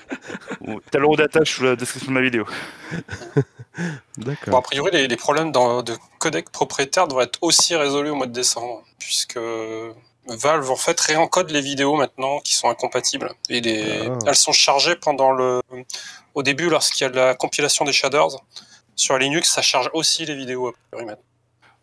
T'as 0.90 0.98
le 0.98 1.16
d'attache 1.16 1.54
sous 1.54 1.64
la 1.64 1.76
description 1.76 2.12
de 2.12 2.16
la 2.16 2.22
vidéo. 2.22 2.46
Bon, 3.78 4.24
D'accord. 4.24 4.56
a 4.56 4.62
priori, 4.62 4.90
les, 4.90 5.06
les 5.06 5.16
problèmes 5.16 5.52
dans- 5.52 5.82
de 5.82 5.92
codec 6.18 6.48
propriétaire 6.48 7.06
devraient 7.08 7.24
être 7.24 7.38
aussi 7.42 7.76
résolus 7.76 8.08
au 8.08 8.14
mois 8.14 8.26
de 8.26 8.32
décembre, 8.32 8.82
puisque 8.98 9.38
Valve 10.28 10.70
en 10.70 10.76
fait 10.76 10.98
réencode 11.00 11.50
les 11.50 11.60
vidéos 11.60 11.96
maintenant 11.96 12.40
qui 12.40 12.54
sont 12.54 12.68
incompatibles. 12.68 13.30
Et 13.48 13.60
les, 13.60 14.06
Ah. 14.08 14.18
elles 14.26 14.34
sont 14.36 14.52
chargées 14.52 14.96
pendant 14.96 15.32
le, 15.32 15.62
au 16.34 16.42
début 16.42 16.68
lorsqu'il 16.68 17.04
y 17.04 17.06
a 17.06 17.10
de 17.10 17.16
la 17.16 17.34
compilation 17.34 17.84
des 17.84 17.92
shaders. 17.92 18.28
Sur 18.96 19.18
Linux, 19.18 19.50
ça 19.50 19.62
charge 19.62 19.90
aussi 19.92 20.24
les 20.26 20.34
vidéos. 20.34 20.74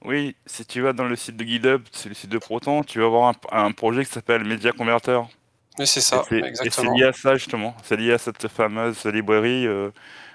Oui, 0.05 0.35
si 0.45 0.65
tu 0.65 0.81
vas 0.81 0.91
dans 0.93 1.05
le 1.05 1.15
site 1.15 1.37
de 1.37 1.45
GitHub, 1.45 1.83
c'est 1.91 2.09
le 2.09 2.15
site 2.15 2.29
de 2.29 2.37
Proton, 2.37 2.83
tu 2.83 2.99
vas 2.99 3.05
avoir 3.05 3.29
un, 3.29 3.65
un 3.65 3.71
projet 3.71 4.03
qui 4.03 4.11
s'appelle 4.11 4.43
Media 4.43 4.71
Converter. 4.73 5.21
Mais 5.79 5.85
c'est 5.85 6.01
ça, 6.01 6.17
Et 6.17 6.29
c'est- 6.29 6.35
et 6.37 6.41
c'est 6.41 6.47
exactement. 6.49 6.93
lié 6.95 7.03
à 7.05 7.13
ça 7.13 7.35
justement. 7.35 7.75
C'est 7.83 7.95
lié 7.95 8.11
à 8.13 8.17
cette 8.17 8.47
fameuse 8.47 9.05
librairie 9.05 9.65
euh, 9.65 9.89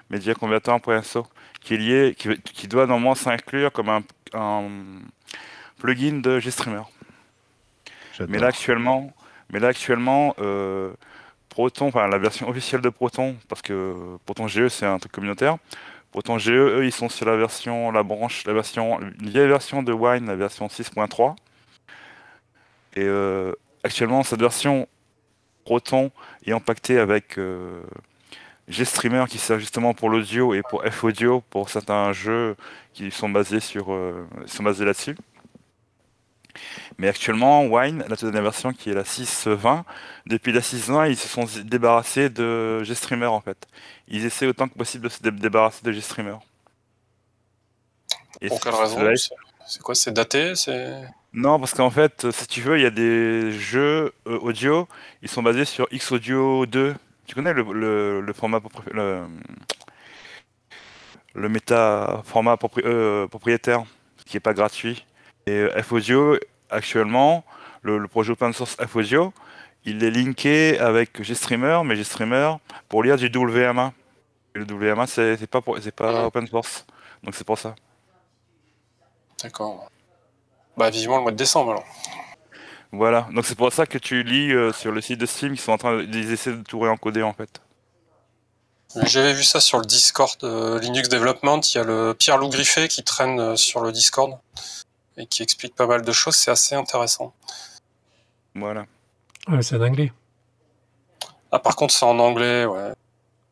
MediaConverter.so 0.09 1.27
qui 1.61 1.75
est 1.75 1.77
liée, 1.77 2.15
qui, 2.17 2.29
qui 2.41 2.67
doit 2.67 2.85
normalement 2.87 3.15
s'inclure 3.15 3.71
comme 3.71 3.89
un, 3.89 4.01
un 4.33 4.63
plugin 5.77 6.19
de 6.21 6.39
GStreamer. 6.39 6.81
Mais 8.27 8.39
là 8.39 8.47
actuellement, 8.47 9.11
mais 9.51 9.59
là 9.59 9.69
actuellement, 9.69 10.35
euh, 10.39 10.91
Proton, 11.49 11.87
enfin 11.87 12.07
la 12.07 12.17
version 12.17 12.49
officielle 12.49 12.81
de 12.81 12.89
Proton, 12.89 13.35
parce 13.47 13.61
que 13.61 14.17
Proton 14.25 14.47
GE 14.47 14.67
c'est 14.67 14.85
un 14.85 14.99
truc 14.99 15.11
communautaire. 15.11 15.57
Proton 16.11 16.37
GE, 16.37 16.49
eux, 16.49 16.85
ils 16.85 16.91
sont 16.91 17.09
sur 17.09 17.27
la 17.27 17.35
version, 17.35 17.91
la 17.91 18.01
branche, 18.03 18.43
la 18.45 18.53
version, 18.53 18.99
une 18.99 19.29
vieille 19.29 19.47
version 19.47 19.83
de 19.83 19.93
Wine, 19.93 20.25
la 20.25 20.35
version 20.35 20.67
6.3. 20.67 21.35
Et 22.95 23.03
euh, 23.03 23.53
actuellement, 23.83 24.23
cette 24.23 24.39
version 24.39 24.87
Proton 25.65 26.09
est 26.45 26.51
impactée 26.51 26.97
avec 26.97 27.37
euh, 27.37 27.83
GStreamer 28.69 29.25
qui 29.29 29.37
sert 29.37 29.59
justement 29.59 29.93
pour 29.93 30.09
l'audio 30.09 30.53
et 30.55 30.61
pour 30.67 30.83
F-Audio 30.83 31.41
pour 31.49 31.69
certains 31.69 32.11
jeux 32.11 32.55
qui 32.93 33.11
sont 33.11 33.29
basés 33.29 33.59
sont 33.59 34.63
basés 34.63 34.85
là-dessus. 34.85 35.15
Mais 36.97 37.07
actuellement, 37.07 37.65
Wine, 37.65 37.99
la 38.07 38.15
toute 38.15 38.25
dernière 38.25 38.43
version 38.43 38.73
qui 38.73 38.89
est 38.89 38.93
la 38.93 39.03
6.20, 39.03 39.83
depuis 40.25 40.51
la 40.51 40.61
6.20, 40.61 41.09
ils 41.09 41.17
se 41.17 41.27
sont 41.27 41.45
débarrassés 41.63 42.29
de 42.29 42.81
GStreamer 42.83 43.27
en 43.27 43.41
fait. 43.41 43.67
Ils 44.07 44.25
essaient 44.25 44.47
autant 44.47 44.67
que 44.67 44.73
possible 44.77 45.05
de 45.05 45.09
se 45.09 45.21
dé- 45.21 45.31
débarrasser 45.31 45.83
de 45.83 45.91
GStreamer. 45.91 46.35
Et 48.41 48.47
Pour 48.47 48.59
quelle 48.61 48.73
raison 48.73 48.99
C'est- 49.67 49.81
quoi 49.81 49.95
C'est 49.95 50.11
daté 50.11 50.55
C'est 50.55 50.93
Non, 51.33 51.59
parce 51.59 51.73
qu'en 51.73 51.89
fait, 51.91 52.29
si 52.31 52.47
tu 52.47 52.61
veux, 52.61 52.77
il 52.79 52.83
y 52.83 52.85
a 52.87 52.89
des 52.89 53.51
jeux 53.51 54.11
euh, 54.27 54.39
audio, 54.39 54.87
ils 55.21 55.29
sont 55.29 55.43
basés 55.43 55.65
sur 55.65 55.87
Xaudio 55.93 56.65
2. 56.65 56.95
Tu 57.27 57.35
connais 57.35 57.53
le, 57.53 57.61
le, 57.71 58.21
le 58.21 58.33
format 58.33 58.59
le, 58.91 59.25
le 61.35 61.49
méta 61.49 62.21
format 62.25 62.55
propri- 62.55 62.81
euh, 62.85 63.27
propriétaire, 63.27 63.83
qui 64.25 64.37
est 64.37 64.39
pas 64.39 64.53
gratuit. 64.53 65.05
Et 65.49 65.61
euh, 65.61 65.81
F-Audio, 65.81 66.37
actuellement, 66.69 67.43
le, 67.81 67.97
le 67.97 68.07
projet 68.07 68.31
open 68.33 68.53
source 68.53 68.75
F-Audio, 68.75 69.33
il 69.85 70.03
est 70.03 70.11
linké 70.11 70.77
avec 70.79 71.21
GStreamer, 71.21 71.81
mais 71.85 71.95
GStreamer 71.95 72.57
pour 72.87 73.01
lire 73.03 73.17
du 73.17 73.27
WMA. 73.35 73.93
Et 74.55 74.59
le 74.59 74.65
WMA, 74.65 75.07
c'est 75.07 75.37
c'est 75.37 75.47
pas, 75.47 75.61
pour- 75.61 75.77
c'est 75.81 75.95
pas 75.95 76.25
open 76.25 76.45
source. 76.47 76.85
Donc 77.23 77.33
c'est 77.35 77.45
pour 77.45 77.57
ça. 77.57 77.73
D'accord. 79.41 79.89
Bah 80.77 80.89
vivement 80.89 81.17
le 81.17 81.23
mois 81.23 81.31
de 81.31 81.37
décembre 81.37 81.71
alors. 81.71 81.85
Voilà, 82.91 83.27
donc 83.33 83.45
c'est 83.45 83.55
pour 83.57 83.71
ça 83.71 83.85
que 83.85 83.97
tu 83.99 84.23
lis 84.23 84.51
euh, 84.51 84.71
sur 84.73 84.91
le 84.91 84.99
site 85.01 85.19
de 85.19 85.25
Steam 85.27 85.51
qu'ils 85.51 85.59
sont 85.61 85.73
en 85.73 85.77
train 85.77 85.97
de, 85.97 86.03
ils 86.03 86.31
essaient 86.31 86.53
de 86.53 86.63
tout 86.63 86.79
réencoder 86.79 87.21
en 87.21 87.33
fait. 87.33 87.61
J'avais 89.03 89.33
vu 89.33 89.43
ça 89.43 89.59
sur 89.59 89.77
le 89.79 89.85
Discord 89.85 90.31
de 90.41 90.79
Linux 90.79 91.07
Development. 91.09 91.59
Il 91.61 91.77
y 91.77 91.79
a 91.79 91.83
le 91.83 92.15
Pierre 92.17 92.39
Loup 92.39 92.49
Griffet 92.49 92.87
qui 92.87 93.03
traîne 93.03 93.39
euh, 93.39 93.55
sur 93.55 93.81
le 93.81 93.91
Discord 93.91 94.39
et 95.19 95.25
qui 95.25 95.43
explique 95.43 95.75
pas 95.75 95.87
mal 95.87 96.01
de 96.01 96.11
choses. 96.11 96.35
C'est 96.35 96.51
assez 96.51 96.75
intéressant. 96.75 97.33
Voilà. 98.55 98.85
Ouais, 99.47 99.61
c'est 99.61 99.75
en 99.75 99.81
anglais. 99.81 100.11
Ah, 101.51 101.59
par 101.59 101.75
contre, 101.75 101.93
c'est 101.93 102.05
en 102.05 102.19
anglais, 102.19 102.65
ouais. 102.65 102.93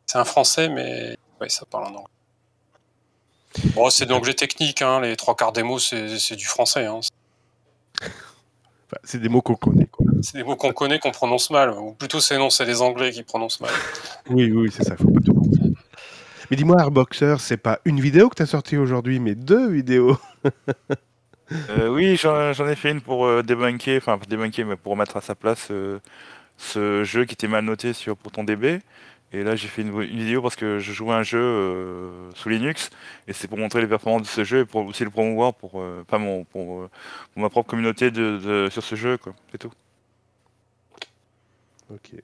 C'est 0.06 0.18
un 0.18 0.24
français, 0.24 0.68
mais 0.68 1.16
ouais, 1.40 1.48
ça 1.48 1.66
parle 1.66 1.84
en 1.84 1.94
anglais. 1.96 3.72
Bon, 3.74 3.90
c'est 3.90 4.06
de 4.06 4.10
l'anglais 4.10 4.34
technique, 4.34 4.82
hein. 4.82 5.00
Les 5.00 5.16
trois 5.16 5.34
quarts 5.34 5.52
des 5.52 5.62
mots, 5.62 5.78
c'est 5.78 6.36
du 6.36 6.46
français, 6.46 6.86
hein. 6.86 7.00
Enfin, 8.00 9.00
c'est 9.04 9.20
des 9.20 9.28
mots 9.28 9.42
qu'on 9.42 9.56
connaît. 9.56 9.86
Quoi. 9.86 10.06
C'est 10.22 10.38
des 10.38 10.44
mots 10.44 10.56
qu'on 10.56 10.72
connaît, 10.72 10.98
qu'on 10.98 11.10
prononce 11.10 11.50
mal. 11.50 11.70
Ou 11.72 11.92
plutôt, 11.92 12.20
c'est 12.20 12.38
non, 12.38 12.48
c'est 12.48 12.64
les 12.64 12.80
anglais 12.80 13.10
qui 13.10 13.22
prononcent 13.22 13.60
mal. 13.60 13.70
Oui, 14.30 14.50
oui, 14.50 14.70
c'est 14.72 14.84
ça, 14.84 14.96
faut 14.96 15.10
pas 15.10 15.20
tout 15.20 15.34
comprendre. 15.34 15.74
Mais 16.50 16.56
dis-moi, 16.56 16.76
Airboxer, 16.80 17.36
c'est 17.40 17.58
pas 17.58 17.80
une 17.84 18.00
vidéo 18.00 18.30
que 18.30 18.36
tu 18.36 18.42
as 18.42 18.46
sortie 18.46 18.78
aujourd'hui, 18.78 19.18
mais 19.20 19.34
deux 19.34 19.68
vidéos. 19.68 20.16
Euh, 21.70 21.88
oui, 21.88 22.16
j'en 22.16 22.52
j'en 22.52 22.66
ai 22.68 22.76
fait 22.76 22.90
une 22.90 23.00
pour 23.00 23.26
euh, 23.26 23.42
débunker, 23.42 23.98
enfin 23.98 24.18
pas 24.18 24.26
débunker, 24.26 24.66
mais 24.66 24.76
pour 24.76 24.96
mettre 24.96 25.16
à 25.16 25.20
sa 25.20 25.34
place 25.34 25.68
euh, 25.70 25.98
ce 26.58 27.04
jeu 27.04 27.24
qui 27.26 27.34
était 27.34 27.48
mal 27.48 27.64
noté 27.64 27.92
sur 27.94 28.16
Proton 28.16 28.44
DB. 28.44 28.80
Et 29.32 29.44
là, 29.44 29.56
j'ai 29.56 29.68
fait 29.68 29.82
une, 29.82 29.88
une 30.02 30.18
vidéo 30.20 30.42
parce 30.42 30.56
que 30.56 30.78
je 30.80 30.92
jouais 30.92 31.14
à 31.14 31.18
un 31.18 31.22
jeu 31.24 31.40
euh, 31.40 32.30
sous 32.34 32.48
Linux 32.50 32.90
et 33.28 33.32
c'est 33.34 33.48
pour 33.48 33.58
montrer 33.58 33.80
les 33.82 33.88
performances 33.88 34.22
de 34.22 34.28
ce 34.28 34.44
jeu 34.44 34.60
et 34.60 34.64
pour 34.66 34.86
aussi 34.86 35.04
le 35.04 35.10
promouvoir 35.10 35.54
pour, 35.54 35.80
euh, 35.82 36.04
pas 36.08 36.18
mon, 36.18 36.44
pour, 36.44 36.82
euh, 36.82 36.90
pour 37.34 37.42
ma 37.42 37.50
propre 37.50 37.70
communauté 37.70 38.10
de, 38.12 38.38
de- 38.38 38.68
sur 38.70 38.84
ce 38.84 38.96
jeu, 38.96 39.18
quoi. 39.18 39.34
C'est 39.52 39.58
tout. 39.58 39.72
Ok. 41.88 42.22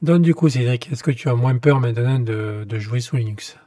Donc 0.00 0.22
du 0.22 0.34
coup, 0.34 0.48
Cédric, 0.48 0.90
est-ce 0.90 1.02
que 1.02 1.10
tu 1.10 1.28
as 1.28 1.34
moins 1.34 1.58
peur 1.58 1.80
maintenant 1.80 2.18
de, 2.18 2.64
de 2.66 2.78
jouer 2.78 3.00
sous 3.00 3.16
Linux? 3.16 3.58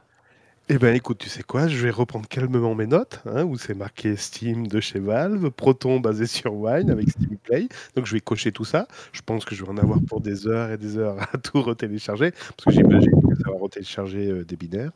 Eh 0.72 0.78
ben 0.78 0.94
écoute, 0.94 1.18
tu 1.18 1.28
sais 1.28 1.42
quoi, 1.42 1.66
je 1.66 1.76
vais 1.84 1.90
reprendre 1.90 2.28
calmement 2.28 2.76
mes 2.76 2.86
notes, 2.86 3.20
hein, 3.26 3.42
où 3.42 3.58
c'est 3.58 3.74
marqué 3.74 4.14
Steam 4.14 4.68
de 4.68 4.78
chez 4.78 5.00
Valve, 5.00 5.50
Proton 5.50 5.98
basé 5.98 6.26
sur 6.26 6.54
Wine 6.54 6.90
avec 6.90 7.10
Steam 7.10 7.36
Play. 7.42 7.68
Donc 7.96 8.06
je 8.06 8.12
vais 8.12 8.20
cocher 8.20 8.52
tout 8.52 8.64
ça. 8.64 8.86
Je 9.10 9.20
pense 9.20 9.44
que 9.44 9.56
je 9.56 9.64
vais 9.64 9.68
en 9.70 9.78
avoir 9.78 9.98
pour 10.06 10.20
des 10.20 10.46
heures 10.46 10.70
et 10.70 10.78
des 10.78 10.96
heures 10.96 11.16
à 11.32 11.38
tout 11.42 11.60
retélécharger, 11.60 12.30
parce 12.30 12.66
que 12.66 12.70
j'imagine 12.70 13.10
que 13.10 13.34
ça 13.42 13.50
va 13.50 13.58
retélécharger 13.58 14.30
euh, 14.30 14.44
des 14.44 14.54
binaires. 14.54 14.92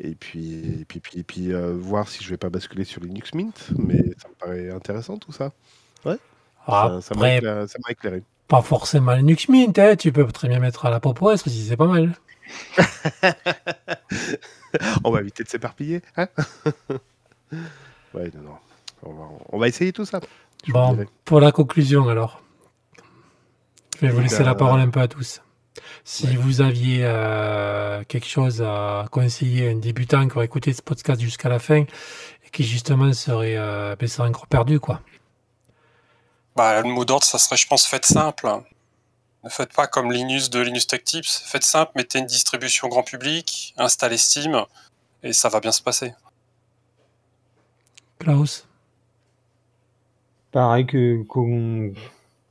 Et 0.00 0.14
puis, 0.14 0.80
et 0.80 0.84
puis, 0.86 1.00
puis, 1.00 1.22
puis 1.22 1.52
euh, 1.54 1.72
voir 1.74 2.08
si 2.10 2.22
je 2.22 2.28
vais 2.28 2.36
pas 2.36 2.50
basculer 2.50 2.84
sur 2.84 3.00
Linux 3.00 3.32
Mint. 3.32 3.70
Mais 3.78 4.02
ça 4.20 4.28
me 4.28 4.34
paraît 4.38 4.68
intéressant 4.70 5.16
tout 5.16 5.32
ça. 5.32 5.50
Ouais. 6.04 6.16
Ça- 7.00 7.00
ça 7.00 7.14
m'a 7.14 7.20
éclairé- 7.38 7.66
ça 7.68 7.78
m'a 7.82 7.90
éclairé. 7.92 8.22
pas 8.48 8.60
forcément 8.60 9.14
Linux 9.14 9.48
Mint, 9.48 9.78
hein, 9.78 9.96
tu 9.96 10.12
peux 10.12 10.26
très 10.26 10.48
bien 10.48 10.60
mettre 10.60 10.84
à 10.84 10.90
la 10.90 11.00
Pop 11.00 11.22
OS 11.22 11.46
aussi, 11.46 11.62
c'est 11.64 11.76
pas 11.78 11.86
mal. 11.86 12.14
On 15.04 15.10
va 15.10 15.20
éviter 15.20 15.44
de 15.44 15.48
s'éparpiller. 15.48 16.02
Hein 16.16 16.28
ouais, 18.14 18.30
non, 18.34 18.42
non. 18.42 18.56
On 19.02 19.12
va, 19.12 19.24
on 19.52 19.58
va 19.58 19.68
essayer 19.68 19.92
tout 19.92 20.04
ça. 20.04 20.20
Bon, 20.68 21.06
pour 21.24 21.40
la 21.40 21.52
conclusion 21.52 22.08
alors, 22.08 22.42
je 24.00 24.06
vais 24.06 24.12
vous 24.12 24.20
laisser 24.20 24.38
ben, 24.38 24.46
la 24.46 24.54
parole 24.54 24.80
un 24.80 24.88
peu 24.88 25.00
à 25.00 25.08
tous. 25.08 25.42
Si 26.04 26.26
ouais. 26.26 26.36
vous 26.36 26.60
aviez 26.60 27.00
euh, 27.02 28.02
quelque 28.04 28.26
chose 28.26 28.62
à 28.62 29.06
conseiller 29.10 29.68
à 29.68 29.70
un 29.70 29.76
débutant 29.76 30.26
qui 30.26 30.36
aurait 30.36 30.46
écouté 30.46 30.72
ce 30.72 30.82
podcast 30.82 31.20
jusqu'à 31.20 31.48
la 31.48 31.58
fin 31.58 31.82
et 31.82 32.50
qui 32.52 32.64
justement 32.64 33.12
serait, 33.12 33.56
euh, 33.56 33.96
ben, 33.96 34.08
serait 34.08 34.28
encore 34.28 34.46
perdu, 34.46 34.80
quoi. 34.80 35.00
Bah, 36.56 36.80
le 36.80 36.88
mot 36.88 37.04
d'ordre, 37.04 37.24
ça 37.24 37.38
serait, 37.38 37.56
je 37.56 37.66
pense, 37.66 37.86
faites 37.86 38.06
simple. 38.06 38.48
Ne 39.46 39.50
faites 39.50 39.72
pas 39.72 39.86
comme 39.86 40.10
Linus 40.10 40.50
de 40.50 40.58
Linus 40.58 40.88
Tech 40.88 41.04
Tips. 41.04 41.44
Faites 41.46 41.62
simple, 41.62 41.92
mettez 41.94 42.18
une 42.18 42.26
distribution 42.26 42.88
grand 42.88 43.04
public, 43.04 43.74
installez 43.76 44.16
Steam, 44.16 44.60
et 45.22 45.32
ça 45.32 45.48
va 45.48 45.60
bien 45.60 45.70
se 45.70 45.80
passer. 45.80 46.14
Klaus 48.18 48.66
Pareil 50.50 50.84
que 50.84 51.22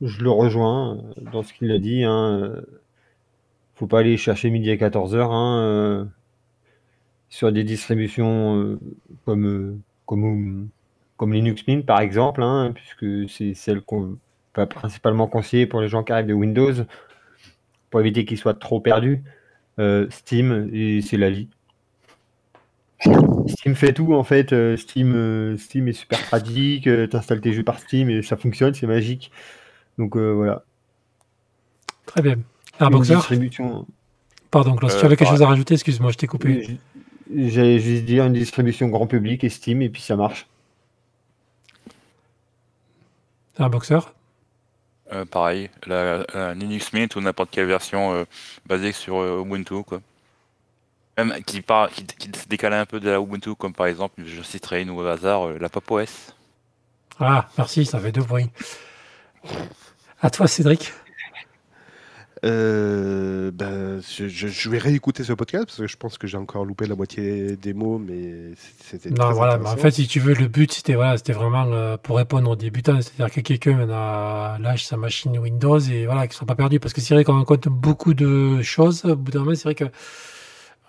je 0.00 0.22
le 0.22 0.30
rejoins 0.30 1.02
dans 1.20 1.42
ce 1.42 1.52
qu'il 1.52 1.70
a 1.70 1.78
dit. 1.78 2.02
Hein, 2.02 2.40
euh, 2.40 2.80
faut 3.74 3.86
pas 3.86 3.98
aller 3.98 4.16
chercher 4.16 4.48
midi 4.48 4.70
à 4.70 4.76
14h 4.76 5.18
hein, 5.20 5.60
euh, 5.60 6.04
sur 7.28 7.52
des 7.52 7.62
distributions 7.62 8.56
euh, 8.56 8.80
comme, 9.26 9.46
euh, 9.46 9.78
comme, 10.06 10.70
comme 11.18 11.34
Linux 11.34 11.62
Mint 11.68 11.84
par 11.84 12.00
exemple, 12.00 12.42
hein, 12.42 12.72
puisque 12.74 13.28
c'est 13.28 13.52
celle 13.52 13.82
qu'on 13.82 14.16
va 14.56 14.66
principalement 14.66 15.26
conseiller 15.26 15.66
pour 15.66 15.80
les 15.80 15.88
gens 15.88 16.02
qui 16.02 16.12
arrivent 16.12 16.26
de 16.26 16.34
Windows, 16.34 16.72
pour 17.90 18.00
éviter 18.00 18.24
qu'ils 18.24 18.38
soient 18.38 18.54
trop 18.54 18.80
perdus. 18.80 19.22
Euh, 19.78 20.06
Steam, 20.10 20.70
et 20.72 21.02
c'est 21.02 21.16
la 21.18 21.30
vie. 21.30 21.48
Steam 23.46 23.74
fait 23.74 23.92
tout 23.92 24.14
en 24.14 24.24
fait. 24.24 24.52
Euh, 24.52 24.76
Steam, 24.76 25.14
euh, 25.14 25.56
Steam 25.58 25.86
est 25.88 25.92
super 25.92 26.20
pratique. 26.24 26.84
Tu 26.84 27.08
installes 27.16 27.40
tes 27.42 27.52
jeux 27.52 27.62
par 27.62 27.78
Steam 27.78 28.08
et 28.08 28.22
ça 28.22 28.36
fonctionne, 28.36 28.72
c'est 28.74 28.86
magique. 28.86 29.30
Donc 29.98 30.16
euh, 30.16 30.32
voilà. 30.32 30.64
Très 32.06 32.22
bien. 32.22 32.36
Distribution. 33.00 33.86
Pardon, 34.50 34.76
Klaus, 34.76 34.94
Euh, 34.94 35.00
tu 35.00 35.04
avais 35.06 35.16
quelque 35.16 35.26
pareil. 35.26 35.38
chose 35.38 35.42
à 35.42 35.48
rajouter 35.48 35.74
Excuse-moi, 35.74 36.10
je 36.12 36.16
t'ai 36.16 36.26
coupé. 36.26 36.78
J'allais 37.34 37.78
juste 37.80 38.04
dire 38.04 38.24
une 38.24 38.32
distribution 38.32 38.88
grand 38.88 39.06
public 39.06 39.44
et 39.44 39.48
Steam 39.48 39.82
et 39.82 39.88
puis 39.90 40.00
ça 40.02 40.16
marche. 40.16 40.46
Airboxer 43.58 43.98
Euh, 45.12 45.24
pareil, 45.24 45.70
la, 45.86 46.24
la 46.34 46.54
Linux 46.54 46.92
Mint 46.92 47.14
ou 47.14 47.20
n'importe 47.20 47.50
quelle 47.50 47.66
version 47.66 48.12
euh, 48.12 48.24
basée 48.66 48.92
sur 48.92 49.18
euh, 49.18 49.42
Ubuntu, 49.42 49.84
quoi. 49.84 50.00
Même 51.16 51.42
qui, 51.44 51.62
part, 51.62 51.90
qui, 51.90 52.04
se 52.04 52.48
décale 52.48 52.74
un 52.74 52.86
peu 52.86 53.00
de 53.00 53.08
la 53.08 53.20
Ubuntu, 53.20 53.54
comme 53.54 53.72
par 53.72 53.86
exemple, 53.86 54.22
je 54.24 54.42
citerai 54.42 54.82
une 54.82 54.90
au 54.90 55.06
hasard, 55.06 55.48
la 55.60 55.68
Pop 55.68 55.90
OS. 55.90 56.34
Ah, 57.18 57.48
merci, 57.56 57.86
ça 57.86 57.98
fait 57.98 58.12
deux 58.12 58.22
points. 58.22 58.48
À 60.20 60.28
toi, 60.28 60.46
Cédric. 60.46 60.92
Euh, 62.44 63.50
ben, 63.50 64.00
je, 64.02 64.28
je- 64.28 64.46
je 64.48 64.68
vais 64.70 64.76
réécouter 64.78 65.24
ce 65.24 65.32
podcast 65.32 65.64
parce 65.66 65.78
que 65.78 65.86
je 65.86 65.96
pense 65.96 66.18
que 66.18 66.26
j'ai 66.26 66.36
encore 66.36 66.64
loupé 66.66 66.86
la 66.86 66.94
moitié 66.94 67.56
des 67.56 67.72
mots, 67.72 67.98
mais 67.98 68.52
c'était 68.80 69.08
Non, 69.10 69.16
très 69.26 69.34
voilà, 69.34 69.56
mais 69.58 69.68
en 69.68 69.76
fait, 69.76 69.90
si 69.90 70.06
tu 70.06 70.20
veux, 70.20 70.34
le 70.34 70.46
but, 70.46 70.70
c'était 70.72 70.94
voilà, 70.94 71.16
c'était 71.16 71.32
vraiment 71.32 71.64
euh, 71.72 71.96
pour 71.96 72.18
répondre 72.18 72.50
aux 72.50 72.56
débutants, 72.56 73.00
c'est-à-dire 73.00 73.34
que 73.34 73.40
quelqu'un 73.40 73.88
a- 73.90 74.58
lâche 74.60 74.84
sa 74.84 74.96
machine 74.98 75.38
Windows 75.38 75.78
et 75.80 76.04
voilà, 76.04 76.22
qu'il 76.26 76.34
ne 76.34 76.36
soit 76.36 76.46
pas 76.46 76.54
perdu. 76.56 76.78
Parce 76.78 76.92
que 76.92 77.00
c'est 77.00 77.14
vrai 77.14 77.24
qu'on 77.24 77.38
raconte 77.38 77.68
beaucoup 77.68 78.12
de 78.14 78.60
choses, 78.62 79.04
au 79.06 79.16
bout 79.16 79.30
d'un 79.32 79.38
moment, 79.40 79.54
c'est 79.54 79.64
vrai 79.64 79.74
que 79.74 79.84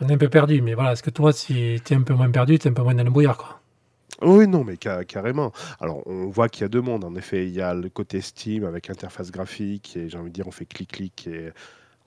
on 0.02 0.10
est 0.10 0.14
un 0.14 0.18
peu 0.18 0.30
perdu. 0.30 0.62
Mais 0.62 0.74
voilà, 0.74 0.92
est-ce 0.92 1.04
que 1.04 1.10
toi, 1.10 1.32
si 1.32 1.82
tu 1.86 1.94
es 1.94 1.96
un 1.96 2.02
peu 2.02 2.14
moins 2.14 2.30
perdu, 2.30 2.60
tu 2.60 2.68
es 2.68 2.72
un 2.72 2.74
peu 2.74 2.84
moins 2.84 2.94
dans 2.94 3.04
le 3.06 3.10
brouillard, 3.10 3.38
quoi. 3.38 3.62
Oui, 4.22 4.48
non, 4.48 4.64
mais 4.64 4.76
ca- 4.82 5.06
carrément. 5.06 5.52
Alors, 5.80 6.06
on 6.08 6.28
voit 6.28 6.50
qu'il 6.50 6.62
y 6.62 6.66
a 6.66 6.70
deux 6.70 6.82
mondes. 6.82 7.04
En 7.04 7.16
effet, 7.16 7.46
il 7.48 7.54
y 7.54 7.62
a 7.62 7.74
le 7.74 7.90
côté 7.90 8.22
Steam 8.22 8.66
avec 8.66 8.90
interface 8.90 9.32
graphique 9.32 9.96
et 9.96 10.10
j'ai 10.10 10.18
envie 10.18 10.30
de 10.30 10.34
dire, 10.34 10.48
on 10.48 10.52
fait 10.52 10.66
clic-clic 10.66 11.28
et 11.28 11.52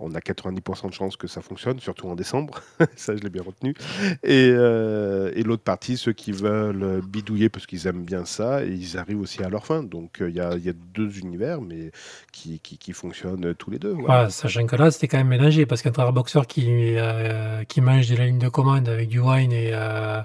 on 0.00 0.14
a 0.14 0.18
90% 0.20 0.88
de 0.88 0.94
chances 0.94 1.16
que 1.16 1.26
ça 1.26 1.42
fonctionne, 1.42 1.78
surtout 1.78 2.08
en 2.08 2.16
décembre. 2.16 2.62
ça, 2.96 3.14
je 3.14 3.22
l'ai 3.22 3.30
bien 3.30 3.42
retenu. 3.42 3.74
Et, 4.22 4.50
euh, 4.50 5.30
et 5.34 5.42
l'autre 5.42 5.62
partie, 5.62 5.96
ceux 5.96 6.12
qui 6.12 6.32
veulent 6.32 7.02
bidouiller 7.02 7.48
parce 7.48 7.66
qu'ils 7.66 7.86
aiment 7.86 8.04
bien 8.04 8.24
ça 8.24 8.64
et 8.64 8.70
ils 8.70 8.96
arrivent 8.96 9.20
aussi 9.20 9.42
à 9.42 9.48
leur 9.48 9.66
fin. 9.66 9.82
Donc, 9.82 10.22
euh, 10.22 10.30
il 10.30 10.36
y, 10.36 10.40
a, 10.40 10.72
deux 10.94 11.18
univers, 11.18 11.60
mais 11.60 11.90
qui, 12.32 12.58
fonctionnent 12.92 13.54
tous 13.54 13.70
les 13.70 13.78
deux. 13.78 13.92
Voilà, 13.92 14.30
sachant 14.30 14.66
que 14.66 14.74
là, 14.74 14.90
c'était 14.90 15.06
quand 15.06 15.18
même 15.18 15.28
mélangé 15.28 15.66
parce 15.66 15.82
qu'un 15.82 16.10
Boxer 16.10 16.46
qui, 16.48 16.66
euh, 16.96 17.62
qui 17.64 17.80
mange 17.80 18.08
de 18.08 18.16
la 18.16 18.26
ligne 18.26 18.38
de 18.38 18.48
commande 18.48 18.88
avec 18.88 19.08
du 19.08 19.20
wine 19.20 19.52
et 19.52 19.70
euh, 19.72 20.22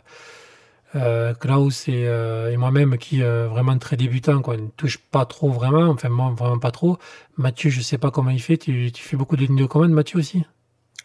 euh, 0.96 1.34
Klaus 1.34 1.88
et, 1.88 2.06
euh, 2.08 2.52
et 2.52 2.58
moi-même 2.58 2.98
qui 2.98 3.22
euh, 3.22 3.48
vraiment 3.48 3.78
très 3.78 3.98
débutant, 3.98 4.42
quoi, 4.42 4.56
ne 4.58 4.68
touche 4.78 4.98
pas 4.98 5.26
trop 5.26 5.50
vraiment, 5.50 5.90
enfin 5.90 6.10
moi 6.10 6.34
vraiment 6.38 6.60
pas 6.60 6.72
trop. 6.72 6.98
Mathieu, 7.38 7.70
je 7.70 7.82
sais 7.82 7.98
pas 7.98 8.12
comment 8.12 8.30
il 8.32 8.42
fait, 8.42 8.58
tu, 8.58 8.92
tu 8.94 9.04
fais 9.04 9.18
beaucoup 9.18 9.36
de 9.36 9.42
lignes 9.42 9.58
de 9.58 9.66
commande, 9.66 9.92
Mathieu 9.92 10.20
aussi? 10.20 10.44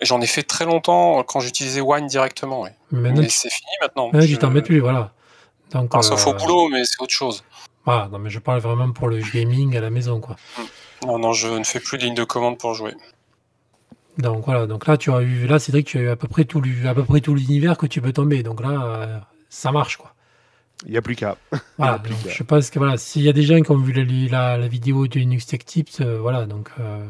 J'en 0.00 0.20
ai 0.20 0.26
fait 0.26 0.42
très 0.44 0.64
longtemps 0.64 1.22
quand 1.24 1.40
j'utilisais 1.40 1.80
Wine 1.80 2.06
directement. 2.06 2.64
Mais 2.90 3.12
Mais 3.12 3.28
c'est 3.28 3.50
fini 3.50 3.70
maintenant. 3.82 4.10
tu 4.12 4.20
Je- 4.26 4.36
t'en 4.36 4.50
mets 4.50 4.62
plus, 4.62 4.80
voilà. 4.80 5.12
Donc, 5.72 5.94
Enfin, 5.94 6.02
sauf 6.02 6.26
au 6.26 6.30
euh, 6.30 6.38
boulot, 6.38 6.68
mais 6.68 6.84
c'est 6.84 7.00
autre 7.02 7.12
chose. 7.12 7.44
voilà, 7.84 8.08
non, 8.08 8.18
mais 8.18 8.30
je 8.30 8.38
parle 8.38 8.60
vraiment 8.60 8.90
pour 8.92 9.08
le 9.08 9.18
gaming 9.32 9.76
à 9.76 9.80
la 9.80 9.90
maison, 9.90 10.20
quoi. 10.20 10.36
Non, 11.06 11.18
non, 11.18 11.32
je 11.32 11.48
ne 11.48 11.64
fais 11.64 11.80
plus 11.80 11.98
de 11.98 12.04
ligne 12.04 12.14
de 12.14 12.24
commande 12.24 12.58
pour 12.58 12.74
jouer. 12.74 12.92
Donc 14.18 14.44
voilà, 14.44 14.66
donc 14.66 14.86
là 14.86 14.96
tu 14.98 15.10
as 15.12 15.22
eu, 15.22 15.46
là 15.46 15.58
Cédric, 15.58 15.86
tu 15.86 15.98
as 15.98 16.02
eu 16.02 16.08
à 16.10 16.16
peu 16.16 16.28
près 16.28 16.44
tout, 16.44 16.62
à 16.86 16.94
peu 16.94 17.04
près 17.04 17.20
tout 17.20 17.34
l'univers 17.34 17.78
que 17.78 17.86
tu 17.86 18.00
peux 18.02 18.12
tomber. 18.12 18.42
Donc 18.42 18.60
là, 18.60 18.68
euh, 18.84 19.18
ça 19.50 19.72
marche, 19.72 19.98
quoi. 19.98 20.14
Il 20.86 20.92
n'y 20.92 20.96
a 20.96 21.02
plus 21.02 21.16
qu'à. 21.16 21.36
Voilà, 21.76 21.98
donc 21.98 22.16
je 22.26 22.42
pense 22.42 22.70
que 22.70 22.78
voilà, 22.78 22.96
s'il 22.96 23.22
y 23.22 23.28
a 23.28 23.32
des 23.34 23.42
gens 23.42 23.60
qui 23.60 23.70
ont 23.70 23.76
vu 23.76 23.92
la, 23.92 24.04
la, 24.30 24.56
la 24.56 24.68
vidéo 24.68 25.06
de 25.06 25.18
Linux 25.18 25.46
Tech 25.46 25.64
Tips, 25.64 26.00
euh, 26.00 26.18
voilà, 26.18 26.46
donc 26.46 26.70
euh, 26.80 27.04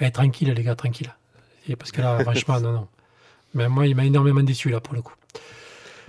eh, 0.00 0.10
tranquille 0.10 0.52
les 0.52 0.62
gars, 0.64 0.74
tranquille. 0.74 1.14
Et 1.68 1.76
parce 1.76 1.92
que 1.92 2.00
là, 2.00 2.18
franchement, 2.24 2.60
non, 2.60 2.72
non. 2.72 2.88
Mais 3.54 3.68
moi, 3.68 3.86
il 3.86 3.94
m'a 3.94 4.04
énormément 4.04 4.42
déçu 4.42 4.70
là 4.70 4.80
pour 4.80 4.94
le 4.94 5.02
coup. 5.02 5.14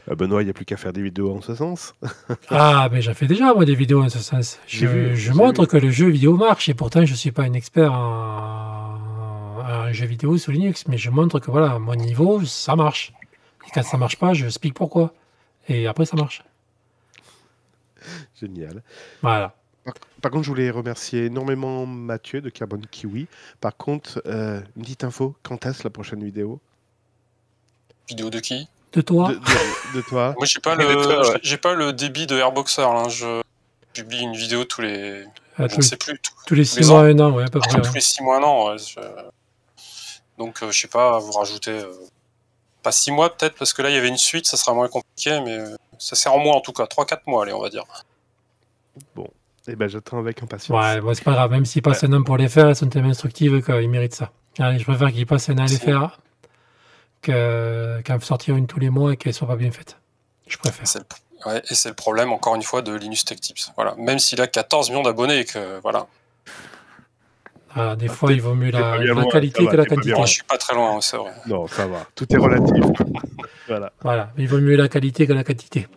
Euh, 0.09 0.15
Benoît, 0.15 0.41
il 0.41 0.45
n'y 0.45 0.51
a 0.51 0.53
plus 0.53 0.65
qu'à 0.65 0.78
faire 0.78 0.93
des 0.93 1.01
vidéos 1.01 1.36
en 1.36 1.41
ce 1.41 1.53
sens. 1.53 1.93
Ah, 2.49 2.89
mais 2.91 3.01
j'en 3.01 3.13
fais 3.13 3.28
déjà 3.28 3.53
moi 3.53 3.65
des 3.65 3.75
vidéos 3.75 4.01
en 4.01 4.09
ce 4.09 4.19
sens. 4.19 4.59
Je, 4.67 4.88
vu, 4.88 5.34
montre 5.34 5.61
vu. 5.61 5.67
que 5.67 5.78
le 5.78 5.91
jeu 5.91 6.07
vidéo 6.07 6.38
marche 6.38 6.69
et 6.69 6.73
pourtant 6.73 7.05
je 7.05 7.13
suis 7.13 7.32
pas 7.32 7.43
un 7.43 7.53
expert 7.53 7.91
en, 7.91 8.97
en 9.59 9.93
jeu 9.93 10.05
vidéo 10.05 10.38
sous 10.38 10.51
Linux, 10.51 10.86
mais 10.88 10.97
je 10.97 11.09
montre 11.09 11.39
que 11.39 11.51
voilà, 11.51 11.73
à 11.73 11.80
mon 11.80 11.95
niveau, 11.95 12.43
ça 12.45 12.76
marche. 12.76 13.14
Et 13.68 13.72
quand 13.73 13.84
ça 13.84 13.97
marche 13.97 14.18
pas, 14.18 14.34
je 14.34 14.45
explique 14.45 14.73
pourquoi. 14.73 15.14
Et 15.68 15.88
après, 15.88 16.06
ça 16.06 16.15
marche. 16.15 16.44
Génial. 18.39 18.81
Voilà. 19.22 19.53
Par, 19.84 19.94
par 20.22 20.31
contre, 20.31 20.44
je 20.44 20.49
voulais 20.49 20.69
remercier 20.69 21.26
énormément 21.26 21.85
Mathieu 21.85 22.41
de 22.41 22.49
Carbon 22.49 22.80
Kiwi. 22.91 23.27
Par 23.60 23.76
contre, 23.76 24.22
euh, 24.26 24.61
une 24.76 24.84
petite 24.84 25.03
info, 25.03 25.35
quand 25.44 25.65
est-ce 25.65 25.84
la 25.84 25.89
prochaine 25.89 26.23
vidéo? 26.23 26.60
Vidéo 28.07 28.30
de 28.30 28.39
qui? 28.39 28.68
De 28.94 29.02
toi 29.02 29.30
de, 29.30 29.35
de- 29.35 29.98
de 29.98 30.02
toi 30.02 30.34
Moi, 30.38 30.45
j'ai 30.45 30.60
pas 30.60 30.76
le, 30.76 30.85
ouais. 30.88 31.39
j'ai 31.44 31.57
pas 31.57 31.73
le 31.73 31.91
débit 31.94 32.26
de 32.27 32.38
Airboxer. 32.38 32.81
Là. 32.81 33.10
Je 33.10 33.41
publie 33.94 34.19
une 34.22 34.34
vidéo 34.35 34.64
tous 34.64 34.81
les, 34.81 35.23
à 35.57 35.64
je 35.68 35.68
tous, 35.68 35.77
ne 35.77 35.81
sais 35.81 35.98
plus, 35.98 36.18
tous 36.19 36.34
tous 36.45 36.56
les 36.56 36.64
six 36.65 36.80
les 36.81 36.88
mois, 36.88 36.99
ans. 36.99 37.03
un 37.03 37.19
an, 37.19 37.31
ouais, 37.34 37.44
à 37.44 37.48
peu 37.49 37.60
près. 37.60 37.69
tous 37.81 37.88
ouais. 37.88 37.94
les 37.95 38.02
six 38.02 38.23
mois, 38.23 38.38
un 38.38 38.44
an. 38.44 38.69
ouais, 38.69 38.77
je- 38.77 38.99
Donc, 40.38 40.61
euh, 40.64 40.72
je 40.72 40.80
sais 40.81 40.88
pas, 40.88 41.19
vous 41.19 41.31
rajoutez 41.31 41.72
euh, 41.72 41.91
pas 42.88 42.91
six 42.93 43.11
mois 43.11 43.35
peut-être 43.35 43.55
parce 43.55 43.73
que 43.73 43.81
là, 43.81 43.89
il 43.89 43.95
y 43.95 43.97
avait 43.97 44.07
une 44.07 44.18
suite, 44.18 44.45
ça 44.47 44.55
sera 44.55 44.73
moins 44.73 44.88
compliqué, 44.88 45.41
mais 45.41 45.57
euh, 45.57 45.76
ça 45.99 46.15
sert 46.15 46.34
en 46.34 46.39
mois 46.39 46.55
en 46.55 46.61
tout 46.61 46.72
cas, 46.72 46.85
3-4 46.85 47.19
mois, 47.27 47.43
allez, 47.43 47.51
on 47.53 47.61
va 47.61 47.69
dire. 47.69 47.84
Eh 49.69 49.76
ben, 49.76 49.89
j'attends 49.89 50.19
avec 50.19 50.41
impatience. 50.41 50.80
Ouais, 50.81 51.01
bon, 51.01 51.14
c'est 51.14 51.23
pas 51.26 51.34
grave, 51.34 51.51
même 51.51 51.65
s'ils 51.65 51.81
passent 51.81 52.03
un 52.05 52.14
an 52.14 52.23
pour 52.23 52.38
les 52.38 52.47
faire, 52.47 52.69
elles 52.69 52.76
sont 52.77 52.88
tellement 52.88 53.09
instructives 53.09 53.61
qu'ils 53.61 53.89
méritent 53.89 54.15
ça. 54.15 54.31
Allez, 54.59 54.80
je 54.80 54.85
préfère 54.85 55.11
qu'ils 55.11 55.26
passent 55.26 55.49
un 55.49 55.57
an 55.57 55.64
à 55.65 55.68
les 55.68 55.77
faire 55.77 56.19
que- 57.22 58.01
qu'en 58.05 58.19
sortir 58.22 58.55
une 58.55 58.68
tous 58.68 58.80
les 58.80 58.89
mois 58.89 59.14
et 59.14 59.18
qu'elle 59.18 59.34
soit 59.34 59.47
pas 59.47 59.57
bien 59.57 59.72
faite. 59.72 59.97
Je 60.47 60.57
préfère. 60.57 60.85
Ouais, 61.45 61.61
et 61.69 61.76
c'est 61.76 61.89
le 61.89 61.95
problème, 61.95 62.31
encore 62.31 62.55
une 62.55 62.64
fois, 62.64 62.81
de 62.81 62.93
Linus 62.93 63.26
Tech 63.26 63.39
Tips. 63.41 63.72
Voilà. 63.76 63.93
Même 63.97 64.19
s'il 64.19 64.39
a 64.41 64.47
14 64.47 64.89
millions 64.89 65.03
d'abonnés 65.03 65.39
et 65.39 65.45
que, 65.45 65.80
voilà. 65.81 66.07
Ah, 67.77 67.95
des 67.95 68.07
fois, 68.07 68.33
il 68.33 68.41
vaut 68.41 68.55
mieux 68.55 68.71
la, 68.71 68.97
loin, 68.97 69.25
qualité 69.25 69.63
va, 69.63 69.71
que 69.71 69.75
la 69.77 69.85
quantité. 69.85 70.13
Moi, 70.13 70.25
je 70.25 70.33
suis 70.33 70.43
pas 70.43 70.57
très 70.57 70.75
loin, 70.75 70.99
c'est 71.01 71.17
vrai. 71.17 71.31
Non, 71.45 71.67
ça 71.67 71.85
va. 71.85 72.05
Tout 72.15 72.25
est 72.33 72.37
relatif. 72.37 72.83
voilà. 73.67 73.91
Voilà, 74.01 74.31
il 74.37 74.47
vaut 74.47 74.59
mieux 74.59 74.75
la 74.75 74.87
qualité 74.87 75.27
que 75.27 75.33
la 75.33 75.43
quantité, 75.43 75.87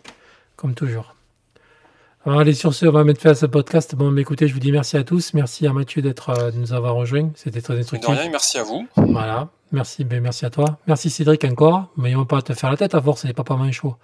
comme 0.57 0.75
toujours. 0.75 1.15
Alors, 2.27 2.41
allez, 2.41 2.53
sur 2.53 2.75
ce, 2.75 2.85
on 2.85 2.93
va 2.93 3.03
mettre 3.03 3.23
fin 3.23 3.31
à 3.31 3.35
ce 3.35 3.47
podcast. 3.47 3.95
Bon, 3.95 4.11
mais 4.11 4.21
écoutez, 4.21 4.47
je 4.47 4.53
vous 4.53 4.61
dis 4.61 4.73
merci 4.73 4.99
à 4.99 5.05
tous. 5.05 5.33
Merci 5.33 5.67
à 5.67 5.73
Mathieu 5.73 6.03
d'être, 6.03 6.29
euh, 6.29 6.51
de 6.51 6.59
nous 6.59 6.75
avoir 6.75 6.95
rejoints. 6.95 7.31
C'était 7.35 7.63
très 7.63 7.75
de 7.75 7.79
instructif. 7.79 8.11
rien, 8.11 8.29
merci 8.29 8.59
à 8.59 8.63
vous. 8.63 8.87
Voilà, 8.97 9.49
merci, 9.73 10.05
ben, 10.05 10.23
merci 10.23 10.45
à 10.45 10.51
toi. 10.51 10.79
Merci 10.87 11.09
Cédric 11.09 11.43
encore. 11.45 11.87
Mais 11.97 12.15
on 12.15 12.21
va 12.21 12.25
pas 12.27 12.43
te 12.43 12.53
faire 12.53 12.71
la 12.71 12.77
tête 12.77 12.95
à 12.95 13.01
force, 13.01 13.23
c'est 13.23 13.33
pas 13.33 13.45
pas 13.45 13.57
mal 13.57 13.73
chaud. 13.73 13.97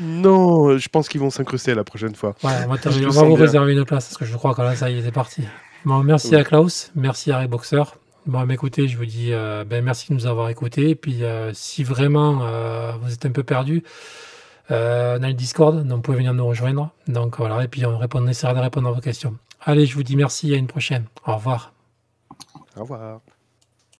Non, 0.00 0.76
je 0.76 0.88
pense 0.88 1.08
qu'ils 1.08 1.20
vont 1.20 1.30
s'incruster 1.30 1.74
la 1.74 1.84
prochaine 1.84 2.16
fois. 2.16 2.34
Ouais, 2.42 2.50
on 2.66 2.74
va, 2.74 2.80
on 2.84 3.28
vous 3.28 3.36
bien. 3.36 3.44
réserver 3.44 3.74
une 3.74 3.84
place 3.84 4.06
parce 4.06 4.18
que 4.18 4.24
je 4.24 4.36
crois 4.36 4.54
que 4.54 4.62
là, 4.62 4.74
ça 4.74 4.90
y 4.90 4.98
est, 4.98 5.02
c'est 5.02 5.12
parti. 5.12 5.44
Bon, 5.84 6.02
merci 6.04 6.28
Oui. 6.30 6.36
à 6.36 6.44
Klaus, 6.44 6.92
merci 6.94 7.32
à 7.32 7.46
Boxer. 7.48 7.82
Bon, 8.26 8.48
écoutez, 8.50 8.86
je 8.86 8.96
vous 8.96 9.04
dis 9.06 9.32
euh, 9.32 9.64
ben, 9.64 9.84
merci 9.84 10.10
de 10.10 10.14
nous 10.14 10.26
avoir 10.26 10.48
écoutés. 10.48 10.90
Et 10.90 10.94
puis, 10.94 11.24
euh, 11.24 11.52
si 11.54 11.82
vraiment 11.82 12.40
euh, 12.42 12.92
vous 13.02 13.12
êtes 13.12 13.26
un 13.26 13.32
peu 13.32 13.42
perdu, 13.42 13.82
on 14.70 14.74
a 14.74 15.18
le 15.28 15.34
Discord, 15.34 15.76
donc 15.86 15.96
vous 15.96 16.02
pouvez 16.02 16.18
venir 16.18 16.32
nous 16.32 16.46
rejoindre. 16.46 16.90
Donc 17.08 17.36
voilà, 17.38 17.62
et 17.64 17.68
puis 17.68 17.84
on, 17.84 17.98
répond, 17.98 18.22
on 18.22 18.26
essaiera 18.28 18.54
de 18.54 18.60
répondre 18.60 18.88
à 18.88 18.92
vos 18.92 19.00
questions. 19.00 19.36
Allez, 19.60 19.84
je 19.86 19.94
vous 19.94 20.02
dis 20.02 20.16
merci, 20.16 20.54
à 20.54 20.56
une 20.56 20.66
prochaine. 20.66 21.04
Au 21.26 21.34
revoir. 21.34 21.72
Au 22.76 22.82
revoir. 22.82 23.20